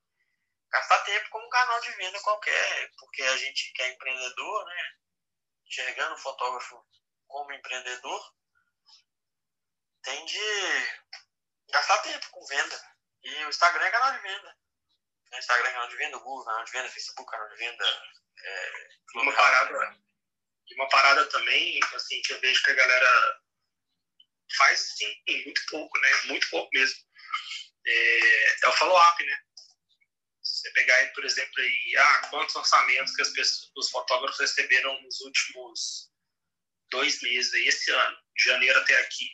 gastar 0.73 0.99
tempo 1.05 1.29
como 1.31 1.47
um 1.47 1.51
canal 1.51 1.81
de 1.81 1.93
venda 1.93 2.21
qualquer, 2.21 2.91
porque 2.99 3.23
a 3.23 3.37
gente 3.37 3.73
que 3.73 3.83
é 3.83 3.93
empreendedor, 3.93 4.65
né? 4.67 4.95
Enxergando 5.67 6.15
o 6.15 6.19
fotógrafo 6.19 6.85
como 7.29 7.53
empreendedor, 7.53 8.35
tem 10.03 10.25
de 10.25 10.41
gastar 11.71 11.99
tempo 11.99 12.29
com 12.31 12.47
venda. 12.47 12.93
E 13.23 13.45
o 13.45 13.49
Instagram 13.49 13.85
é 13.85 13.91
canal 13.91 14.13
de 14.13 14.19
venda. 14.21 14.57
O 15.33 15.37
Instagram 15.37 15.69
é 15.69 15.73
canal 15.73 15.89
de 15.89 15.97
venda, 15.97 16.17
o 16.17 16.21
Google 16.21 16.43
é 16.43 16.47
canal 16.47 16.65
de 16.65 16.73
venda, 16.73 16.89
o 16.89 16.93
Facebook 16.93 17.29
é 17.29 17.37
canal 17.37 17.49
de 17.51 17.57
venda. 17.57 18.15
É, 18.45 18.89
uma 19.15 19.35
parada, 19.35 20.03
e 20.69 20.75
uma 20.75 20.89
parada 20.89 21.29
também, 21.29 21.81
assim, 21.95 22.21
que 22.23 22.33
eu 22.33 22.41
vejo 22.41 22.63
que 22.65 22.71
a 22.71 22.75
galera 22.75 23.41
faz, 24.57 24.95
sim, 24.97 25.23
muito 25.45 25.63
pouco, 25.71 25.99
né? 25.99 26.09
Muito 26.25 26.51
pouco 26.51 26.69
mesmo. 26.73 26.99
É, 27.87 28.65
é 28.65 28.69
o 28.69 28.73
follow-up, 28.73 29.25
né? 29.25 29.43
Você 30.63 30.71
pegar 30.75 31.13
por 31.13 31.25
exemplo, 31.25 31.53
aí, 31.59 31.97
ah, 31.97 32.29
quantos 32.31 32.55
orçamentos 32.55 33.17
que 33.17 33.23
as 33.23 33.31
pessoas, 33.31 33.73
os 33.77 33.91
fotógrafos 33.91 34.39
receberam 34.39 35.03
nos 35.03 35.21
últimos 35.23 36.09
dois 36.89 37.21
meses, 37.21 37.53
aí, 37.53 37.67
esse 37.67 37.91
ano, 37.91 38.17
de 38.37 38.45
janeiro 38.45 38.79
até 38.79 38.97
aqui. 39.01 39.29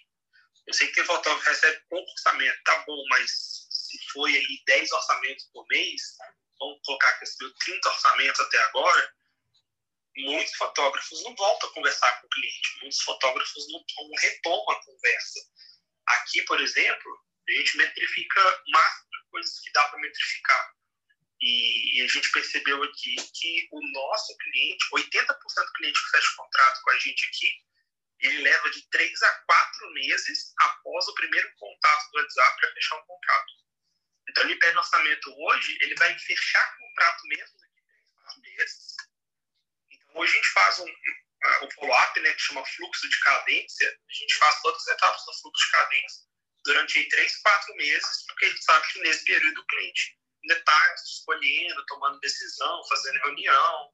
Eu 0.67 0.73
sei 0.73 0.87
que 0.87 0.95
tem 0.95 1.05
fotógrafo 1.05 1.45
que 1.45 1.51
recebe 1.51 1.85
pouco 1.91 2.11
orçamento, 2.11 2.63
tá 2.65 2.83
bom, 2.87 3.05
mas 3.11 3.31
se 3.69 3.99
foi 4.11 4.35
aí 4.35 4.63
10 4.67 4.91
orçamentos 4.91 5.45
por 5.53 5.67
mês, 5.69 6.01
vamos 6.59 6.81
colocar 6.83 7.13
que 7.13 7.21
recebeu 7.21 7.53
30 7.57 7.89
orçamentos 7.91 8.41
até 8.41 8.59
agora, 8.63 9.15
muitos 10.17 10.55
fotógrafos 10.55 11.23
não 11.25 11.37
voltam 11.37 11.69
a 11.69 11.75
conversar 11.75 12.21
com 12.23 12.27
o 12.27 12.31
cliente, 12.31 12.79
muitos 12.81 13.03
fotógrafos 13.03 13.67
não, 13.71 13.85
não 14.09 14.17
retomam 14.19 14.71
a 14.71 14.83
conversa. 14.83 15.41
Aqui, 16.07 16.41
por 16.45 16.59
exemplo, 16.59 17.23
a 17.47 17.53
gente 17.53 17.77
metrifica 17.77 18.41
o 18.67 18.71
máximo 18.71 19.11
de 19.11 19.31
coisas 19.31 19.61
que 19.61 19.73
dá 19.73 19.85
para 19.89 20.01
metrificar. 20.01 20.78
E, 21.41 22.03
a 22.03 22.09
gente 22.09 22.31
percebeu 22.33 22.83
aqui 22.83 23.15
que 23.35 23.69
o 23.71 23.81
nosso 23.93 24.37
cliente, 24.39 24.85
80% 24.93 25.67
do 25.67 25.73
cliente 25.75 26.05
que 26.05 26.11
fecha 26.11 26.37
contrato 26.37 26.81
com 26.83 26.91
a 26.91 26.99
gente 26.99 27.27
aqui, 27.27 27.53
ele 28.21 28.39
leva 28.43 28.71
de 28.71 28.83
3 28.91 29.23
a 29.23 29.33
4 29.47 29.91
meses 29.93 30.53
após 30.59 31.07
o 31.07 31.15
primeiro 31.15 31.49
contato 31.57 32.11
do 32.11 32.19
WhatsApp 32.19 32.61
para 32.61 32.73
fechar 32.73 32.97
um 32.97 33.07
contrato. 33.07 33.53
Então, 34.29 34.45
ele 34.45 34.57
pede 34.57 34.77
orçamento 34.77 35.35
hoje, 35.39 35.79
ele 35.81 35.95
vai 35.95 36.19
fechar 36.19 36.77
contrato 36.77 37.23
mesmo 37.29 37.59
daqui 37.59 37.81
a 37.81 37.87
3, 37.87 38.11
4 38.25 38.41
meses. 38.41 38.97
Então, 39.93 40.11
hoje 40.17 40.33
a 40.33 40.37
gente 40.37 40.49
faz 40.49 40.79
um, 40.81 40.89
um 41.63 41.71
follow-up, 41.71 42.21
né, 42.21 42.33
que 42.33 42.43
chama 42.43 42.67
fluxo 42.67 43.09
de 43.09 43.21
cadência. 43.21 43.89
A 43.89 44.13
gente 44.13 44.35
faz 44.35 44.61
todas 44.61 44.83
as 44.83 44.95
etapas 44.95 45.25
do 45.25 45.41
fluxo 45.41 45.67
de 45.67 45.71
cadência 45.71 46.29
durante 46.65 47.09
3, 47.09 47.37
4 47.37 47.77
meses, 47.77 48.27
porque 48.27 48.45
a 48.45 48.49
gente 48.49 48.65
sabe 48.65 48.93
que 48.93 49.01
nesse 49.01 49.25
período 49.25 49.61
o 49.61 49.67
cliente 49.67 50.18
está 50.45 50.95
escolhendo, 50.95 51.87
tomando 51.87 52.21
decisão, 52.21 52.85
fazendo 52.89 53.19
reunião, 53.21 53.91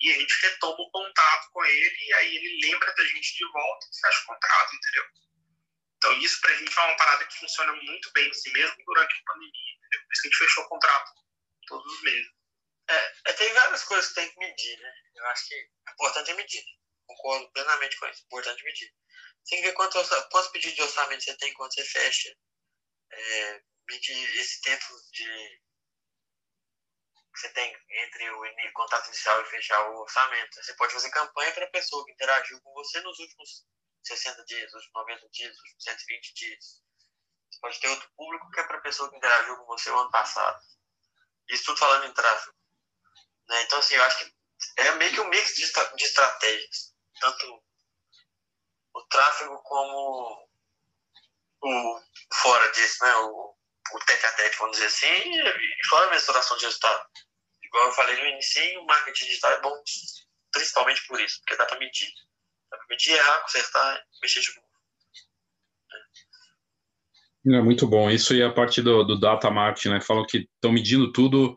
e 0.00 0.10
a 0.12 0.14
gente 0.18 0.46
retoma 0.46 0.80
o 0.80 0.90
contato 0.90 1.50
com 1.52 1.64
ele, 1.64 1.96
e 2.06 2.14
aí 2.14 2.36
ele 2.36 2.66
lembra 2.66 2.94
da 2.94 3.04
gente 3.04 3.36
de 3.36 3.44
volta 3.50 3.86
e 3.86 4.00
fecha 4.00 4.20
o 4.20 4.26
contrato, 4.26 4.74
entendeu? 4.74 5.04
Então, 5.96 6.18
isso 6.18 6.40
para 6.40 6.52
a 6.52 6.56
gente 6.56 6.78
é 6.78 6.82
uma 6.82 6.96
parada 6.96 7.26
que 7.26 7.38
funciona 7.38 7.72
muito 7.72 8.12
bem, 8.12 8.30
assim, 8.30 8.52
mesmo 8.52 8.76
durante 8.84 9.14
a 9.14 9.32
pandemia, 9.32 9.74
entendeu? 9.76 10.00
Por 10.06 10.12
isso 10.12 10.22
que 10.22 10.28
a 10.28 10.30
gente 10.30 10.38
fechou 10.38 10.64
o 10.64 10.68
contrato 10.68 11.12
todos 11.66 11.92
os 11.92 12.02
meses. 12.02 12.38
É, 12.88 13.12
é, 13.26 13.32
tem 13.34 13.52
várias 13.52 13.84
coisas 13.84 14.08
que 14.08 14.14
tem 14.14 14.30
que 14.30 14.38
medir, 14.38 14.78
né? 14.80 14.92
Eu 15.14 15.26
acho 15.26 15.46
que 15.46 15.54
é 15.54 15.92
importante 15.92 16.30
é 16.30 16.34
medir. 16.34 16.64
Concordo 17.06 17.50
plenamente 17.52 17.96
com 17.98 18.06
isso. 18.06 18.24
Importante 18.24 18.64
medir. 18.64 18.94
Tem 19.48 19.60
que 19.60 19.66
ver 19.66 19.74
quantos, 19.74 20.08
quantos 20.30 20.50
pedidos 20.50 20.76
de 20.76 20.82
orçamento 20.82 21.22
você 21.22 21.36
tem 21.36 21.52
quando 21.54 21.74
você 21.74 21.84
fecha. 21.84 22.34
É, 23.10 23.62
medir 23.88 24.38
esse 24.38 24.60
tempo 24.62 24.86
de 25.12 25.60
você 27.38 27.48
tem 27.50 27.76
entre 27.88 28.30
o 28.30 28.72
contato 28.72 29.06
inicial 29.06 29.40
e 29.40 29.46
fechar 29.46 29.90
o 29.90 30.00
orçamento. 30.00 30.62
Você 30.62 30.74
pode 30.74 30.92
fazer 30.92 31.10
campanha 31.10 31.52
para 31.52 31.66
a 31.66 31.70
pessoa 31.70 32.04
que 32.04 32.12
interagiu 32.12 32.60
com 32.62 32.72
você 32.72 33.00
nos 33.00 33.18
últimos 33.18 33.64
60 34.02 34.44
dias, 34.44 34.72
nos 34.72 34.84
últimos 34.84 35.06
90 35.06 35.28
dias, 35.30 35.50
nos 35.50 35.58
últimos 35.60 35.84
120 35.84 36.34
dias. 36.34 36.82
Você 37.50 37.60
pode 37.60 37.80
ter 37.80 37.88
outro 37.88 38.10
público 38.16 38.50
que 38.50 38.60
é 38.60 38.64
para 38.64 38.78
a 38.78 38.82
pessoa 38.82 39.08
que 39.10 39.16
interagiu 39.16 39.56
com 39.56 39.66
você 39.66 39.90
o 39.90 39.98
ano 39.98 40.10
passado. 40.10 40.60
Isso 41.48 41.64
tudo 41.64 41.78
falando 41.78 42.06
em 42.06 42.14
tráfego. 42.14 42.56
Né? 43.48 43.62
Então, 43.62 43.78
assim, 43.78 43.94
eu 43.94 44.02
acho 44.02 44.18
que 44.18 44.34
é 44.76 44.90
meio 44.96 45.12
que 45.12 45.20
um 45.20 45.28
mix 45.28 45.54
de, 45.54 45.72
de 45.96 46.04
estratégias. 46.04 46.94
Tanto 47.20 47.64
o 48.94 49.02
tráfego 49.06 49.62
como 49.62 50.48
o 51.62 52.00
fora 52.34 52.70
disso, 52.72 53.04
né? 53.04 53.14
O, 53.16 53.56
o 53.92 53.98
tete 54.06 54.26
a 54.26 54.32
tete, 54.32 54.58
vamos 54.58 54.76
dizer 54.76 54.86
assim, 54.86 55.06
e 55.06 55.86
fora 55.88 56.06
a 56.08 56.10
mensuração 56.10 56.56
de 56.56 56.66
resultado. 56.66 57.08
Igual 57.68 57.86
eu 57.86 57.92
falei 57.92 58.16
no 58.16 58.26
início, 58.26 58.80
o 58.80 58.86
marketing 58.86 59.26
digital 59.26 59.52
é 59.52 59.60
bom 59.60 59.82
principalmente 60.52 61.06
por 61.06 61.20
isso, 61.20 61.38
porque 61.40 61.56
dá 61.56 61.66
para 61.66 61.78
medir. 61.78 62.08
Dá 62.70 62.76
para 62.76 62.86
medir, 62.90 63.12
errar, 63.12 63.42
consertar, 63.42 64.02
mexer 64.22 64.40
de 64.40 64.48
novo. 64.56 64.68
É 67.46 67.62
muito 67.62 67.86
bom. 67.86 68.10
Isso 68.10 68.34
e 68.34 68.42
a 68.42 68.52
parte 68.52 68.82
do, 68.82 69.04
do 69.04 69.18
data 69.18 69.50
marketing, 69.50 69.90
né? 69.90 70.00
Falam 70.00 70.26
que 70.26 70.48
estão 70.54 70.72
medindo 70.72 71.12
tudo 71.12 71.54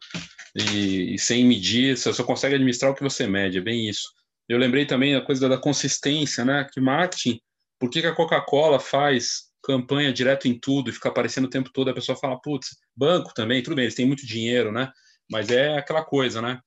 e, 0.55 1.15
e, 1.15 1.19
sem 1.19 1.45
medir, 1.45 1.97
você 1.97 2.13
só 2.13 2.23
consegue 2.23 2.55
administrar 2.55 2.91
o 2.91 2.95
que 2.95 3.03
você 3.03 3.27
mede, 3.27 3.57
é 3.57 3.61
bem 3.61 3.89
isso. 3.89 4.09
Eu 4.47 4.57
lembrei 4.57 4.85
também 4.85 5.15
a 5.15 5.21
coisa 5.21 5.49
da 5.49 5.57
consistência, 5.57 6.45
né? 6.45 6.67
Que 6.71 6.79
marketing, 6.79 7.39
por 7.79 7.89
que, 7.89 8.01
que 8.01 8.07
a 8.07 8.15
Coca-Cola 8.15 8.79
faz 8.79 9.49
campanha 9.63 10.13
direto 10.13 10.47
em 10.47 10.59
tudo 10.59 10.89
e 10.89 10.93
fica 10.93 11.09
aparecendo 11.09 11.45
o 11.45 11.49
tempo 11.49 11.71
todo? 11.71 11.89
A 11.89 11.93
pessoa 11.93 12.17
fala, 12.17 12.39
putz, 12.41 12.77
banco 12.95 13.33
também, 13.33 13.63
tudo 13.63 13.75
bem, 13.75 13.85
eles 13.85 13.95
têm 13.95 14.05
muito 14.05 14.25
dinheiro, 14.25 14.71
né? 14.71 14.91
Mas 15.29 15.49
é 15.49 15.77
aquela 15.77 16.03
coisa, 16.03 16.41
né? 16.41 16.59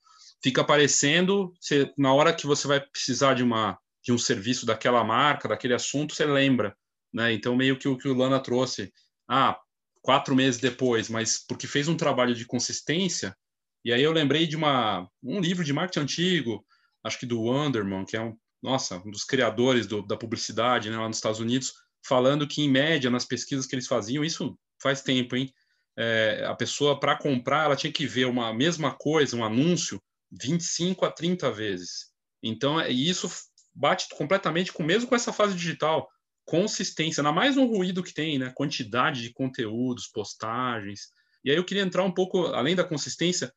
Fica 0.42 0.60
aparecendo, 0.60 1.54
você, 1.60 1.92
na 1.96 2.12
hora 2.12 2.34
que 2.34 2.46
você 2.46 2.66
vai 2.66 2.80
precisar 2.80 3.34
de 3.34 3.42
uma 3.42 3.78
de 4.04 4.12
um 4.12 4.18
serviço 4.18 4.66
daquela 4.66 5.02
marca, 5.02 5.48
daquele 5.48 5.72
assunto, 5.72 6.14
você 6.14 6.26
lembra, 6.26 6.76
né? 7.10 7.32
Então 7.32 7.56
meio 7.56 7.78
que 7.78 7.88
o 7.88 7.96
que 7.96 8.06
o 8.06 8.14
Lana 8.14 8.38
trouxe, 8.38 8.92
ah, 9.26 9.58
quatro 10.02 10.36
meses 10.36 10.60
depois, 10.60 11.08
mas 11.08 11.38
porque 11.38 11.66
fez 11.66 11.88
um 11.88 11.96
trabalho 11.96 12.34
de 12.34 12.44
consistência. 12.44 13.34
E 13.82 13.92
aí 13.92 14.02
eu 14.02 14.12
lembrei 14.12 14.46
de 14.46 14.56
uma 14.56 15.08
um 15.22 15.40
livro 15.40 15.64
de 15.64 15.72
marketing 15.72 16.00
antigo, 16.00 16.66
acho 17.02 17.18
que 17.18 17.24
do 17.24 17.42
Wanderman, 17.44 18.04
que 18.04 18.16
é 18.16 18.20
um 18.20 18.36
nossa 18.62 18.98
um 18.98 19.10
dos 19.10 19.24
criadores 19.24 19.86
do, 19.86 20.02
da 20.02 20.16
publicidade 20.16 20.90
né, 20.90 20.98
lá 20.98 21.08
nos 21.08 21.16
Estados 21.16 21.40
Unidos, 21.40 21.72
falando 22.06 22.46
que 22.46 22.62
em 22.62 22.70
média 22.70 23.10
nas 23.10 23.24
pesquisas 23.24 23.66
que 23.66 23.74
eles 23.74 23.86
faziam, 23.86 24.22
isso 24.22 24.58
faz 24.82 25.00
tempo, 25.00 25.36
hein? 25.36 25.50
É, 25.96 26.44
a 26.46 26.54
pessoa 26.54 26.98
para 26.98 27.16
comprar 27.16 27.64
ela 27.64 27.76
tinha 27.76 27.92
que 27.92 28.06
ver 28.06 28.26
uma 28.26 28.52
mesma 28.52 28.94
coisa, 28.94 29.36
um 29.36 29.44
anúncio, 29.44 30.02
25 30.30 31.04
a 31.04 31.10
30 31.10 31.50
vezes. 31.52 32.12
Então, 32.42 32.80
é, 32.80 32.90
isso 32.90 33.30
bate 33.74 34.08
completamente 34.16 34.72
com 34.72 34.82
mesmo 34.82 35.08
com 35.08 35.14
essa 35.14 35.32
fase 35.32 35.54
digital 35.54 36.08
consistência, 36.44 37.20
ainda 37.20 37.32
mais 37.32 37.56
no 37.56 37.66
ruído 37.66 38.02
que 38.02 38.12
tem, 38.12 38.38
né? 38.38 38.52
Quantidade 38.54 39.22
de 39.22 39.32
conteúdos, 39.32 40.08
postagens. 40.08 41.08
E 41.44 41.50
aí 41.50 41.56
eu 41.56 41.64
queria 41.64 41.82
entrar 41.82 42.04
um 42.04 42.12
pouco, 42.12 42.46
além 42.46 42.76
da 42.76 42.84
consistência, 42.84 43.52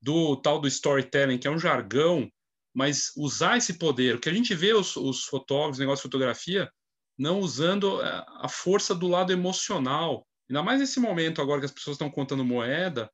do 0.00 0.36
tal 0.36 0.58
do 0.58 0.66
storytelling, 0.66 1.38
que 1.38 1.46
é 1.46 1.50
um 1.50 1.58
jargão, 1.58 2.30
mas 2.74 3.12
usar 3.16 3.58
esse 3.58 3.74
poder. 3.74 4.16
O 4.16 4.20
que 4.20 4.28
a 4.28 4.32
gente 4.32 4.54
vê 4.54 4.72
os, 4.72 4.96
os 4.96 5.24
fotógrafos, 5.24 5.78
negócio 5.78 6.02
de 6.02 6.08
fotografia, 6.08 6.70
não 7.18 7.40
usando 7.40 8.00
é, 8.00 8.24
a 8.38 8.48
força 8.48 8.94
do 8.94 9.08
lado 9.08 9.32
emocional. 9.32 10.26
Ainda 10.50 10.64
mais 10.64 10.80
nesse 10.80 10.98
momento 10.98 11.40
agora 11.40 11.60
que 11.60 11.66
as 11.66 11.70
pessoas 11.70 11.94
estão 11.94 12.10
contando 12.10 12.44
moeda, 12.44 13.08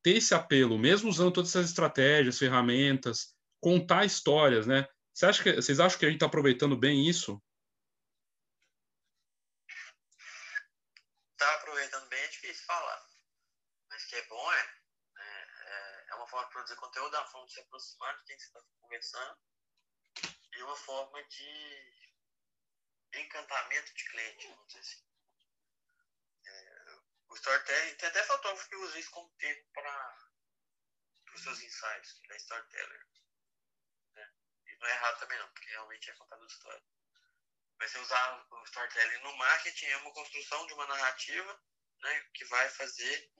ter 0.00 0.18
esse 0.18 0.32
apelo, 0.32 0.78
mesmo 0.78 1.10
usando 1.10 1.32
todas 1.32 1.50
essas 1.50 1.66
estratégias, 1.66 2.38
ferramentas, 2.38 3.34
contar 3.60 4.04
histórias, 4.04 4.64
né? 4.64 4.86
Você 5.12 5.26
acha 5.26 5.42
que, 5.42 5.52
vocês 5.56 5.80
acham 5.80 5.98
que 5.98 6.04
a 6.06 6.08
gente 6.08 6.18
está 6.18 6.26
aproveitando 6.26 6.76
bem 6.76 7.08
isso? 7.08 7.42
falar. 12.68 13.06
Mas 13.90 14.04
que 14.04 14.14
é 14.14 14.26
bom 14.26 14.52
é, 14.52 14.72
é, 15.16 16.06
é 16.10 16.14
uma 16.14 16.28
forma 16.28 16.46
de 16.46 16.52
produzir 16.52 16.76
conteúdo, 16.76 17.16
é 17.16 17.18
uma 17.18 17.28
forma 17.28 17.46
de 17.46 17.54
se 17.54 17.60
aproximar 17.60 18.16
de 18.18 18.24
quem 18.24 18.38
você 18.38 18.46
está 18.46 18.60
conversando 18.80 19.38
e 20.52 20.62
uma 20.62 20.76
forma 20.76 21.24
de 21.24 22.12
encantamento 23.14 23.94
de 23.94 24.04
cliente, 24.10 24.46
vamos 24.46 24.66
dizer 24.68 24.80
assim. 24.80 25.07
O 27.28 27.34
storytelling, 27.34 27.94
tem 27.96 28.08
até 28.08 28.22
fotógrafo 28.24 28.68
que 28.68 28.76
usa 28.76 28.98
isso 28.98 29.10
como 29.10 29.30
termo 29.38 29.70
para 29.72 30.16
os 31.34 31.42
seus 31.42 31.60
ensaios, 31.60 32.12
que 32.24 32.32
é 32.32 32.36
storyteller. 32.36 33.06
Né? 34.14 34.32
E 34.66 34.76
não 34.76 34.88
é 34.88 34.92
errado 34.92 35.18
também 35.20 35.38
não, 35.38 35.48
porque 35.52 35.70
realmente 35.70 36.10
é 36.10 36.14
contador 36.14 36.46
de 36.46 36.52
história. 36.52 36.82
Mas 37.78 37.90
você 37.90 37.98
usar 37.98 38.46
o 38.50 38.64
storytelling 38.64 39.22
no 39.22 39.36
marketing 39.36 39.86
é 39.86 39.96
uma 39.98 40.12
construção 40.12 40.66
de 40.66 40.74
uma 40.74 40.86
narrativa 40.86 41.62
né, 42.00 42.20
que 42.34 42.44
vai 42.46 42.68
fazer, 42.70 43.30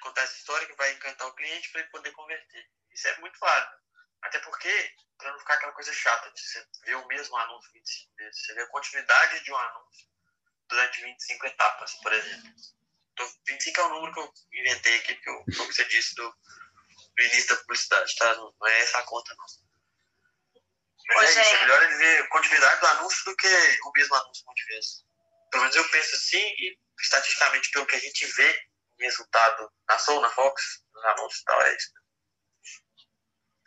contar 0.00 0.22
essa 0.22 0.36
história, 0.36 0.66
que 0.66 0.74
vai 0.74 0.92
encantar 0.92 1.28
o 1.28 1.34
cliente 1.34 1.70
para 1.70 1.80
ele 1.82 1.90
poder 1.90 2.12
converter. 2.12 2.70
Isso 2.90 3.08
é 3.08 3.18
muito 3.18 3.38
válido. 3.38 3.80
Até 4.22 4.38
porque, 4.40 4.96
para 5.16 5.32
não 5.32 5.38
ficar 5.38 5.54
aquela 5.54 5.72
coisa 5.72 5.92
chata 5.92 6.30
de 6.30 6.40
você 6.40 6.68
ver 6.84 6.94
o 6.96 7.06
mesmo 7.06 7.36
anúncio 7.36 7.72
25 7.72 8.14
vezes, 8.16 8.44
você 8.44 8.54
vê 8.54 8.62
a 8.62 8.66
continuidade 8.68 9.44
de 9.44 9.52
um 9.52 9.56
anúncio 9.56 10.08
durante 10.68 11.02
25 11.02 11.46
etapas, 11.46 11.94
por 11.94 12.12
exemplo. 12.12 12.50
Então, 13.20 13.32
25 13.48 13.80
é 13.80 13.84
o 13.84 13.88
número 13.90 14.14
que 14.14 14.20
eu 14.20 14.32
inventei 14.60 14.96
aqui, 14.96 15.14
porque 15.14 15.28
eu, 15.28 15.44
como 15.56 15.72
você 15.72 15.84
disse 15.84 16.14
do, 16.14 16.30
do 17.16 17.22
início 17.22 17.48
da 17.48 17.56
publicidade, 17.56 18.16
tá? 18.16 18.34
Não, 18.34 18.54
não 18.58 18.68
é 18.68 18.80
essa 18.80 18.98
a 18.98 19.02
conta, 19.02 19.34
não. 19.36 19.46
Mas 21.16 21.36
é, 21.36 21.40
isso, 21.40 21.56
é 21.56 21.60
melhor 21.60 21.82
ele 21.82 21.96
ver 21.96 22.22
a 22.22 22.28
continuidade 22.28 22.80
do 22.80 22.86
anúncio 22.86 23.24
do 23.24 23.36
que 23.36 23.48
o 23.84 23.92
mesmo 23.92 24.14
anúncio 24.14 24.44
muitas 24.46 24.66
vezes. 24.66 25.04
Pelo 25.50 25.62
menos 25.64 25.76
eu 25.76 25.88
penso 25.90 26.14
assim 26.16 26.38
e 26.38 26.78
estatisticamente, 27.00 27.70
pelo 27.72 27.86
que 27.86 27.96
a 27.96 28.00
gente 28.00 28.26
vê 28.26 28.68
em 29.00 29.04
resultado 29.04 29.70
na 29.88 29.98
Soul, 29.98 30.20
na 30.20 30.30
Fox, 30.30 30.82
nos 30.94 31.04
anúncios 31.04 31.40
e 31.40 31.44
tal, 31.44 31.62
é 31.62 31.76
isso. 31.76 31.90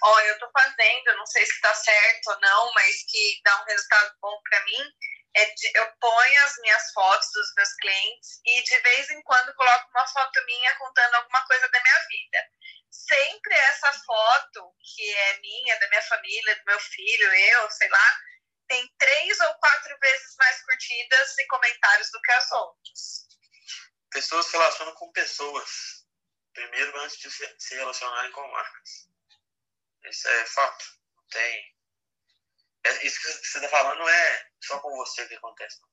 Ó, 0.03 0.19
eu 0.21 0.39
tô 0.39 0.49
fazendo, 0.51 1.17
não 1.17 1.25
sei 1.25 1.45
se 1.45 1.61
tá 1.61 1.73
certo 1.73 2.27
ou 2.27 2.39
não, 2.39 2.73
mas 2.73 3.03
que 3.07 3.41
dá 3.43 3.61
um 3.61 3.65
resultado 3.65 4.15
bom 4.21 4.41
para 4.49 4.63
mim. 4.65 4.93
É 5.35 5.45
de, 5.45 5.71
eu 5.75 5.91
ponho 5.99 6.45
as 6.45 6.57
minhas 6.59 6.91
fotos 6.91 7.27
dos 7.33 7.53
meus 7.55 7.73
clientes 7.75 8.39
e 8.45 8.61
de 8.63 8.79
vez 8.79 9.09
em 9.09 9.21
quando 9.23 9.55
coloco 9.55 9.89
uma 9.89 10.07
foto 10.07 10.45
minha 10.45 10.75
contando 10.75 11.15
alguma 11.15 11.45
coisa 11.47 11.67
da 11.69 11.81
minha 11.81 11.99
vida. 12.07 12.49
Sempre 12.91 13.53
essa 13.55 13.93
foto, 14.05 14.75
que 14.95 15.09
é 15.09 15.39
minha, 15.39 15.79
da 15.79 15.89
minha 15.89 16.01
família, 16.03 16.55
do 16.55 16.65
meu 16.65 16.79
filho, 16.79 17.33
eu, 17.33 17.71
sei 17.71 17.89
lá, 17.89 18.19
tem 18.67 18.87
três 18.97 19.39
ou 19.39 19.53
quatro 19.55 19.97
vezes 19.99 20.35
mais 20.37 20.61
curtidas 20.63 21.37
e 21.37 21.47
comentários 21.47 22.11
do 22.11 22.21
que 22.21 22.31
as 22.31 22.51
outras. 22.51 23.27
Pessoas 24.11 24.45
se 24.45 24.51
relacionam 24.53 24.93
com 24.95 25.11
pessoas, 25.11 26.05
primeiro 26.53 26.99
antes 27.01 27.17
de 27.17 27.31
se 27.31 27.75
relacionarem 27.75 28.31
com 28.31 28.47
marcas. 28.51 29.09
Isso 30.05 30.27
é 30.27 30.45
fato. 30.45 30.85
Tem. 31.31 31.72
É, 32.85 33.05
isso 33.05 33.19
que 33.21 33.27
você 33.31 33.57
está 33.57 33.69
falando 33.69 33.99
não 33.99 34.09
é 34.09 34.49
só 34.61 34.79
com 34.79 34.95
você 34.97 35.27
que 35.27 35.35
acontece. 35.35 35.81
Não. 35.81 35.89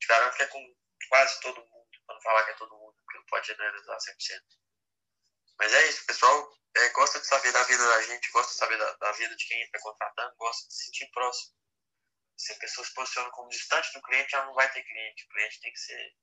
Te 0.00 0.06
garanto 0.08 0.36
que 0.36 0.42
é 0.42 0.46
com 0.46 0.76
quase 1.08 1.40
todo 1.40 1.60
mundo. 1.60 1.88
Não 2.08 2.20
falar 2.20 2.44
que 2.44 2.50
é 2.50 2.54
todo 2.54 2.76
mundo, 2.76 2.96
porque 3.04 3.18
não 3.18 3.26
pode 3.26 3.46
generalizar 3.46 3.96
100%. 3.96 4.42
Mas 5.58 5.72
é 5.72 5.86
isso, 5.88 6.06
pessoal 6.06 6.62
é, 6.74 6.88
gosta 6.90 7.20
de 7.20 7.26
saber 7.26 7.52
da 7.52 7.62
vida 7.64 7.86
da 7.86 8.02
gente, 8.02 8.30
gosta 8.32 8.50
de 8.50 8.58
saber 8.58 8.78
da, 8.78 8.92
da 8.94 9.12
vida 9.12 9.36
de 9.36 9.46
quem 9.46 9.62
está 9.62 9.78
contratando, 9.78 10.34
gosta 10.36 10.66
de 10.66 10.74
se 10.74 10.84
sentir 10.84 11.10
próximo 11.12 11.54
se 12.42 12.52
a 12.52 12.58
pessoa 12.58 12.84
se 12.84 12.94
posiciona 12.94 13.30
como 13.30 13.48
distante 13.48 13.92
do 13.92 14.02
cliente, 14.02 14.34
ela 14.34 14.46
não 14.46 14.54
vai 14.54 14.70
ter 14.72 14.82
cliente. 14.82 15.24
O 15.24 15.28
cliente 15.28 15.60
tem 15.60 15.72
que 15.72 15.78
ser. 15.78 16.16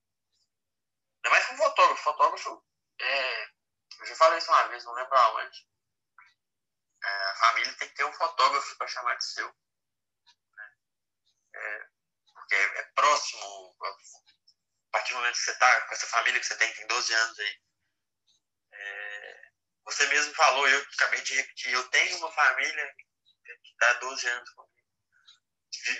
Ainda 1.16 1.30
mais 1.30 1.46
com 1.46 1.56
fotógrafo. 1.56 2.02
Fotógrafo, 2.02 2.66
é... 3.00 3.44
eu 4.00 4.06
já 4.06 4.16
falei 4.16 4.38
isso 4.38 4.50
uma 4.50 4.68
vez, 4.68 4.84
não 4.84 4.92
lembro 4.92 5.16
aonde. 5.16 5.66
É, 7.02 7.08
a 7.30 7.34
família 7.36 7.76
tem 7.78 7.88
que 7.88 7.94
ter 7.94 8.04
um 8.04 8.12
fotógrafo 8.12 8.76
para 8.76 8.88
chamar 8.88 9.14
de 9.16 9.24
seu. 9.24 9.54
Porque 12.50 12.56
é, 12.56 12.80
é, 12.80 12.82
próximo. 12.94 13.76
A 13.80 14.92
partir 14.92 15.12
do 15.12 15.18
momento 15.18 15.34
que 15.34 15.42
você 15.42 15.52
está 15.52 15.80
com 15.82 15.94
essa 15.94 16.06
família 16.08 16.40
que 16.40 16.46
você 16.46 16.56
tem, 16.56 16.74
tem 16.74 16.86
12 16.88 17.14
anos 17.14 17.38
aí. 17.38 17.60
É, 18.72 19.50
você 19.84 20.06
mesmo 20.08 20.34
falou, 20.34 20.68
eu 20.68 20.80
acabei 20.94 21.20
de 21.20 21.34
repetir, 21.34 21.72
eu 21.72 21.88
tenho 21.90 22.16
uma 22.18 22.32
família 22.32 22.94
que 23.44 23.70
está 23.70 23.92
12 23.94 24.28
anos 24.28 24.50
comigo 24.50 24.80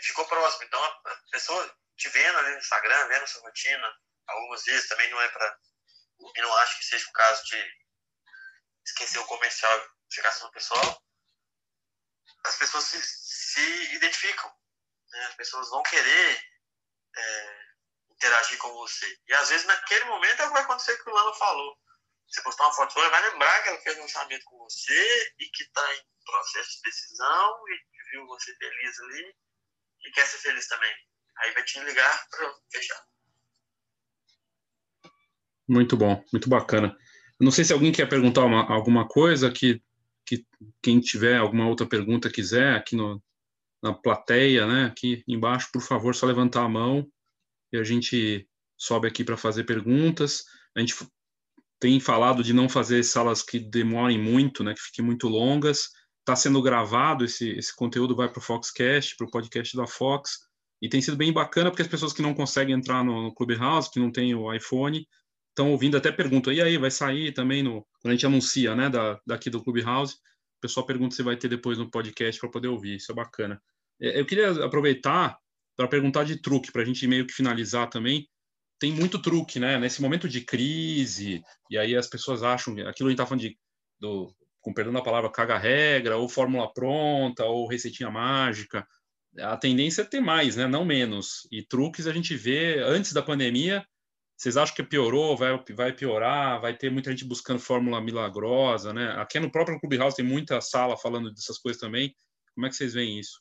ficou 0.03 0.27
próximo. 0.27 0.65
Então, 0.65 0.83
a 0.83 1.17
pessoa 1.31 1.77
te 1.97 2.09
vendo 2.09 2.39
ali 2.39 2.53
no 2.53 2.59
Instagram, 2.59 3.09
vendo 3.09 3.27
sua 3.27 3.43
rotina, 3.43 3.97
algumas 4.27 4.63
vezes 4.65 4.89
também 4.89 5.11
não 5.11 5.21
é 5.21 5.29
para. 5.29 5.59
E 6.37 6.43
não 6.43 6.57
acho 6.59 6.79
que 6.79 6.85
seja 6.85 7.09
o 7.09 7.13
caso 7.13 7.45
de 7.45 7.81
esquecer 8.85 9.19
o 9.19 9.27
comercial 9.27 9.79
e 10.11 10.15
ficar 10.15 10.33
só 10.33 10.47
no 10.47 10.53
pessoal. 10.53 11.03
As 12.45 12.57
pessoas 12.57 12.85
se, 12.85 13.03
se 13.03 13.95
identificam. 13.95 14.60
Né? 15.11 15.27
As 15.27 15.35
pessoas 15.35 15.69
vão 15.71 15.83
querer 15.83 16.41
é, 17.17 17.61
interagir 18.13 18.59
com 18.59 18.73
você. 18.75 19.07
E 19.29 19.33
às 19.35 19.49
vezes 19.49 19.67
naquele 19.67 20.05
momento 20.05 20.41
é 20.41 20.45
o 20.45 20.49
que 20.49 20.55
vai 20.55 20.63
acontecer 20.63 21.03
que 21.03 21.11
o 21.11 21.15
Lano 21.15 21.35
falou. 21.35 21.77
Você 22.29 22.43
postar 22.43 22.65
uma 22.65 22.75
foto 22.75 22.93
sua, 22.93 23.09
vai 23.09 23.31
lembrar 23.31 23.63
que 23.63 23.69
ela 23.71 23.81
fez 23.81 23.99
um 23.99 24.03
lançamento 24.03 24.45
com 24.45 24.59
você 24.59 25.35
e 25.41 25.47
que 25.51 25.65
está 25.65 25.95
em 25.97 26.01
processo 26.25 26.77
de 26.77 26.83
decisão 26.83 27.55
e 27.69 28.11
viu 28.13 28.27
você 28.27 28.55
feliz 28.55 29.01
ali 29.01 29.35
e 30.05 30.11
quer 30.13 30.27
ser 30.27 30.39
feliz 30.39 30.69
também. 30.69 30.95
Aí 31.39 31.53
vai 31.53 31.65
te 31.65 31.81
ligar 31.81 32.29
para 32.29 32.55
fechar. 32.71 33.05
Muito 35.69 35.97
bom, 35.97 36.25
muito 36.33 36.49
bacana. 36.49 36.97
não 37.41 37.51
sei 37.51 37.65
se 37.65 37.73
alguém 37.73 37.93
quer 37.93 38.09
perguntar 38.09 38.45
uma, 38.45 38.73
alguma 38.73 39.09
coisa, 39.09 39.51
que, 39.51 39.83
que 40.27 40.45
quem 40.83 41.01
tiver 41.01 41.37
alguma 41.37 41.69
outra 41.69 41.89
pergunta 41.89 42.31
quiser, 42.31 42.77
aqui 42.77 42.95
no, 42.95 43.23
na 43.83 43.93
plateia, 43.93 44.67
né, 44.67 44.85
aqui 44.85 45.23
embaixo, 45.27 45.69
por 45.73 45.83
favor, 45.83 46.15
só 46.15 46.27
levantar 46.27 46.65
a 46.65 46.69
mão 46.69 47.07
e 47.73 47.79
a 47.79 47.85
gente 47.85 48.47
sobe 48.77 49.09
aqui 49.09 49.25
para 49.25 49.37
fazer 49.37 49.65
perguntas. 49.65 50.45
A 50.77 50.81
gente 50.81 50.95
tem 51.79 51.99
falado 51.99 52.43
de 52.43 52.53
não 52.53 52.69
fazer 52.69 53.03
salas 53.03 53.43
que 53.43 53.59
demorem 53.59 54.19
muito, 54.19 54.63
né, 54.63 54.75
que 54.75 54.81
fiquem 54.81 55.05
muito 55.05 55.29
longas 55.29 55.89
está 56.21 56.37
sendo 56.37 56.63
gravado, 56.63 57.25
esse, 57.25 57.51
esse 57.51 57.75
conteúdo 57.75 58.15
vai 58.15 58.29
para 58.29 58.39
o 58.39 58.43
Foxcast, 58.43 59.17
para 59.17 59.27
o 59.27 59.31
podcast 59.31 59.77
da 59.77 59.87
Fox, 59.87 60.39
e 60.81 60.89
tem 60.89 61.01
sido 61.01 61.17
bem 61.17 61.33
bacana 61.33 61.71
porque 61.71 61.83
as 61.83 61.89
pessoas 61.89 62.13
que 62.13 62.23
não 62.23 62.35
conseguem 62.35 62.75
entrar 62.75 63.05
no, 63.05 63.23
no 63.23 63.35
Clubhouse, 63.35 63.91
que 63.91 63.99
não 63.99 64.11
tem 64.11 64.35
o 64.35 64.53
iPhone, 64.53 65.07
estão 65.49 65.73
ouvindo, 65.73 65.97
até 65.97 66.13
perguntam, 66.13 66.53
e 66.53 66.63
aí, 66.63 66.79
vai 66.79 66.91
sair 66.91 67.33
também 67.33 67.63
no, 67.63 67.87
quando 68.01 68.13
a 68.13 68.15
gente 68.15 68.27
anuncia, 68.27 68.75
né, 68.77 68.89
da, 68.89 69.21
daqui 69.27 69.51
do 69.51 69.63
Clubhouse, 69.63 70.17
o 70.61 70.69
pessoal 70.69 70.85
pergunta 70.85 71.15
se 71.15 71.23
vai 71.23 71.39
ter 71.39 71.49
depois 71.49 71.79
no 71.79 71.91
podcast 71.91 72.39
para 72.39 72.51
poder 72.51 72.69
ouvir. 72.69 72.97
Isso 72.97 73.11
é 73.11 73.15
bacana. 73.15 73.61
É, 74.01 74.21
eu 74.21 74.27
queria 74.27 74.51
aproveitar 74.63 75.39
para 75.75 75.89
perguntar 75.89 76.25
de 76.25 76.41
truque, 76.41 76.71
para 76.71 76.83
a 76.83 76.85
gente 76.85 77.07
meio 77.07 77.27
que 77.27 77.33
finalizar 77.33 77.89
também. 77.89 78.29
Tem 78.79 78.93
muito 78.93 79.21
truque, 79.21 79.59
né? 79.59 79.79
Nesse 79.79 80.03
momento 80.03 80.29
de 80.29 80.43
crise, 80.43 81.43
e 81.71 81.79
aí 81.79 81.97
as 81.97 82.07
pessoas 82.07 82.43
acham, 82.43 82.75
aquilo 82.87 83.09
a 83.09 83.11
gente 83.11 83.13
está 83.13 83.25
falando 83.25 83.41
de, 83.41 83.59
do, 83.99 84.35
com 84.61 84.75
perdão 84.75 84.93
da 84.93 85.01
palavra, 85.01 85.33
caga-regra, 85.33 86.19
ou 86.19 86.29
fórmula 86.29 86.71
pronta, 86.73 87.45
ou 87.47 87.67
receitinha 87.67 88.11
mágica. 88.11 88.87
A 89.39 89.57
tendência 89.57 90.03
é 90.03 90.05
ter 90.05 90.21
mais, 90.21 90.57
né? 90.57 90.67
Não 90.67 90.85
menos. 90.85 91.49
E 91.51 91.63
truques 91.63 92.07
a 92.07 92.13
gente 92.13 92.37
vê 92.37 92.81
antes 92.83 93.15
da 93.15 93.23
pandemia. 93.23 93.87
Vocês 94.41 94.57
acham 94.57 94.75
que 94.75 94.83
piorou? 94.83 95.37
Vai, 95.37 95.51
vai 95.75 95.93
piorar? 95.93 96.59
Vai 96.63 96.75
ter 96.75 96.91
muita 96.91 97.11
gente 97.11 97.27
buscando 97.27 97.61
fórmula 97.61 98.01
milagrosa, 98.01 98.91
né? 98.91 99.13
Aqui 99.21 99.39
no 99.39 99.53
próprio 99.53 99.79
Clubhouse 99.79 100.17
tem 100.17 100.25
muita 100.25 100.63
sala 100.63 100.97
falando 100.97 101.31
dessas 101.31 101.59
coisas 101.59 101.79
também. 101.79 102.17
Como 102.55 102.67
é 102.67 102.71
que 102.71 102.75
vocês 102.75 102.95
veem 102.95 103.21
isso? 103.21 103.39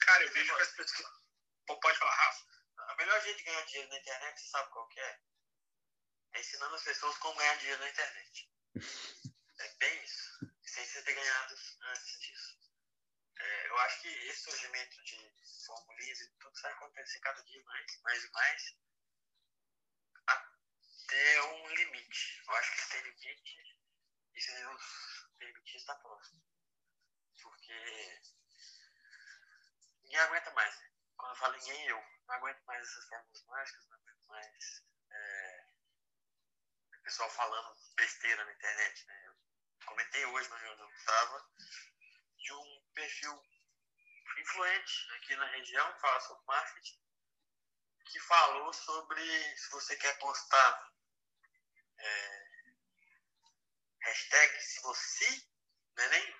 Cara, 0.00 0.22
eu 0.22 0.32
vejo 0.34 0.54
que 0.54 0.60
as 0.60 0.72
pessoas. 0.72 1.08
Pode 1.66 1.98
falar, 1.98 2.14
Rafa. 2.14 2.44
A 2.76 2.96
melhor 2.96 3.22
jeito 3.22 3.38
de 3.38 3.44
ganhar 3.44 3.64
dinheiro 3.64 3.88
na 3.88 3.98
internet, 3.98 4.38
você 4.38 4.48
sabe 4.48 4.70
qual 4.70 4.86
que 4.88 5.00
é? 5.00 5.18
É 6.34 6.40
ensinando 6.40 6.74
as 6.74 6.84
pessoas 6.84 7.16
como 7.16 7.38
ganhar 7.38 7.56
dinheiro 7.56 7.80
na 7.80 7.88
internet. 7.88 8.50
É 9.60 9.74
bem 9.80 10.04
isso. 10.04 10.38
Sem 10.62 10.86
você 10.86 11.02
ter 11.02 11.14
ganhado 11.14 11.54
antes 11.90 12.18
disso. 12.20 12.58
É, 13.40 13.68
eu 13.70 13.78
acho 13.78 14.02
que 14.02 14.08
esse 14.08 14.42
surgimento 14.42 15.02
de 15.02 15.16
formulinhas 15.66 16.20
e 16.20 16.30
tudo 16.38 16.60
vai 16.62 16.70
acontecer 16.70 17.18
cada 17.18 17.42
dia 17.42 17.60
mais, 17.64 18.00
mais 18.04 18.24
e 18.24 18.30
mais, 18.30 18.76
até 21.08 21.42
um 21.42 21.68
limite. 21.68 22.42
Eu 22.46 22.54
acho 22.56 22.74
que 22.74 22.80
esse 22.80 23.00
limite, 23.00 23.80
e 24.34 24.40
se 24.40 24.52
Deus 24.52 24.82
permitir, 25.38 25.76
está 25.78 25.94
próximo. 25.96 26.42
Porque 27.42 28.22
ninguém 30.02 30.18
aguenta 30.18 30.50
mais. 30.52 30.74
Quando 31.16 31.32
eu 31.32 31.36
falo 31.36 31.56
ninguém, 31.56 31.86
eu 31.86 32.04
não 32.26 32.34
aguento 32.34 32.62
mais 32.64 32.82
essas 32.82 33.08
fórmulas 33.08 33.44
mágicas, 33.46 33.88
não 33.88 33.96
aguento 33.96 34.26
mais 34.26 34.84
é, 35.10 35.66
o 36.94 37.02
pessoal 37.02 37.30
falando 37.30 37.76
besteira 37.96 38.44
na 38.44 38.52
internet. 38.52 39.06
Né? 39.06 39.26
Eu 39.28 39.86
comentei 39.86 40.26
hoje 40.26 40.48
na 40.50 40.58
reunião 40.58 40.90
que 40.90 40.98
estava 40.98 41.50
de 42.36 42.52
um 42.52 42.90
perfil 42.92 43.42
influente 44.40 45.12
aqui 45.16 45.36
na 45.36 45.46
região, 45.46 45.92
que 45.94 46.00
fala 46.00 46.20
sobre 46.20 46.44
marketing, 46.44 47.02
que 48.04 48.20
falou 48.20 48.72
sobre 48.72 49.56
se 49.56 49.70
você 49.70 49.96
quer 49.96 50.18
postar 50.18 50.97
é, 51.98 52.48
hashtag 54.02 54.62
se 54.62 54.80
você, 54.82 55.42
não 55.96 56.04
é 56.04 56.08
nem 56.08 56.36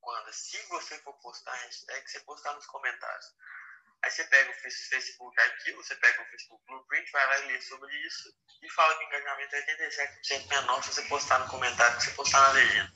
quando, 0.00 0.32
se 0.32 0.60
você 0.66 0.98
for 0.98 1.14
postar 1.20 1.54
hashtag, 1.54 2.10
você 2.10 2.20
postar 2.20 2.52
nos 2.54 2.66
comentários. 2.66 3.26
Aí 4.02 4.10
você 4.10 4.24
pega 4.24 4.50
o 4.50 4.54
Facebook 4.54 5.40
Arquivo, 5.40 5.82
você 5.82 5.94
pega 5.94 6.22
o 6.22 6.26
Facebook 6.26 6.64
Blueprint, 6.66 7.10
vai 7.12 7.26
lá 7.26 7.38
e 7.38 7.52
lê 7.52 7.60
sobre 7.60 7.94
isso 8.04 8.34
e 8.60 8.70
fala 8.70 8.98
que 8.98 9.04
o 9.04 9.06
engajamento 9.06 9.54
é 9.54 9.76
87% 9.76 10.48
menor 10.48 10.82
se 10.82 10.92
você 10.92 11.02
postar 11.02 11.38
no 11.38 11.48
comentário 11.48 11.96
que 11.98 12.04
você 12.04 12.10
postar 12.12 12.40
na 12.40 12.52
legenda. 12.52 12.92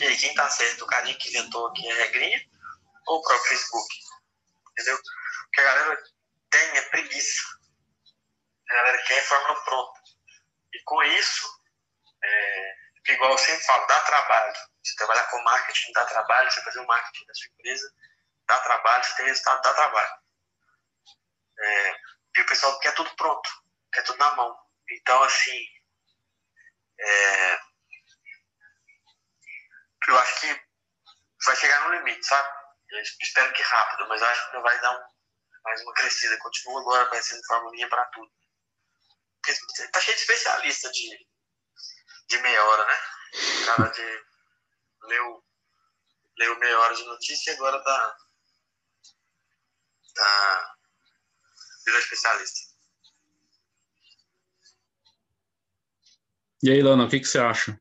E 0.00 0.06
aí, 0.06 0.16
quem 0.18 0.34
tá 0.34 0.50
certo? 0.50 0.82
O 0.82 0.86
carinha 0.88 1.16
que 1.16 1.28
inventou 1.28 1.68
aqui 1.68 1.88
a 1.88 1.94
regrinha 1.94 2.44
ou 3.06 3.18
o 3.18 3.22
próprio 3.22 3.48
Facebook? 3.50 3.94
Entendeu? 4.72 5.00
Que 5.52 5.60
a 5.60 5.64
galera 5.64 6.02
tem 6.50 6.78
é 6.78 6.82
preguiça. 6.88 7.42
A 8.68 8.74
galera 8.74 9.02
quer 9.04 9.20
a 9.20 9.22
fórmula 9.22 9.64
pronta. 9.64 10.00
E 10.74 10.82
com 10.82 11.02
isso, 11.04 11.57
igual 13.12 13.32
eu 13.32 13.38
sempre 13.38 13.64
falo, 13.64 13.86
dá 13.86 14.00
trabalho. 14.00 14.54
Você 14.84 14.94
trabalhar 14.96 15.24
com 15.26 15.42
marketing 15.42 15.92
dá 15.92 16.04
trabalho, 16.06 16.50
você 16.50 16.62
fazer 16.62 16.80
o 16.80 16.86
marketing 16.86 17.26
da 17.26 17.34
sua 17.34 17.48
empresa 17.48 17.94
dá 18.48 18.56
trabalho, 18.62 19.04
você 19.04 19.16
tem 19.16 19.26
resultado, 19.26 19.62
dá 19.62 19.74
trabalho. 19.74 20.14
É, 21.60 21.96
e 22.36 22.40
o 22.40 22.46
pessoal 22.46 22.78
quer 22.80 22.94
tudo 22.94 23.14
pronto, 23.16 23.50
quer 23.92 24.02
tudo 24.02 24.18
na 24.18 24.34
mão. 24.36 24.58
Então, 24.90 25.22
assim, 25.22 25.66
é, 26.98 27.58
eu 30.08 30.18
acho 30.18 30.40
que 30.40 30.62
vai 31.44 31.56
chegar 31.56 31.80
no 31.84 31.94
limite, 31.96 32.26
sabe? 32.26 32.48
Eu 32.90 33.00
espero 33.00 33.52
que 33.52 33.62
rápido, 33.62 34.08
mas 34.08 34.22
acho 34.22 34.50
que 34.50 34.58
vai 34.60 34.80
dar 34.80 34.98
um, 34.98 35.04
mais 35.62 35.82
uma 35.82 35.92
crescida. 35.92 36.38
Continua 36.38 36.80
agora 36.80 37.06
conhecendo 37.06 37.44
formulinha 37.46 37.88
para 37.88 38.04
tudo. 38.06 38.32
Porque 39.42 39.88
tá 39.92 40.00
cheio 40.00 40.16
de 40.16 40.22
especialista 40.22 40.90
de, 40.90 41.28
de 42.28 42.38
meia 42.38 42.64
hora, 42.64 42.84
né? 42.86 42.96
Cara 43.64 43.88
de 43.88 44.24
leu, 45.02 45.44
leu 46.38 46.58
meia 46.58 46.78
hora 46.78 46.94
de 46.94 47.04
notícia 47.04 47.50
e 47.50 47.54
agora 47.54 47.82
tá, 47.82 48.16
tá 50.14 50.74
virou 51.84 52.00
especialista. 52.00 52.68
E 56.62 56.70
aí, 56.70 56.82
Lana, 56.82 57.04
o 57.04 57.08
que, 57.08 57.20
que 57.20 57.26
você 57.26 57.38
acha? 57.38 57.80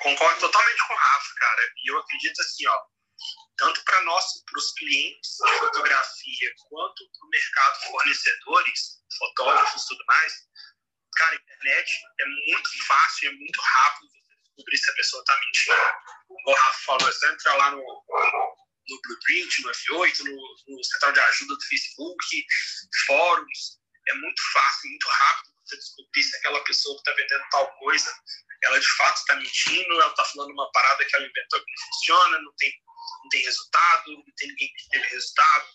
Concordo 0.00 0.40
totalmente 0.40 0.88
com 0.88 0.94
o 0.94 0.96
Rafa, 0.96 1.34
cara. 1.36 1.62
E 1.84 1.90
eu 1.92 1.98
acredito 1.98 2.40
assim, 2.40 2.66
ó, 2.66 2.82
tanto 3.56 3.84
para 3.84 4.02
nós, 4.02 4.24
para 4.50 4.58
os 4.58 4.72
clientes 4.72 5.36
de 5.36 5.58
fotografia, 5.58 6.54
quanto 6.68 7.04
para 7.12 7.26
o 7.26 7.30
mercado 7.30 7.82
fornecedores, 7.82 9.02
fotógrafos 9.16 9.82
e 9.82 9.88
tudo 9.88 10.04
mais, 10.06 10.32
cara, 11.16 11.32
a 11.32 11.36
internet 11.36 11.90
é 12.20 12.26
muito 12.26 12.86
fácil, 12.86 13.28
é 13.28 13.32
muito 13.32 13.60
rápido 13.60 14.08
você 14.08 14.36
descobrir 14.42 14.78
se 14.78 14.90
a 14.90 14.94
pessoa 14.94 15.20
está 15.20 15.40
mentindo. 15.40 15.92
O 16.28 16.52
Rafa 16.54 16.80
falou, 16.84 17.08
é 17.08 17.12
só 17.12 17.28
entrar 17.28 17.56
lá 17.56 17.70
no, 17.72 17.78
no 17.78 19.00
Blueprint, 19.02 19.62
no 19.62 19.70
F8, 19.70 20.18
no, 20.20 20.76
no 20.76 20.84
central 20.84 21.12
de 21.12 21.20
ajuda 21.20 21.54
do 21.54 21.64
Facebook, 21.66 22.46
fóruns. 23.06 23.80
É 24.08 24.14
muito 24.14 24.42
fácil, 24.52 24.90
muito 24.90 25.08
rápido 25.08 25.50
você 25.64 25.76
descobrir 25.76 26.22
se 26.22 26.36
aquela 26.36 26.64
pessoa 26.64 26.94
que 26.96 27.10
está 27.10 27.12
vendendo 27.12 27.48
tal 27.50 27.78
coisa 27.78 28.12
ela 28.62 28.78
de 28.78 28.96
fato 28.96 29.16
está 29.16 29.36
mentindo, 29.36 29.92
ela 29.94 30.10
está 30.10 30.24
falando 30.24 30.52
uma 30.52 30.70
parada 30.72 31.04
que 31.04 31.16
ela 31.16 31.26
inventou 31.26 31.60
que 31.60 31.70
não 31.70 31.86
funciona, 31.86 32.38
não 32.40 32.52
tem, 32.56 32.72
não 33.22 33.28
tem 33.30 33.42
resultado, 33.42 34.12
não 34.12 34.24
tem 34.36 34.48
ninguém 34.48 34.72
que 34.74 34.88
teve 34.90 35.06
resultado. 35.08 35.68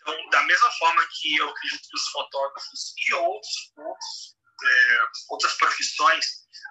Então, 0.00 0.30
da 0.30 0.42
mesma 0.44 0.70
forma 0.72 1.06
que 1.20 1.36
eu 1.36 1.48
acredito 1.48 1.88
que 1.88 1.96
os 1.96 2.08
fotógrafos 2.08 2.94
e 2.96 3.14
outros, 3.14 3.72
outros 3.76 4.37
é, 4.64 4.98
outras 5.30 5.54
profissões, 5.54 6.26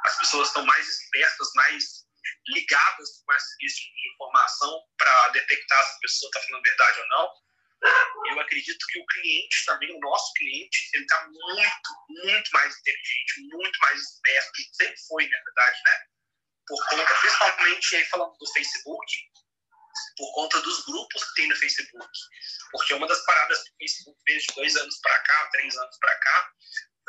as 0.06 0.20
pessoas 0.20 0.48
estão 0.48 0.66
mais 0.66 0.88
espertas, 0.88 1.48
mais 1.56 1.84
ligadas 2.48 3.10
com 3.26 3.34
esse 3.34 3.78
tipo 3.78 3.96
de 3.96 4.14
informação 4.14 4.82
para 4.98 5.30
detectar 5.30 5.84
se 5.84 5.96
a 5.96 6.00
pessoa 6.02 6.30
está 6.30 6.42
falando 6.42 6.64
verdade 6.64 7.00
ou 7.00 7.08
não 7.08 7.48
eu 8.30 8.40
acredito 8.40 8.86
que 8.88 9.00
o 9.00 9.06
cliente 9.06 9.66
também, 9.66 9.96
o 9.96 10.00
nosso 10.00 10.34
cliente, 10.34 10.90
ele 10.94 11.04
está 11.04 11.28
muito, 11.28 12.24
muito 12.24 12.50
mais 12.52 12.76
inteligente, 12.78 13.42
muito 13.54 13.80
mais 13.80 14.02
esperto, 14.02 14.52
que 14.54 14.64
sempre 14.74 14.98
foi, 15.08 15.28
na 15.28 15.38
verdade, 15.44 15.80
né? 15.86 16.00
Por 16.68 16.90
conta, 16.90 17.16
principalmente 17.16 17.96
aí 17.96 18.06
falando 18.06 18.38
do 18.38 18.52
Facebook, 18.52 19.16
por 20.18 20.34
conta 20.34 20.62
dos 20.62 20.86
grupos 20.86 21.24
que 21.24 21.34
tem 21.36 21.48
no 21.48 21.56
Facebook. 21.56 22.12
Porque 22.72 22.94
uma 22.96 23.08
das 23.08 23.24
paradas 23.26 23.64
que 23.64 23.70
o 23.70 23.78
Facebook 23.80 24.20
fez 24.26 24.44
de 24.44 24.56
dois 24.56 24.76
anos 24.76 25.00
para 25.00 25.20
cá, 25.20 25.50
três 25.52 25.78
anos 25.78 25.98
para 26.00 26.16
cá, 26.16 26.52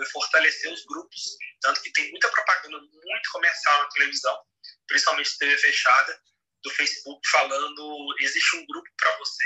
fortalecer 0.07 0.73
os 0.73 0.85
grupos. 0.87 1.37
Tanto 1.61 1.83
que 1.83 1.93
tem 1.93 2.11
muita 2.11 2.29
propaganda 2.31 2.79
muito 2.79 3.31
comercial 3.33 3.83
na 3.83 3.89
televisão, 3.91 4.39
principalmente 4.87 5.39
TV 5.39 5.59
fechada, 5.59 6.21
do 6.63 6.71
Facebook 6.71 7.21
falando: 7.31 8.15
existe 8.21 8.57
um 8.57 8.67
grupo 8.67 8.89
para 8.97 9.17
você 9.19 9.45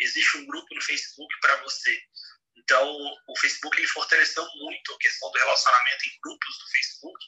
existe 0.00 0.38
um 0.38 0.46
grupo 0.46 0.74
no 0.74 0.82
Facebook 0.82 1.34
para 1.40 1.56
você. 1.62 2.02
Então, 2.56 2.96
o 3.28 3.38
Facebook 3.38 3.76
ele 3.78 3.88
fortaleceu 3.88 4.46
muito 4.56 4.94
a 4.94 4.98
questão 4.98 5.30
do 5.30 5.38
relacionamento 5.38 6.04
em 6.06 6.20
grupos 6.22 6.58
do 6.58 6.70
Facebook, 6.70 7.24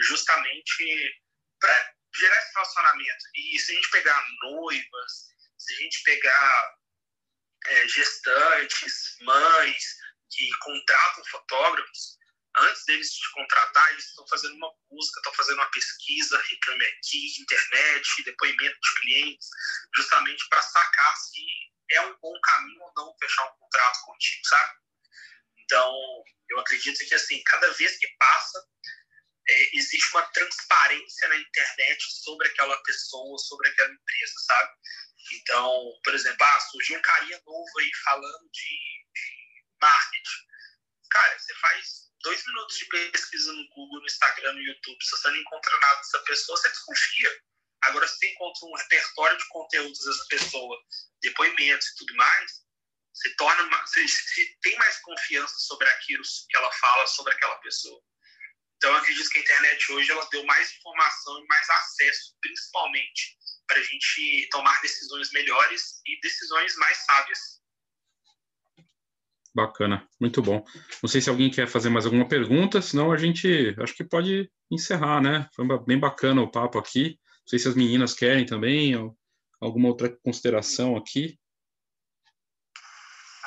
justamente 0.00 1.20
para 1.58 1.94
gerar 2.14 2.38
esse 2.38 2.52
relacionamento. 2.54 3.24
E 3.34 3.58
se 3.58 3.72
a 3.72 3.74
gente 3.74 3.90
pegar 3.90 4.26
noivas, 4.42 5.12
se 5.58 5.74
a 5.74 5.76
gente 5.76 6.02
pegar 6.02 6.78
é, 7.66 7.88
gestantes, 7.88 9.16
mães 9.22 9.97
que 10.30 10.48
contratam 10.60 11.24
fotógrafos, 11.26 12.18
antes 12.56 12.84
deles 12.84 13.10
te 13.10 13.32
contratar, 13.32 13.92
eles 13.92 14.06
estão 14.06 14.26
fazendo 14.28 14.54
uma 14.54 14.72
busca, 14.90 15.20
estão 15.20 15.34
fazendo 15.34 15.56
uma 15.56 15.70
pesquisa, 15.70 16.42
reclame 16.50 16.84
aqui, 16.84 17.40
internet, 17.40 18.22
depoimento 18.24 18.78
de 18.80 19.00
clientes, 19.00 19.48
justamente 19.94 20.48
para 20.48 20.62
sacar 20.62 21.16
se 21.16 21.44
é 21.90 22.00
um 22.02 22.16
bom 22.20 22.38
caminho 22.40 22.82
ou 22.82 22.92
não 22.96 23.16
fechar 23.18 23.44
um 23.44 23.58
contrato 23.58 24.00
contigo, 24.04 24.46
sabe? 24.46 24.72
Então, 25.58 26.24
eu 26.50 26.60
acredito 26.60 26.98
que, 27.06 27.14
assim, 27.14 27.42
cada 27.44 27.70
vez 27.72 27.98
que 27.98 28.08
passa, 28.18 28.66
é, 29.48 29.76
existe 29.76 30.10
uma 30.12 30.22
transparência 30.32 31.28
na 31.28 31.36
internet 31.36 32.04
sobre 32.22 32.48
aquela 32.48 32.76
pessoa, 32.82 33.38
sobre 33.38 33.68
aquela 33.68 33.90
empresa, 33.90 34.34
sabe? 34.46 34.72
Então, 35.32 35.92
por 36.04 36.14
exemplo, 36.14 36.42
ah, 36.44 36.60
surgiu 36.60 36.98
um 36.98 37.02
carinha 37.02 37.40
novo 37.46 37.78
aí 37.78 37.90
falando 38.04 38.50
de, 38.50 38.78
marketing. 39.80 40.46
Cara, 41.10 41.38
você 41.38 41.54
faz 41.54 42.08
dois 42.22 42.44
minutos 42.46 42.78
de 42.78 42.84
pesquisa 42.86 43.52
no 43.52 43.68
Google, 43.68 44.00
no 44.00 44.06
Instagram, 44.06 44.52
no 44.52 44.60
YouTube, 44.60 45.04
se 45.04 45.10
você 45.10 45.28
não 45.28 45.36
encontra 45.36 45.80
nada 45.80 45.96
dessa 45.96 46.18
pessoa, 46.20 46.58
você 46.58 46.68
desconfia. 46.68 47.42
Agora, 47.82 48.08
se 48.08 48.16
você 48.16 48.30
encontra 48.30 48.66
um 48.66 48.74
repertório 48.74 49.38
de 49.38 49.48
conteúdos 49.48 50.04
dessa 50.04 50.26
pessoa, 50.28 50.78
depoimentos 51.22 51.86
e 51.88 51.96
tudo 51.96 52.14
mais, 52.16 52.68
torna, 53.36 53.86
você, 53.86 54.06
você 54.06 54.56
tem 54.62 54.76
mais 54.76 54.98
confiança 55.00 55.54
sobre 55.58 55.88
aquilo 55.88 56.22
que 56.22 56.56
ela 56.56 56.72
fala 56.72 57.06
sobre 57.06 57.32
aquela 57.32 57.56
pessoa. 57.56 58.00
Então, 58.76 58.90
eu 58.90 58.96
acredito 58.96 59.28
que 59.30 59.38
a 59.38 59.42
internet 59.42 59.92
hoje 59.92 60.12
ela 60.12 60.28
deu 60.30 60.44
mais 60.44 60.70
informação 60.70 61.42
e 61.42 61.46
mais 61.46 61.68
acesso, 61.68 62.36
principalmente 62.40 63.36
para 63.66 63.78
a 63.78 63.82
gente 63.82 64.48
tomar 64.50 64.80
decisões 64.80 65.30
melhores 65.32 66.00
e 66.06 66.20
decisões 66.20 66.76
mais 66.76 66.96
sábias. 66.98 67.57
Bacana, 69.58 70.06
muito 70.20 70.40
bom. 70.40 70.64
Não 71.02 71.08
sei 71.08 71.20
se 71.20 71.28
alguém 71.28 71.50
quer 71.50 71.66
fazer 71.66 71.88
mais 71.90 72.04
alguma 72.04 72.28
pergunta, 72.28 72.80
senão 72.80 73.10
a 73.10 73.16
gente 73.16 73.74
acho 73.82 73.92
que 73.92 74.04
pode 74.04 74.48
encerrar, 74.70 75.20
né? 75.20 75.50
Foi 75.52 75.66
bem 75.84 75.98
bacana 75.98 76.40
o 76.40 76.48
papo 76.48 76.78
aqui. 76.78 77.18
Não 77.40 77.48
sei 77.48 77.58
se 77.58 77.66
as 77.66 77.74
meninas 77.74 78.14
querem 78.14 78.46
também, 78.46 78.94
alguma 79.60 79.88
outra 79.88 80.16
consideração 80.22 80.96
aqui. 80.96 81.36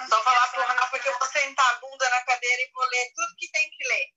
Só 0.10 0.22
falar 0.22 0.52
para 0.52 0.64
o 0.64 0.68
Rafa 0.68 1.00
que 1.00 1.08
eu 1.08 1.18
vou 1.18 1.28
sentar 1.30 1.76
a 1.76 1.80
bunda 1.80 2.10
na 2.10 2.26
cadeira 2.26 2.62
e 2.62 2.72
vou 2.74 2.84
ler 2.90 3.14
tudo 3.16 3.36
que 3.38 3.50
tem 3.50 3.70
que 3.72 3.88
ler. 3.88 4.08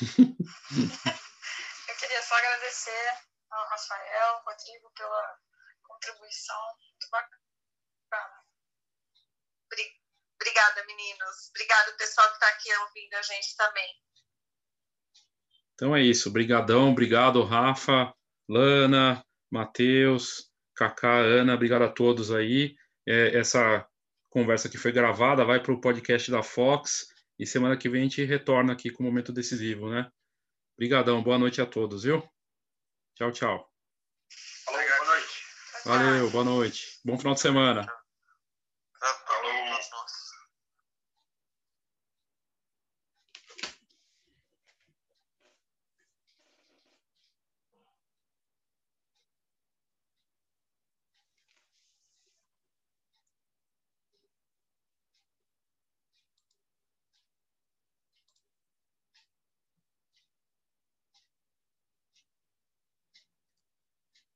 eu 1.90 1.96
queria 1.96 2.22
só 2.22 2.34
agradecer 2.38 3.18
ao 3.50 3.68
Rafael, 3.68 4.28
ao 4.28 4.44
Rodrigo 4.44 4.90
pela 4.96 5.38
contribuição. 5.82 6.62
Muito 6.88 7.10
bacana. 7.10 7.38
Obrigada, 9.66 9.97
meninos. 10.86 11.50
Obrigada, 11.50 11.92
pessoal 11.92 12.28
que 12.28 12.34
está 12.34 12.48
aqui 12.48 12.68
ouvindo 12.76 13.14
a 13.14 13.22
gente 13.22 13.56
também. 13.56 13.88
Então 15.74 15.94
é 15.94 16.02
isso. 16.02 16.28
Obrigadão, 16.28 16.90
obrigado, 16.90 17.42
Rafa, 17.44 18.12
Lana, 18.48 19.24
Matheus, 19.50 20.50
Kaká, 20.74 21.18
Ana, 21.18 21.54
obrigado 21.54 21.82
a 21.82 21.88
todos 21.88 22.32
aí. 22.32 22.74
É, 23.06 23.38
essa 23.38 23.86
conversa 24.28 24.68
que 24.68 24.78
foi 24.78 24.92
gravada 24.92 25.44
vai 25.44 25.60
para 25.60 25.72
o 25.72 25.80
podcast 25.80 26.30
da 26.30 26.42
Fox 26.42 27.08
e 27.38 27.46
semana 27.46 27.76
que 27.76 27.88
vem 27.88 28.02
a 28.02 28.04
gente 28.04 28.24
retorna 28.24 28.72
aqui 28.72 28.90
com 28.90 29.02
o 29.02 29.06
momento 29.06 29.32
decisivo, 29.32 29.88
né? 29.88 30.10
Obrigadão, 30.76 31.22
boa 31.22 31.38
noite 31.38 31.60
a 31.60 31.66
todos, 31.66 32.04
viu? 32.04 32.22
Tchau, 33.14 33.32
tchau. 33.32 33.72
Valeu, 34.66 34.88
boa 34.88 35.06
noite. 35.06 35.42
Valeu, 35.84 36.30
boa 36.30 36.44
noite. 36.44 37.00
Bom 37.04 37.18
final 37.18 37.34
de 37.34 37.40
semana. 37.40 37.86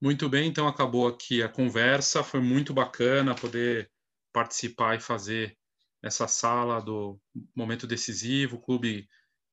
Muito 0.03 0.29
bem, 0.29 0.49
então 0.49 0.67
acabou 0.67 1.07
aqui 1.07 1.45
a 1.45 1.49
conversa. 1.49 2.25
Foi 2.25 2.41
muito 2.41 2.75
bacana 2.75 3.37
poder 3.37 3.89
participar 4.33 4.97
e 4.97 5.01
fazer 5.01 5.57
essa 6.03 6.27
sala 6.27 6.81
do 6.81 7.21
momento 7.55 7.87
decisivo, 7.87 8.61
clube 8.61 9.09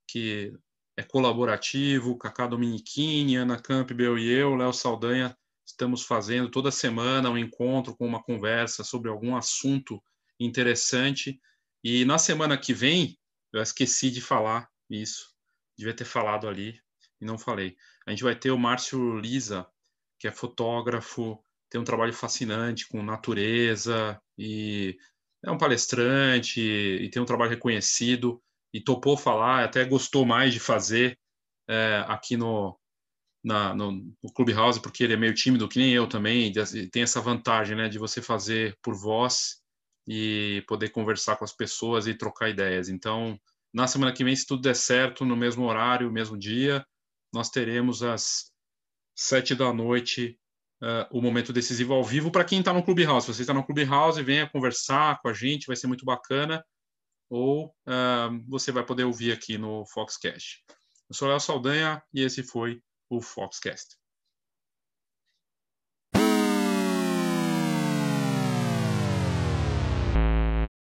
que 0.07 0.51
é 0.97 1.03
colaborativo, 1.03 2.17
Cacá 2.17 2.47
Dominiquini, 2.47 3.35
Ana 3.35 3.61
Campbell 3.61 4.17
e 4.17 4.27
eu, 4.27 4.55
Léo 4.55 4.73
Saldanha, 4.73 5.37
estamos 5.63 6.01
fazendo 6.01 6.49
toda 6.49 6.71
semana 6.71 7.29
um 7.29 7.37
encontro 7.37 7.95
com 7.95 8.07
uma 8.07 8.23
conversa 8.23 8.83
sobre 8.83 9.07
algum 9.07 9.35
assunto 9.35 10.01
interessante. 10.39 11.39
E 11.83 12.03
na 12.05 12.17
semana 12.17 12.57
que 12.57 12.73
vem, 12.73 13.19
eu 13.53 13.61
esqueci 13.61 14.09
de 14.09 14.19
falar 14.19 14.67
isso, 14.89 15.29
devia 15.77 15.93
ter 15.93 16.05
falado 16.05 16.47
ali 16.47 16.81
e 17.21 17.25
não 17.25 17.37
falei. 17.37 17.77
A 18.07 18.09
gente 18.09 18.23
vai 18.23 18.35
ter 18.35 18.49
o 18.49 18.57
Márcio 18.57 19.19
Lisa, 19.19 19.67
que 20.19 20.27
é 20.27 20.31
fotógrafo, 20.31 21.41
tem 21.69 21.79
um 21.79 21.85
trabalho 21.85 22.13
fascinante 22.13 22.87
com 22.87 23.01
natureza 23.01 24.19
e 24.37 24.97
é 25.43 25.49
um 25.49 25.57
palestrante 25.57 26.59
e 26.61 27.09
tem 27.09 27.21
um 27.21 27.25
trabalho 27.25 27.51
reconhecido 27.51 28.41
e 28.73 28.81
topou 28.81 29.17
falar, 29.17 29.63
até 29.63 29.85
gostou 29.85 30.25
mais 30.25 30.53
de 30.53 30.59
fazer 30.59 31.17
é, 31.67 32.03
aqui 32.07 32.35
no, 32.35 32.77
na, 33.43 33.73
no, 33.73 33.91
no 33.91 34.33
Clubhouse, 34.33 34.81
porque 34.81 35.03
ele 35.03 35.13
é 35.13 35.17
meio 35.17 35.33
tímido, 35.33 35.67
que 35.67 35.79
nem 35.79 35.91
eu 35.91 36.07
também, 36.07 36.51
e 36.51 36.89
tem 36.89 37.03
essa 37.03 37.21
vantagem 37.21 37.75
né, 37.75 37.87
de 37.87 37.97
você 37.97 38.21
fazer 38.21 38.77
por 38.81 38.95
voz 38.95 39.61
e 40.07 40.63
poder 40.67 40.89
conversar 40.89 41.37
com 41.37 41.45
as 41.45 41.53
pessoas 41.53 42.07
e 42.07 42.13
trocar 42.13 42.49
ideias. 42.49 42.89
Então, 42.89 43.39
na 43.73 43.87
semana 43.87 44.11
que 44.11 44.23
vem, 44.23 44.35
se 44.35 44.45
tudo 44.45 44.61
der 44.61 44.75
certo, 44.75 45.23
no 45.23 45.35
mesmo 45.35 45.65
horário, 45.65 46.11
mesmo 46.11 46.37
dia, 46.37 46.85
nós 47.33 47.49
teremos 47.49 48.01
as 48.01 48.48
sete 49.19 49.53
da 49.53 49.73
noite, 49.73 50.39
uh, 50.81 51.17
o 51.17 51.21
momento 51.21 51.51
decisivo 51.51 51.93
ao 51.93 52.03
vivo. 52.03 52.31
Para 52.31 52.45
quem 52.45 52.59
está 52.59 52.71
no 52.71 52.81
Clubhouse, 52.81 53.25
se 53.25 53.33
você 53.33 53.41
está 53.41 53.53
no 53.53 53.65
Clubhouse, 53.65 54.23
venha 54.23 54.49
conversar 54.49 55.19
com 55.21 55.27
a 55.27 55.33
gente, 55.33 55.67
vai 55.67 55.75
ser 55.75 55.87
muito 55.87 56.05
bacana. 56.05 56.63
Ou 57.29 57.67
uh, 57.67 58.43
você 58.47 58.71
vai 58.71 58.85
poder 58.85 59.03
ouvir 59.03 59.33
aqui 59.33 59.57
no 59.57 59.85
Foxcast. 59.87 60.63
Eu 61.09 61.15
sou 61.15 61.27
Léo 61.27 61.39
Saldanha 61.39 62.01
e 62.13 62.21
esse 62.21 62.43
foi 62.43 62.81
o 63.09 63.21
Foxcast. 63.21 63.97